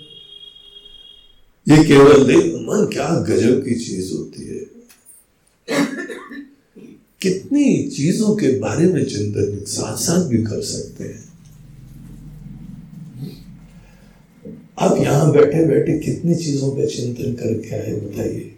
ये 1.66 1.84
केवल 1.84 2.26
नहीं 2.26 2.52
मन, 2.66 2.86
क्या 2.92 3.08
गजब 3.28 3.64
की 3.64 3.74
चीज़ 3.74 4.12
होती 4.12 4.46
है। 4.46 4.60
कितनी 7.20 7.88
चीज़ों 7.88 8.36
के 8.36 8.58
बारे 8.58 8.86
में 8.86 9.04
चिंतन 9.04 9.64
साथ 9.64 9.96
साथ 9.96 10.26
भी 10.28 10.42
कर 10.42 10.60
सकते 10.62 11.04
हैं। 11.04 11.28
आप 14.78 14.98
यहाँ 14.98 15.32
बैठे 15.32 15.66
बैठे 15.66 15.98
कितनी 15.98 16.34
चीज़ों 16.34 16.70
पर 16.70 16.86
चिंतन 16.86 17.34
करके 17.34 17.74
आए, 17.74 17.92
बताइए। 18.00 18.56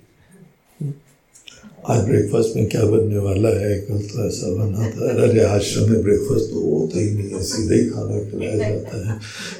आज 1.90 2.04
ब्रेकफास्ट 2.04 2.56
में 2.56 2.66
क्या 2.68 2.84
बनने 2.84 3.18
वाला 3.18 3.48
है? 3.48 3.78
कल 3.80 3.98
तो 3.98 4.26
ऐसा 4.26 4.50
बना 4.54 4.88
था। 4.90 5.22
अरे 5.22 5.44
आश्रम 5.44 5.90
में 5.90 6.02
ब्रेकफास्ट 6.02 6.50
तो 6.50 6.60
होता 6.60 6.98
ही 6.98 7.10
नहीं 7.10 7.30
है। 7.30 7.42
सीधे 7.42 7.74
ही 7.74 7.86
खाना 7.90 8.18
खिलाया 8.30 8.56
जाता 8.58 9.12
है। 9.12 9.18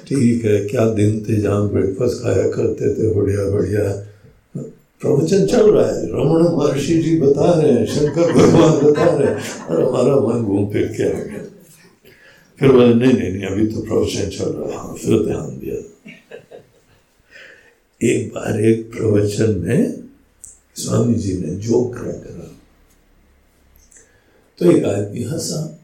ठीक 0.09 0.45
है 0.45 0.59
क्या 0.65 0.89
दिन 0.89 1.25
थे 1.29 1.37
जहाँ 1.37 1.69
ब्रेकफास्ट 1.69 2.23
खाया 2.23 2.49
करते 2.49 2.95
थे? 2.95 3.09
बढ़िया 3.15 3.45
बढ़िया। 3.51 3.85
प्रवचन 5.03 5.47
चल 5.47 5.71
रहा 5.71 5.87
है। 5.87 6.07
रमण 6.07 6.43
महर्षि 6.57 6.99
जी 6.99 7.21
बता 7.21 7.61
रहे 7.61 7.73
हैं 7.73 7.87
शंकर 7.87 8.33
भगवान 8.33 8.79
बता 8.83 9.05
रहे 9.05 9.29
हैं 9.29 9.67
और 9.67 9.83
हमारा 9.83 10.15
मन 10.17 10.45
घूम 10.45 10.73
फिर 10.73 10.87
के 10.87 11.03
आ 11.03 11.21
गया। 11.23 11.45
फिर 12.59 12.73
बोले 12.73 12.95
नहीं 12.95 13.13
नहीं 13.13 13.33
नहीं 13.33 13.47
अभी 13.47 13.67
तो 13.67 13.81
प्रवचन 13.81 14.29
चल 14.29 14.53
रहा 14.53 14.69
है। 14.69 14.77
हाँ 14.77 14.95
फिर 14.95 15.25
ध्यान 15.25 15.59
दिया। 15.59 15.77
एक 18.01 18.29
बार 18.29 18.61
एक 18.61 18.91
प्रवचन 18.93 19.59
में 19.59 20.03
स्वामी 20.77 21.15
जी 21.15 21.39
ने 21.39 21.49
जो 21.49 21.85
करा 21.85 22.13
करा। 22.13 22.57
तो 24.59 24.77
एक 24.77 24.85
आदमी 24.85 25.23
हंसा। 25.23 25.79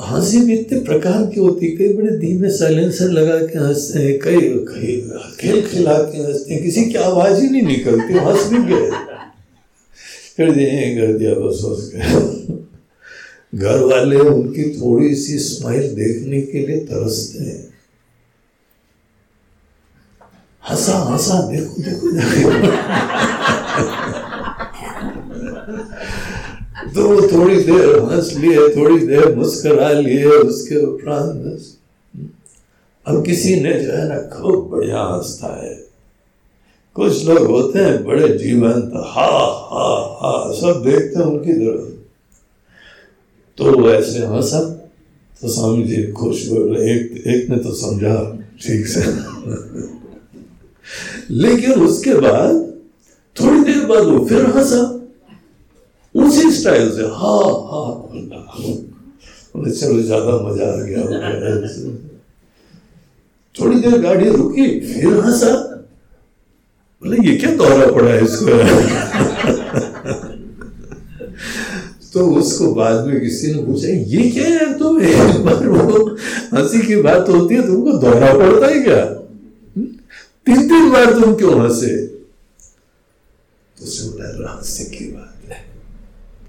हँसी 0.00 0.40
भी 0.40 0.58
इतने 0.58 0.80
प्रकार 0.80 1.26
की 1.26 1.40
होती, 1.40 1.76
कई 1.76 1.92
बड़े 1.92 2.16
धीमे 2.16 2.50
साइलेंसर 2.50 3.08
लगा 3.10 3.46
के 3.46 3.58
हँसते 3.58 3.98
हैं, 3.98 4.18
कई 4.18 4.40
कई 4.40 5.00
खेल 5.40 5.66
खिला 5.66 5.98
के 5.98 6.18
हँसते 6.18 6.54
हैं, 6.54 6.62
किसी 6.62 6.84
की 6.84 6.94
आवाज़ 6.94 7.42
ही 7.42 7.50
नहीं 7.50 7.62
निकलती 7.62 8.12
हंस 8.12 8.46
भी 8.46 8.74
गए। 8.74 8.90
दिए 10.40 10.96
कर 10.96 11.12
दिया 11.12 11.34
बस 11.34 11.62
हंस 11.64 11.90
गए। 11.94 12.58
घर 13.54 13.78
वाले 13.78 14.16
उनकी 14.16 14.80
थोड़ी 14.80 15.16
सी 15.16 15.38
स्माइल 15.38 15.94
देखने 15.94 16.40
के 16.40 16.66
लिए 16.66 16.76
तरसते 16.76 17.44
हैं। 17.44 17.74
हंसा 20.70 20.96
हंसा, 20.98 21.40
देखो 21.50 21.82
देखो 21.82 22.10
देखो। 22.12 22.50
तो 26.94 27.08
वो 27.08 27.20
थोड़ी 27.32 27.56
देर 27.64 27.98
हंस 27.98 28.32
लिए, 28.32 28.68
थोड़ी 28.76 29.06
देर 29.06 29.34
मुस्करा 29.36 29.90
लिए, 29.92 30.24
उसके 30.24 30.76
उपरांत 30.86 31.68
अब 33.06 33.24
किसी 33.26 33.54
ने 33.60 33.72
जो 33.72 33.92
है 33.92 34.08
ना, 34.08 34.18
खूब 34.28 34.68
बढ़िया 34.70 35.02
हंसता 35.02 35.64
है। 35.64 35.74
कुछ 36.94 37.24
लोग 37.26 37.46
होते 37.46 37.78
हैं 37.78 38.04
बड़े 38.04 38.28
जीवंत, 38.38 38.92
हा 38.94 39.26
हा 39.70 39.88
हा, 40.20 40.52
सब 40.52 40.82
देखते 40.84 41.18
हैं 41.18 41.26
उनकी 41.26 41.52
तरफ़ 41.52 41.90
तो 43.58 43.90
ऐसे 43.90 44.18
हंसा 44.26 44.60
तो 45.40 45.48
स्वामी 45.48 45.82
जी 45.84 46.02
खुश 46.12 46.46
बोले, 46.46 46.92
एक 46.92 47.26
एक 47.26 47.50
ने 47.50 47.56
तो 47.56 47.74
समझा, 47.74 48.14
ठीक 48.62 48.86
से। 48.86 49.00
लेकिन 51.30 51.72
उसके 51.82 52.14
बाद 52.20 52.54
थोड़ी 53.36 53.60
देर 53.64 53.84
बाद 53.86 54.02
वो 54.04 54.24
फिर 54.26 54.46
हंसा। 54.56 54.82
उसी 56.14 56.50
स्टाइल 56.52 56.90
से, 56.90 57.02
हा 57.02 57.36
हा 57.68 57.82
चलो 59.54 60.02
ज़्यादा 60.02 60.32
मज़ा 60.42 60.66
आ 60.66 60.80
गया। 60.80 61.02
थोड़ी 63.54 63.76
देर 63.80 64.00
गाड़ी 64.00 64.28
रुकी, 64.28 64.66
फिर 64.82 65.18
हंसा। 65.20 65.52
बोले, 67.02 67.16
ये 67.28 67.36
क्या 67.36 67.50
दौरा 67.56 67.86
पड़ा 67.92 68.10
है 68.10 68.24
इसको? 68.24 68.46
तो 72.12 72.26
उसको 72.36 72.72
बाद 72.74 73.06
में 73.06 73.20
किसी 73.20 73.52
ने 73.52 73.62
पूछा, 73.64 73.88
ये 73.88 74.30
क्या 74.30 74.46
है 74.46 74.78
तुम 74.78 75.00
एक 75.02 75.44
बार 75.44 75.68
वो 75.68 76.06
हँसी 76.54 76.86
की 76.86 76.96
बात 77.02 77.28
होती 77.28 77.54
है, 77.54 77.66
तुमको 77.66 77.98
दौरा 77.98 78.32
पड़ता 78.34 78.66
है 78.66 78.80
क्या? 78.82 79.04
तीन 80.46 80.68
तीन 80.68 80.90
बार 80.90 81.12
तुम 81.12 81.34
क्यों 81.34 81.60
हंसे 81.60 81.96
तो 83.78 83.84
बोला, 84.10 84.28
रहस्य 84.38 84.84
की 84.84 85.04
बात 85.12 85.50
है। 85.50 85.64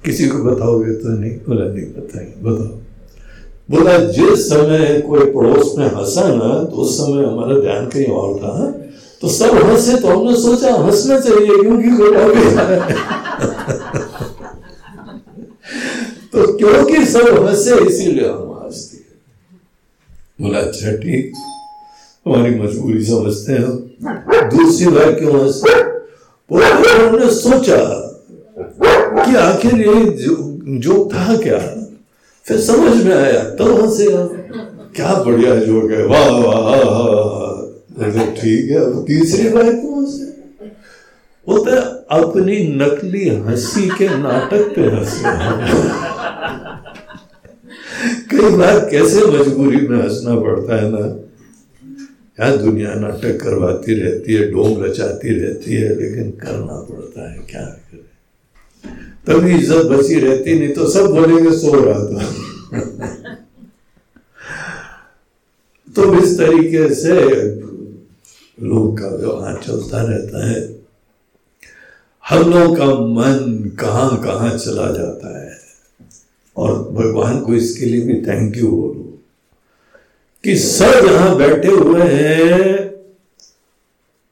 किसी 0.06 0.28
को 0.28 0.38
बताओगे 0.44 0.94
तो 0.94 1.10
नहीं, 1.10 1.32
बोला, 1.48 1.66
नहीं 1.66 1.86
बताएँगे, 1.94 2.34
बताओ। 2.44 2.80
बोला, 3.72 3.98
जिस 4.12 4.50
समय 4.50 5.02
कोई 5.08 5.26
पड़ोस 5.32 5.74
में 5.78 5.86
हंसा 5.88 6.28
ना 6.28 6.64
तो 6.64 6.76
उस 6.84 6.98
समय 6.98 7.26
हमारा 7.26 7.60
ध्यान 7.60 7.86
कहीं 7.89 8.06
और 8.06 8.38
था 8.39 8.72
तो 9.22 9.28
सब 9.30 9.56
हंसे 9.66 9.98
तो 9.98 10.08
हमने 10.08 10.36
सोचा, 10.41 10.74
हंसना 10.76 11.20
चाहिए, 11.20 11.62
क्योंकि 11.62 11.89
तो 16.34 16.58
क्योंकि 16.58 17.06
सब 17.06 17.46
हंसे, 17.48 17.76
इसीलिए 17.86 18.28
हम 18.30 18.60
हँसते 18.64 18.98
बोला 20.41 20.60
अच्छा 20.60 20.91
ठीक। 20.98 21.34
हमारी 22.26 22.56
मजबूरी 22.60 23.04
समझते 23.06 23.54
हैं। 23.54 24.50
दूसरी 24.50 24.88
बार 24.88 25.12
क्यों 25.12 25.34
हमने 26.52 27.30
सोचा 27.34 27.78
कि 29.26 29.36
आखिर 29.36 29.76
ये 29.76 30.04
जो, 30.06 30.36
जो 30.80 31.10
था 31.14 31.38
क्या? 31.38 31.58
फिर 32.46 32.60
समझ 32.60 33.04
में 33.06 33.16
आया 33.16 33.44
तो 33.50 33.66
हंसे 33.76 34.08
क्या 34.96 35.14
बढ़िया 35.24 35.56
जोक 35.56 35.92
है 35.92 36.06
वाह 36.06 36.30
वाह 36.30 38.26
ठीक 38.26 38.72
है 38.72 39.04
तीसरी 39.06 39.50
बार 39.50 39.64
क्यों 39.64 40.04
हंसे 40.04 40.32
वो 41.48 41.58
तो 41.58 41.78
अपनी 42.18 42.58
नकली 42.76 43.30
हँसी 43.30 43.90
के 43.90 44.08
नाटक 44.18 44.74
पे 44.76 44.82
हंसे 44.82 45.22
कई 48.32 48.56
बार 48.58 48.80
कैसे 48.92 49.26
मजबूरी 49.28 49.88
में 49.88 49.98
हंसना 50.04 50.36
पड़ता 50.36 50.76
है 50.76 50.90
ना? 50.92 51.06
क्या 52.38 52.56
दुनिया 52.56 52.94
नाटक 52.94 53.42
करवाती 53.42 53.94
रहती 53.94 54.34
है 54.34 54.52
डोंग 54.52 54.84
रचाती 54.84 55.40
रहती 55.40 55.74
है, 55.74 55.90
लेकिन 55.96 56.32
करना 56.32 56.82
पड़ता 56.82 57.32
है, 57.32 57.40
क्या 57.40 57.62
करे? 57.62 58.04
तभी 59.28 59.52
इज़्ज़त 59.56 59.86
बची 59.86 60.20
रहती, 60.20 60.60
नहीं 60.60 60.74
तो 60.74 60.90
सब 60.90 61.06
बोलेंगे, 61.06 61.52
सो 61.52 61.84
रहा 61.84 62.00
था। 62.00 62.36
तो 65.96 66.24
इस 66.24 66.38
तरीके 66.38 66.96
से 66.96 67.14
लोग 68.68 69.00
का 69.00 69.08
व्यवहार 69.08 69.62
चलता 69.68 70.02
रहता 70.02 70.50
है। 70.50 70.84
हम 72.30 72.52
लोगों 72.52 72.76
का 72.76 72.86
मन 72.86 73.70
कहाँ 73.80 74.24
कहाँ 74.24 74.58
चला 74.58 74.92
जाता 74.92 75.44
है। 75.44 75.58
और 76.58 76.90
भगवान 76.90 77.40
को 77.40 77.54
इसके 77.54 77.86
लिए 77.86 78.02
भी 78.02 78.14
थैंक 78.14 78.58
यू 78.58 78.68
बोलो। 78.68 79.12
कि 80.44 80.58
सब 80.58 81.06
यहाँ 81.06 81.38
बैठे 81.38 81.68
हुए 81.68 82.02
हैं। 82.02 82.94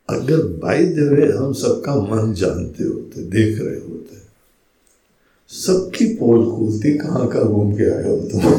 अगर 0.09 0.37
बाई 0.37 0.85
देवे 0.85 1.31
हम 1.31 1.53
सबका 1.53 1.95
मन 1.95 2.33
जानते 2.33 2.83
होते, 2.83 3.21
देख 3.21 3.61
रहे 3.61 3.75
होते। 3.75 4.17
सबकी 5.47 6.05
पोल 6.05 6.51
खुलती, 6.51 6.93
कहाँ 6.93 7.27
का 7.27 7.41
घूम 7.41 7.73
के 7.73 7.83
आए 7.83 8.09
हो 8.09 8.17
तुम? 8.17 8.41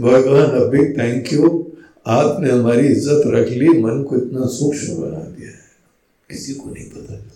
भगवान 0.00 0.42
अभी 0.42 0.92
थैंक 0.92 1.32
यू 1.32 1.72
आपने 2.06 2.50
हमारी 2.50 2.88
इज़्ज़त 2.88 3.22
रख 3.26 3.48
ली, 3.48 3.68
मन 3.68 4.02
को 4.02 4.16
इतना 4.16 4.46
सूक्ष्म 4.46 4.94
बना 4.94 5.20
दिया 5.20 5.48
है। 5.48 5.60
किसी 6.30 6.54
को 6.54 6.70
नहीं 6.70 6.90
पता 6.90 7.00
चलता। 7.00 7.30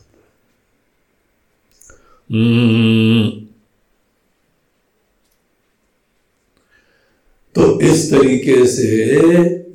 तो 7.55 7.81
इस 7.81 8.11
तरीके 8.11 8.67
से 8.67 8.87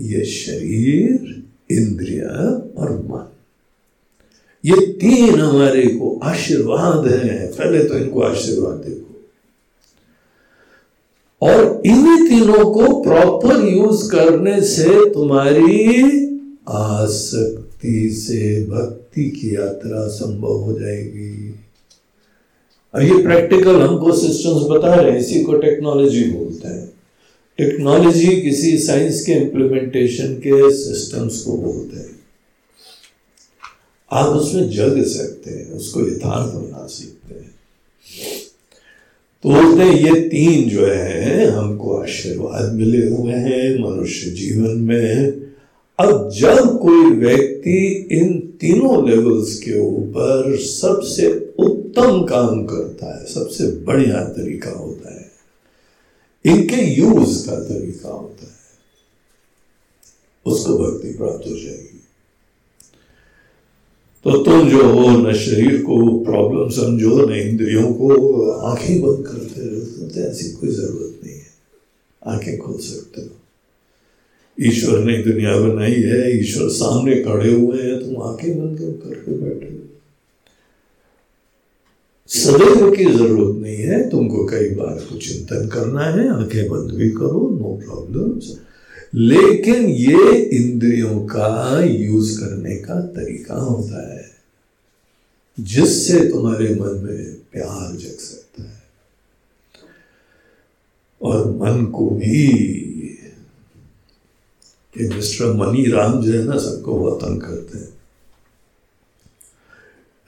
ये 0.01 0.26
शरीर, 0.26 1.43
इंद्रिया 1.71 2.53
और 2.78 2.91
मन। 2.91 3.32
ये 4.65 4.88
तीन 4.88 5.39
हमारे 5.39 5.88
को 5.88 6.19
आशीर्वाद 6.23 7.07
है। 7.07 7.47
पहले 7.47 7.84
तो 7.84 7.97
इनको 7.97 8.21
आशीर्वाद 8.21 8.73
देखो। 8.73 9.05
और 11.41 11.82
इन्हीं 11.86 12.30
तीनों 12.30 12.71
को 12.71 13.03
प्रॉपर 13.03 13.67
यूज़ 13.67 14.11
करने 14.11 14.61
से 14.61 15.13
तुम्हारी 15.13 16.03
आसक्ति 16.69 18.09
से 18.09 18.65
भक्ति 18.65 19.30
की 19.30 19.55
यात्रा 19.55 20.07
संभव 20.07 20.53
हो 20.53 20.80
जाएगी। 20.80 21.55
ये 23.15 23.23
प्रैक्टिकल 23.23 23.82
हमको 23.82 24.11
सिस्टम्स 24.11 24.63
बता 24.69 24.93
रहे 24.95 25.11
हैं, 25.11 25.19
इसी 25.19 25.43
को 25.43 25.57
टेक्नोलॉजी 25.57 26.23
बोलते 26.23 26.67
हैं। 26.67 26.94
टेक्नोलॉजी 27.58 28.41
किसी 28.41 28.78
साइंस 28.78 29.26
के 29.26 29.32
इम्प्लीमेंटेशन 29.32 30.34
के 30.34 30.72
सिस्टम्स 30.72 31.41
को 31.41 31.58
बोलते 31.58 31.97
हैं। 31.97 32.20
आप 34.12 34.28
उसमें 34.28 34.70
जग 34.70 35.03
सकते 35.03 35.51
हैं, 35.51 35.72
उसको 35.72 36.01
यथार्थ 36.01 36.53
बना 36.53 36.88
सकते 36.88 37.34
हैं। 37.36 37.51
तो 39.43 39.49
बोलते 39.49 39.91
ये 39.93 40.22
तीन 40.30 40.70
जो 40.70 40.86
है, 40.86 41.45
हमको 41.45 41.97
आशीर्वाद 41.97 42.74
मिले 42.74 43.08
हुए 43.08 43.34
हैं, 43.34 43.80
मनुष्य 43.80 44.32
जीवन 44.32 44.78
में। 44.80 45.26
अब 45.99 46.32
जब 46.34 46.80
कोई 46.82 47.12
व्यक्ति 47.12 48.08
इन 48.12 48.39
तीनों 48.62 49.10
लेवल्स 49.10 49.60
के 49.60 49.80
ऊपर 49.80 50.58
सबसे 50.58 51.53
उत्तम 51.60 52.24
काम 52.24 52.66
करता 52.66 53.20
है, 53.20 53.26
सबसे 53.26 53.68
बढ़िया 53.68 54.24
तरीका 54.24 54.72
होता 54.72 55.10
है 55.10 55.14
इनके 56.45 56.75
यूज़ 56.75 57.49
का 57.49 57.55
तरीका 57.55 58.09
होता 58.09 58.45
है। 58.45 58.55
उसको 60.45 60.77
भक्ति 60.77 61.13
प्राप्त 61.13 61.47
हो 61.47 61.55
जाएगी। 61.55 62.01
तो 64.23 64.43
तुम 64.43 64.69
जो 64.69 64.83
हो 64.83 65.09
न 65.09 65.33
शरीर 65.33 65.81
को, 65.81 66.25
प्रॉब्लम 66.25 66.69
समझो, 66.69 67.25
न 67.29 67.33
इंद्रियों 67.33 67.93
को, 67.93 68.51
आँखें 68.51 69.01
बंद 69.01 69.27
करते 69.27 69.61
रहो 69.61 70.09
तो 70.09 70.19
ऐसी 70.19 70.51
कोई 70.51 70.69
ज़रूरत 70.69 71.25
नहीं 71.25 71.35
है। 71.35 71.45
आँखें 72.27 72.57
खोल 72.57 72.77
सकते 72.77 73.21
हो। 73.21 73.29
ईश्वर 74.61 74.99
ने 74.99 75.17
दुनिया 75.17 75.57
बनाई 75.57 75.93
है, 75.93 76.39
ईश्वर 76.39 76.69
सामने 76.69 77.15
खड़े 77.15 77.53
हुए 77.53 77.81
हैं, 77.83 77.99
तुम 77.99 78.23
आँखें 78.23 78.57
बंद 78.59 78.79
करके 78.79 79.31
बैठे 79.31 79.73
हो? 79.73 79.84
सदैव 82.28 82.91
की 82.91 83.05
ज़रूरत 83.05 83.57
नहीं 83.61 83.76
है। 83.76 84.09
तुमको 84.09 84.45
कई 84.45 84.69
बार 84.69 85.05
कुछ 85.09 85.28
चिंतन 85.28 85.67
करना 85.67 86.03
है, 86.03 86.30
आँखें 86.30 86.69
बंद 86.69 86.91
भी 86.91 87.09
करो, 87.11 87.49
नो 87.59 87.82
प्रॉब्लम। 87.86 88.39
लेकिन 89.15 89.86
ये 89.86 90.36
इंद्रियों 90.36 91.26
का 91.26 91.84
यूज़ 91.84 92.39
करने 92.39 92.76
का 92.76 93.01
तरीका 93.01 93.55
होता 93.55 94.13
है, 94.13 94.26
जिससे 95.59 96.19
तुम्हारे 96.19 96.76
मन 96.76 97.01
में 97.03 97.36
प्यार 97.53 97.95
जग 97.95 98.17
सकता 98.19 98.63
है। 98.63 98.82
और 101.21 101.51
मन 101.51 101.86
को 101.86 102.09
भी 102.09 102.47
मिस्टर 104.97 105.53
मनी 105.53 105.86
राम 105.91 106.21
जो 106.21 106.34
है 106.34 106.43
ना, 106.43 106.57
सबको 106.57 106.99
वतन 106.99 107.38
करते 107.38 107.78
हैं। 107.78 107.94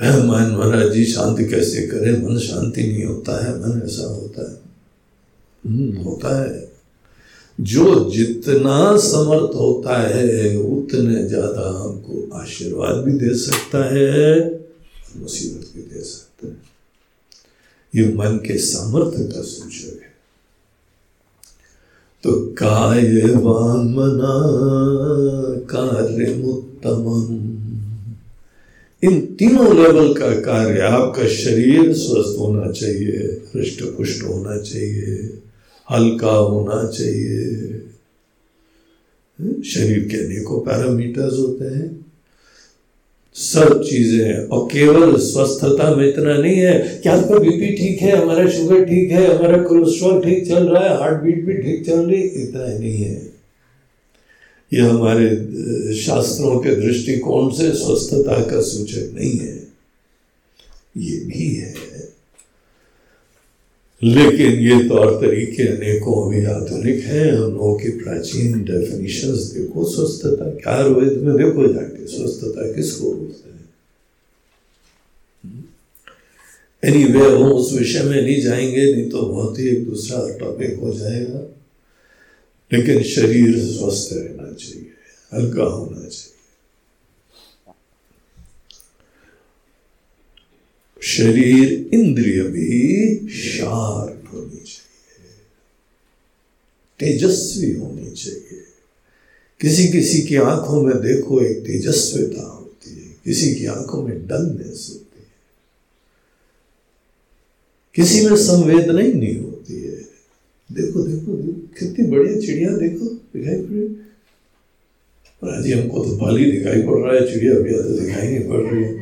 मन 0.02 0.56
महाराज 0.58 0.92
जी 0.94 1.06
शांति 1.06 1.46
कैसे 1.46 1.88
करे? 1.88 2.12
मन 2.12 2.38
शांति 2.38 2.82
नहीं 2.82 3.06
होता 3.06 3.46
है 3.46 3.60
मन 3.60 3.82
ऐसा 3.86 4.08
होता 4.08 4.52
है। 4.52 4.60
हम्म, 5.66 5.98
होता 5.98 6.44
है। 6.44 6.72
जो 7.62 8.10
जितना 8.10 8.98
समर्थ 8.98 9.56
होता 9.56 10.02
है 10.02 10.58
उतने 10.58 11.28
ज़्यादा 11.28 11.84
हमको 11.84 12.38
आशीर्वाद 12.38 12.96
भी 12.96 13.12
दे 13.12 13.36
सकता 13.36 13.96
है 13.96 14.50
मुसीबत 15.18 15.72
भी 15.76 15.82
दे 15.82 16.04
सकता 16.04 16.48
है। 16.48 16.58
ये 17.96 18.14
मन 18.14 18.38
के 18.38 18.58
सामर्थ्य 18.58 19.24
का 19.24 19.42
सूचक 19.42 20.02
है। 20.04 20.08
तो 22.24 22.32
काय 22.34 23.22
वान 23.22 23.88
मना 23.88 24.36
कार्य 25.60 26.44
उत्तम 26.50 27.04
इन 29.08 29.20
तीनों 29.40 29.76
लेवल 29.76 30.14
का 30.14 30.30
कार्य 30.42 30.80
आपका 30.82 31.28
शरीर 31.28 31.92
स्वस्थ 31.94 32.40
होना 32.40 32.72
चाहिए 32.72 33.28
हृष्ट 33.56 33.84
पुष्ट 33.98 34.24
होना 34.24 34.58
चाहिए, 34.62 35.30
हल्का 35.88 36.32
होना 36.32 36.84
चाहिए। 36.90 37.84
शरीर 39.66 40.08
के 40.12 40.18
अनेकों 40.18 40.60
पैरामीटर्स 40.60 41.40
होते 41.40 41.66
हैं। 41.66 41.90
सब 43.36 43.82
चीज़ें, 43.84 44.48
और 44.48 44.68
केवल 44.72 45.16
स्वस्थता 45.22 45.96
में 45.96 46.08
इतना 46.08 46.38
नहीं 46.38 46.56
है 46.56 47.00
कि 47.04 47.10
आपका 47.10 47.40
बीपी 47.40 47.68
ठीक 47.76 48.02
है, 48.02 48.16
हमारा 48.18 48.48
शुगर 48.50 48.86
ठीक 48.86 49.12
है, 49.12 49.26
हमारा 49.28 49.62
कोलेस्ट्रॉल 49.64 50.22
ठीक 50.24 50.48
चल 50.48 50.68
रहा 50.68 50.84
है 50.84 50.98
हार्ट 50.98 51.22
बीट 51.24 51.46
भी 51.46 51.54
ठीक 51.54 51.86
चल 51.86 52.00
रही 52.02 52.22
इतना 52.22 52.66
ही 52.66 52.80
नहीं 52.80 53.04
है। 53.04 53.37
ये 54.74 54.82
हमारे 54.82 55.30
शास्त्रों 55.96 56.60
के 56.60 56.76
दृष्टिकोण 56.76 57.50
से 57.50 57.72
स्वस्थता 57.72 58.44
का 58.44 58.62
सूचक 58.62 59.12
नहीं 59.16 59.38
है। 59.40 59.68
ये 60.98 61.18
भी 61.18 61.56
है। 61.56 61.74
लेकिन 64.04 64.52
ये 64.52 64.90
तौर 64.90 65.12
तरीके 65.12 65.68
अनेकों 65.68 66.16
अभी 66.26 66.46
आधुनिक 66.46 67.04
हैं 67.04 67.32
हम 67.32 67.52
लोगों 67.52 67.76
की 67.76 67.90
प्राचीन 67.90 68.64
डेफिनेशन 68.64 69.32
देखो 69.32 69.90
स्वस्थता 69.90 70.50
क्या 70.50 70.74
आयुर्वेद 70.74 71.18
में, 71.18 71.38
देखो 71.38 71.74
जाके 71.74 72.08
स्वस्थता 72.08 72.74
किसको 72.74 73.14
बोलते 73.14 73.50
हैं। 73.50 73.58
एनी 76.84 77.04
वे 77.04 77.20
हम 77.20 77.52
उस 77.52 77.74
विषय 77.74 78.04
में 78.04 78.22
नहीं 78.22 78.42
जाएँगे, 78.42 78.94
नहीं 78.94 79.10
तो 79.10 79.22
बहुत 79.22 79.60
ही 79.60 79.68
एक 79.68 79.86
दूसरा 79.86 80.38
टॉपिक 80.38 80.80
हो 80.80 80.94
जाएगा। 80.94 81.40
लेकिन 82.74 83.04
शरीर 83.04 83.60
स्वस्थ 83.60 84.10
रहना 84.14 84.37
चाहिए। 84.58 84.92
हल्का 85.34 85.64
होना 85.64 86.08
चाहिए। 86.08 86.34
शरीर 91.02 91.90
इंद्रिय 91.94 92.44
भी 92.44 93.16
शार्प 93.30 94.34
होनी 94.34 94.64
चाहिए। 94.64 94.78
तेजस्वी 97.00 97.72
होनी 97.72 98.12
चाहिए। 98.12 98.64
किसी 99.62 99.88
किसी 99.88 100.22
की 100.22 100.36
आँखों 100.36 100.82
में 100.82 100.96
देखो 100.96 101.42
एक 101.42 101.58
तेजस्विता 101.58 102.42
होती 102.42 102.90
है। 102.92 103.16
किसी 103.26 103.56
की 103.56 103.66
आँखों 103.66 104.04
में 104.04 104.28
डलनेस 104.28 104.88
होती 104.90 105.20
है। 105.20 105.28
किसी 107.96 108.26
में 108.26 108.36
संवेदना 108.36 109.02
ही 109.02 109.14
नहीं 109.14 109.40
होती 109.40 109.74
है। 109.74 110.18
देखो 110.72 111.04
देखो 111.04 111.32
देखो, 111.32 111.68
कितनी 111.80 112.08
बढ़िया 112.08 112.40
चिड़िया, 112.40 112.70
देखो, 112.70 113.06
दिखाई 113.06 113.56
पड़ी 113.56 114.07
राज़ी 115.42 115.72
हमको 115.72 116.04
तो 116.04 116.36
ही 116.38 116.52
दिखाई 116.52 116.82
पड़ 116.82 116.98
रहा 116.98 117.14
है, 117.14 117.26
चिड़िया 117.28 117.54
बढ़िया 117.54 117.82
तो 117.82 117.90
दिखाई 118.00 118.28
नहीं 118.28 118.48
पड़ 118.50 118.62
रही 118.62 118.84
है। 118.84 118.94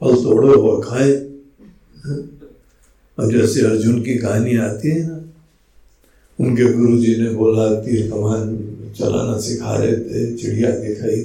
फल 0.00 0.14
तोड़ो 0.24 0.54
और 0.62 0.80
खाए 0.84 1.12
अब 3.18 3.30
जैसे 3.30 3.60
अर्जुन 3.66 4.02
की 4.02 4.14
कहानी 4.18 4.56
आती 4.58 4.90
है 4.90 5.06
ना, 5.06 5.20
उनके 6.38 6.72
गुरु 6.72 6.98
जी 6.98 7.16
ने 7.16 7.30
बोला 7.30 7.68
तीर 7.80 8.10
कमान 8.10 8.92
चलाना 8.98 9.38
सिखा 9.40 9.76
रहे 9.76 9.92
थे, 9.92 10.36
चिड़िया 10.36 10.70
दिखाई। 10.70 11.20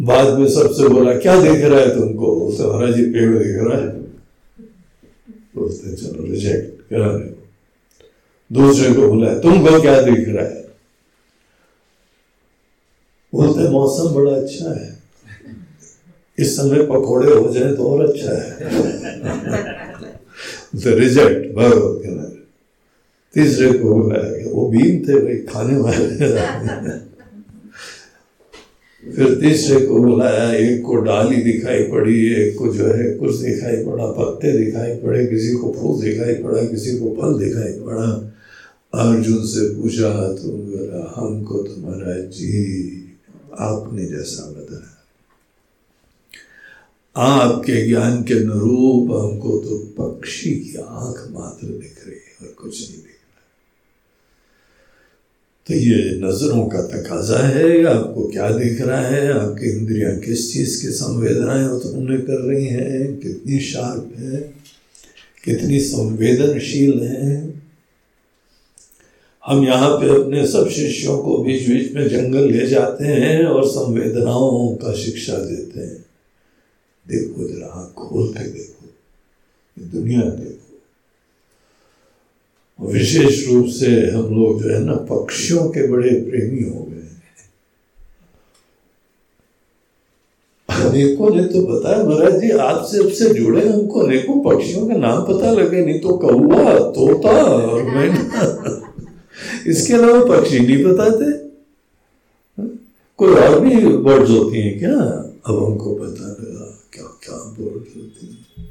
बाद 0.00 0.38
में 0.38 0.48
सबसे 0.48 0.88
बोला, 0.88 1.16
क्या 1.18 1.40
देख 1.42 1.64
रहा 1.64 1.80
है 1.80 1.94
तुमको? 1.96 2.34
बोलते, 2.36 2.64
महाराज 2.64 2.94
जी 2.96 3.04
पेड़ 3.12 3.38
दिख 3.38 3.56
रहा 3.58 3.78
है। 3.78 3.88
बोलते, 5.56 5.94
चलो 5.96 6.24
रिजेक्ट 6.24 6.80
करा 6.90 7.06
रहे 7.06 7.28
दूसरे 8.50 8.92
को 8.94 9.08
बोला, 9.08 9.34
तुमको 9.38 9.80
क्या 9.80 10.00
दिख 10.02 10.28
रहा 10.28 10.44
है 10.44 10.58
बोलते 13.32 13.69
मौसम 13.80 14.14
बड़ा 14.14 14.32
अच्छा 14.32 14.68
है। 14.70 14.88
इस 16.38 16.56
समय 16.56 16.82
पकोड़े 16.86 17.32
हो 17.32 17.52
जाए 17.54 17.72
तो 17.74 17.84
और 17.84 18.08
अच्छा 18.08 18.32
है। 18.32 18.50
तो 20.74 20.98
रिजेक्ट 20.98 21.54
भगवत 21.54 22.02
किनारे 22.02 22.38
तीसरे 23.34 23.72
को 23.78 23.88
वो 24.50 24.62
भीम 24.70 24.96
थे 24.98 25.18
भाई, 25.18 25.36
खाने 25.46 25.76
वाले। 25.76 26.06
फिर 29.04 29.34
तीसरे 29.40 29.80
को 29.86 30.00
बुलाया 30.00 30.50
एक 30.54 30.82
को 30.86 30.96
डाली 31.00 31.36
दिखाई 31.42 31.82
पड़ी, 31.82 32.16
एक 32.34 32.56
को 32.58 32.72
जो 32.74 32.86
है 32.86 33.04
कुछ 33.16 33.36
दिखाई 33.36 33.76
पड़ा, 33.84 34.06
पत्ते 34.12 34.52
दिखाई 34.54 34.94
पड़े, 34.96 35.24
किसी 35.26 35.52
को 35.56 35.72
फूल 35.72 36.00
दिखाई 36.02 36.34
पड़ा, 36.42 36.62
किसी 36.64 36.96
को 36.98 37.14
फल 37.20 37.38
दिखाई 37.38 37.72
पड़ा। 37.80 38.08
अर्जुन 38.94 39.46
से 39.46 39.68
पूछा 39.74 40.10
तो 40.32 40.48
बोला 40.50 41.02
हमको 41.16 41.62
तुम्हारा 41.62 42.18
जी 42.30 42.99
आपने 43.58 44.06
जैसा 44.06 44.50
बताया। 44.50 44.96
आपके 47.16 47.86
ज्ञान 47.86 48.22
के 48.22 48.34
अनुरूप 48.34 49.10
हमको 49.12 49.58
तो 49.58 49.78
पक्षी 49.98 50.50
की 50.50 50.76
आँख 50.78 51.26
मात्र 51.30 51.66
दिख 51.66 52.06
रही 52.06 52.14
है 52.14 52.48
और 52.48 52.54
कुछ 52.54 52.80
नहीं 52.80 52.98
दिख 52.98 53.04
रहा। 53.04 53.18
तो 55.66 55.74
ये 55.74 56.20
नज़रों 56.20 56.66
का 56.66 56.82
तकाजा 56.82 57.38
है 57.38 57.84
आपको 57.84 58.28
क्या 58.28 58.50
दिख 58.50 58.80
रहा 58.80 59.00
है, 59.00 59.32
आपकी 59.32 59.70
इंद्रियाँ 59.70 60.16
किस 60.16 60.52
चीज़ 60.52 60.80
की 60.82 60.92
संवेदनाएँ 60.92 61.66
उत्पन्न 61.68 62.16
कर 62.20 62.40
रही 62.40 62.66
हैं, 62.66 63.18
कितनी 63.18 63.60
शार्प 63.60 64.14
है, 64.18 64.40
कितनी 65.44 65.80
संवेदनशील 65.80 67.02
है 67.02 67.59
हम 69.46 69.64
यहाँ 69.64 69.90
पे 69.98 70.08
अपने 70.22 70.46
सब 70.46 70.68
शिष्यों 70.68 71.18
को 71.18 71.36
बीच 71.38 71.68
बीच 71.68 71.92
में 71.94 72.08
जंगल 72.08 72.50
ले 72.50 72.66
जाते 72.66 73.04
हैं 73.04 73.44
और 73.44 73.66
संवेदनाओं 73.66 74.74
का 74.76 74.92
शिक्षा 74.94 75.32
देते 75.32 75.80
हैं। 75.80 76.04
देखो 77.08 77.48
जरा 77.48 77.94
खोल 77.96 78.28
के 78.28 78.44
देखो। 78.44 78.86
दुनिया 79.92 80.20
देखो। 80.20 80.56
विशेष 82.92 83.48
रूप 83.48 83.66
से 83.66 83.86
हम 83.86 84.34
लोग 84.34 84.62
जो 84.62 84.68
है 84.68 84.84
ना, 84.84 84.94
पक्षियों 84.94 85.64
के 85.68 85.86
बड़े 85.86 86.10
प्रेमी 86.10 86.62
हो 86.70 86.84
गए 86.84 86.98
अनेकों 90.68 91.30
ने 91.34 91.44
तो 91.44 91.60
बताया, 91.66 92.04
महाराज 92.04 92.40
जी, 92.40 92.50
आपसे 92.50 92.98
अब 92.98 93.10
से 93.10 93.34
जुड़े 93.34 93.68
हमको 93.68 94.00
अनेकों 94.00 94.40
पक्षियों 94.40 94.86
के 94.88 94.94
नाम 94.98 95.22
पता 95.22 95.50
लगे, 95.50 95.84
नहीं 95.84 96.00
तो 96.00 96.16
कौआ 96.16 96.78
तोता 96.90 97.30
और 97.30 97.82
मैना 97.82 98.89
इसके 99.66 99.92
अलावा 99.92 100.24
पक्षी 100.24 100.58
नहीं 100.58 100.84
बताते 100.84 101.50
कोई 103.18 103.34
और 103.34 103.60
भी 103.60 103.96
बर्ड्स 103.96 104.30
होती 104.30 104.60
हैं 104.60 104.78
क्या? 104.78 104.94
अब 105.46 105.64
हमको 105.64 105.94
पता 105.94 106.28
लगा 106.28 106.88
क्या 106.92 107.04
क्या 107.04 107.36
बर्ड्स 107.36 107.96
होती 107.96 108.26
हैं। 108.26 108.66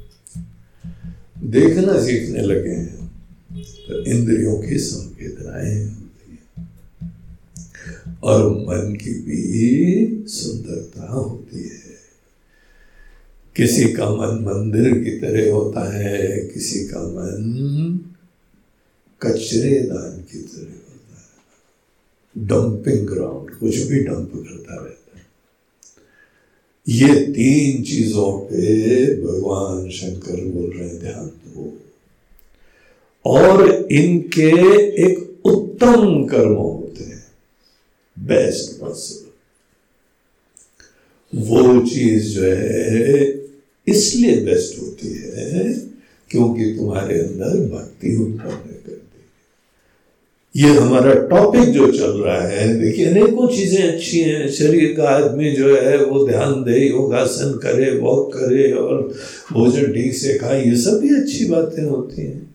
देखना, 1.50 2.04
सीखने 2.04 2.40
लगे 2.42 2.68
हैं। 2.68 3.10
तो 3.88 4.04
इंद्रियों 4.04 4.58
की 4.58 4.78
संवेदनाएँ 4.78 5.84
होती 5.84 6.38
है। 6.40 6.70
और 8.22 8.52
मन 8.52 8.94
की 8.94 9.12
भी 9.12 10.28
सुंदरता 10.28 11.12
होती 11.12 11.62
है। 11.62 11.90
किसी 13.56 13.92
का 13.92 14.10
मन 14.10 14.44
मंदिर 14.44 15.04
की 15.04 15.10
तरह 15.10 15.52
होता 15.52 15.96
है, 15.96 16.50
किसी 16.54 16.84
का 16.84 17.00
मन 17.00 18.00
कचरे 19.22 19.80
दान 19.80 20.22
की 20.22 20.38
तरह 20.38 20.79
डंपिंग 22.38 23.06
ग्राउंड 23.06 23.50
कुछ 23.50 23.76
भी 23.76 24.00
डंप 24.00 24.32
करता 24.34 24.74
रहता 24.74 25.18
है। 25.18 25.24
ये 26.88 27.26
तीन 27.26 27.82
चीज़ों 27.82 28.40
पे 28.40 29.14
भगवान 29.22 29.90
शंकर 29.90 30.44
बोल 30.44 30.70
रहे 30.76 30.88
हैं, 30.88 31.00
ध्यान 31.00 31.26
दो। 31.26 31.78
और 33.26 33.88
इनके 33.92 34.50
एक 35.02 35.46
उत्तम 35.46 36.24
कर्म 36.24 36.52
होते 36.52 37.04
हैं। 37.04 37.24
बेस्ट 38.18 38.80
पॉसिबल 38.80 39.30
वो 41.34 41.86
चीज़ 41.86 42.34
जो 42.34 42.42
है, 42.44 43.40
इसलिए 43.88 44.44
बेस्ट 44.44 44.82
होती 44.82 45.08
है, 45.08 45.74
क्योंकि 46.30 46.76
तुम्हारे 46.76 47.18
अंदर 47.18 47.76
भक्ति 47.76 48.16
उत्पन्न 48.16 48.69
ये 50.54 50.68
हमारा 50.68 51.12
टॉपिक 51.28 51.68
जो 51.72 51.86
चल 51.88 52.18
रहा 52.20 52.40
है, 52.42 52.66
देखिए, 52.78 53.04
अनेकों 53.06 53.46
चीज़ें 53.48 53.82
अच्छी 53.82 54.20
हैं। 54.20 54.48
शरीर 54.52 54.94
का 54.96 55.08
आदमी 55.08 55.50
जो 55.50 55.74
है, 55.76 55.96
वो 56.04 56.26
ध्यान 56.26 56.52
दे, 56.64 56.78
योगासन 56.78 57.52
करे 57.62 57.90
वॉक 57.98 58.32
करे 58.34 58.70
और 58.74 59.02
भोजन 59.52 59.92
ठीक 59.92 60.14
से 60.14 60.38
खाए, 60.38 60.64
ये 60.64 60.76
सब 60.76 61.00
भी 61.00 61.14
अच्छी 61.16 61.44
बातें 61.48 61.82
होती 61.82 62.22
हैं। 62.22 62.48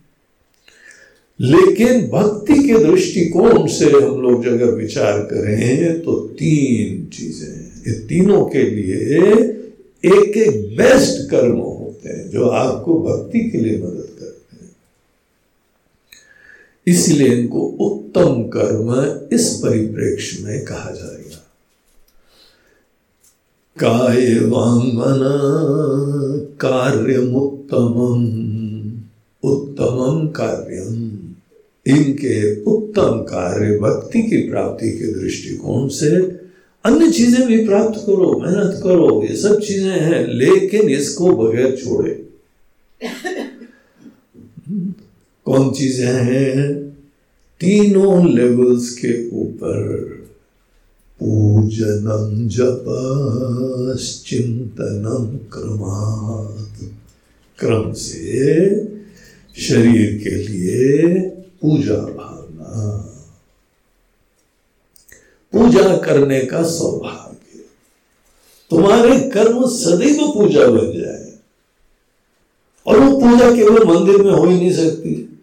लेकिन 1.39 2.01
भक्ति 2.09 2.53
के 2.63 2.77
दृष्टिकोण 2.83 3.65
से 3.69 3.85
हम 3.85 4.21
लोग 4.21 4.43
जगह 4.43 4.71
विचार 4.75 5.19
करें 5.31 6.01
तो 6.01 6.13
तीन 6.39 7.05
चीज़ें 7.13 7.53
ये 7.87 7.93
तीनों 8.07 8.43
के 8.45 8.63
लिए 8.65 9.19
एक 10.03 10.37
एक 10.37 10.75
बेस्ट 10.77 11.29
कर्म 11.29 11.57
होते 11.57 12.09
हैं, 12.09 12.29
जो 12.29 12.47
आपको 12.47 12.99
भक्ति 13.01 13.39
के 13.41 13.57
लिए 13.57 13.77
मदद 13.77 14.04
इसलिए 16.87 17.27
इनको 17.27 17.59
उत्तम 17.59 18.43
कर्म 18.55 18.93
इस 19.35 19.49
परिप्रेक्ष्य 19.63 20.43
में 20.43 20.65
कहा 20.65 20.91
जाएगा। 20.91 21.41
काय 23.77 24.39
वांगना 24.49 25.35
कार्यमुत्तम 26.61 27.95
उत्तमम 29.43 30.27
कार्यम। 30.27 30.93
इनके 31.85 32.37
उत्तम 32.63 33.19
कार्य 33.21 33.77
भक्ति 33.79 34.21
की 34.21 34.37
प्राप्ति 34.49 34.89
के 34.91 35.11
दृष्टिकोण 35.13 35.87
से 35.87 36.15
अन्य 36.85 37.09
चीज़ें 37.11 37.47
भी 37.47 37.65
प्राप्त 37.65 37.99
करो, 37.99 38.31
मेहनत 38.39 38.79
करो, 38.83 39.23
ये 39.23 39.35
सब 39.35 39.59
चीज़ें 39.59 39.99
हैं, 39.99 40.25
लेकिन 40.27 40.89
इसको 40.89 41.29
बगैर 41.35 41.75
छोड़े। 41.75 42.11
कौन 45.45 45.71
चीज़ें 45.71 46.11
हैं? 46.11 46.89
तीनों 47.59 48.29
लेवल्स 48.29 48.89
के 48.89 49.29
ऊपर 49.29 49.97
पूजनम 51.19 52.47
जप 52.47 52.85
चिंतनम 54.27 55.37
क्रमात्। 55.37 56.83
क्रम 57.59 57.93
से 57.93 58.85
शरीर 59.61 60.23
के 60.23 60.35
लिए 60.35 61.21
पूजा 61.61 61.95
भावना। 61.95 62.97
पूजा 65.53 65.97
करने 65.97 66.39
का 66.39 66.63
सौभाग्य। 66.63 67.59
तुम्हारे 68.69 69.29
कर्म 69.29 69.67
सदैव 69.67 70.17
पूजा 70.27 70.67
बन 70.67 71.01
जाए। 71.01 71.33
और 72.85 72.99
वो 72.99 73.19
पूजा 73.19 73.55
केवल 73.55 73.83
मंदिर 73.83 74.21
में 74.21 74.31
हो 74.31 74.45
ही 74.45 74.55
नहीं 74.55 74.73
सकती? 74.73 75.34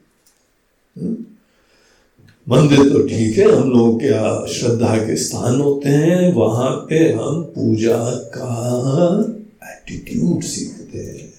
मंदिर 2.52 2.88
तो 2.92 3.02
ठीक 3.08 3.38
है, 3.38 3.50
हम 3.52 3.70
लोग 3.70 4.00
के 4.02 4.08
श्रद्धा 4.52 4.96
के 4.96 5.16
स्थान 5.16 5.60
होते 5.60 5.88
हैं, 5.88 6.32
वहाँ 6.34 6.70
पे 6.88 6.98
हम 7.12 7.42
पूजा 7.54 7.98
का 8.34 8.54
एटीट्यूड 9.64 10.42
सीखते 10.42 10.98
हैं। 10.98 11.30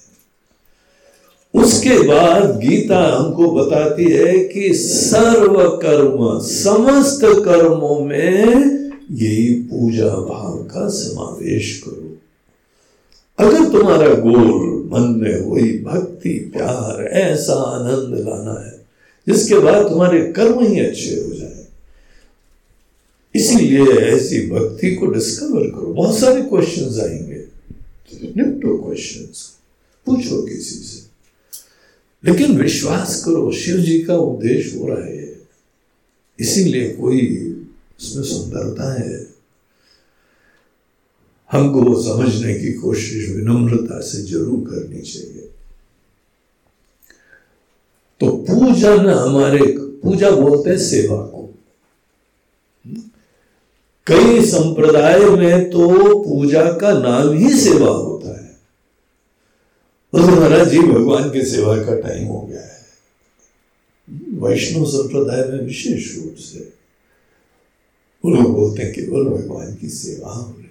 उसके 1.54 1.98
बाद 2.02 2.56
गीता 2.58 3.00
हमको 3.16 3.50
बताती 3.50 4.04
है 4.04 4.38
कि 4.44 4.72
सर्व 4.74 5.58
कर्म, 5.82 6.38
समस्त 6.40 7.20
कर्मों 7.44 7.98
में 8.00 8.44
यही 9.10 9.54
पूजा 9.70 10.08
भाव 10.08 10.56
का 10.64 10.88
समावेश 10.88 11.82
करो। 11.84 12.10
अगर 13.38 13.70
तुम्हारा 13.72 14.08
गोल 14.08 14.88
मन 14.92 15.14
में 15.20 15.40
वही 15.40 15.70
भक्ति, 15.78 16.38
प्यार, 16.54 17.04
ऐसा 17.04 17.54
आनंद 17.54 18.18
लाना 18.18 18.60
है 18.66 18.73
जिसके 19.28 19.58
बाद 19.58 19.88
तुम्हारे 19.88 20.32
कर्म 20.32 20.66
ही 20.66 20.80
अच्छे 20.80 21.20
हो 21.20 21.34
जाए। 21.34 21.64
इसीलिए 23.34 23.86
ऐसी 23.86 24.50
भक्ति 24.50 24.94
को 24.94 25.06
डिस्कवर 25.06 25.62
करो। 25.62 25.94
बहुत 25.94 26.18
सारे 26.18 26.42
क्वेश्चन 26.42 27.00
आएँगे। 27.00 27.54
निपटो 28.36 28.78
क्वेश्चन 28.78 29.20
पूछो 30.06 30.42
किसी 30.42 30.74
से। 30.74 31.04
लेकिन 32.30 32.60
विश्वास 32.62 33.24
करो, 33.24 33.52
शिव 33.52 33.76
जी 33.76 34.02
का 34.02 34.16
उपदेश 34.16 34.76
हो 34.76 34.88
रहा 34.88 35.04
है। 35.04 35.40
इसीलिए 36.40 36.88
कोई 36.92 37.50
उसमें 38.00 38.24
सुंदरता 38.24 39.02
है। 39.02 39.26
हमको 41.52 42.02
समझने 42.02 42.54
की 42.54 42.72
कोशिश 42.72 43.30
विनम्रता 43.30 44.00
से 44.00 44.22
ज़रूर 44.22 44.70
करनी 44.70 45.00
चाहिए। 45.00 45.43
तो 48.20 48.30
पूजा 48.30 48.96
पूजन 48.96 49.08
हमारे 49.10 49.78
पूजा 49.78 50.30
बोलते 50.30 50.70
हैं 50.70 50.78
सेवा 50.78 51.16
को। 51.16 51.54
कई 54.06 54.44
संप्रदाय 54.46 55.18
में 55.18 55.70
तो 55.70 55.88
पूजा 56.18 56.72
का 56.72 56.92
नाम 56.92 57.36
ही 57.36 57.58
सेवा 57.58 57.90
होता 57.90 58.40
है। 58.40 58.56
महाराज 60.14 60.68
जी 60.68 60.78
भगवान 60.78 61.30
की 61.30 61.42
सेवा 61.42 61.76
का 61.76 62.00
टाइम 62.00 62.26
हो 62.26 62.40
गया 62.40 62.60
है। 62.60 62.80
वैष्णव 64.30 64.84
संप्रदाय 64.84 65.44
में 65.48 65.64
विशेष 65.64 66.18
रूप 66.18 66.34
से 66.34 66.58
लोग 68.26 68.54
बोलते 68.54 68.82
हैं 68.82 68.92
केवल 68.92 69.24
भगवान 69.24 69.74
की 69.74 69.88
सेवा 69.88 70.54
है 70.58 70.63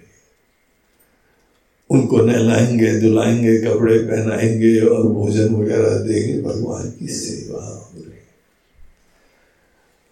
उनको 1.90 2.16
नहलाएँगे, 2.16 3.00
धुलाएँगे, 3.00 3.58
कपड़े 3.58 3.98
पहनाएँगे 3.98 4.80
और 4.80 5.02
भोजन 5.02 5.54
वगैरह 5.54 5.98
देंगे 5.98 6.42
भगवान 6.42 6.90
की 6.90 7.06
सेवा। 7.06 7.64
हो 7.64 7.90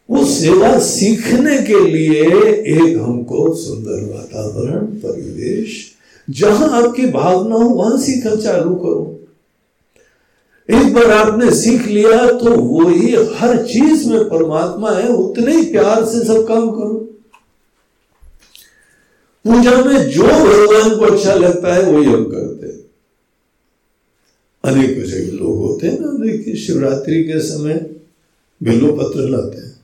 वो 0.09 0.25
सेवा 0.25 0.79
सीखने 0.79 1.59
के 1.59 1.89
लिए 1.89 2.25
एक 2.53 2.99
हमको 2.99 3.55
सुंदर 3.55 4.15
वातावरण, 4.15 4.87
परिवेश, 4.87 5.93
जहाँ 6.31 6.83
आपकी 6.83 7.07
भावना 7.07 7.55
हो 7.55 7.69
वहाँ 7.69 7.99
सीखा 7.99 8.35
चालू 8.37 8.75
करो। 8.75 9.19
एक 10.69 10.95
बार 10.95 11.11
आपने 11.11 11.51
सीख 11.51 11.87
लिया 11.87 12.27
तो 12.27 12.51
वो 12.51 12.89
ही 12.89 13.15
हर 13.37 13.67
चीज़ 13.67 14.09
में 14.09 14.25
परमात्मा 14.25 14.91
है, 14.91 15.09
उतने 15.09 15.57
ही 15.57 15.63
प्यार 15.63 16.05
से 16.05 16.25
सब 16.25 16.47
काम 16.49 16.71
करो। 16.71 17.12
पूजा 19.45 19.85
में 19.85 20.11
जो 20.11 20.23
भगवान 20.23 20.99
को 20.99 21.05
अच्छा 21.05 21.35
लगता 21.35 21.75
है, 21.75 21.93
वही 21.93 22.05
हम 22.05 22.25
करते 22.25 22.67
हैं। 22.67 22.83
अनेक 24.65 25.05
जगह 25.05 25.33
लोग 25.33 25.57
होते 25.59 25.87
हैं 25.87 26.01
ना, 26.01 26.27
देखिए, 26.27 26.55
शिवरात्रि 26.55 27.25
के 27.25 27.41
समय 27.41 27.91
बिल्लो 28.63 28.93
पत्र 28.93 29.21
लाते 29.21 29.59
हैं। 29.59 29.81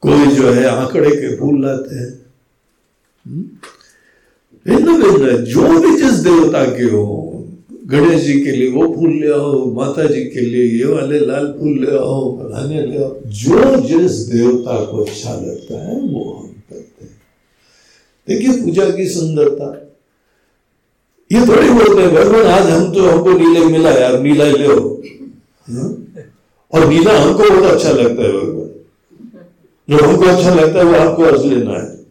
कोई 0.00 0.26
जो 0.26 0.52
है, 0.52 0.64
आंकड़े 0.64 1.10
के 1.10 1.36
फूल 1.36 1.66
लाते 1.66 1.94
हैं। 1.94 2.26
हम्म? 3.26 3.44
भिन्न 4.66 5.02
भिन्न, 5.02 5.36
जो 5.36 5.80
भी 5.80 6.02
जिस 6.02 6.12
देवता 6.12 6.64
के 6.64 6.82
हो, 6.82 7.30
गणेश 7.86 8.22
जी 8.22 8.40
के 8.40 8.52
लिए 8.52 8.70
वो 8.70 8.94
फूल 8.94 9.10
ले 9.10 9.32
आओ, 9.32 9.72
माता 9.72 10.06
जी 10.06 10.24
के 10.24 10.40
लिए 10.40 10.78
ये 10.78 10.84
वाले 10.84 11.18
लाल 11.18 11.54
फूल 11.58 11.84
ले 11.84 11.96
आओ, 11.96 12.38
फलाने 12.38 12.86
ले 12.86 13.04
आओ, 13.04 13.20
जो 13.26 13.80
जिस 13.80 14.12
देवता 14.12 14.84
को 14.84 15.04
अच्छा 15.04 15.34
लगता 15.34 15.88
है, 15.88 16.00
वो 16.00 16.32
हम 16.32 16.46
करते 16.46 16.93
देखिए 18.28 18.62
पूजा 18.62 18.90
की 18.90 19.08
सुंदरता। 19.08 19.80
ये 21.32 21.40
थोड़ी 21.40 21.70
बोलते 21.70 22.02
हैं, 22.02 22.14
भगवान, 22.14 22.46
आज 22.46 22.70
हम 22.70 22.92
तो 22.94 23.10
हमको 23.10 23.32
नीले 23.32 23.64
मिला 23.64 23.90
यार 23.90 24.20
नीला 24.20 24.44
ले 24.44 24.66
हो 24.66 25.02
हाँ? 25.70 26.06
और 26.72 26.88
नीला 26.88 27.18
हमको 27.18 27.50
बहुत 27.50 27.64
अच्छा 27.64 27.90
लगता 27.90 28.22
है, 28.22 28.32
भगवान। 28.32 28.70
जो 29.88 30.04
हमको 30.04 30.24
अच्छा 30.24 30.54
लगता 30.54 30.78
है, 30.78 30.84
वो 30.84 30.94
आपको 30.94 31.22
अर्ज़ 31.22 31.44
लेना 31.44 31.78
है। 31.78 32.04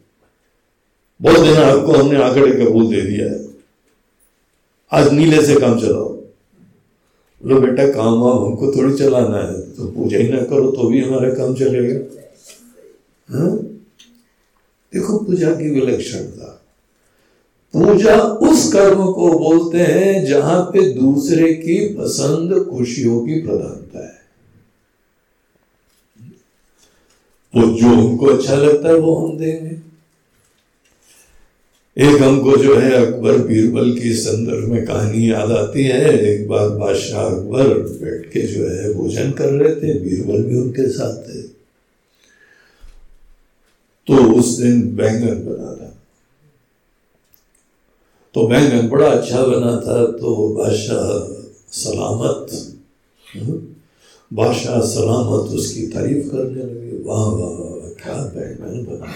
बहुत 1.22 1.40
देना 1.40 1.60
आपको 1.60 1.92
हमने 1.92 2.24
आंकड़े 2.24 2.52
का 2.52 2.72
फूल 2.72 2.88
दे 2.88 3.02
दिया 3.02 3.28
है। 3.28 3.46
आज 4.92 5.14
नीले 5.14 5.42
से 5.46 5.56
काम 5.56 5.80
चलाओ। 5.80 6.10
बोलो, 7.44 7.60
बेटा, 7.62 7.88
काम 7.88 8.14
वाम 8.14 8.46
हमको 8.46 8.72
थोड़ी 8.72 8.94
चलाना 8.98 9.38
है 9.38 9.62
तो 9.72 9.88
पूजा 9.88 10.18
ही 10.18 10.30
ना 10.30 10.38
करो 10.38 10.72
तो 10.72 10.90
भी 10.90 11.02
हमारा 11.02 11.30
काम 11.30 11.56
चलेगा। 11.56 12.00
हाँ? 13.30 13.73
देखो 14.94 15.18
पूजा 15.18 15.52
की 15.52 15.70
विलक्षणता 15.70 16.50
पूजा 17.74 18.16
उस 18.22 18.72
कर्म 18.74 19.06
को 19.12 19.40
बोलते 19.40 19.78
हैं 19.78 20.26
जहाँ 20.26 20.62
पे 20.62 20.94
दूसरे 20.94 21.54
की 21.54 21.88
पसंद 21.94 22.66
खुशियों 22.66 23.22
की 23.22 23.42
प्रधानता 23.42 24.06
है। 24.06 24.22
वो 27.54 27.80
जो 27.80 27.88
हमको 27.88 28.26
अच्छा 28.26 28.56
लगता 28.56 28.90
है 28.90 28.96
वो 28.96 29.16
हम 29.16 29.38
देंगे। 29.38 29.94
एक 31.98 32.22
हमको 32.22 32.58
जो 32.58 32.76
है 32.76 32.92
अकबर 32.92 33.38
बीरबल 33.38 33.92
की 34.00 34.14
संदर्भ 34.14 34.70
में 34.70 34.86
कहानी 34.86 35.32
याद 35.32 35.52
आती 35.52 35.84
है। 35.84 36.20
एक 36.20 36.48
बार 36.48 36.70
बादशाह 36.70 37.26
अकबर 37.26 37.68
बैठ 38.04 38.26
के 38.26 38.42
जो 38.42 38.70
है 38.70 38.94
भोजन 38.94 39.32
कर 39.32 39.50
रहे 39.50 39.76
थे। 39.76 40.00
बीरबल 40.00 40.44
भी 40.44 40.58
उनके 40.58 40.90
साथ 40.90 41.18
थे। 41.18 41.43
तो 44.08 44.34
उस 44.34 44.58
दिन 44.58 44.82
बैंगन 44.96 45.44
बना 45.46 45.76
था। 45.76 45.90
तो 48.36 48.48
बैंगन 48.48 48.88
बड़ा 48.90 49.08
अच्छा 49.08 49.44
बना 49.44 49.76
था 49.78 50.06
तो 50.12 50.48
बादशाह 50.50 51.10
सलामत 51.72 52.52
हम्म, 53.36 53.58
बादशाह 54.32 54.80
सलामत 54.82 55.54
उसकी 55.54 55.88
तारीफ़ 55.88 56.28
करने 56.28 56.64
लगे 56.64 57.04
वाह 57.06 57.26
वाह 57.26 57.50
वाह 57.50 57.90
क्या 58.04 58.16
बैंगन 58.36 58.86
बना 58.86 59.08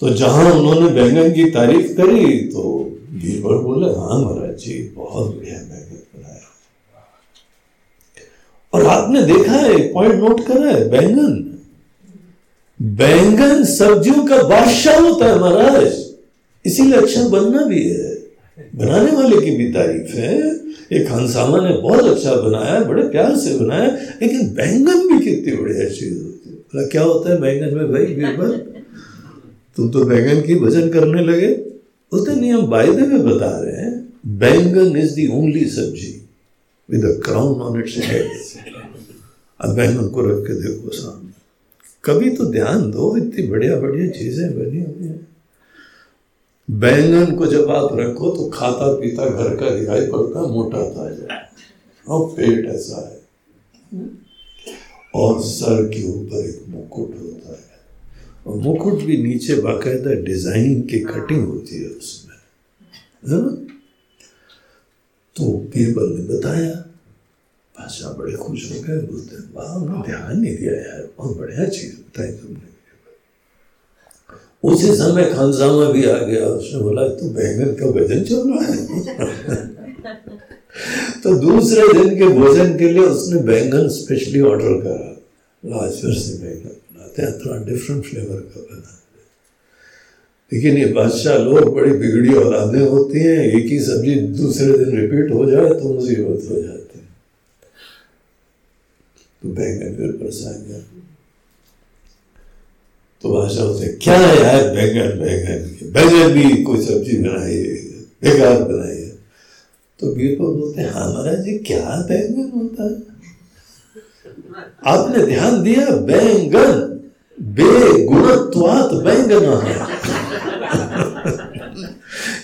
तो 0.00 0.10
जहाँ 0.14 0.52
उन्होंने 0.52 0.88
बैंगन 0.94 1.32
की 1.34 1.50
तारीफ़ 1.50 1.96
करी 1.96 2.38
तो 2.46 2.62
बीरबल 3.12 3.56
बोले 3.58 3.86
हाँ 3.86 4.18
महाराज 4.18 4.56
जी 4.58 4.78
बहुत 4.96 5.34
बढ़िया 5.36 5.58
और 8.72 8.86
आपने 8.86 9.22
देखा 9.22 9.52
है 9.52 9.92
पॉइंट 9.92 10.14
नोट 10.14 10.46
करा 10.46 10.70
है, 10.70 10.90
बैंगन। 10.90 11.58
बैंगन 12.82 13.64
सब्जियों 13.64 14.26
का 14.26 14.42
बादशाह 14.42 15.00
होता 15.00 15.26
है 15.26 15.38
महाराज। 15.38 16.14
इसीलिए 16.66 16.94
अच्छा 16.94 17.28
बनना 17.28 17.64
भी 17.64 17.82
है। 17.82 18.14
बनाने 18.76 19.12
वाले 19.12 19.36
की 19.36 19.56
भी 19.56 19.72
तारीफ़ 19.72 20.16
है। 20.16 20.38
एक 20.92 21.08
खानसामा 21.08 21.68
ने 21.68 21.76
बहुत 21.76 22.04
अच्छा 22.04 22.34
बनाया, 22.34 22.80
बड़े 22.80 23.02
प्यार 23.02 23.36
से 23.36 23.58
बनाया, 23.58 23.86
लेकिन 24.22 24.48
बैंगन 24.48 25.08
भी 25.08 25.24
कितनी 25.24 25.52
बढ़िया 25.52 25.88
चीज़ 25.88 26.22
होती 26.22 26.78
है। 26.78 26.86
क्या 26.86 27.02
होता 27.02 27.32
है 27.32 27.40
बैंगन 27.40 27.76
में 27.76 27.92
भाई 27.92 28.04
बीरबल 28.04 28.52
तुम 29.76 29.90
तो 29.90 30.04
बैंगन 30.04 30.40
की 30.40 30.54
भजन 30.54 30.88
करने 30.88 31.22
लगे। 31.22 31.64
उसने 32.12 32.34
नियम 32.34 32.60
वायदे 32.60 33.02
में 33.02 33.24
बता 33.24 33.60
रहे 33.60 33.76
हैं, 33.76 34.12
बैंगन 34.26 34.96
इज़ 34.96 35.14
दी 35.14 35.26
ओनली 35.26 35.64
सब्ज़ी। 35.64 36.27
With 36.88 37.04
a 37.04 37.12
crown 37.24 37.60
on 37.60 37.80
its 37.80 37.96
head 38.02 38.30
अब 39.60 39.74
बैंगन 39.76 40.08
को 40.08 40.20
रख 40.20 40.46
के 40.46 40.54
देखो 40.60 40.90
सामने 40.96 41.32
कभी 42.04 42.30
तो 42.36 42.44
ध्यान 42.52 42.90
दो 42.90 43.16
इतनी 43.16 43.46
बढ़िया 43.46 43.76
बढ़िया 43.80 44.10
चीज़ें 44.10 44.48
बनी 44.58 44.80
हुई 44.80 45.06
हैं 45.06 45.26
बैंगन 46.68 47.34
को 47.36 47.46
जब 47.46 47.70
आप 47.70 47.90
रखो 47.92 48.30
तो 48.30 48.48
खाता 48.54 48.92
पीता 48.94 49.28
घर 49.28 49.54
का 49.56 49.70
दिखाई 49.70 50.06
पड़ता 50.06 50.46
मोटा 50.48 50.82
था 50.90 51.08
जाए 51.10 51.46
और 52.06 52.28
पेट 52.30 52.66
ऐसा 52.70 53.08
है 53.08 54.06
और 55.14 55.40
सर 55.42 55.84
के 55.88 56.02
ऊपर 56.08 56.48
एक 56.48 56.64
मुकुट 56.68 57.14
होता 57.20 57.52
है 57.52 57.66
और 58.46 58.56
मुकुट 58.62 59.02
भी 59.04 59.16
नीचे 59.22 59.54
बाकायदा 59.62 60.14
डिज़ाइन 60.22 60.80
की 60.82 60.98
कटिंग 61.04 61.46
होती 61.46 61.82
है 61.82 61.88
उसमें 61.88 62.36
है 63.24 63.40
ना 63.40 63.77
तो 65.38 65.52
बीरबल 65.52 66.08
ने 66.08 66.38
बताया, 66.38 66.84
भाषा 67.80 68.12
बड़े 68.12 68.32
खुश 68.32 68.72
हो 68.72 68.82
गए, 68.82 68.98
बोलते 68.98 69.36
वाह 69.36 70.02
ध्यान 70.02 70.40
नहीं 70.40 70.56
दिया 70.56 70.72
यार, 70.72 71.08
बहुत 71.18 71.38
बढ़िया 71.38 71.68
चीज़ 71.68 71.96
बताई 71.96 72.32
तुमने। 72.32 72.78
उसी 74.64 74.96
समय 74.96 75.24
खानसामा 75.24 75.90
भी 75.90 76.04
आ 76.04 76.18
गया, 76.18 76.46
उसने 76.46 76.80
बोला 76.80 77.08
तो 77.08 77.30
बैंगन 77.30 77.74
का 77.74 77.86
भजन 77.86 78.24
चल 78.24 78.50
रहा 78.50 78.64
है? 78.64 78.86
तो 81.22 81.38
दूसरे 81.38 81.92
दिन 81.92 82.18
के 82.18 82.26
भोजन 82.26 82.78
के 82.78 82.88
लिए 82.88 83.02
उसने 83.02 83.42
बैंगन 83.42 83.88
स्पेशली 83.88 84.40
ऑर्डर 84.40 84.80
करा। 84.80 85.14
आज 85.84 85.92
फिर 85.92 86.14
से 86.14 86.38
बैंगन 86.42 86.96
बनाते 86.96 87.22
हैं, 87.22 87.38
थोड़ा 87.38 87.64
डिफरेंट 87.64 88.04
फ्लेवर 88.04 88.36
का 88.36 88.60
बना 88.60 88.97
लेकिन 90.52 90.76
ये 90.78 90.84
बादशाह 90.92 91.36
लोग 91.38 91.74
बड़ी 91.74 91.90
बिगड़ी 91.92 92.34
और 92.34 92.44
औलादें 92.44 92.80
होती 92.80 93.20
हैं, 93.20 93.38
एक 93.38 93.66
ही 93.66 93.78
सब्ज़ी 93.80 94.14
दूसरे 94.36 94.78
दिन 94.78 94.96
रिपीट 94.98 95.32
हो 95.32 95.50
जाए 95.50 95.68
तो 95.80 95.92
मुसीबत 95.94 96.46
हो 96.50 96.62
जाती 96.62 96.98
है। 96.98 97.04
तो 99.42 99.48
बैंगन 99.50 99.96
फिर 99.96 100.12
परसा 100.22 100.52
गया 100.52 100.78
तो 103.24 103.32
बादशाह 103.34 103.72
से 103.78 103.86
क्या 104.02 104.16
है 104.16 104.34
यार 104.36 104.62
बैंगन 104.74 105.18
बैंगन 105.20 105.92
बैंगन 105.92 106.32
भी 106.34 106.62
कोई 106.62 106.84
सब्ज़ी 106.86 107.16
बनाई 107.18 107.54
है, 107.54 107.76
बेकार 108.22 108.62
बनाई 108.62 108.96
है। 108.96 109.06
तो 110.00 110.14
बीरबल 110.14 110.52
बोलते 110.58 110.80
हैं 110.80 110.90
हाँ 110.90 111.06
महाराज 111.12 111.44
जी, 111.44 111.58
क्या 111.66 112.04
बैंगन 112.08 112.50
होता 112.54 112.84
है? 112.84 112.96
आपने 114.86 115.24
ध्यान 115.26 115.62
दिया, 115.62 115.86
बैंगन, 116.10 116.74
बेगुणत्वात 117.38 118.92
बैंगन 119.04 119.44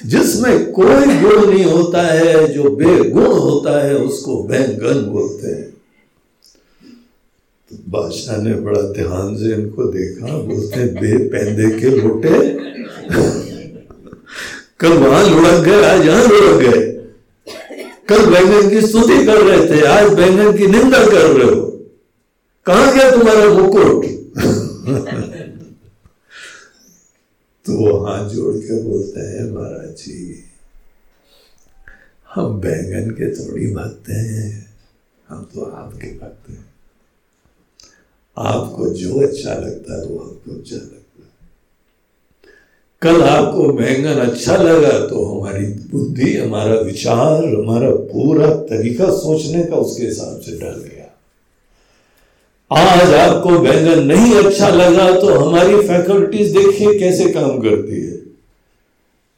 जिसमें 0.05 0.73
कोई 0.73 1.05
गुण 1.21 1.47
नहीं 1.51 1.65
होता 1.65 2.03
है, 2.03 2.47
जो 2.49 2.63
बेगुण 2.71 3.27
होता 3.27 3.85
है, 3.87 3.95
उसको 3.95 4.43
बैंगन 4.43 5.03
बोलते 5.03 5.49
हैं। 5.49 5.71
तो 7.71 7.77
बादशाह 7.89 8.37
ने 8.37 8.55
बड़ा 8.55 8.81
ध्यान 8.81 9.37
से 9.37 9.55
इनको 9.55 9.85
देखा, 9.85 10.27
बोलते, 10.39 10.85
बे 11.01 11.17
पैदे 11.29 11.71
के 11.81 11.91
लोटे, 11.91 12.39
कल 14.81 14.93
वहाँ 14.93 15.23
लुढ़क 15.29 15.65
गए, 15.65 15.83
आज 15.85 16.07
यहाँ 16.07 16.25
लुढ़क 16.25 16.61
गए। 16.61 16.83
कल 18.09 18.27
बैंगन 18.27 18.69
की 18.71 18.81
स्तुति 18.81 19.25
कर 19.27 19.41
रहे 19.43 19.69
थे, 19.69 19.87
आज 19.87 20.13
बैंगन 20.13 20.57
की 20.57 20.67
निंदा 20.67 21.05
कर 21.07 21.27
रहे 21.31 21.49
हो। 21.55 21.61
कहा 22.67 22.91
गया 22.93 23.11
तुम्हारा 23.11 23.49
मुकुट? 23.49 24.05
तो 27.75 27.79
वो 27.79 27.99
हाथ 27.99 28.29
जोड़ 28.29 28.55
के 28.57 28.83
बोलते 28.83 29.21
हैं, 29.21 29.51
महाराज 29.51 29.97
जी, 29.97 30.45
हम 32.35 32.61
बैंगन 32.61 33.11
के 33.11 33.31
थोड़ी 33.35 33.67
भक्त 33.67 34.09
हैं, 34.09 34.67
हम 35.29 35.51
तो 35.55 35.61
आपके 35.61 36.07
भक्त 36.07 36.51
हैं। 36.51 36.65
आपको 38.39 38.87
जो 38.87 39.21
अच्छा 39.27 39.55
लगता 39.55 40.01
है, 40.01 40.07
वो 40.07 40.19
हमको 40.19 40.59
अच्छा 40.59 40.77
लगता 40.77 41.23
है। 41.23 41.31
कल 43.03 43.23
आपको 43.23 43.73
बैंगन 43.73 44.21
अच्छा 44.21 44.57
लगा 44.57 45.07
तो 45.07 45.25
हमारी 45.25 45.67
बुद्धि, 45.67 46.37
हमारा 46.37 46.75
विचार, 46.75 47.45
हमारा 47.45 47.91
पूरा 47.91 48.55
तरीका 48.55 49.11
सोचने 49.11 49.65
का 49.65 49.77
उसके 49.77 50.05
हिसाब 50.05 50.41
से 50.41 50.53
डर 50.53 50.79
गया 50.79 50.94
आज 52.70 53.12
आपको 53.15 53.59
बैंगन 53.59 54.03
नहीं 54.07 54.35
अच्छा 54.36 54.69
लगा 54.69 55.11
तो 55.20 55.35
हमारी 55.35 55.77
फैकल्टीज 55.89 56.53
देखिए 56.57 56.99
कैसे 56.99 57.28
काम 57.32 57.59
करती 57.61 58.01
है। 58.01 58.12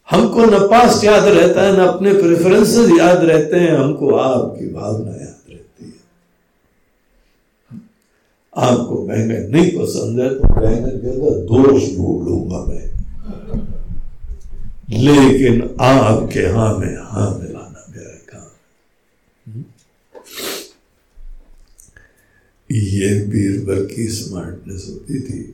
हमको 0.09 0.45
न 0.45 0.59
पास्ट 0.69 1.05
याद 1.05 1.25
रहता 1.25 1.63
है, 1.63 1.73
न 1.73 1.87
अपने 1.87 2.13
प्रेफरेंसेस 2.13 2.91
याद 2.99 3.25
रहते 3.25 3.57
हैं, 3.57 3.73
हमको 3.73 4.15
आपकी 4.17 4.69
भावना 4.73 5.11
याद 5.13 5.51
रहती 5.51 5.85
है। 5.85 5.93
आपको 8.55 9.03
बैंगन 9.07 9.51
नहीं 9.57 9.71
पसंद 9.79 10.21
है 10.21 10.29
तो 10.31 10.55
बैंगन 10.61 10.99
के 11.01 11.11
अंदर 11.11 11.41
दोष 11.47 11.83
ढूंढ 11.97 12.29
लूँगा 12.29 12.65
मैं। 12.65 12.85
लेकिन 15.05 15.63
आपके 15.81 16.47
हाँ 16.49 16.73
में 16.79 16.97
हाँ 17.03 17.31
मिलाना 17.39 17.85
मेरा 17.89 18.17
काम 18.29 19.63
ये 22.73 23.21
बीरबल 23.21 23.87
की 23.87 24.09
स्मार्टनेस 24.09 24.87
होती 24.89 25.21
थी। 25.21 25.53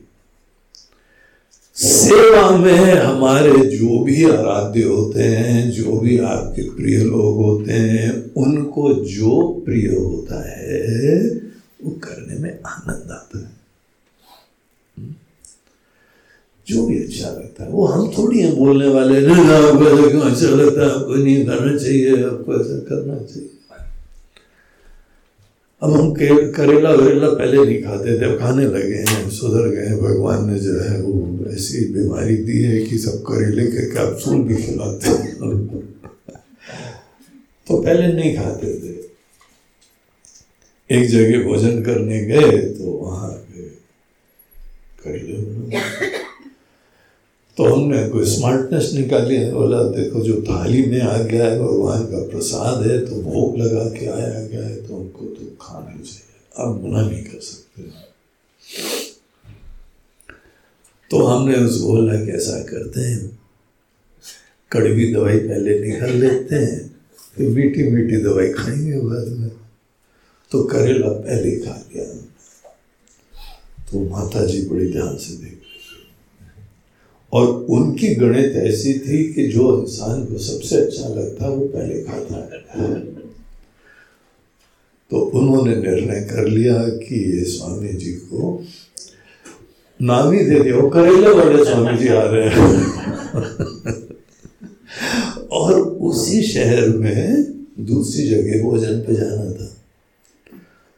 सेवा 1.74 2.56
में 2.56 2.94
हमारे 2.94 3.52
जो 3.52 4.04
भी 4.04 4.24
आराध्य 4.24 4.82
होते 4.82 5.22
हैं, 5.22 5.70
जो 5.70 6.00
भी 6.00 6.18
आपके 6.18 6.70
प्रिय 6.70 6.98
लोग 7.04 7.36
होते 7.36 7.72
हैं, 7.72 8.34
उनको 8.34 8.94
जो 8.94 9.62
प्रिय 9.64 9.86
होता 9.86 10.50
है, 10.50 11.28
वो 11.84 11.90
करने 11.90 12.38
में 12.38 12.58
आनंद 12.66 13.10
आता 13.10 13.38
है। 13.38 13.62
जो 16.68 16.86
भी 16.86 17.04
अच्छा 17.04 17.28
लगता 17.28 17.64
है, 17.64 17.70
वो 17.70 17.86
हम 17.86 18.12
थोड़ी 18.18 18.40
हैं 18.40 18.56
बोलने 18.56 18.88
वाले 18.88 19.20
नहीं 19.20 19.44
आपको 19.44 20.20
अच्छा 20.20 20.46
लगता 20.46 20.82
है? 20.82 20.90
आपको 20.90 21.14
नहीं 21.14 21.46
करना 21.46 21.78
चाहिए, 21.78 22.24
आपको 22.24 22.60
ऐसा 22.60 22.78
करना 22.78 23.18
चाहिए। 23.18 23.50
अब 25.82 25.92
हम 25.92 26.12
करेला 26.14 26.90
वरेला 26.90 27.28
पहले 27.28 27.64
नहीं 27.64 27.82
खाते 27.82 28.20
थे, 28.20 28.24
अब 28.24 28.38
खाने 28.40 28.64
लगे 28.66 28.98
हैं, 28.98 29.30
सुधर 29.30 29.68
गए 29.68 29.96
भगवान 30.00 30.50
ने 30.50 30.58
जो 30.58 30.78
है 30.80 31.00
वो 31.02 31.50
ऐसी 31.52 31.84
बीमारी 31.94 32.36
दी 32.46 32.62
है 32.62 32.82
कि 32.86 32.98
सब 32.98 33.22
करेले 33.28 33.66
के 33.66 33.86
कैप्सूल 33.90 34.42
भी 34.42 34.56
खिलाते 34.56 35.08
हैं। 35.08 35.32
तो 37.66 37.82
पहले 37.82 38.12
नहीं 38.12 38.34
खाते 38.36 38.74
थे। 38.74 38.94
एक 40.90 41.08
जगह 41.10 41.42
भोजन 41.44 41.82
करने 41.82 42.24
गए 42.26 42.58
तो 42.78 42.90
वहाँ 42.92 43.30
पे 43.30 43.68
करेले 45.02 45.80
तो 47.58 47.64
हमने 47.64 48.08
कोई 48.08 48.24
स्मार्टनेस 48.26 48.90
निकाली 48.94 49.36
है 49.36 49.52
बोला, 49.52 49.82
देखो, 49.84 50.20
जो 50.20 50.40
थाली 50.42 50.82
में 50.86 51.00
आ 51.00 51.16
गया 51.18 51.44
है, 51.44 51.58
भगवान 51.58 52.04
का 52.04 52.22
प्रसाद 52.30 52.86
है 52.86 52.98
तो 53.06 53.22
भोग 53.22 53.58
लगा 53.58 53.84
के 53.90 54.06
आया 54.08 54.40
गया 54.42 54.66
है 54.66 54.76
तो 54.86 54.96
हमको 54.96 55.31
खाना 55.72 56.02
चाहिए 56.02 56.36
अब 56.56 56.86
मना 56.86 57.10
नहीं 57.10 57.24
कर 57.24 57.40
सकते। 57.40 57.82
तो 61.10 61.22
हमने 61.22 61.56
उस 61.56 61.80
बोला 61.80 62.24
कि 62.24 62.30
ऐसा 62.30 62.62
करते 62.62 63.00
हैं। 63.00 63.38
कड़वी 64.72 65.12
दवाई 65.12 65.38
पहले 65.38 65.78
निकाल 65.80 66.10
लेते 66.10 66.54
हैं, 66.54 66.96
फिर 67.36 67.48
मीठी 67.48 67.82
मीठी 67.82 68.16
दवाई 68.16 68.52
खाएँगे 68.52 69.00
बाद 69.00 69.28
में। 69.28 69.50
तो 70.50 70.62
करेला 70.62 71.08
पहले 71.08 71.56
खा 71.56 71.84
लिया। 71.94 72.04
तो 73.90 74.08
माता 74.08 74.46
जी 74.46 74.68
बड़ी 74.68 74.92
ध्यान 74.92 75.16
से 75.16 75.36
देख 75.36 75.58
और 77.32 77.46
उनकी 77.48 78.14
गणित 78.14 78.52
ऐसी 78.52 78.98
थी 78.98 79.32
कि 79.32 79.48
जो 79.48 79.82
इंसान 79.82 80.24
को 80.24 80.38
सबसे 80.38 80.76
अच्छा 80.76 81.08
लगता 81.08 81.44
है, 81.44 81.50
वो 81.50 81.68
पहले 81.68 82.02
खाता 82.02 82.34
है। 82.34 83.21
तो 85.12 85.18
उन्होंने 85.18 85.76
निर्णय 85.76 86.20
कर 86.20 86.46
लिया 86.46 86.74
कि 86.74 87.38
ये 87.38 87.44
स्वामी 87.44 87.88
जी 87.88 88.12
को 88.12 88.62
नाम 90.02 90.32
ही 90.32 90.38
दे 90.38 90.60
दिया। 90.60 90.88
करेले 90.88 91.28
वाले 91.28 91.64
स्वामी 91.64 91.98
जी 91.98 92.08
आ 92.08 92.22
रहे 92.22 92.48
हैं। 92.48 92.86
और 95.52 95.72
उसी 95.80 96.42
शहर 96.42 96.88
में 96.88 97.44
दूसरी 97.80 98.22
जगह 98.28 98.62
भोजन 98.62 99.00
पे 99.00 99.14
जाना 99.14 99.52
था। 99.52 99.76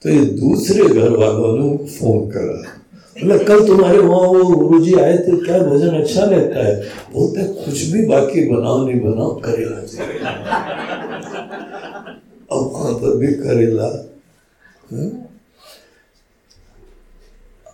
तो 0.02 0.08
ये 0.10 0.24
दूसरे 0.24 0.84
घर 0.84 1.10
वालों 1.10 1.70
ने 1.70 1.76
फ़ोन 1.76 2.30
करा। 2.30 2.80
बोला, 3.22 3.36
कल 3.36 3.66
तुम्हारे 3.66 3.98
वहाँ 3.98 4.28
वो 4.28 4.44
गुरु 4.44 4.84
जी 4.84 4.94
आए 4.94 5.18
थे, 5.18 5.44
क्या 5.44 5.58
भोजन 5.58 5.88
अच्छा 5.88 6.24
लगता 6.24 6.66
है? 6.66 6.82
बोलते, 7.14 7.42
कुछ 7.42 7.82
भी 7.84 8.06
बाकी 8.06 8.54
बनाओ, 8.54 8.88
नहीं 8.88 9.00
बनाओ, 9.00 9.40
करेला 9.40 9.80
वहाँ 12.52 12.94
पर 12.94 13.16
भी 13.16 13.26
करेला। 13.26 13.86
हाँ? 14.92 15.20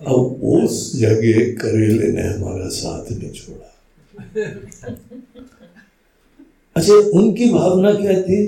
अब 0.06 0.40
उस 0.42 0.96
जगह 0.96 1.52
करेले 1.52 2.12
ने 2.12 2.22
हमारा 2.22 2.68
साथ 2.68 3.12
नहीं 3.12 3.30
छोड़ा। 3.30 3.66
अच्छा 6.76 6.94
उनकी 6.94 7.50
भावना 7.50 7.92
क्या 7.94 8.22
थी? 8.22 8.46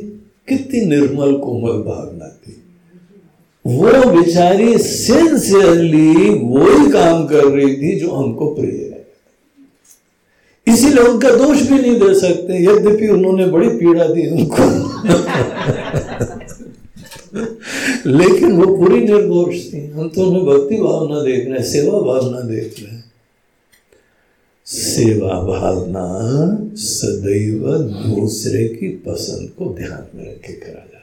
कितनी 0.49 0.81
निर्मल, 0.81 1.37
कोमल 1.37 1.73
भावना 1.73 2.29
थी। 2.29 2.63
वो 3.67 4.23
बेचारी 4.23 4.79
सिंसियरली 4.79 6.29
वही 6.29 6.91
काम 6.91 7.27
कर 7.27 7.45
रही 7.45 7.77
थी 7.77 8.01
जो 8.01 8.11
हमको 8.11 8.55
प्रिय 8.55 8.92
इसीलिए 10.73 11.05
उनका 11.05 11.31
दोष 11.31 11.63
भी 11.63 11.79
नहीं 11.79 11.95
दे 12.01 12.15
सकते, 12.21 12.65
यद्यपि 12.65 13.09
उन्होंने 13.09 13.47
बड़ी 13.47 13.69
पीड़ा 13.69 14.05
दी 14.05 14.27
उनको। 14.31 14.65
लेकिन 18.07 18.53
वो 18.53 18.77
पूरी 18.77 19.01
निर्दोष 19.01 19.55
थी। 19.55 19.87
हम 19.87 20.09
तो 20.09 20.27
उन्हें 20.27 20.45
भक्ति 20.45 20.77
भावना 20.77 21.21
देख 21.21 21.45
रहे 21.45 21.59
हैं, 21.59 21.65
सेवा 21.65 22.01
भावना 22.01 22.41
देख 22.41 22.75
रहे 22.79 22.95
हैं। 22.95 23.13
सेवा 24.67 25.41
भावना 25.43 26.07
सदैव 26.75 27.79
दूसरे 27.79 28.69
की 28.69 28.89
पसंद 28.89 29.49
को 29.49 29.75
ध्यान 29.75 30.07
में 30.15 30.25
रखे 30.25 30.53
करा 30.53 30.73
जाता 30.73 30.99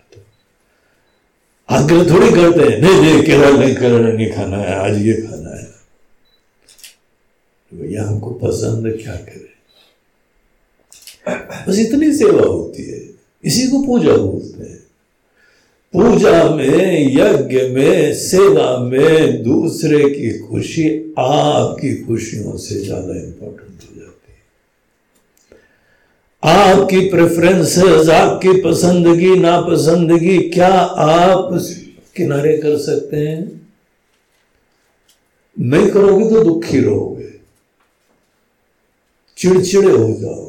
आग्रह 1.70 2.14
थोड़ी 2.14 2.30
करते 2.32 2.74
हैं। 2.74 2.82
नहीं 2.82 3.02
नहीं 3.02 3.24
केरल 3.24 3.60
नहीं 3.60 3.76
केरल 3.76 4.06
नहीं 4.06 4.32
खाना 4.32 4.58
है, 4.58 4.76
आज 4.76 5.06
ये 5.06 5.14
खाना 5.14 5.50
है। 5.50 5.68
भैया, 7.74 8.04
हमको 8.04 8.30
पसंद 8.30 8.84
क्या 9.04 9.16
करें? 9.16 9.49
बस 11.28 11.80
इतनी 11.80 12.14
सेवा 12.14 12.42
होती 12.42 12.84
है। 12.84 13.10
इसी 13.44 13.68
को 13.68 13.80
पूजा 13.86 14.18
बोलते 14.18 14.64
हैं। 14.64 14.78
पूजा 15.94 16.44
में, 16.56 17.16
यज्ञ 17.16 17.62
में, 17.62 18.14
सेवा 18.14 18.78
में 18.78 19.44
दूसरे 19.44 20.10
की 20.10 20.40
खुशी 20.40 21.14
आपकी 21.20 21.96
खुशियों 22.04 22.58
से 22.58 22.76
ज़्यादा 22.76 23.14
इंपॉर्टेंट 23.14 23.84
हो 23.84 24.02
जाती 24.02 24.32
है। 24.32 24.40
आपकी 26.44 27.00
प्रेफरेंसेस 27.10 28.10
आपकी 28.10 28.62
पसंदगी, 28.62 29.36
नापसंदगी 29.36 30.38
क्या 30.50 30.74
आप 31.08 31.50
किनारे 32.16 32.58
कर 32.58 32.78
सकते 32.78 33.18
हैं? 33.18 33.62
नहीं 35.60 35.88
करोगे 35.88 36.30
तो 36.30 36.44
दुखी 36.44 36.80
रहोगे। 36.80 37.30
चिड़चिड़े 39.38 39.92
हो 39.92 40.14
जाओगे। 40.14 40.49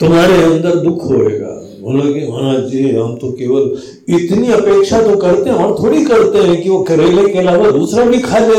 तुम्हारे 0.00 0.42
अंदर 0.42 0.76
दुख 0.76 1.04
होएगा। 1.04 1.56
बोला 1.80 2.04
कि 2.12 2.26
महाराज 2.28 2.70
जी, 2.70 2.90
हम 2.90 3.16
तो 3.16 3.32
केवल 3.32 3.82
इतनी 4.08 4.52
अपेक्षा 4.52 5.02
तो 5.02 5.16
करते 5.16 5.50
हैं 5.50 5.56
और 5.56 5.82
थोड़ी 5.82 6.04
करते 6.04 6.38
हैं 6.38 6.62
कि 6.62 6.68
वो 6.68 6.82
करेले 6.82 7.32
के 7.32 7.38
अलावा 7.38 7.70
दूसरा 7.70 8.04
भी 8.04 8.18
खा 8.18 8.38
ले। 8.38 8.58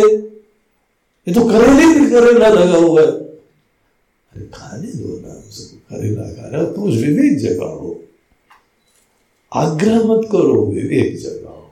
ये 1.28 1.34
तो 1.34 1.42
करेले 1.42 2.00
भी 2.00 2.10
करेला 2.10 2.48
लगा 2.48 2.78
हुआ 2.78 3.02
है। 3.02 3.08
अरे 3.08 4.46
खाने 4.54 4.88
दो 4.88 5.18
ना 5.28 5.44
उसको 5.50 5.96
करेला 5.96 6.22
खा 6.22 6.48
रहा 6.48 6.64
तो 6.64 6.82
विवेक 6.82 7.38
जगाओ। 7.38 7.96
आग्रह 9.54 9.98
मत 9.98 10.28
करो, 10.32 10.66
विवेक 10.66 11.18
जगाओ। 11.18 11.70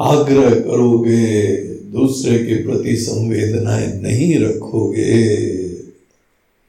आग्रह 0.00 0.50
करोगे, 0.50 1.56
दूसरे 1.92 2.38
के 2.38 2.62
प्रति 2.64 2.96
संवेदनाएँ 2.96 4.00
नहीं 4.02 4.38
रखोगे। 4.38 5.57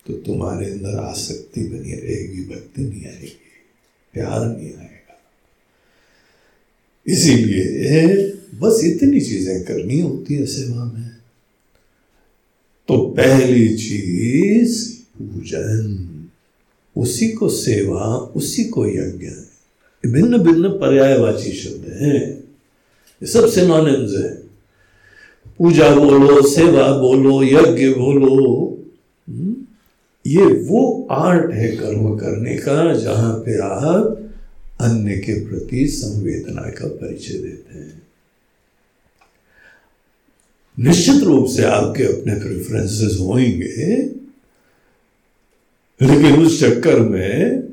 तो 0.10 0.16
तुम्हारे 0.16 0.72
अंदर 0.72 1.00
आसक्ति 1.00 1.62
बनी 1.62 1.92
रहेगी, 1.92 2.42
भक्ति 2.42 2.82
नहीं 2.82 3.06
आएगी, 3.06 3.38
प्यार 4.14 4.58
नहीं 4.58 4.68
आएगा। 4.68 5.22
इसीलिए 7.08 8.26
बस 8.60 8.82
इतनी 8.84 9.22
चीज़ें 9.22 9.64
करनी 9.64 10.00
होती 10.00 10.34
है 10.34 10.46
सेवा 10.46 10.86
में। 10.86 11.10
तो 12.88 12.98
पहली 12.98 13.78
चीज़ 13.78 14.96
पूजन। 14.96 16.16
उसी 16.98 17.30
को 17.30 17.50
सेवा, 17.50 18.18
उसी 18.18 18.64
को 18.64 18.88
यज्ञ। 18.88 19.28
भिन्न 20.10 20.38
भिन्न 20.38 20.70
पर्यायवाची 20.70 21.52
शब्द 21.52 21.94
हैं। 22.02 22.30
ये 23.24 23.28
सब 23.28 23.50
सिनोनिम्स 23.50 24.14
है। 24.14 24.34
पूजा 25.58 25.96
बोलो, 25.96 26.48
सेवा 26.48 26.98
बोलो, 26.98 27.44
यज्ञ 27.44 27.90
बोलो? 27.90 28.76
ये 30.30 30.46
वो 30.64 31.08
आर्ट 31.12 31.54
है 31.54 31.68
कर्म 31.72 32.16
करने 32.18 32.56
का, 32.58 32.94
जहाँ 32.94 33.34
पे 33.36 33.58
आप 33.60 34.18
अन्य 34.82 35.18
के 35.18 35.34
प्रति 35.46 35.88
संवेदना 35.88 36.70
का 36.72 36.88
परिचय 36.88 37.38
देते 37.38 37.78
हैं। 37.78 38.02
निश्चित 40.78 41.24
रूप 41.24 41.48
से 41.48 41.64
आपके 41.64 42.04
अपने 42.04 42.34
प्रेफरेंसेस 42.36 43.18
होंगे, 43.20 43.96
लेकिन 46.00 46.46
उस 46.46 46.60
चक्कर 46.62 47.00
में 47.00 47.64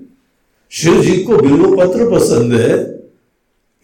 शिव 0.72 1.00
जी 1.02 1.16
को 1.22 1.36
बिल्लो 1.36 1.76
पत्र 1.76 2.10
पसंद 2.10 2.54
है। 2.54 2.74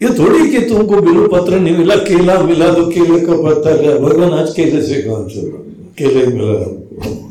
ये 0.01 0.09
थोड़ी 0.19 0.49
कि 0.51 0.59
तुमको 0.69 1.01
बिल्लो 1.01 1.27
पत्र 1.27 1.59
नहीं 1.59 1.77
मिला, 1.77 1.95
केला 1.95 2.41
मिला 2.43 2.73
तो 2.73 2.85
केले 2.91 3.19
का 3.19 3.35
पत्ता 3.43 3.97
भगवान 3.99 4.33
आज 4.33 4.53
केले 4.55 4.81
से 4.87 5.01
काम 5.01 5.27
चल 5.27 5.45
रहा 5.47 5.91
केले 5.97 6.25
मिला 6.27 6.63
हमको। 6.63 7.22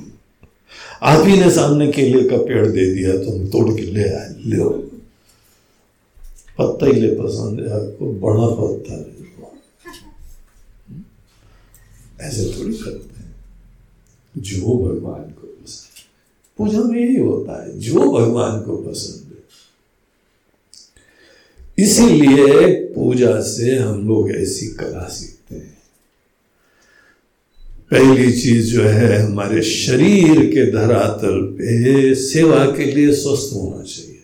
आप 1.02 1.26
ही 1.26 1.40
ने 1.40 1.50
सामने 1.50 1.92
केले 1.92 2.28
का 2.28 2.36
पेड़ 2.36 2.66
दे 2.66 2.94
दिया 2.94 3.12
तुम 3.12 3.46
तोड़ 3.48 3.76
के 3.76 3.82
ले 3.82 4.08
आए, 4.08 4.34
ले 4.44 4.64
पत्ता 6.58 6.86
ही 6.86 6.92
ले 6.92 7.14
पसंद 7.14 7.60
है, 7.60 7.66
आपको 7.66 8.12
बड़ा 8.12 8.46
पत्ता 8.46 8.94
ले 8.94 9.22
ऐसे 12.20 12.44
थोड़ी 12.44 12.74
करते 12.74 13.20
हैं। 13.20 13.34
जो 14.36 14.66
भगवान 14.66 15.22
को 15.22 15.46
पसंद 15.46 15.88
पूजा 16.58 16.78
में 16.78 17.00
यही 17.00 17.16
होता 17.16 17.62
है, 17.62 17.78
जो 17.78 18.12
भगवान 18.12 18.62
को 18.62 18.76
पसंद 18.76 19.32
है। 19.32 19.38
इसीलिए 21.84 22.74
पूजा 22.74 23.40
से 23.40 23.76
हम 23.76 24.08
लोग 24.08 24.30
ऐसी 24.30 24.66
कला 24.66 25.08
सीखते 25.08 25.31
हैं 25.31 25.31
पहली 27.92 28.32
चीज़ 28.32 28.72
जो 28.72 28.82
है, 28.82 29.22
हमारे 29.22 29.62
शरीर 29.62 30.46
के 30.46 30.72
धरातल 30.72 31.42
पे 31.42 32.14
सेवा 32.14 32.64
के 32.64 32.84
लिए 32.84 33.14
स्वस्थ 33.14 33.50
होना 33.52 33.82
चाहिए। 33.82 34.22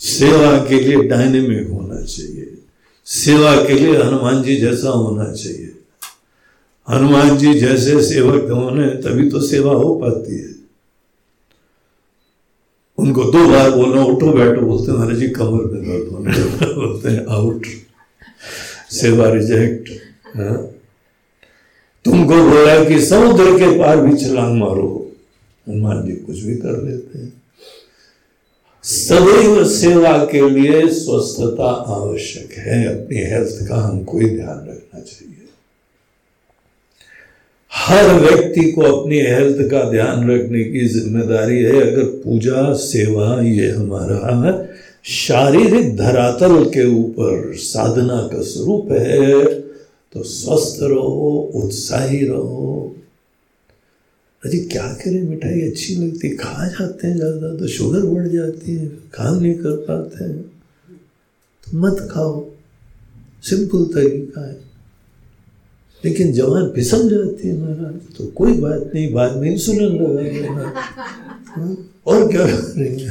सेवा 0.00 0.66
के 0.68 0.80
लिए 0.80 0.96
डायनेमिक 0.96 1.68
होना 1.68 2.02
चाहिए। 2.02 2.58
सेवा 3.04 3.64
के 3.64 3.74
लिए 3.74 4.02
हनुमान 4.02 4.42
जी 4.42 4.56
जैसा 4.56 4.88
होना 4.88 5.32
चाहिए। 5.32 5.72
हनुमान 6.90 7.38
जी 7.38 7.54
जैसे 7.54 8.02
सेवक 8.02 8.50
होने, 8.50 8.88
तभी 8.88 9.30
तो 9.30 9.40
सेवा 9.40 9.72
हो 9.72 9.94
पाती 9.94 10.38
है। 10.38 10.54
उनको 12.98 13.24
दो 13.24 13.48
बार 13.48 13.70
बोलना, 13.70 14.04
उठो 14.04 14.32
बैठो, 14.32 14.60
बोलते 14.60 14.92
हैं, 14.92 14.98
महाराज 14.98 15.18
जी, 15.18 15.28
कमर 15.28 15.64
में 15.64 15.82
दर्द 15.82 16.08
होने 16.12 16.32
बोलते 16.74 17.08
हैं, 17.08 17.26
आउट। 17.26 17.66
सेवा 18.90 19.32
रिजेक्ट 19.32 19.90
हाँ। 20.36 20.75
तुमको 22.06 22.36
बोला 22.50 22.84
कि 22.84 23.00
समुद्र 23.00 23.58
के 23.58 23.78
पार 23.78 23.96
भी 23.96 24.16
छलांग 24.16 24.58
मारो। 24.58 25.12
हनुमान 25.68 26.06
जी 26.06 26.12
कुछ 26.16 26.38
भी 26.40 26.54
कर 26.56 26.82
लेते 26.82 27.18
हैं। 27.18 27.32
सदैव 28.84 29.64
सेवा 29.64 30.16
के 30.24 30.48
लिए 30.50 30.86
स्वस्थता 30.88 31.70
आवश्यक 31.94 32.52
है। 32.58 32.84
अपनी 32.86 33.16
हेल्थ 33.16 33.66
का 33.68 33.76
हमको 33.76 34.18
ही 34.18 34.28
ध्यान 34.30 34.66
रखना 34.68 35.00
चाहिए। 35.00 35.34
हर 37.72 38.12
व्यक्ति 38.14 38.70
को 38.72 38.82
अपनी 38.82 39.18
हेल्थ 39.20 39.70
का 39.70 39.90
ध्यान 39.90 40.30
रखने 40.30 40.64
की 40.64 40.86
ज़िम्मेदारी 40.88 41.62
है। 41.62 41.80
अगर 41.82 42.04
पूजा, 42.04 42.72
सेवा, 42.72 43.40
ये 43.42 43.70
हमारा 43.70 44.68
शारीरिक 45.04 45.96
धरातल 45.96 46.64
के 46.64 46.84
ऊपर 46.94 47.52
साधना 47.56 48.16
का 48.32 48.42
स्वरूप 48.42 48.92
है 48.92 49.65
तो 50.16 50.22
स्वस्थ 50.24 50.78
रहो 50.82 51.30
उत्साही 51.54 52.24
रहो। 52.26 52.94
अजी 54.42 54.58
क्या 54.72 54.86
करें 54.94 55.22
मिठाई 55.22 55.60
अच्छी 55.60 55.94
लगती 55.94 56.28
खा 56.36 56.68
जाते 56.68 57.06
हैं 57.06 57.16
ज़्यादा 57.16 57.56
तो 57.56 57.66
शुगर 57.68 58.06
बढ़ 58.06 58.26
जाती 58.28 58.76
है 58.76 58.86
काम 59.12 59.34
नहीं 59.36 59.54
कर 59.54 59.76
पाते 59.84 60.24
हैं। 60.24 60.40
तो 61.66 61.78
मत 61.78 62.08
खाओ। 62.12 62.34
सिंपल 63.42 63.84
तरीका 63.94 64.46
है। 64.46 64.56
लेकिन 66.04 66.32
जवान 66.32 66.70
फिसल 66.70 67.08
जाती 67.10 67.48
है 67.48 67.56
महाराज 67.58 68.16
तो 68.16 68.26
कोई 68.32 68.52
बात 68.60 68.90
नहीं 68.94 69.12
बाद 69.12 69.36
में 69.36 69.50
इंसुलिन 69.50 69.92
लगा 69.96 70.64
हाँ, 71.56 71.76
और 72.06 72.28
क्या 72.32 72.46
करेंगे? 72.46 73.08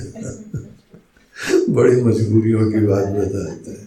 बड़ी 1.74 2.02
मजबूरियों 2.02 2.72
की 2.72 2.86
बात 2.88 3.08
बताते 3.08 3.72
हैं। 3.72 3.85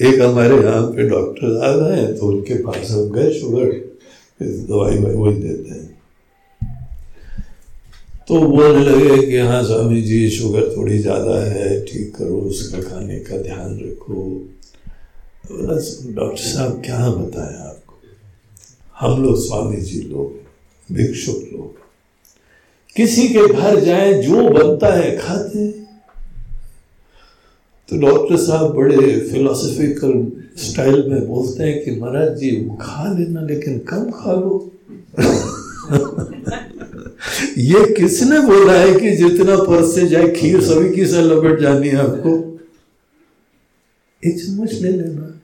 एक 0.00 0.20
हमारे 0.20 0.56
यहाँ 0.56 0.82
पे 0.92 1.08
डॉक्टर 1.08 1.56
आ 1.58 1.72
गए 1.76 1.96
हैं 1.96 2.14
तो 2.16 2.26
उनके 2.26 2.54
पास 2.64 2.90
हम 2.90 3.10
गए, 3.10 3.32
शुगर 3.32 3.70
दवाई 4.40 4.98
वाई 4.98 5.14
वही 5.14 5.34
देते 5.34 5.74
हैं। 5.74 5.90
तो 8.28 8.40
बोलने 8.40 8.84
लगे 8.84 9.26
कि 9.26 9.38
हाँ 9.38 9.62
स्वामी 9.64 10.00
जी, 10.02 10.28
शुगर 10.30 10.68
थोड़ी 10.76 10.98
ज़्यादा 10.98 11.38
है, 11.44 11.84
ठीक 11.84 12.14
करो, 12.16 12.36
उसका 12.40 12.80
खाने 12.82 13.18
का 13.20 13.36
ध्यान 13.38 13.78
रखो। 13.80 14.14
बोला, 15.46 15.74
डॉक्टर 16.14 16.42
साहब, 16.42 16.80
क्या 16.84 17.10
बताया 17.10 17.62
आपको? 17.62 17.94
हम 19.00 19.22
लोग 19.22 19.36
स्वामी 19.36 19.80
जी 19.80 20.00
लोग, 20.00 20.34
भिक्षुक 20.88 21.48
लोग, 21.52 21.80
किसी 22.96 23.28
के 23.28 23.46
घर 23.48 23.80
जाए, 23.80 24.12
जो 24.14 24.48
बनता 24.50 24.94
है 24.94 25.16
खाते 25.18 25.81
तो 27.88 27.96
डॉक्टर 27.96 28.36
साहब 28.36 28.74
बड़े 28.74 29.20
फिलोसफिकल 29.20 30.32
स्टाइल 30.56 31.10
में 31.10 31.26
बोलते 31.28 31.64
हैं 31.64 31.84
कि 31.84 31.90
महाराज 32.00 32.38
जी 32.38 32.50
खा 32.80 33.18
लेना, 33.18 33.40
लेकिन 33.40 33.78
कम 33.78 34.10
खा 34.10 34.32
लो। 34.32 34.72
ये 37.58 37.94
किसने 37.94 38.40
बोला 38.40 38.72
है 38.72 39.00
कि 39.00 39.10
जितना 39.10 39.56
परस 39.56 39.94
से 39.94 40.06
जाए 40.06 40.28
खीर 40.28 40.60
सभी 40.60 40.94
की 40.94 41.06
से 41.06 41.22
लपेट 41.22 41.60
जानी 41.60 41.88
है 41.88 41.96
आपको? 41.96 42.58
एक 44.26 44.46
चम्मच 44.46 44.72
ले 44.72 44.92
लेना। 44.92 45.40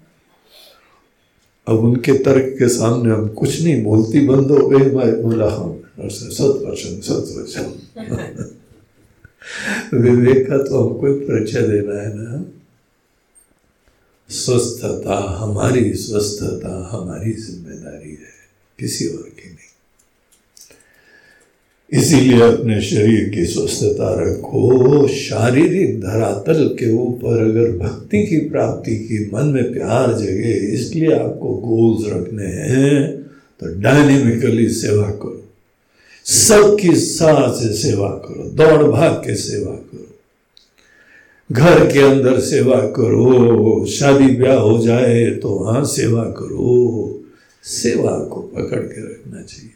अब 1.68 1.78
उनके 1.78 2.12
तर्क 2.12 2.56
के 2.58 2.68
सामने 2.68 3.14
हम 3.14 3.28
कुछ 3.28 3.62
नहीं 3.62 3.84
बोलती, 3.84 4.26
बंद 4.26 4.50
हो 4.50 4.68
गई 4.68 4.78
मैं 4.78 5.22
बोला 5.22 5.50
हम 5.50 5.80
सत 6.08 6.62
वचन 6.66 7.00
सत 7.00 7.34
वचन 7.38 8.50
विवेक 9.94 10.46
का 10.48 10.58
तो 10.58 10.78
हमको 10.78 11.12
परिचय 11.20 11.62
देना 11.68 12.00
है 12.00 12.14
ना? 12.14 12.44
स्वस्थता 14.30 15.16
हमारी 15.38 15.92
स्वस्थता 15.96 16.72
हमारी 16.90 17.32
ज़िम्मेदारी 17.34 18.10
है, 18.10 18.34
किसी 18.78 19.06
और 19.08 19.28
की 19.30 19.48
नहीं। 19.48 19.56
इसीलिए 21.92 22.40
अपने 22.42 22.80
शरीर 22.82 23.28
की 23.28 23.44
स्वस्थता 23.46 24.08
रखो, 24.20 25.06
शारीरिक 25.08 26.00
धरातल 26.00 26.66
के 26.78 26.90
ऊपर 26.94 27.42
अगर 27.44 27.70
भक्ति 27.78 28.22
की 28.26 28.38
प्राप्ति 28.48 28.96
की 28.98 29.18
मन 29.32 29.46
में 29.46 29.72
प्यार 29.72 30.12
जगे, 30.14 30.52
इसलिए 30.74 31.12
आपको 31.14 31.54
गोल्स 31.58 32.12
रखने 32.12 32.46
हैं 32.46 32.96
तो 33.60 33.74
डायनेमिकली 33.80 34.68
सेवा 34.74 35.10
करो। 35.12 35.37
सबकी 36.28 36.96
साथ 36.96 37.52
से 37.52 37.74
सेवा 37.74 38.08
करो, 38.08 38.44
दौड़ 38.44 38.82
भाग 38.84 39.12
के 39.12 39.34
सेवा 39.34 39.72
करो। 39.72 40.18
घर 41.52 41.92
के 41.92 41.98
अंदर 41.98 42.40
सेवा 42.40 42.80
करो, 42.80 43.86
शादी 43.86 44.36
ब्याह 44.36 44.56
हो 44.56 44.86
जाए 44.86 45.30
तो 45.30 45.50
वहाँ 45.50 45.84
सेवा 45.84 46.24
करो। 46.24 47.24
सेवा 47.64 48.24
को 48.24 48.40
पकड़ 48.40 48.78
के 48.78 49.00
रखना 49.00 49.42
चाहिए। 49.42 49.70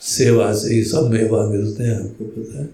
सेवा 0.00 0.54
से 0.54 0.74
ही 0.74 0.84
सब 0.84 1.10
मेवा 1.10 1.46
मिलते 1.46 1.82
हैं, 1.82 1.96
आपको 1.96 2.24
पता 2.24 2.62
है। 2.62 2.68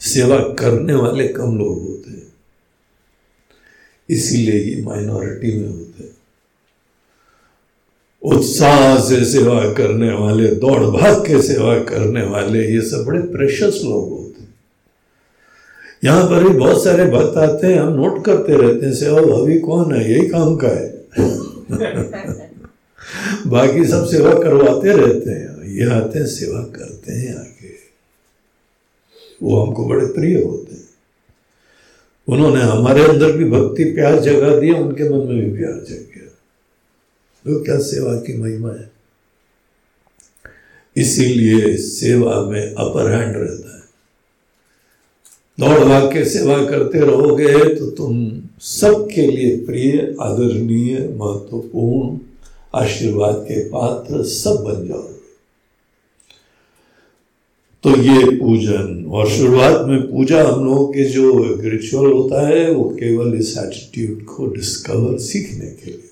सेवा 0.00 0.38
करने 0.38 0.94
वाले 0.94 1.28
कम 1.28 1.58
लोग 1.58 1.88
होते 1.88 2.10
हैं। 2.10 2.32
इसीलिए 4.10 4.60
ये 4.60 4.82
माइनॉरिटी 4.82 5.60
में 5.60 5.68
होते 5.68 6.02
हैं। 6.02 6.17
उत्साह 8.22 8.98
से 8.98 9.24
सेवा 9.24 9.72
करने 9.72 10.12
वाले, 10.12 10.48
दौड़ 10.48 10.84
भाग 10.84 11.26
के 11.26 11.42
सेवा 11.42 11.78
करने 11.78 12.22
वाले, 12.22 12.74
ये 12.74 12.80
सब 12.80 13.04
बड़े 13.04 13.20
प्रेशस 13.20 13.80
लोग 13.84 14.08
होते 14.08 14.42
हैं। 14.42 14.54
यहाँ 16.04 16.24
पर 16.24 16.48
भी 16.48 16.58
बहुत 16.58 16.84
सारे 16.84 17.04
भक्त 17.04 17.36
आते 17.36 17.66
हैं, 17.66 17.80
हम 17.80 17.92
नोट 17.92 18.24
करते 18.24 18.56
रहते 18.56 18.86
हैं, 18.86 18.94
सेवा 18.94 19.20
भावी 19.20 19.58
कौन 19.58 19.94
है? 19.94 20.12
यही 20.12 20.28
काम 20.28 20.56
का 20.56 20.68
है। 20.68 21.04
बाकी 23.46 23.84
सब 23.84 24.06
सेवा 24.06 24.32
करवाते 24.32 24.88
रहते 24.88 25.30
हैं, 25.30 25.62
ये 25.64 25.90
आते 25.90 26.18
हैं, 26.18 26.26
सेवा 26.26 26.60
करते 26.60 27.12
हैं 27.12 27.36
आगे। 27.36 27.78
वो 29.42 29.62
हमको 29.62 29.86
बड़े 29.86 30.06
प्रिय 30.06 30.42
होते 30.42 30.74
हैं। 30.74 30.88
उन्होंने 32.28 32.60
हमारे 32.60 33.04
अंदर 33.04 33.32
भी 33.32 33.44
भक्ति, 33.44 33.84
प्यार 33.84 34.20
जगा 34.20 34.56
दिया, 34.56 34.74
उनके 34.74 35.08
मन 35.08 35.34
में 35.34 35.50
भी 35.50 35.58
प्यार 35.58 35.72
जग 35.72 36.07
तो 37.48 37.60
क्या 37.64 37.78
सेवा 37.78 38.14
की 38.14 38.36
महिमा 38.38 38.70
है? 38.70 38.90
इसीलिए 40.96 41.76
सेवा 41.76 42.40
में 42.42 42.74
अपर 42.74 43.10
हैंड 43.10 43.36
रहता 43.36 43.74
है। 43.74 43.82
दौड़ 45.58 45.84
भाग 45.84 46.12
के 46.12 46.24
सेवा 46.24 46.56
करते 46.64 46.98
रहोगे 46.98 47.74
तो 47.74 47.90
तुम 47.90 48.42
सबके 48.60 49.26
लिए 49.26 49.56
प्रिय, 49.56 50.16
आदरणीय, 50.20 50.98
महत्वपूर्ण, 50.98 52.18
आशीर्वाद 52.74 53.34
के 53.34 53.60
पात्र 53.68 54.22
सब 54.24 54.56
बन 54.56 54.86
जाओगे। 54.88 55.16
तो 57.82 57.90
ये 58.02 58.36
पूजन 58.36 59.04
और 59.10 59.28
शुरुआत 59.30 59.86
में 59.86 60.00
पूजा 60.02 60.42
हम 60.44 60.64
लोगों 60.64 60.86
के 60.88 61.04
जो 61.04 61.54
रिचुअल 61.60 62.12
होता 62.12 62.46
है, 62.48 62.70
वो 62.70 62.84
केवल 62.90 63.34
इस 63.34 63.56
एटीट्यूड 63.58 64.24
को 64.24 64.46
डिस्कवर 64.46 65.18
सीखने 65.18 65.70
के 65.70 65.90
लिए। 65.90 66.07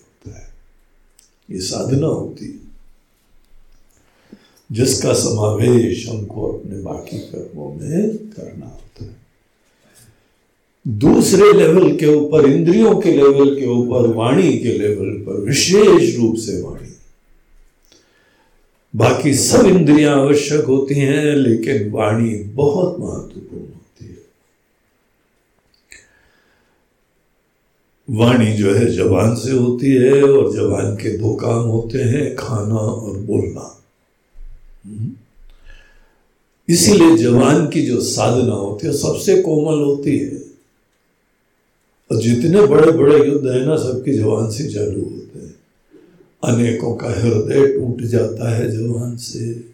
ये 1.51 1.60
साधना 1.60 2.06
होती 2.06 2.47
है। 2.47 2.66
जिसका 4.73 5.12
समावेश 5.12 6.09
हमको 6.09 6.52
अपने 6.52 6.78
बाकी 6.78 7.18
कर्मों 7.18 7.74
में 7.74 8.16
करना 8.16 8.66
होता 8.66 9.05
है। 9.05 9.16
दूसरे 10.89 11.52
लेवल 11.52 11.97
के 11.97 12.06
ऊपर, 12.06 12.51
इंद्रियों 12.51 13.01
के 13.01 13.12
लेवल 13.12 13.60
के 13.60 13.66
ऊपर, 13.66 14.06
वाणी 14.06 14.59
के 14.59 14.78
लेवल 14.78 15.10
पर 15.10 15.40
विशेष 15.40 16.16
रूप 16.16 16.36
से 16.36 16.62
वाणी। 16.62 16.97
बाकी 18.97 19.35
सब 19.35 19.66
इंद्रियाँ 19.66 20.20
आवश्यक 20.20 20.64
होती 20.64 20.94
हैं, 20.94 21.24
लेकिन 21.24 21.90
वाणी 21.90 22.39
बहुत 22.39 22.98
महत्वपूर्ण 22.98 23.62
होती 23.62 24.06
है 24.06 24.16
वाणी 28.11 28.53
जो 28.53 28.74
है 28.74 28.93
जबान 28.93 29.35
से 29.35 29.51
होती 29.51 29.91
है 29.91 30.23
और 30.23 30.53
जबान 30.53 30.97
के 30.97 31.19
दो 31.19 31.35
काम 31.35 31.59
होते 31.59 31.99
हैं, 31.99 32.37
खाना 32.37 32.77
और 32.77 33.16
बोलना। 33.16 33.85
इसीलिए 36.69 37.16
जबान 37.16 37.69
की 37.69 37.83
जो 37.83 38.01
साधना 38.01 38.55
होती 38.55 38.87
है, 38.87 38.93
सबसे 38.93 39.43
कोमल 39.43 39.83
होती 39.83 40.19
है। 40.19 40.47
और 42.12 42.23
जितने 42.23 42.66
बड़े 42.66 42.93
बड़े 42.93 43.28
युद्ध 43.28 43.47
है 43.47 43.66
ना, 43.66 43.77
सबकी 43.77 44.12
जवान 44.12 44.51
से 44.51 44.73
चालू 44.73 45.03
होते 45.03 45.39
हैं। 45.39 45.55
अनेकों 46.45 46.95
का 46.95 47.09
हृदय 47.09 47.66
टूट 47.66 48.03
जाता 48.03 48.57
है 48.57 48.70
जवान 48.70 49.16
से। 49.16 49.65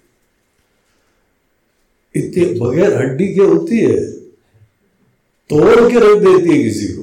इतने 2.17 2.61
बगैर 2.61 2.95
हड्डी 2.97 3.35
के 3.35 3.41
होती 3.41 3.79
है। 3.79 4.13
तोड़ 5.51 5.93
के 5.93 5.99
रख 5.99 6.23
देती 6.23 6.59
है 6.59 6.65
किसी 6.65 6.87
को। 6.87 7.02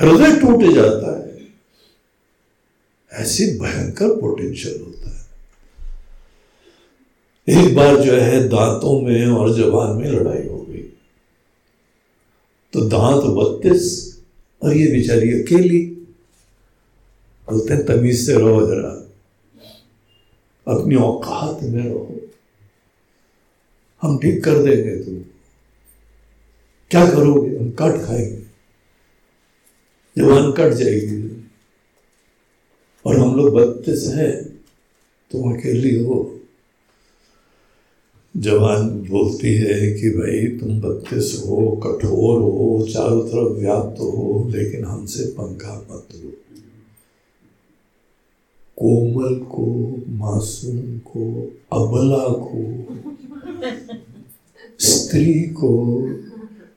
हृदय 0.00 0.40
टूट 0.40 0.74
जाता 0.74 1.18
है। 1.18 1.48
ऐसी 3.12 3.58
भयंकर 3.58 4.20
पोटेंशियल 4.20 4.80
होता 4.80 5.10
है। 5.10 5.24
एक 7.48 7.76
बार 7.76 7.96
जो 7.96 8.12
है 8.12 8.48
दांतों 8.48 9.00
में 9.00 9.26
और 9.26 9.54
जवान 9.54 9.96
में 9.96 10.10
लड़ाई 10.10 10.48
हो 10.48 10.58
गई। 10.58 10.82
तो 12.72 12.80
दांत 12.80 13.22
बत्तीस 13.24 14.14
और 14.62 14.76
ये 14.76 14.92
बेचारी 14.92 15.42
अकेली। 15.42 15.86
बोलते 17.50 17.74
हैं, 17.74 17.86
तमीज 17.86 18.26
से 18.26 18.34
रहो 18.34 18.66
जरा। 18.66 19.00
अपनी 20.74 20.94
औकात 20.94 21.62
में 21.62 21.88
रहो। 21.88 22.20
हम 24.02 24.18
ठीक 24.18 24.44
कर 24.44 24.54
देंगे 24.58 25.04
तुम 25.04 25.14
क्या 26.90 27.10
करोगे? 27.10 27.58
हम 27.58 27.70
कट 27.70 28.06
खाएँगे। 28.06 28.43
जवान 30.18 30.52
कट 30.52 30.72
जाएगी। 30.72 31.44
और 33.06 33.16
हम 33.18 33.36
लोग 33.36 33.54
बत्तीस 33.54 34.04
हैं 34.14 34.44
तुम 35.30 35.54
अकेली 35.54 36.04
हो। 36.04 36.40
जवान 38.36 38.88
बोलती 38.88 39.54
है 39.54 39.92
कि 39.92 40.10
भाई, 40.10 40.46
तुम 40.46 40.80
बत्तीस 40.80 41.42
हो, 41.46 41.80
कठोर 41.84 42.40
हो, 42.40 42.88
चारों 42.92 43.28
तरफ़ 43.28 43.58
व्याप्त 43.58 44.00
हो, 44.00 44.52
लेकिन 44.54 44.84
हमसे 44.84 45.24
पंखा 45.24 45.86
मत 45.90 46.08
लो। 46.16 46.30
कोमल 48.76 49.34
को, 49.34 49.96
मासूम 50.08 50.98
को, 50.98 51.52
अबला 51.72 52.28
को, 52.28 52.84
स्त्री 54.78 55.34
को 55.34 55.96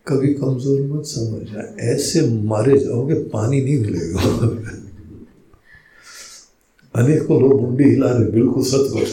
कभी 0.07 0.33
कमज़ोर 0.33 0.81
मत 0.87 1.05
समझना 1.05 1.61
ऐसे 1.85 2.21
मारे 2.43 2.77
जाओगे, 2.79 3.15
पानी 3.29 3.61
नहीं 3.61 3.77
मिलेगा। 3.81 4.19
अनेकों 6.95 7.41
लोग 7.41 7.61
मुंडी 7.61 7.83
हिला 7.83 8.11
रहे, 8.11 8.25
बिल्कुल 8.31 8.63
सच 8.63 8.85
सच 8.91 9.11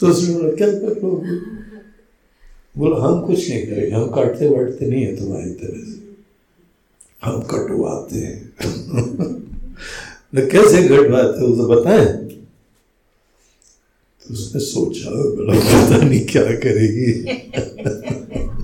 तो 0.00 0.06
बोला, 0.06 0.50
क्या 0.56 0.68
कर 0.68 0.94
बोला, 2.76 2.96
हम 2.96 3.20
कुछ 3.26 3.40
नहीं 3.48 3.64
करेंगे, 3.66 3.90
हम 3.90 4.06
काटते 4.10 4.48
वाटते 4.48 4.86
नहीं 4.86 5.02
है 5.04 5.16
तुम्हारी 5.16 5.50
तरह 5.52 5.80
से। 5.84 5.98
हम 7.24 7.40
कटवाते 7.50 8.18
हैं। 8.18 8.38
कैसे 10.48 10.82
कटवाते 10.88 11.46
बताए 11.68 12.04
तो 12.06 12.19
उसने 14.30 14.60
सोचा 14.60 15.10
बोला 15.10 15.58
पता 15.58 16.04
नहीं 16.04 16.26
क्या 16.26 16.42
करेगी? 16.42 17.12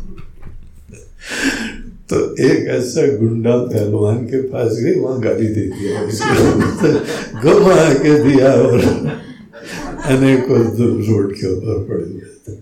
तो 2.11 2.37
एक 2.37 2.67
ऐसा 2.69 3.17
गुंडा 3.17 3.57
पहलवान 3.57 4.17
के 4.17 4.43
पास 4.43 4.73
गई, 4.73 5.01
वहाँ 5.01 5.21
गाली 5.21 5.47
दे 5.47 5.61
दिया। 5.61 6.03
घुमा 7.43 7.95
के 7.95 8.25
दिया 8.25 8.53
और 8.53 8.81
अनेकों 10.05 10.59
रोड 11.07 11.33
के 11.33 11.53
ऊपर 11.53 11.83
पड़ 11.83 12.03
थे। 12.03 12.55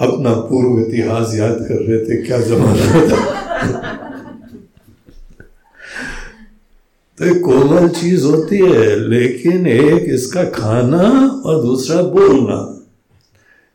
अपना 0.00 0.34
पूर्व 0.34 0.88
इतिहास 0.88 1.34
याद 1.34 1.56
कर 1.68 1.74
रहे 1.74 1.98
थे, 2.04 2.22
क्या 2.22 2.40
जमाना 2.40 3.08
था? 3.08 3.99
तो 7.20 7.26
एक 7.26 7.40
कोमल 7.44 7.88
चीज़ 7.90 8.24
होती 8.24 8.56
है, 8.56 9.08
लेकिन 9.08 9.66
एक 9.66 10.04
इसका 10.08 10.44
खाना 10.50 11.08
और 11.44 11.62
दूसरा 11.62 12.02
बोलना। 12.02 12.58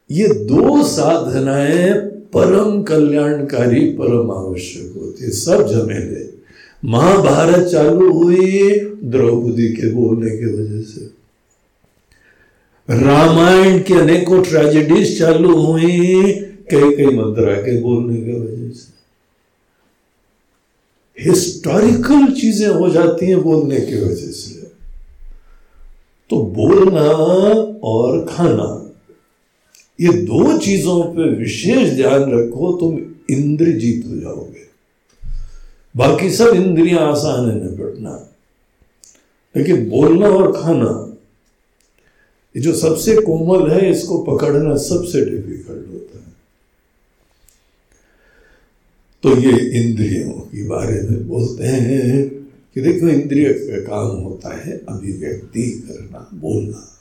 ये 0.09 0.27
दो 0.27 0.83
साधनाएँ 0.83 1.93
परम 2.33 2.81
कल्याणकारी, 2.83 3.85
परम 3.91 4.31
आवश्यक 4.31 4.95
होती 4.97 5.23
है, 5.23 5.31
सब 5.31 5.67
झमेले 5.67 6.23
महाभारत 6.83 7.67
चालू 7.67 8.11
हुई 8.13 8.79
द्रौपदी 9.03 9.67
के 9.67 9.91
बोलने 9.91 10.31
की 10.37 10.45
वजह 10.45 10.81
से। 10.81 11.05
रामायण 12.89 13.79
की 13.79 13.93
अनेकों 13.93 14.41
ट्रेजेडीज 14.43 15.17
चालू 15.19 15.55
हुई 15.55 16.33
कई 16.71 16.95
कई 16.95 17.15
मंत्रा 17.15 17.53
के 17.61 17.79
बोलने 17.81 18.17
की 18.17 18.31
वजह 18.31 18.69
से। 18.69 18.94
हिस्टोरिकल 21.17 22.33
चीज़ें 22.33 22.67
हो 22.67 22.89
जाती 22.89 23.25
हैं 23.25 23.41
बोलने 23.41 23.79
की 23.79 24.01
वजह 24.01 24.31
से। 24.31 24.53
तो 26.29 26.41
बोलना 26.55 27.09
और 27.83 28.25
खाना, 28.25 28.81
ये 29.99 30.13
दो 30.23 30.57
चीज़ों 30.57 31.03
पे 31.03 31.29
विशेष 31.29 31.89
ध्यान 31.89 32.23
रखो, 32.31 32.71
तुम 32.71 32.97
इंद्रजीत 33.29 34.05
हो 34.07 34.15
जाओगे। 34.15 34.65
बाकी 35.95 36.29
सब 36.29 36.47
इंद्रियाँ 36.47 37.11
आसान 37.11 37.49
है 37.49 37.55
निपटना। 37.63 38.29
लेकिन 39.55 39.89
बोलना 39.89 40.27
और 40.27 40.51
खाना, 40.51 40.91
ये 42.55 42.61
जो 42.61 42.73
सबसे 42.73 43.15
कोमल 43.21 43.69
है, 43.71 43.91
इसको 43.91 44.17
पकड़ना 44.23 44.75
सबसे 44.77 45.25
डिफ़िकल्ट 45.25 45.87
होता 45.93 46.17
है 46.19 46.33
तो 49.23 49.37
ये 49.37 49.83
इंद्रियों 49.83 50.29
के 50.29 50.67
बारे 50.67 51.01
में 51.01 51.27
बोलते 51.27 51.63
हैं 51.63 52.29
कि 52.73 52.81
देखो, 52.81 53.07
इंद्रिय 53.07 53.53
का 53.53 53.77
काम 53.79 54.23
होता 54.23 54.57
है 54.57 54.81
अभिव्यक्ति 54.89 55.87
करना, 55.87 56.29
बोलना। 56.33 56.91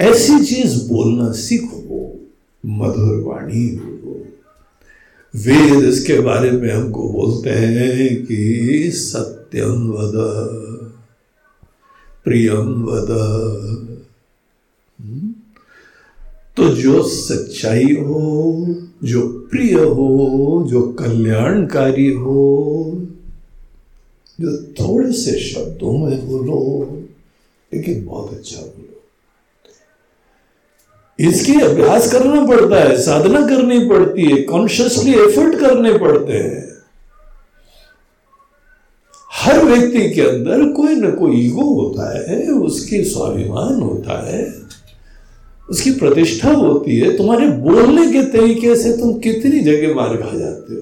ऐसी 0.00 0.44
चीज़ 0.44 0.88
बोलना 0.88 1.32
सीखो, 1.32 2.20
मधुर 2.66 3.16
वाणी 3.16 3.66
बोलो। 3.68 4.26
वेद 5.36 5.84
इसके 5.84 6.20
बारे 6.20 6.50
में 6.50 6.72
हमको 6.72 7.08
बोलते 7.08 7.50
हैं 7.50 8.26
कि 8.26 8.90
सत्यम 8.94 9.90
वद 9.90 10.12
प्रियम 12.24 12.84
वद। 12.84 13.10
हम्म? 15.00 15.34
तो 16.56 16.68
जो 16.76 17.02
सच्चाई 17.02 17.96
हो 18.00 18.52
जो 19.04 19.28
प्रिय 19.50 19.74
हो, 19.74 20.64
जो 20.68 20.82
कल्याणकारी 20.82 22.12
हो, 22.12 23.02
जो 24.40 24.62
थोड़े 24.62 25.12
से 25.12 25.38
शब्दों 25.40 25.98
में 25.98 26.28
बोलो, 26.28 26.88
लेकिन 27.74 28.04
बहुत 28.04 28.32
अच्छा 28.32 28.60
बोलो। 28.60 28.86
इसकी 31.30 31.60
अभ्यास 31.60 32.12
करना 32.12 32.46
पड़ता 32.46 32.76
है, 32.76 33.02
साधना 33.02 33.46
करनी 33.46 33.88
पड़ती 33.88 34.22
है 34.22 34.42
कॉन्शियसली 34.42 35.14
एफर्ट 35.14 35.60
करने 35.60 35.98
पड़ते 35.98 36.32
हैं। 36.32 36.70
हर 39.32 39.64
व्यक्ति 39.64 40.10
के 40.10 40.20
अंदर 40.20 40.72
कोई 40.72 40.94
ना 40.94 41.10
कोई 41.10 41.36
ईगो 41.36 41.62
होता 41.62 42.30
है, 42.30 42.48
उसकी 42.48 43.04
स्वाभिमान 43.04 43.82
होता 43.82 44.28
है। 44.28 44.69
उसकी 45.70 45.90
प्रतिष्ठा 45.90 46.52
होती 46.52 46.98
है, 46.98 47.16
तुम्हारे 47.16 47.48
बोलने 47.48 48.12
के 48.12 48.22
तरीके 48.22 48.76
से 48.76 48.96
तुम 48.96 49.18
कितनी 49.18 49.60
जगह 49.60 49.94
मार 49.94 50.16
खा 50.16 50.38
जाते 50.38 50.74
हो। 50.74 50.80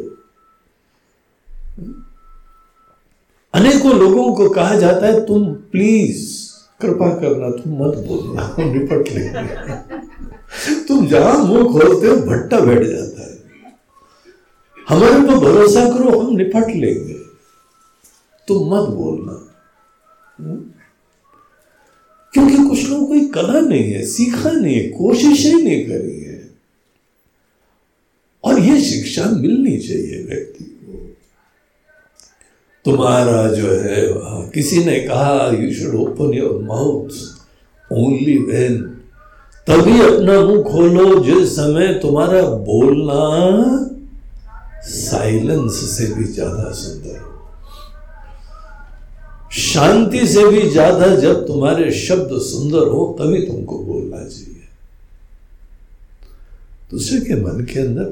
अनेकों 3.55 3.95
लोगों 3.95 4.35
को 4.35 4.49
कहा 4.49 4.75
जाता 4.75 5.07
है, 5.07 5.27
तुम 5.27 5.55
प्लीज़ 5.55 6.49
कृपा 6.81 7.09
करना, 7.09 7.51
तुम 7.51 7.73
मत 7.73 7.97
बोलना 7.97 8.57
निपट 8.59 9.09
लेंगे। 9.09 9.75
तुम 10.89 11.07
जहाँ 11.07 11.45
मुँह 11.45 11.73
खोलते 11.73 12.07
हो, 12.07 12.17
भट्टा 12.17 12.61
बैठ 12.61 12.83
जाता 12.87 13.23
है। 13.23 13.39
हमारे 14.89 15.21
पर 15.21 15.35
भरोसा 15.35 15.85
करो, 15.85 16.21
हम 16.21 16.37
निपट 16.37 16.69
लेंगे। 16.69 17.15
तुम 18.49 18.75
मत 18.75 18.89
बोलना? 18.89 19.45
क्योंकि 22.39 22.69
कुछ 22.69 22.89
लोगों 22.89 23.07
को 23.07 23.27
कला 23.35 23.61
नहीं 23.61 23.91
है, 23.93 24.05
सीखा 24.07 24.51
नहीं 24.51 24.75
है, 24.75 24.83
कोशिश 24.89 25.45
ही 25.47 25.63
नहीं 25.63 25.85
करी 25.87 26.21
है। 26.21 26.37
और 28.45 28.59
ये 28.61 28.81
शिक्षा 28.81 29.25
मिलनी 29.31 29.77
चाहिए 29.79 30.23
व्यक्ति 30.25 30.65
को। 30.65 30.99
तुम्हारा 32.85 33.47
जो 33.53 33.71
है 33.73 33.97
किसी 34.55 34.85
ने 34.85 34.99
कहा 35.01 35.51
you 35.53 35.73
should 35.75 35.95
open 36.01 36.35
your 36.35 36.63
mouth 36.63 37.93
only 37.93 38.37
when 38.45 38.79
तभी 39.67 40.01
अपना 40.01 40.41
मुँह 40.41 40.63
खोलो, 40.63 41.25
जिस 41.25 41.49
समय 41.51 41.93
तुम्हारा 42.03 42.43
बोलना 42.43 43.23
साइलेंस 44.89 45.81
से 45.97 46.15
भी 46.15 46.25
ज़्यादा 46.25 46.71
सुंदर 46.73 47.19
शांति 49.59 50.27
से 50.27 50.49
भी 50.49 50.69
ज़्यादा 50.71 51.15
जब 51.17 51.47
तुम्हारे 51.47 51.91
शब्द 51.93 52.39
सुंदर 52.41 52.87
हो, 52.89 53.17
तभी 53.21 53.47
तुमको 53.47 53.79
बोलना 53.79 54.25
चाहिए। 54.25 54.67
दूसरे 56.91 57.21
के 57.21 57.35
मन 57.35 57.65
के 57.65 57.81
अंदर 57.81 58.05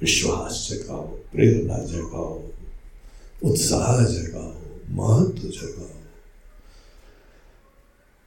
विश्वास 0.00 0.68
जगाओ, 0.70 1.06
प्रेरणा 1.32 1.78
जगाओ, 1.84 2.42
उत्साह 3.44 4.04
जगाओ, 4.04 4.52
महत्व 4.90 5.48
जगाओ। 5.48 5.96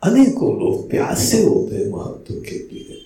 अनेकों 0.03 0.53
लोग 0.59 0.89
प्यासे 0.89 1.43
होते 1.43 1.75
हैं 1.75 1.87
महत्व 1.91 2.33
के 2.33 2.57
लिए। 2.57 3.05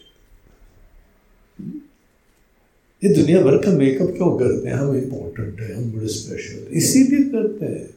ये 3.03 3.13
दुनिया 3.15 3.41
भर 3.41 3.57
का 3.57 3.71
मेकअप 3.71 4.13
क्यों 4.17 4.37
करते 4.37 4.69
हैं? 4.69 4.75
हम 4.75 4.95
इंपॉर्टेंट 4.97 5.59
है, 5.61 5.75
हम 5.75 5.91
बड़े 5.91 6.07
स्पेशल 6.07 6.73
इसीलिए 6.73 7.29
करते 7.29 7.65
हैं। 7.65 7.94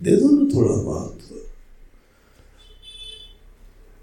दे 0.00 0.16
दो 0.16 0.28
ना 0.30 0.44
थोड़ा 0.54 0.74
महत्व 0.82 1.34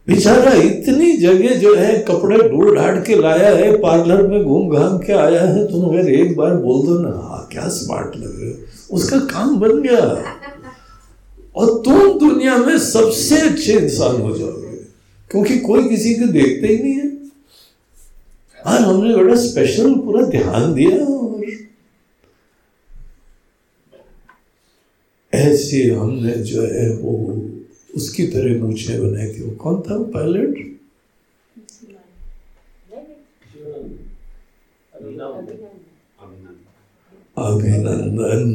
बेचारा 0.08 0.52
इतनी 0.54 1.12
जगह 1.18 1.56
जो 1.60 1.74
है 1.76 1.98
कपड़े 2.08 2.38
ढूंढ 2.50 2.76
ढाड़ 2.76 2.98
के 3.06 3.16
लाया 3.16 3.50
है, 3.56 3.72
पार्लर 3.82 4.28
में 4.28 4.44
घूम 4.44 4.70
घाम 4.70 4.98
के 4.98 5.14
आया 5.14 5.44
है 5.44 5.66
तुम 5.68 5.86
अगर 5.90 6.10
एक 6.12 6.36
बार 6.38 6.56
बोल 6.58 6.86
दो 6.88 6.98
ना। 7.00 7.10
हाँ 7.20 7.48
क्या 7.52 7.68
स्मार्ट 7.70 8.16
लग 8.16 8.42
रहे 8.42 8.54
उसका 8.92 9.20
काम 9.32 9.56
बन 9.60 9.82
गया। 9.82 10.02
और 11.56 11.74
तुम 11.86 12.20
दुनिया 12.20 12.58
में 12.58 12.78
सबसे 12.80 13.40
अच्छे 13.42 13.74
इंसान 13.74 14.22
हो 14.22 14.38
जाओगे, 14.38 14.78
क्योंकि 15.32 15.58
कोई 15.60 15.88
किसी 15.90 16.14
को 16.16 16.26
देखते 16.32 16.68
ही 16.68 16.78
नहीं 16.84 16.94
है। 16.94 17.08
हाँ 18.60 18.80
हमने 18.80 19.16
बड़ा 19.16 19.36
स्पेशल 19.42 19.94
पूरा 19.96 20.26
ध्यान 20.30 20.74
दिया 20.74 20.98
और 20.98 21.24
ऐसे 25.46 25.84
हमने 25.92 26.32
जो 26.32 26.62
है 26.62 26.96
वो 26.98 27.14
उसकी 27.96 28.28
तरह 28.28 28.64
मूछे 28.64 29.00
बनाई 29.00 29.28
थी। 29.28 29.44
वो 29.44 29.56
कौन 29.56 29.82
था? 29.82 29.96
वो 29.96 30.04
पायलट? 30.04 30.54
अभिनंदन। 37.38 38.48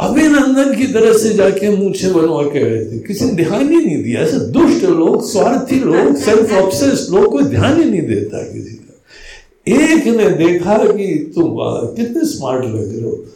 अभिनंदन 0.00 0.76
की 0.76 0.86
तरह 0.86 1.12
से 1.18 1.32
जाके 1.34 1.76
मूछे 1.76 2.10
बनवा 2.12 2.42
के 2.42 2.60
गए 2.60 2.92
थे। 2.92 2.98
किसी 2.98 3.24
ने 3.24 3.32
ध्यान 3.32 3.68
ही 3.68 3.86
नहीं 3.86 4.02
दिया। 4.04 4.20
ऐसे 4.20 4.38
दुष्ट 4.38 4.84
लोग, 4.84 5.30
स्वार्थी 5.30 5.80
लोग 5.80 6.16
सेल्फ 6.16 6.52
ऑब्सेस 6.52 7.06
लोग 7.10 7.32
को 7.32 7.40
ध्यान 7.40 7.82
ही 7.82 7.90
नहीं 7.90 8.02
देता 8.02 8.42
किसी 8.52 8.74
का। 8.74 8.92
एक 9.68 10.04
ने 10.06 10.30
देखा 10.30 10.78
कि 10.78 11.32
तुम, 11.34 11.56
कितने 11.96 12.24
स्मार्ट 12.24 12.64
लग 12.64 12.92
रहे 12.92 13.00
हो। 13.00 13.26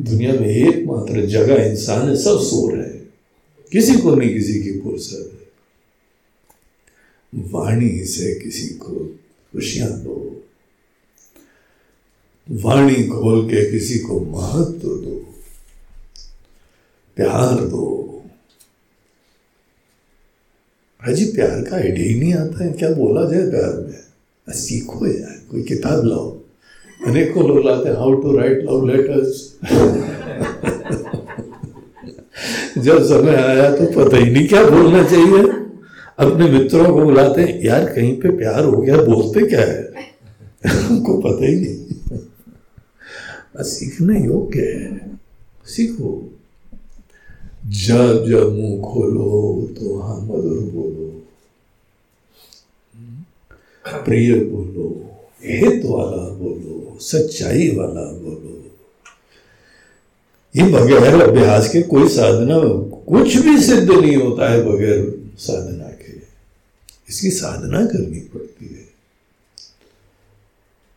दुनिया 0.00 0.32
में 0.32 0.46
एकमात्र 0.46 1.26
जगह 1.26 1.64
इंसान 1.64 2.08
है, 2.08 2.16
सब 2.16 2.38
सो 2.40 2.70
रहे 2.70 2.82
हैं। 2.82 3.14
किसी 3.72 3.94
को 3.94 4.14
नहीं, 4.14 4.34
किसी 4.34 4.62
की 4.62 4.80
फुर्सत 4.80 5.32
है। 5.32 5.40
वाणी 7.42 8.04
से 8.04 8.34
किसी 8.34 8.68
को 8.68 8.94
खुशियाँ 9.52 10.00
दो। 10.00 10.44
वाणी 12.50 12.94
खोल 12.94 13.46
के 13.46 13.70
किसी 13.70 13.98
को 13.98 14.20
महत्व 14.20 14.88
दो। 14.88 15.34
प्यार 17.16 17.64
दो। 17.64 18.06
हाजी 21.00 21.24
प्यार 21.24 21.62
का 21.62 21.76
आइडिया 21.76 22.06
ही 22.06 22.20
नहीं 22.20 22.34
आता 22.34 22.64
है। 22.64 22.72
क्या 22.72 22.90
बोला 22.90 23.30
जाए 23.30 23.50
प्यार 23.50 23.76
में? 23.76 24.04
सीखो 24.48 25.06
यार, 25.06 25.42
कोई 25.50 25.62
किताब 25.62 26.04
लाओ। 26.04 26.39
अनेकों 27.06 27.48
लोग 27.48 27.66
लाते 27.66 27.88
हैं 27.88 27.96
how 27.96 28.14
to 28.14 28.38
write 28.38 28.64
love 28.64 28.86
letters 28.86 29.58
जब 32.78 33.02
समय 33.02 33.34
आया 33.34 33.76
तो 33.76 33.86
पता 33.86 34.16
ही 34.16 34.30
नहीं 34.30 34.48
क्या 34.48 34.64
बोलना 34.64 35.02
चाहिए। 35.04 35.42
अपने 36.18 36.58
मित्रों 36.58 36.84
को 36.84 37.04
बुलाते 37.04 37.42
हैं, 37.42 37.60
यार, 37.64 37.84
कहीं 37.84 38.20
पे 38.20 38.28
प्यार 38.28 38.64
हो 38.64 38.82
गया, 38.82 38.96
बोलते 38.96 39.46
क्या 39.46 39.60
है? 39.60 39.84
उनको 40.90 41.18
पता 41.18 41.46
ही 41.46 41.54
नहीं। 41.54 41.86
सीखने 43.64 44.24
योग्य 44.24 44.60
है। 44.60 45.18
सीखो। 45.66 46.38
जब 47.66 48.26
जब 48.28 48.52
मुँह 48.52 48.82
खोलो 48.82 49.68
तो 49.80 49.98
हाँ 50.00 50.20
मधुर 50.20 50.58
बोलो। 50.58 51.26
प्रिय 54.04 54.34
बोलो। 54.34 55.09
हित 55.44 55.84
वाला 55.84 56.28
बोलो, 56.34 56.98
सच्चाई 57.00 57.68
वाला 57.76 58.04
बोलो। 58.12 58.56
ये 60.54 60.62
बगैर 60.62 61.22
अभ्यास 61.22 61.68
के 61.70 61.82
कोई 61.82 62.08
साधना, 62.08 62.58
कुछ 63.08 63.36
भी 63.36 63.62
सिद्ध 63.62 63.90
नहीं 63.90 64.16
होता 64.16 64.50
है 64.52 64.62
बगैर 64.62 65.32
साधना 65.38 65.88
के। 65.88 66.18
इसकी 67.08 67.30
साधना 67.30 67.84
करनी 67.86 68.20
पड़ती 68.20 68.66
है। 68.66 68.88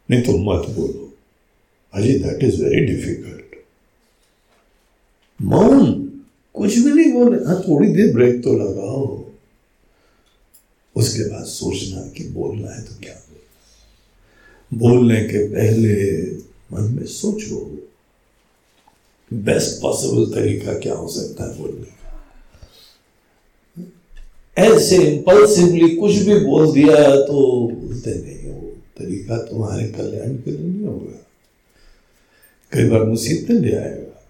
नहीं 0.09 0.21
तो 0.21 0.37
मत 0.37 0.69
बोलो। 0.69 1.11
अजी 1.93 2.13
दैट 2.19 2.43
इज़ 2.43 2.63
वेरी 2.63 2.85
डिफ़िकल्ट 2.85 3.55
मौन, 5.41 5.93
कुछ 6.55 6.77
भी 6.77 6.91
नहीं 6.93 7.13
बोले 7.13 7.45
हाँ 7.45 7.61
थोड़ी 7.61 7.87
देर 7.87 8.13
ब्रेक 8.13 8.43
तो 8.43 8.53
लगाओ। 8.53 9.23
उसके 10.95 11.29
बाद 11.29 11.45
सोचना 11.45 12.01
कि 12.07 12.27
बोलना 12.29 12.71
है 12.71 12.81
तो 12.83 12.95
क्या 13.01 13.13
बोलना 14.77 15.19
के 15.19 15.47
पहले 15.47 16.21
मन 16.73 16.93
में 16.95 17.05
सोचो 17.05 17.89
बेस्ट 19.33 19.81
पॉसिबल 19.81 20.25
तरीका 20.25 20.73
क्या 20.73 20.93
हो 20.93 21.07
सकता 21.07 21.51
है 21.51 21.57
बोलने 21.57 21.83
का? 21.83 22.25
ऐसे 24.57 24.97
इंपल्सिवली 24.97 25.95
कुछ 25.95 26.15
भी 26.15 26.39
बोल 26.39 26.73
दिया 26.73 27.15
तो 27.25 27.67
बोलते 27.67 28.13
नहीं 28.13 28.53
हो। 28.53 28.59
तरीका 28.99 29.37
तुम्हारे 29.37 29.87
कल्याण 29.87 30.35
के 30.35 30.51
लिए 30.51 30.69
नहीं 30.69 30.85
होगा। 30.85 31.25
कई 32.71 32.89
बार 32.89 33.03
मुसीबतें 33.03 33.53
ले 33.53 33.75
आएगा। 33.75 34.25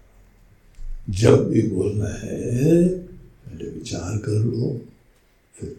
जब 1.10 1.50
भी 1.50 1.62
बोलना 1.62 2.08
है, 2.08 2.88
पहले 2.88 3.70
विचार 3.70 4.18
कर 4.18 4.32
लो, 4.32 4.80
फिर 5.60 5.76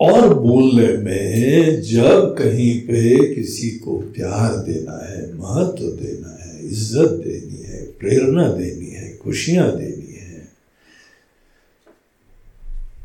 और 0.00 0.34
बोलने 0.34 0.96
में 0.96 1.82
जब 1.82 2.36
कहीं 2.38 2.80
पे 2.80 3.34
किसी 3.34 3.70
को 3.70 3.96
प्यार 3.96 4.56
देना 4.56 5.06
है, 5.06 5.34
महत्व 5.34 5.84
देना 5.84 6.44
है, 6.44 6.66
इज़्ज़त 6.66 7.10
देनी 7.10 7.62
है, 7.62 7.86
प्रेरणा 7.86 8.48
देनी 8.48 8.86
है, 8.86 9.16
खुशियाँ 9.16 9.78
देनी 9.78 10.14
है, 10.14 10.48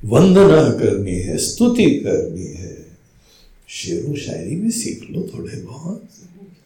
वंदना 0.06 0.70
करनी 0.70 1.16
है, 1.16 1.38
स्तुति 1.38 1.86
करनी 1.86 2.46
है, 2.46 2.86
शेर 3.70 4.18
शायरी 4.18 4.56
में 4.56 4.72
सीख 4.72 5.08
लो 5.12 5.30
थोड़े 5.34 5.62
बहुत। 5.62 6.10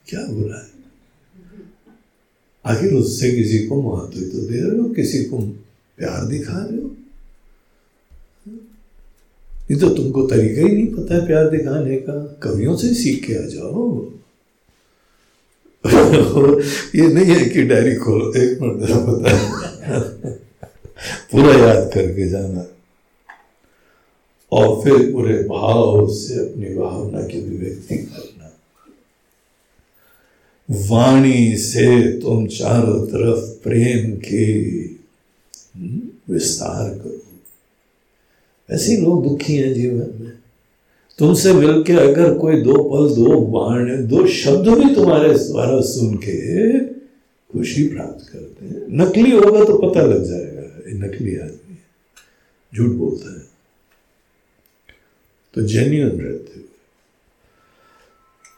क्या 0.08 0.26
बुरा 0.26 0.58
है? 0.58 0.76
आखिर 2.66 2.94
उससे 2.94 3.32
किसी 3.32 3.68
को 3.68 3.82
महत्व 3.82 4.20
तो 4.20 4.48
दे 4.48 4.60
रहे 4.60 4.80
हो, 4.80 4.90
किसी 4.90 5.24
को 5.24 5.38
प्यार 5.98 6.26
दिखा 6.26 6.68
रहे 6.72 6.82
हो? 6.82 6.96
ये 9.72 9.78
तो 9.78 9.90
तुमको 9.90 10.28
तरीका 10.28 10.62
ही 10.62 10.68
नहीं 10.68 10.88
पता 10.88 11.16
है 11.16 11.28
प्यार 11.28 11.50
दिखाने 11.50 11.96
का। 11.96 12.40
कवियों 12.44 12.78
से 12.78 12.94
सीख 12.94 13.26
के 13.28 13.36
आ 13.36 13.42
जाओ। 13.42 14.06
ये 16.96 17.14
नहीं 17.14 17.36
है 17.36 17.50
कि 17.50 17.64
डायरी 17.64 17.96
खोलो 17.96 18.34
एक 18.34 18.62
मिनट 18.62 18.82
पता 18.82 20.00
पूरा 21.32 21.68
याद 21.68 21.92
करके 21.94 22.30
जाना। 22.30 22.66
और 24.52 24.84
फिर 24.84 25.12
पूरे 25.12 25.44
भाव 25.44 26.14
से 26.14 26.50
अपनी 26.50 26.76
भावना 26.76 27.22
की 27.22 27.42
अभिव्यक्ति 27.42 27.98
करना। 27.98 28.58
वाणी 30.72 31.58
से 31.58 32.12
तुम 32.22 32.48
चारों 32.48 33.08
तरफ़ 33.08 33.64
प्रेम 33.64 34.18
के 34.18 34.46
हम्म, 35.80 36.34
विस्तार 36.34 36.90
करो। 36.90 37.25
ऐसे 38.72 38.98
लोग 38.98 39.30
दुखी 39.30 39.56
हैं 39.56 39.74
जीवन 39.74 40.24
में। 40.24 40.34
तुमसे 41.20 41.54
मिलके 41.54 41.94
अगर 41.94 42.38
कोई 42.38 42.62
दो 42.62 42.74
पल, 42.74 43.16
दो 43.16 43.42
बाण 43.42 44.08
दो 44.08 44.28
शब्द 44.28 44.68
भी 44.68 44.96
तुम्हारे 44.96 45.34
द्वारा 45.34 45.82
सुन 45.82 46.16
के 46.16 46.80
खुशी 47.26 47.88
प्राप्त 47.88 48.30
करते 48.30 48.66
हैं। 48.66 48.86
नकली 48.90 49.32
होगा 49.32 49.64
तो 49.64 49.90
पता 49.90 50.02
लग 50.02 50.24
जाएगा, 50.24 50.62
ये 50.62 50.94
नकली 50.94 51.38
आदमी 51.38 51.78
झूठ 52.76 52.90
बोलता 52.90 53.34
है। 53.34 53.46
तो 55.54 55.62
जेन्यून 55.62 56.10
रहते 56.10 56.54
हुए। 56.56 56.64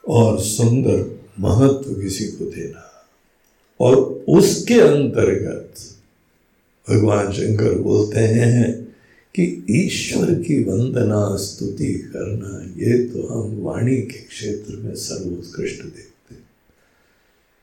और 0.08 0.40
सुंदर 0.40 1.20
महत्व 1.40 2.02
किसी 2.02 2.24
को 2.24 2.44
देना। 2.44 3.06
और 3.80 3.96
उसके 4.28 4.74
अंतर्गत 4.74 5.74
भगवान 6.90 7.32
शंकर 7.32 7.78
बोलते 7.78 8.20
हैं 8.20 8.87
कि 9.40 9.64
ईश्वर 9.70 10.34
की 10.34 10.64
वंदना, 10.64 11.36
स्तुति 11.36 11.94
करना, 11.94 12.72
ये 12.86 13.04
तो 13.04 13.26
हम 13.26 13.62
वाणी 13.62 13.96
के 13.96 14.18
क्षेत्र 14.18 14.76
में 14.76 14.94
सर्वोत्कृष्ट 14.94 15.82
देखते 15.82 16.36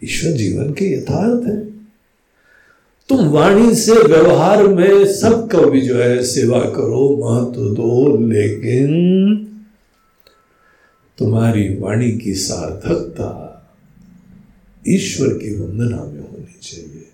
ईश्वर 0.03 0.31
जीवन 0.31 0.73
के 0.73 0.85
यथार्थ 0.93 1.47
है। 1.47 1.65
तुम 3.09 3.27
वाणी 3.27 3.75
से 3.75 3.93
व्यवहार 3.93 4.67
में 4.67 5.05
सबका 5.05 5.61
भी 5.61 5.81
जो 5.81 5.95
है, 5.95 6.23
सेवा 6.23 6.59
करो, 6.59 7.17
महत्व 7.17 7.61
दो, 7.61 8.17
लेकिन 8.17 9.35
तुम्हारी 11.17 11.77
वाणी 11.77 12.11
की 12.11 12.33
सार्थकता 12.33 13.51
ईश्वर 14.87 15.27
की 15.27 15.55
वंदना 15.55 15.97
में 15.97 16.31
होनी 16.31 16.59
चाहिए 16.61 17.11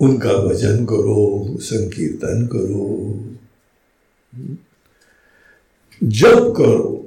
उनका 0.00 0.32
भजन 0.32 0.84
करो, 0.84 1.48
संकीर्तन 1.60 2.46
करो। 2.46 3.16
जब 6.04 6.54
करो। 6.56 7.06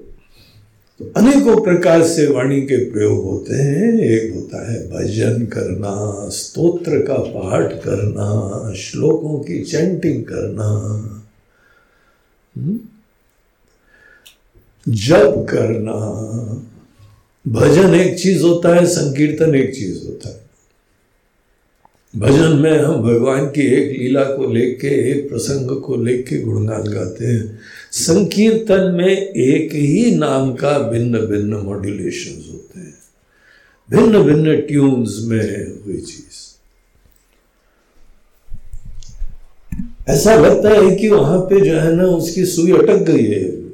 तो 0.99 1.13
अनेकों 1.17 1.63
प्रकार 1.63 2.03
से 2.03 2.27
वाणी 2.27 2.61
के 2.61 2.91
प्रयोग 2.91 3.23
होते 3.23 3.55
हैं। 3.55 3.99
एक 3.99 4.35
होता 4.35 4.71
है 4.71 4.87
भजन 4.91 5.45
करना, 5.45 6.29
स्तोत्र 6.29 6.99
का 6.99 7.13
पाठ 7.13 7.73
करना, 7.73 8.73
श्लोकों 8.73 9.39
की 9.39 9.63
चैंटिंग 9.63 10.23
करना। 10.23 10.63
हम्म? 12.57 12.79
जब 14.93 15.45
करना। 15.45 15.95
भजन 17.47 17.95
एक 17.95 18.19
चीज़ 18.19 18.43
होता 18.43 18.75
है, 18.75 18.85
संकीर्तन 18.85 19.55
एक 19.55 19.75
चीज़ 19.75 20.05
होता 20.05 20.29
है। 20.29 20.42
भजन 22.15 22.57
में 22.57 22.79
हम 22.79 22.95
भगवान 22.95 23.45
की 23.45 23.61
एक 23.61 23.99
लीला 23.99 24.23
को 24.23 24.53
लेके, 24.53 25.11
एक 25.11 25.29
प्रसंग 25.29 25.81
को 25.81 25.95
लेके 25.95 26.41
गुणगान 26.41 26.83
गाते 26.83 27.25
हैं। 27.25 27.59
संकीर्तन 27.91 28.91
में 28.97 29.17
एक 29.27 29.73
ही 29.73 30.15
नाम 30.15 30.53
का 30.53 30.77
भिन्न 30.77 31.19
भिन्न 31.19 31.53
मॉड्यूलेशन 31.53 32.51
होते 32.51 32.79
हैं। 32.79 32.93
भिन्न 33.91 34.23
भिन्न 34.23 34.61
ट्यून्स 34.61 35.19
में 35.21 35.67
हुई 35.85 35.97
चीज़। 35.97 36.43
ऐसा 40.09 40.35
लगता 40.35 40.69
है 40.69 40.95
कि 40.95 41.07
वहाँ 41.07 41.39
पे 41.39 41.61
जो 41.61 41.73
है 41.73 41.95
ना, 41.95 42.03
उसकी 42.03 42.45
सुई 42.45 42.71
अटक 42.71 42.97
गई 42.97 43.25
है। 43.25 43.69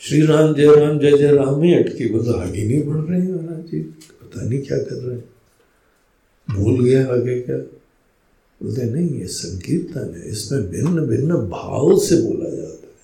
श्री 0.00 0.26
राम, 0.26 0.54
जय 0.54 0.76
राम, 0.76 0.98
जय 0.98 1.18
जय 1.18 1.30
राम 1.30 1.62
ही 1.62 1.74
अटकी 1.74 2.12
वो 2.12 2.22
तो 2.22 2.32
आगे 2.32 2.64
नहीं 2.64 2.82
बढ़ 2.82 2.96
रहे 2.96 3.20
हैं 3.20 3.32
महाराज 3.32 3.70
जी। 3.70 3.80
पता 4.22 4.48
नहीं 4.48 4.60
क्या 4.60 4.78
कर 4.78 4.94
रहे 4.94 5.16
हैं। 5.16 5.24
भूल 6.48 6.84
गया 6.84 7.00
आगे 7.12 7.40
क्या 7.40 7.56
बोलते, 8.60 8.84
नहीं, 8.84 9.08
ये 9.20 9.26
संकीर्तन 9.26 10.14
है, 10.16 10.28
इसमें 10.30 10.68
भिन्न 10.70 11.06
भिन्न 11.06 11.36
भाव 11.48 11.98
से 12.00 12.16
बोला 12.16 12.50
जाता 12.50 12.64
है। 12.64 12.94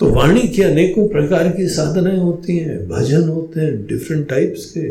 तो 0.00 0.10
वाणी 0.10 0.48
की 0.48 0.62
अनेकों 0.62 1.06
प्रकार 1.08 1.48
की 1.48 1.68
साधनाएँ 1.68 2.18
होती 2.18 2.56
हैं, 2.58 2.88
भजन 2.88 3.28
होते 3.28 3.60
हैं 3.60 3.86
डिफरेंट 3.86 4.28
टाइप्स 4.28 4.64
के। 4.70 4.88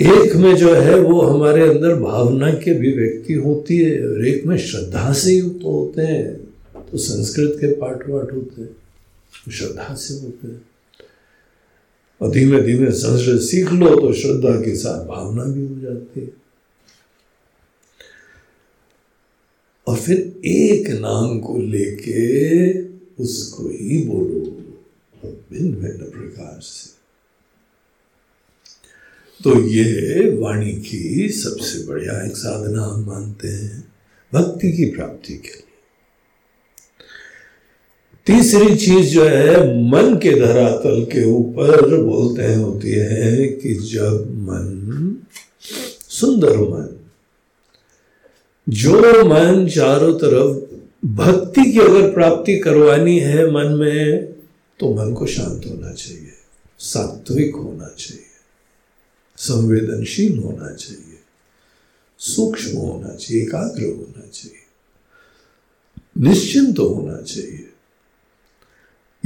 एक 0.00 0.34
में 0.36 0.54
जो 0.56 0.74
है, 0.74 0.94
वो 0.94 1.20
हमारे 1.22 1.68
अंदर 1.68 1.94
भावना 1.96 2.52
की 2.54 2.70
अभिव्यक्ति 2.70 3.34
होती 3.34 3.78
है, 3.78 4.08
और 4.08 4.26
एक 4.26 4.44
में 4.46 4.56
श्रद्धा 4.58 5.12
से 5.14 5.32
युक्त 5.32 5.64
होते 5.64 6.02
हैं 6.02 6.34
तो 6.90 6.98
संस्कृत 6.98 7.56
के 7.60 7.72
पाठ 7.74 8.08
वाठ 8.08 8.32
होते 8.32 8.62
हैं, 8.62 8.76
श्रद्धा 9.50 9.94
से 9.94 10.14
होते 10.16 10.48
हैं। 10.48 10.60
और 12.20 12.30
धीमे 12.30 12.60
धीमे 12.62 12.90
संस्कृत 12.90 13.40
सीख 13.40 13.72
लो 13.72 13.94
तो 13.96 14.12
श्रद्धा 14.12 14.56
के 14.60 14.76
साथ 14.76 15.04
भावना 15.06 15.44
भी 15.44 15.66
हो 15.66 15.80
जाती 15.80 16.20
है। 16.20 16.30
और 19.86 19.96
फिर 19.96 20.18
एक 20.46 20.88
नाम 20.90 21.38
को 21.40 21.58
लेके 21.58 22.82
उसको 23.22 23.68
ही 23.68 24.02
बोलो 24.06 24.40
भिन्न 25.50 25.74
भिन्न 25.74 26.10
प्रकार 26.10 26.60
से। 26.60 26.94
तो 29.40 29.60
ये 29.60 30.30
वाणी 30.36 30.72
की 30.80 31.28
सबसे 31.28 31.86
बढ़िया 31.86 32.20
एक 32.26 32.36
साधना 32.36 32.82
हम 32.82 33.04
मानते 33.06 33.48
हैं, 33.48 33.80
भक्ति 34.32 34.72
की 34.72 34.84
प्राप्ति 34.84 35.34
के 35.34 35.48
लिए। 35.48 35.65
तीसरी 38.26 38.76
चीज़ 38.76 39.10
जो 39.10 39.24
है, 39.24 39.56
मन 39.90 40.14
के 40.22 40.30
धरातल 40.40 41.04
के 41.04 41.24
ऊपर 41.24 41.96
बोलते 41.96 42.42
हैं, 42.42 42.56
होती 42.56 42.90
है 42.90 43.46
कि 43.48 43.74
जब 43.90 44.30
मन, 44.40 45.16
सुंदर 46.10 46.56
मन, 46.60 46.88
जो 48.66 49.00
मन 49.24 49.66
चारों 49.68 50.12
तरफ़ 50.18 51.06
भक्ति 51.06 51.70
की 51.72 51.78
अगर 51.78 52.10
प्राप्ति 52.14 52.56
करवानी 52.58 53.18
है 53.18 53.46
मन 53.50 53.72
में 53.72 54.24
तो 54.80 54.92
मन 54.94 55.12
को 55.14 55.26
शांत 55.26 55.66
होना 55.66 55.92
चाहिए, 55.92 56.32
सात्विक 56.80 57.54
होना 57.54 57.88
चाहिए, 57.98 58.24
संवेदनशील 59.38 60.38
होना 60.38 60.72
चाहिए, 60.74 61.18
सूक्ष्म 62.20 62.76
होना 62.78 63.14
चाहिए, 63.14 63.42
एकाग्र 63.42 63.84
होना 63.84 64.26
चाहिए, 64.28 64.62
निश्चिंत 66.20 66.78
होना 66.78 67.20
चाहिए। 67.22 67.65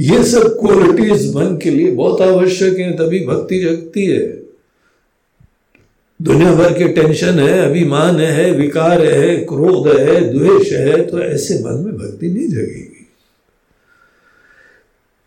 ये 0.01 0.23
सब 0.23 0.59
क्वालिटीज 0.59 1.35
मन 1.35 1.59
के 1.63 1.71
लिए 1.71 1.91
बहुत 1.91 2.21
आवश्यक 2.21 2.77
है, 2.77 2.93
तभी 2.93 3.25
भक्ति 3.25 3.59
जगती 3.59 4.05
है। 4.05 4.41
दुनिया 6.21 6.53
भर 6.55 6.73
के 6.73 6.87
टेंशन 6.87 7.39
है, 7.39 7.69
अभिमान 7.69 8.19
है, 8.19 8.51
विकार 8.51 9.05
है, 9.05 9.37
क्रोध 9.37 9.99
है, 9.99 10.33
द्वेष 10.33 10.71
है 10.71 11.05
तो 11.05 11.19
ऐसे 11.19 11.59
मन 11.59 11.83
में 11.85 11.97
भक्ति 11.97 12.29
नहीं 12.29 12.47
जगेगी। 12.47 13.07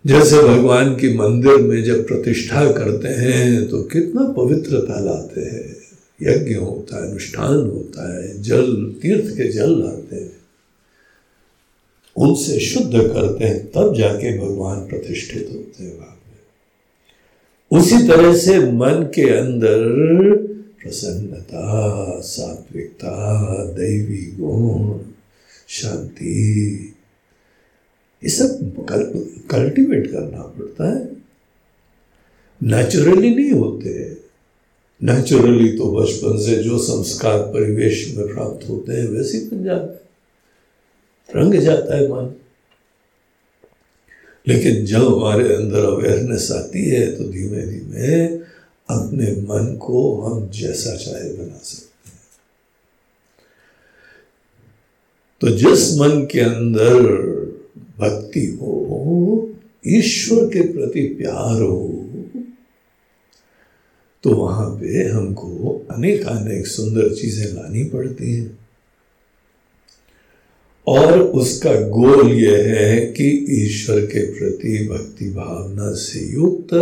जैसे 0.07 0.39
भगवान 0.39 0.95
की 0.97 1.17
मंदिर 1.19 1.57
में 1.57 1.85
जब 1.85 2.07
प्रतिष्ठा 2.07 2.73
करते 2.73 3.09
हैं 3.09 3.69
तो 3.69 3.83
कितना 3.83 4.23
पवित्रता 4.33 5.01
लाते 5.01 5.41
हैं। 5.41 5.77
यज्ञ 6.23 6.55
होता 6.55 7.05
है, 7.05 7.11
अनुष्ठान 7.11 7.57
होता 7.57 8.19
है, 8.19 8.43
जल, 8.43 8.95
तीर्थ 9.03 9.37
के 9.37 9.49
जल 9.53 9.71
लाते 9.71 10.17
हैं। 10.17 10.34
उनसे 12.17 12.59
शुद्ध 12.61 12.93
करते 12.93 13.45
हैं, 13.45 13.67
तब 13.67 13.95
जाके 13.95 14.39
भगवान 14.39 14.81
प्रतिष्ठित 14.81 15.49
होते 15.53 15.85
हैं 15.85 15.97
पे 15.99 17.79
उसी 17.79 17.97
तरह 18.09 18.37
से 18.37 18.59
मन 18.73 19.11
के 19.15 19.23
अंदर 19.39 19.79
प्रसन्नता, 20.83 22.21
सात्विकता, 22.21 23.65
दैवी 23.65 24.37
गुण, 24.41 24.99
शांति, 25.69 26.95
ये 28.23 28.31
सब 28.31 28.87
कल्टीवेट 29.51 30.11
करना 30.11 30.43
पड़ता 30.43 30.93
है। 30.95 31.09
नेचुरली 32.63 33.35
नहीं 33.35 33.51
होते 33.51 34.17
नेचुरली 35.03 35.69
तो 35.79 35.91
बचपन 35.93 36.39
से 36.39 36.57
जो 36.57 36.79
संस्कार 36.79 37.39
परिवेश 37.39 38.15
में 38.17 38.27
प्राप्त 38.27 38.69
होते 38.69 38.93
हैं, 38.93 39.09
वैसे 39.09 39.39
बन 39.39 39.65
जाते 39.65 40.04
रंग 41.29 41.55
जाता 41.55 41.97
है 41.97 42.09
मन। 42.09 42.35
लेकिन 44.47 44.85
जब 44.87 45.07
हमारे 45.07 45.55
अंदर 45.55 45.85
अवेयरनेस 45.85 46.51
आती 46.53 46.85
है 46.85 47.07
तो 47.17 47.25
धीमे 47.25 47.63
धीमे 47.63 48.25
अपने 48.89 49.31
मन 49.43 49.75
को 49.77 50.01
हम 50.21 50.49
जैसा 50.51 50.95
चाहे 50.97 51.33
बना 51.33 51.59
सकते 51.59 52.11
हैं। 52.11 52.19
तो 55.41 55.49
जिस 55.51 55.99
मन 55.99 56.27
के 56.33 56.41
अंदर 56.41 57.01
भक्ति 57.99 58.45
हो, 58.61 59.51
ईश्वर 59.87 60.47
के 60.47 60.63
प्रति 60.73 61.03
प्यार 61.19 61.63
हो 61.63 62.01
तो 64.25 64.31
वहाँ 64.31 64.69
पे 64.71 65.03
हमको 65.05 65.73
अनेक 65.91 66.27
अनेक 66.27 66.67
सुंदर 66.67 67.15
चीज़ें 67.15 67.47
लानी 67.47 67.83
पड़ती 67.85 68.35
हैं। 68.35 68.64
और 70.87 71.23
उसका 71.23 71.73
गोल 71.75 72.33
यह 72.33 72.75
है 72.75 73.01
कि 73.01 73.47
ईश्वर 73.51 74.01
के 74.01 74.27
प्रति 74.27 74.89
भक्ति 74.93 75.31
भावना 75.31 75.93
से 75.93 76.33
युक्त 76.33 76.75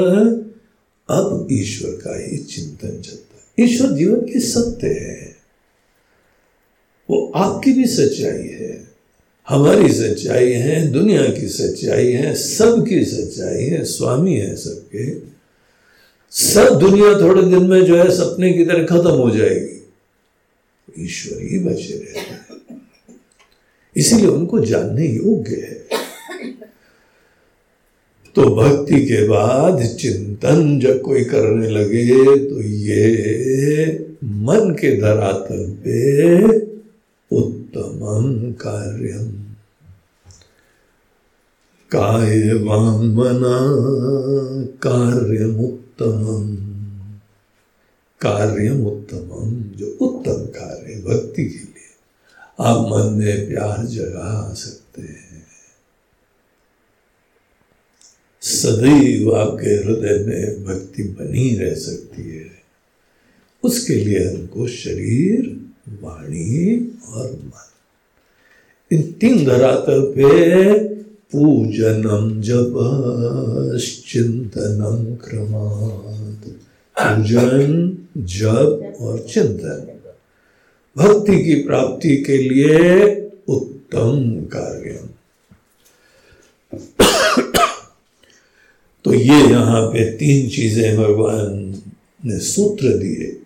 अब 1.11 1.49
ईश्वर 1.53 1.91
का 1.91 2.27
ही 2.27 2.37
चिंतन 2.39 3.01
चलता 3.01 3.45
है। 3.59 3.69
ईश्वर 3.69 3.93
जीवन 3.93 4.21
की 4.21 4.41
सत्य 4.41 4.87
है। 4.87 5.37
वो 7.11 7.33
आपकी 7.35 7.73
भी 7.73 7.87
सच्चाई 7.87 8.49
है। 8.49 8.89
हमारी 9.49 9.93
सच्चाई 9.93 10.53
है, 10.53 10.93
दुनिया 10.93 11.23
की 11.23 11.49
सच्चाई 11.49 12.13
है, 12.13 12.35
सबकी 12.35 13.05
सच्चाई 13.05 13.65
है, 13.65 13.85
स्वामी 13.85 14.35
है 14.35 14.57
सबके। 14.57 15.15
सब 16.31 16.79
दुनिया 16.79 17.21
थोड़े 17.21 17.43
दिन 17.43 17.63
में 17.63 17.85
जो 17.85 17.97
है 17.97 18.11
सपने 18.11 18.53
की 18.53 18.65
तरह 18.65 18.85
खत्म 18.85 19.11
हो 19.11 19.31
जाएगी। 19.31 19.87
ईश्वर 21.05 21.43
ही 21.43 21.59
बचे 21.59 21.95
रहते 21.95 22.21
इसीलिए 23.97 24.27
उनको 24.27 24.59
जानने 24.61 25.07
योग्य 25.07 25.57
है। 25.61 26.01
तो 28.37 28.43
भक्ति 28.57 29.01
के 29.07 29.27
बाद 29.29 29.83
चिंतन 29.97 30.79
जब 30.81 31.01
कोई 31.01 31.25
करने 31.25 31.69
लगे 31.69 32.25
तो 32.49 32.61
ये 32.61 33.05
मन 34.25 34.75
के 34.81 34.91
धरातल 35.01 35.65
पे 35.83 36.01
उत्तम 37.31 38.01
कार्यम 38.61 39.27
काय 41.91 42.53
मना 42.55 43.59
कार्यमुत्तम। 44.83 46.23
कार्यमुत्तम 48.21 49.29
जो 49.77 49.87
उत्तम 50.01 50.41
कार्य, 50.57 50.95
भक्ति 51.07 51.45
के 51.45 51.62
आप 52.61 52.77
मन 52.77 53.19
में 53.19 53.49
प्यार 53.49 53.87
जगा 53.87 54.55
सकते 54.55 55.03
हैं। 55.03 55.47
सदैव 58.43 59.37
आपके 59.37 59.71
हृदय 59.71 60.25
में 60.27 60.65
भक्ति 60.65 61.03
बनी 61.03 61.57
रह 61.57 61.75
सकती 61.75 62.37
है। 62.37 62.63
उसके 63.63 63.95
लिए 63.95 64.29
हमको 64.31 64.69
शरीर, 64.69 65.67
वाणी 66.03 66.87
और 67.09 67.33
मन। 67.33 67.69
इन 68.93 69.13
तीन 69.13 69.45
धरातल 69.45 70.13
पे 70.17 70.79
पूजनम 71.09 72.43
जब 72.43 72.75
चिंतनम 74.09 75.17
क्रमात। 75.17 76.49
पूजन 76.99 77.99
जब 78.17 78.95
और 79.01 79.27
चिंतन। 79.33 79.92
भक्ति 80.99 81.45
की 81.45 81.55
प्राप्ति 81.55 82.17
के 82.17 82.37
लिए 82.37 83.05
उत्तम 83.49 84.41
कार्य 84.53 85.09
तो 89.05 89.15
ये 89.15 89.41
यहाँ 89.51 89.87
पे 89.87 90.11
तीन 90.11 90.49
चीज़ें 90.49 90.97
भगवान 90.97 91.83
ने 92.27 92.39
सूत्र 92.39 92.89
दिए। 92.89 93.41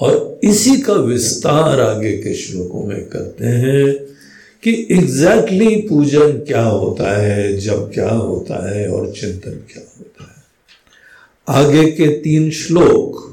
और 0.00 0.40
इसी 0.44 0.80
का 0.80 0.92
विस्तार 0.92 1.80
आगे 1.80 2.18
के 2.18 2.34
श्लोकों 2.34 2.84
में 2.84 3.08
करते 3.08 3.46
हैं 3.46 3.94
कि 4.62 4.88
एग्जैक्टली 4.90 5.66
exactly 5.66 5.88
पूजन 5.88 6.32
क्या 6.32 6.62
होता 6.62 7.22
है 7.22 7.56
जब 7.56 7.92
क्या 7.92 8.10
होता 8.10 8.70
है 8.70 8.90
और 8.90 9.12
चिंतन 9.12 9.50
क्या 9.50 9.94
होता 9.98 10.24
है। 10.24 10.42
आगे 11.48 11.90
के 11.90 12.08
तीन 12.08 12.50
श्लोक 12.50 13.29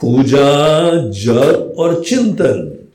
पूजा, 0.00 0.90
जप 1.10 1.74
और 1.78 2.04
चिंतन, 2.04 2.88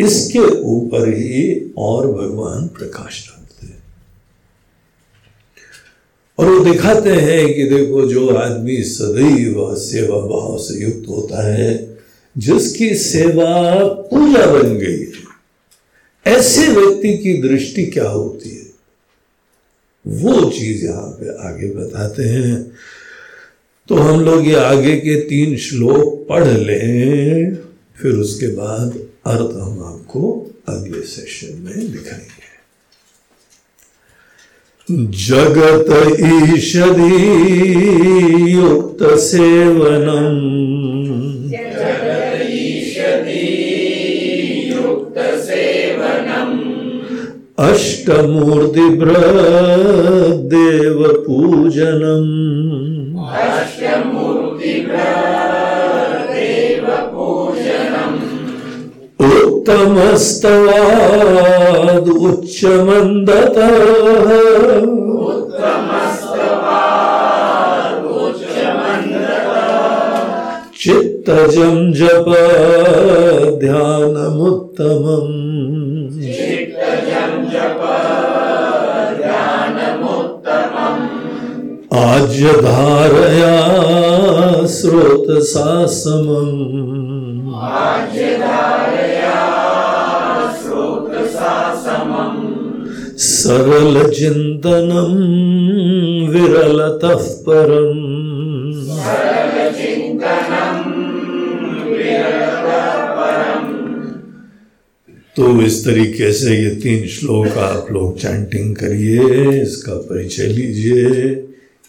इसके 0.00 0.38
ऊपर 0.60 1.08
ही 1.08 1.72
और 1.78 2.12
भगवान 2.12 2.68
प्रकाश 2.68 3.28
डालते 3.28 3.66
हैं। 3.66 3.82
और 6.38 6.46
वो 6.46 6.72
दिखाते 6.72 7.10
हैं 7.10 7.54
कि 7.54 7.64
देखो, 7.64 8.08
जो 8.08 8.28
आदमी 8.28 8.82
सदैव 8.82 9.76
सेवा 9.76 10.18
भाव 10.18 10.58
से 10.58 10.84
युक्त 10.84 11.08
होता 11.08 11.54
है, 11.54 11.98
जिसकी 12.38 12.94
सेवा 12.94 13.84
पूजा 13.88 14.46
बन 14.46 14.74
गई 14.74 14.98
है, 14.98 15.30
ऐसे 16.26 16.68
व्यक्ति 16.68 17.18
की 17.18 17.42
दृष्टि 17.42 17.86
क्या 17.86 18.08
होती 18.08 18.50
है? 18.50 18.70
वो 20.06 20.50
चीज़ 20.50 20.84
यहाँ 20.84 21.02
पे 21.02 21.48
आगे 21.48 21.70
बताते 21.70 22.22
हैं। 22.22 22.72
तो 23.90 23.96
हम 23.96 24.24
लोग 24.24 24.48
ये 24.48 24.54
आगे 24.54 24.96
के 24.96 25.20
तीन 25.20 25.56
श्लोक 25.56 26.26
पढ़ 26.28 26.46
लें। 26.46 27.56
फिर 28.02 28.12
उसके 28.12 28.46
बाद 28.46 28.98
अर्थ 29.26 29.56
हम 29.56 29.84
आपको 29.84 30.50
अगले 30.68 31.00
सेशन 31.00 31.62
में 31.62 31.92
दिखाएँगे। 31.92 32.40
जगत 35.06 36.16
ईशदी 36.54 37.16
युक्त 38.52 38.98
सेवनम। 39.18 40.70
अष्टमूर्ति 47.58 48.90
देव 59.60 60.00
पूजनम 62.06 63.18
उत्तमस्तवाद 65.26 65.94
उच्चमन्दतः। 68.04 69.40
चित्तजं 70.80 71.92
जप 71.92 72.24
ध्यानमुत्तमम्। 73.60 74.40
आज्यधारया 81.94 83.54
स्रोतसा 84.66 85.86
समम् 85.86 86.99
सरलचिन्तनं 93.18 95.10
विरलतः 96.28 97.42
परम्। 97.48 98.20
तो 105.36 105.62
इस 105.62 105.84
तरीके 105.84 106.32
से 106.32 106.56
ये 106.56 106.70
तीन 106.70 107.06
श्लोक 107.06 107.58
आप 107.58 107.86
लोग 107.92 108.18
चैंटिंग 108.18 108.76
करिए, 108.76 109.62
इसका 109.62 109.94
परिचय 109.94 110.46
लीजिए। 110.46 111.06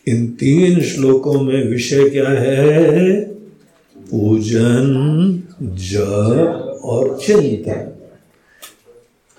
इन 0.07 0.27
तीन 0.27 0.81
श्लोकों 0.81 1.41
में 1.41 1.69
विषय 1.69 2.09
क्या 2.09 2.29
है? 2.29 3.21
पूजन 4.11 5.40
जप 5.61 6.81
और 6.83 7.17
चिंतन 7.19 7.91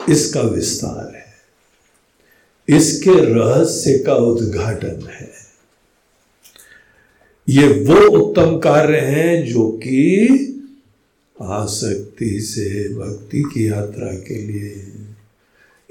इसका 0.00 0.42
विस्तार 0.42 1.14
है। 1.14 2.76
इसके 2.76 3.14
रहस्य 3.24 3.98
का 3.98 4.14
उद्घाटन 4.14 5.06
है। 5.10 5.30
ये 7.48 7.66
वो 7.84 7.96
उत्तम 8.18 8.58
कार्य 8.58 8.98
हैं 8.98 9.44
जो 9.46 9.66
कि 9.82 9.98
आसक्ति 11.36 12.40
से 12.40 12.88
भक्ति 12.94 13.42
की 13.54 13.68
यात्रा 13.68 14.12
के 14.18 14.34
लिए 14.42 14.70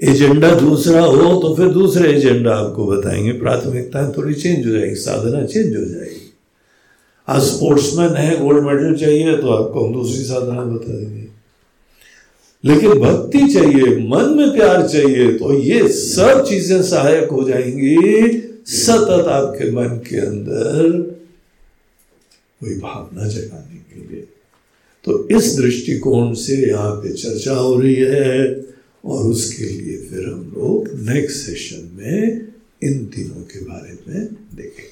एजेंडा 0.00 0.50
दूसरा 0.54 1.00
हो 1.00 1.34
तो 1.40 1.54
फिर 1.54 1.68
दूसरे 1.68 2.12
एजेंडा 2.12 2.54
आपको 2.54 2.86
बताएँगे। 2.86 3.32
प्राथमिकताएँ 3.32 4.12
थोड़ी 4.16 4.34
चेंज 4.34 4.66
हो 4.66 4.72
जाएगी, 4.72 4.94
साधना 4.94 5.44
चेंज 5.46 5.76
हो 5.76 5.84
जाएगी। 5.84 6.21
आज 7.28 7.42
स्पोर्ट्समैन 7.42 8.16
है 8.16 8.38
गोल्ड 8.38 8.64
मेडल 8.64 8.94
चाहिए 8.96 9.36
तो 9.36 9.48
आपको 9.48 9.84
हम 9.84 9.92
दूसरी 9.92 10.24
साधना 10.24 10.62
बता 10.62 10.92
देंगे। 10.92 11.26
लेकिन 12.64 12.90
भक्ति 13.00 13.38
चाहिए, 13.54 13.96
मन 14.08 14.34
में 14.36 14.50
प्यार 14.54 14.86
चाहिए 14.88 15.32
तो 15.38 15.54
ये 15.54 15.88
सब 15.88 16.44
चीज़ें 16.48 16.82
सहायक 16.82 17.28
हो 17.28 17.44
जाएँगी 17.48 17.96
सतत 18.72 19.28
आपके 19.28 19.70
मन 19.70 19.96
के 20.08 20.18
अंदर 20.18 21.00
कोई 22.60 22.74
भावना 22.78 23.28
जगाने 23.28 23.78
के 23.78 24.08
लिए। 24.08 24.24
तो 25.04 25.28
इस 25.28 25.56
दृष्टिकोण 25.56 26.32
से 26.36 26.56
यहाँ 26.68 26.92
पे 26.96 27.12
चर्चा 27.12 27.54
हो 27.54 27.74
रही 27.80 27.94
है, 27.94 28.54
और 29.04 29.26
उसके 29.26 29.64
लिए 29.64 29.96
फिर 29.98 30.26
हम 30.26 30.52
लोग 30.56 30.88
नेक्स्ट 31.08 31.46
सेशन 31.46 31.90
में 31.94 32.48
इन 32.82 33.04
तीनों 33.06 33.42
के 33.44 33.64
बारे 33.64 33.98
में 34.08 34.24
देखेंगे। 34.54 34.91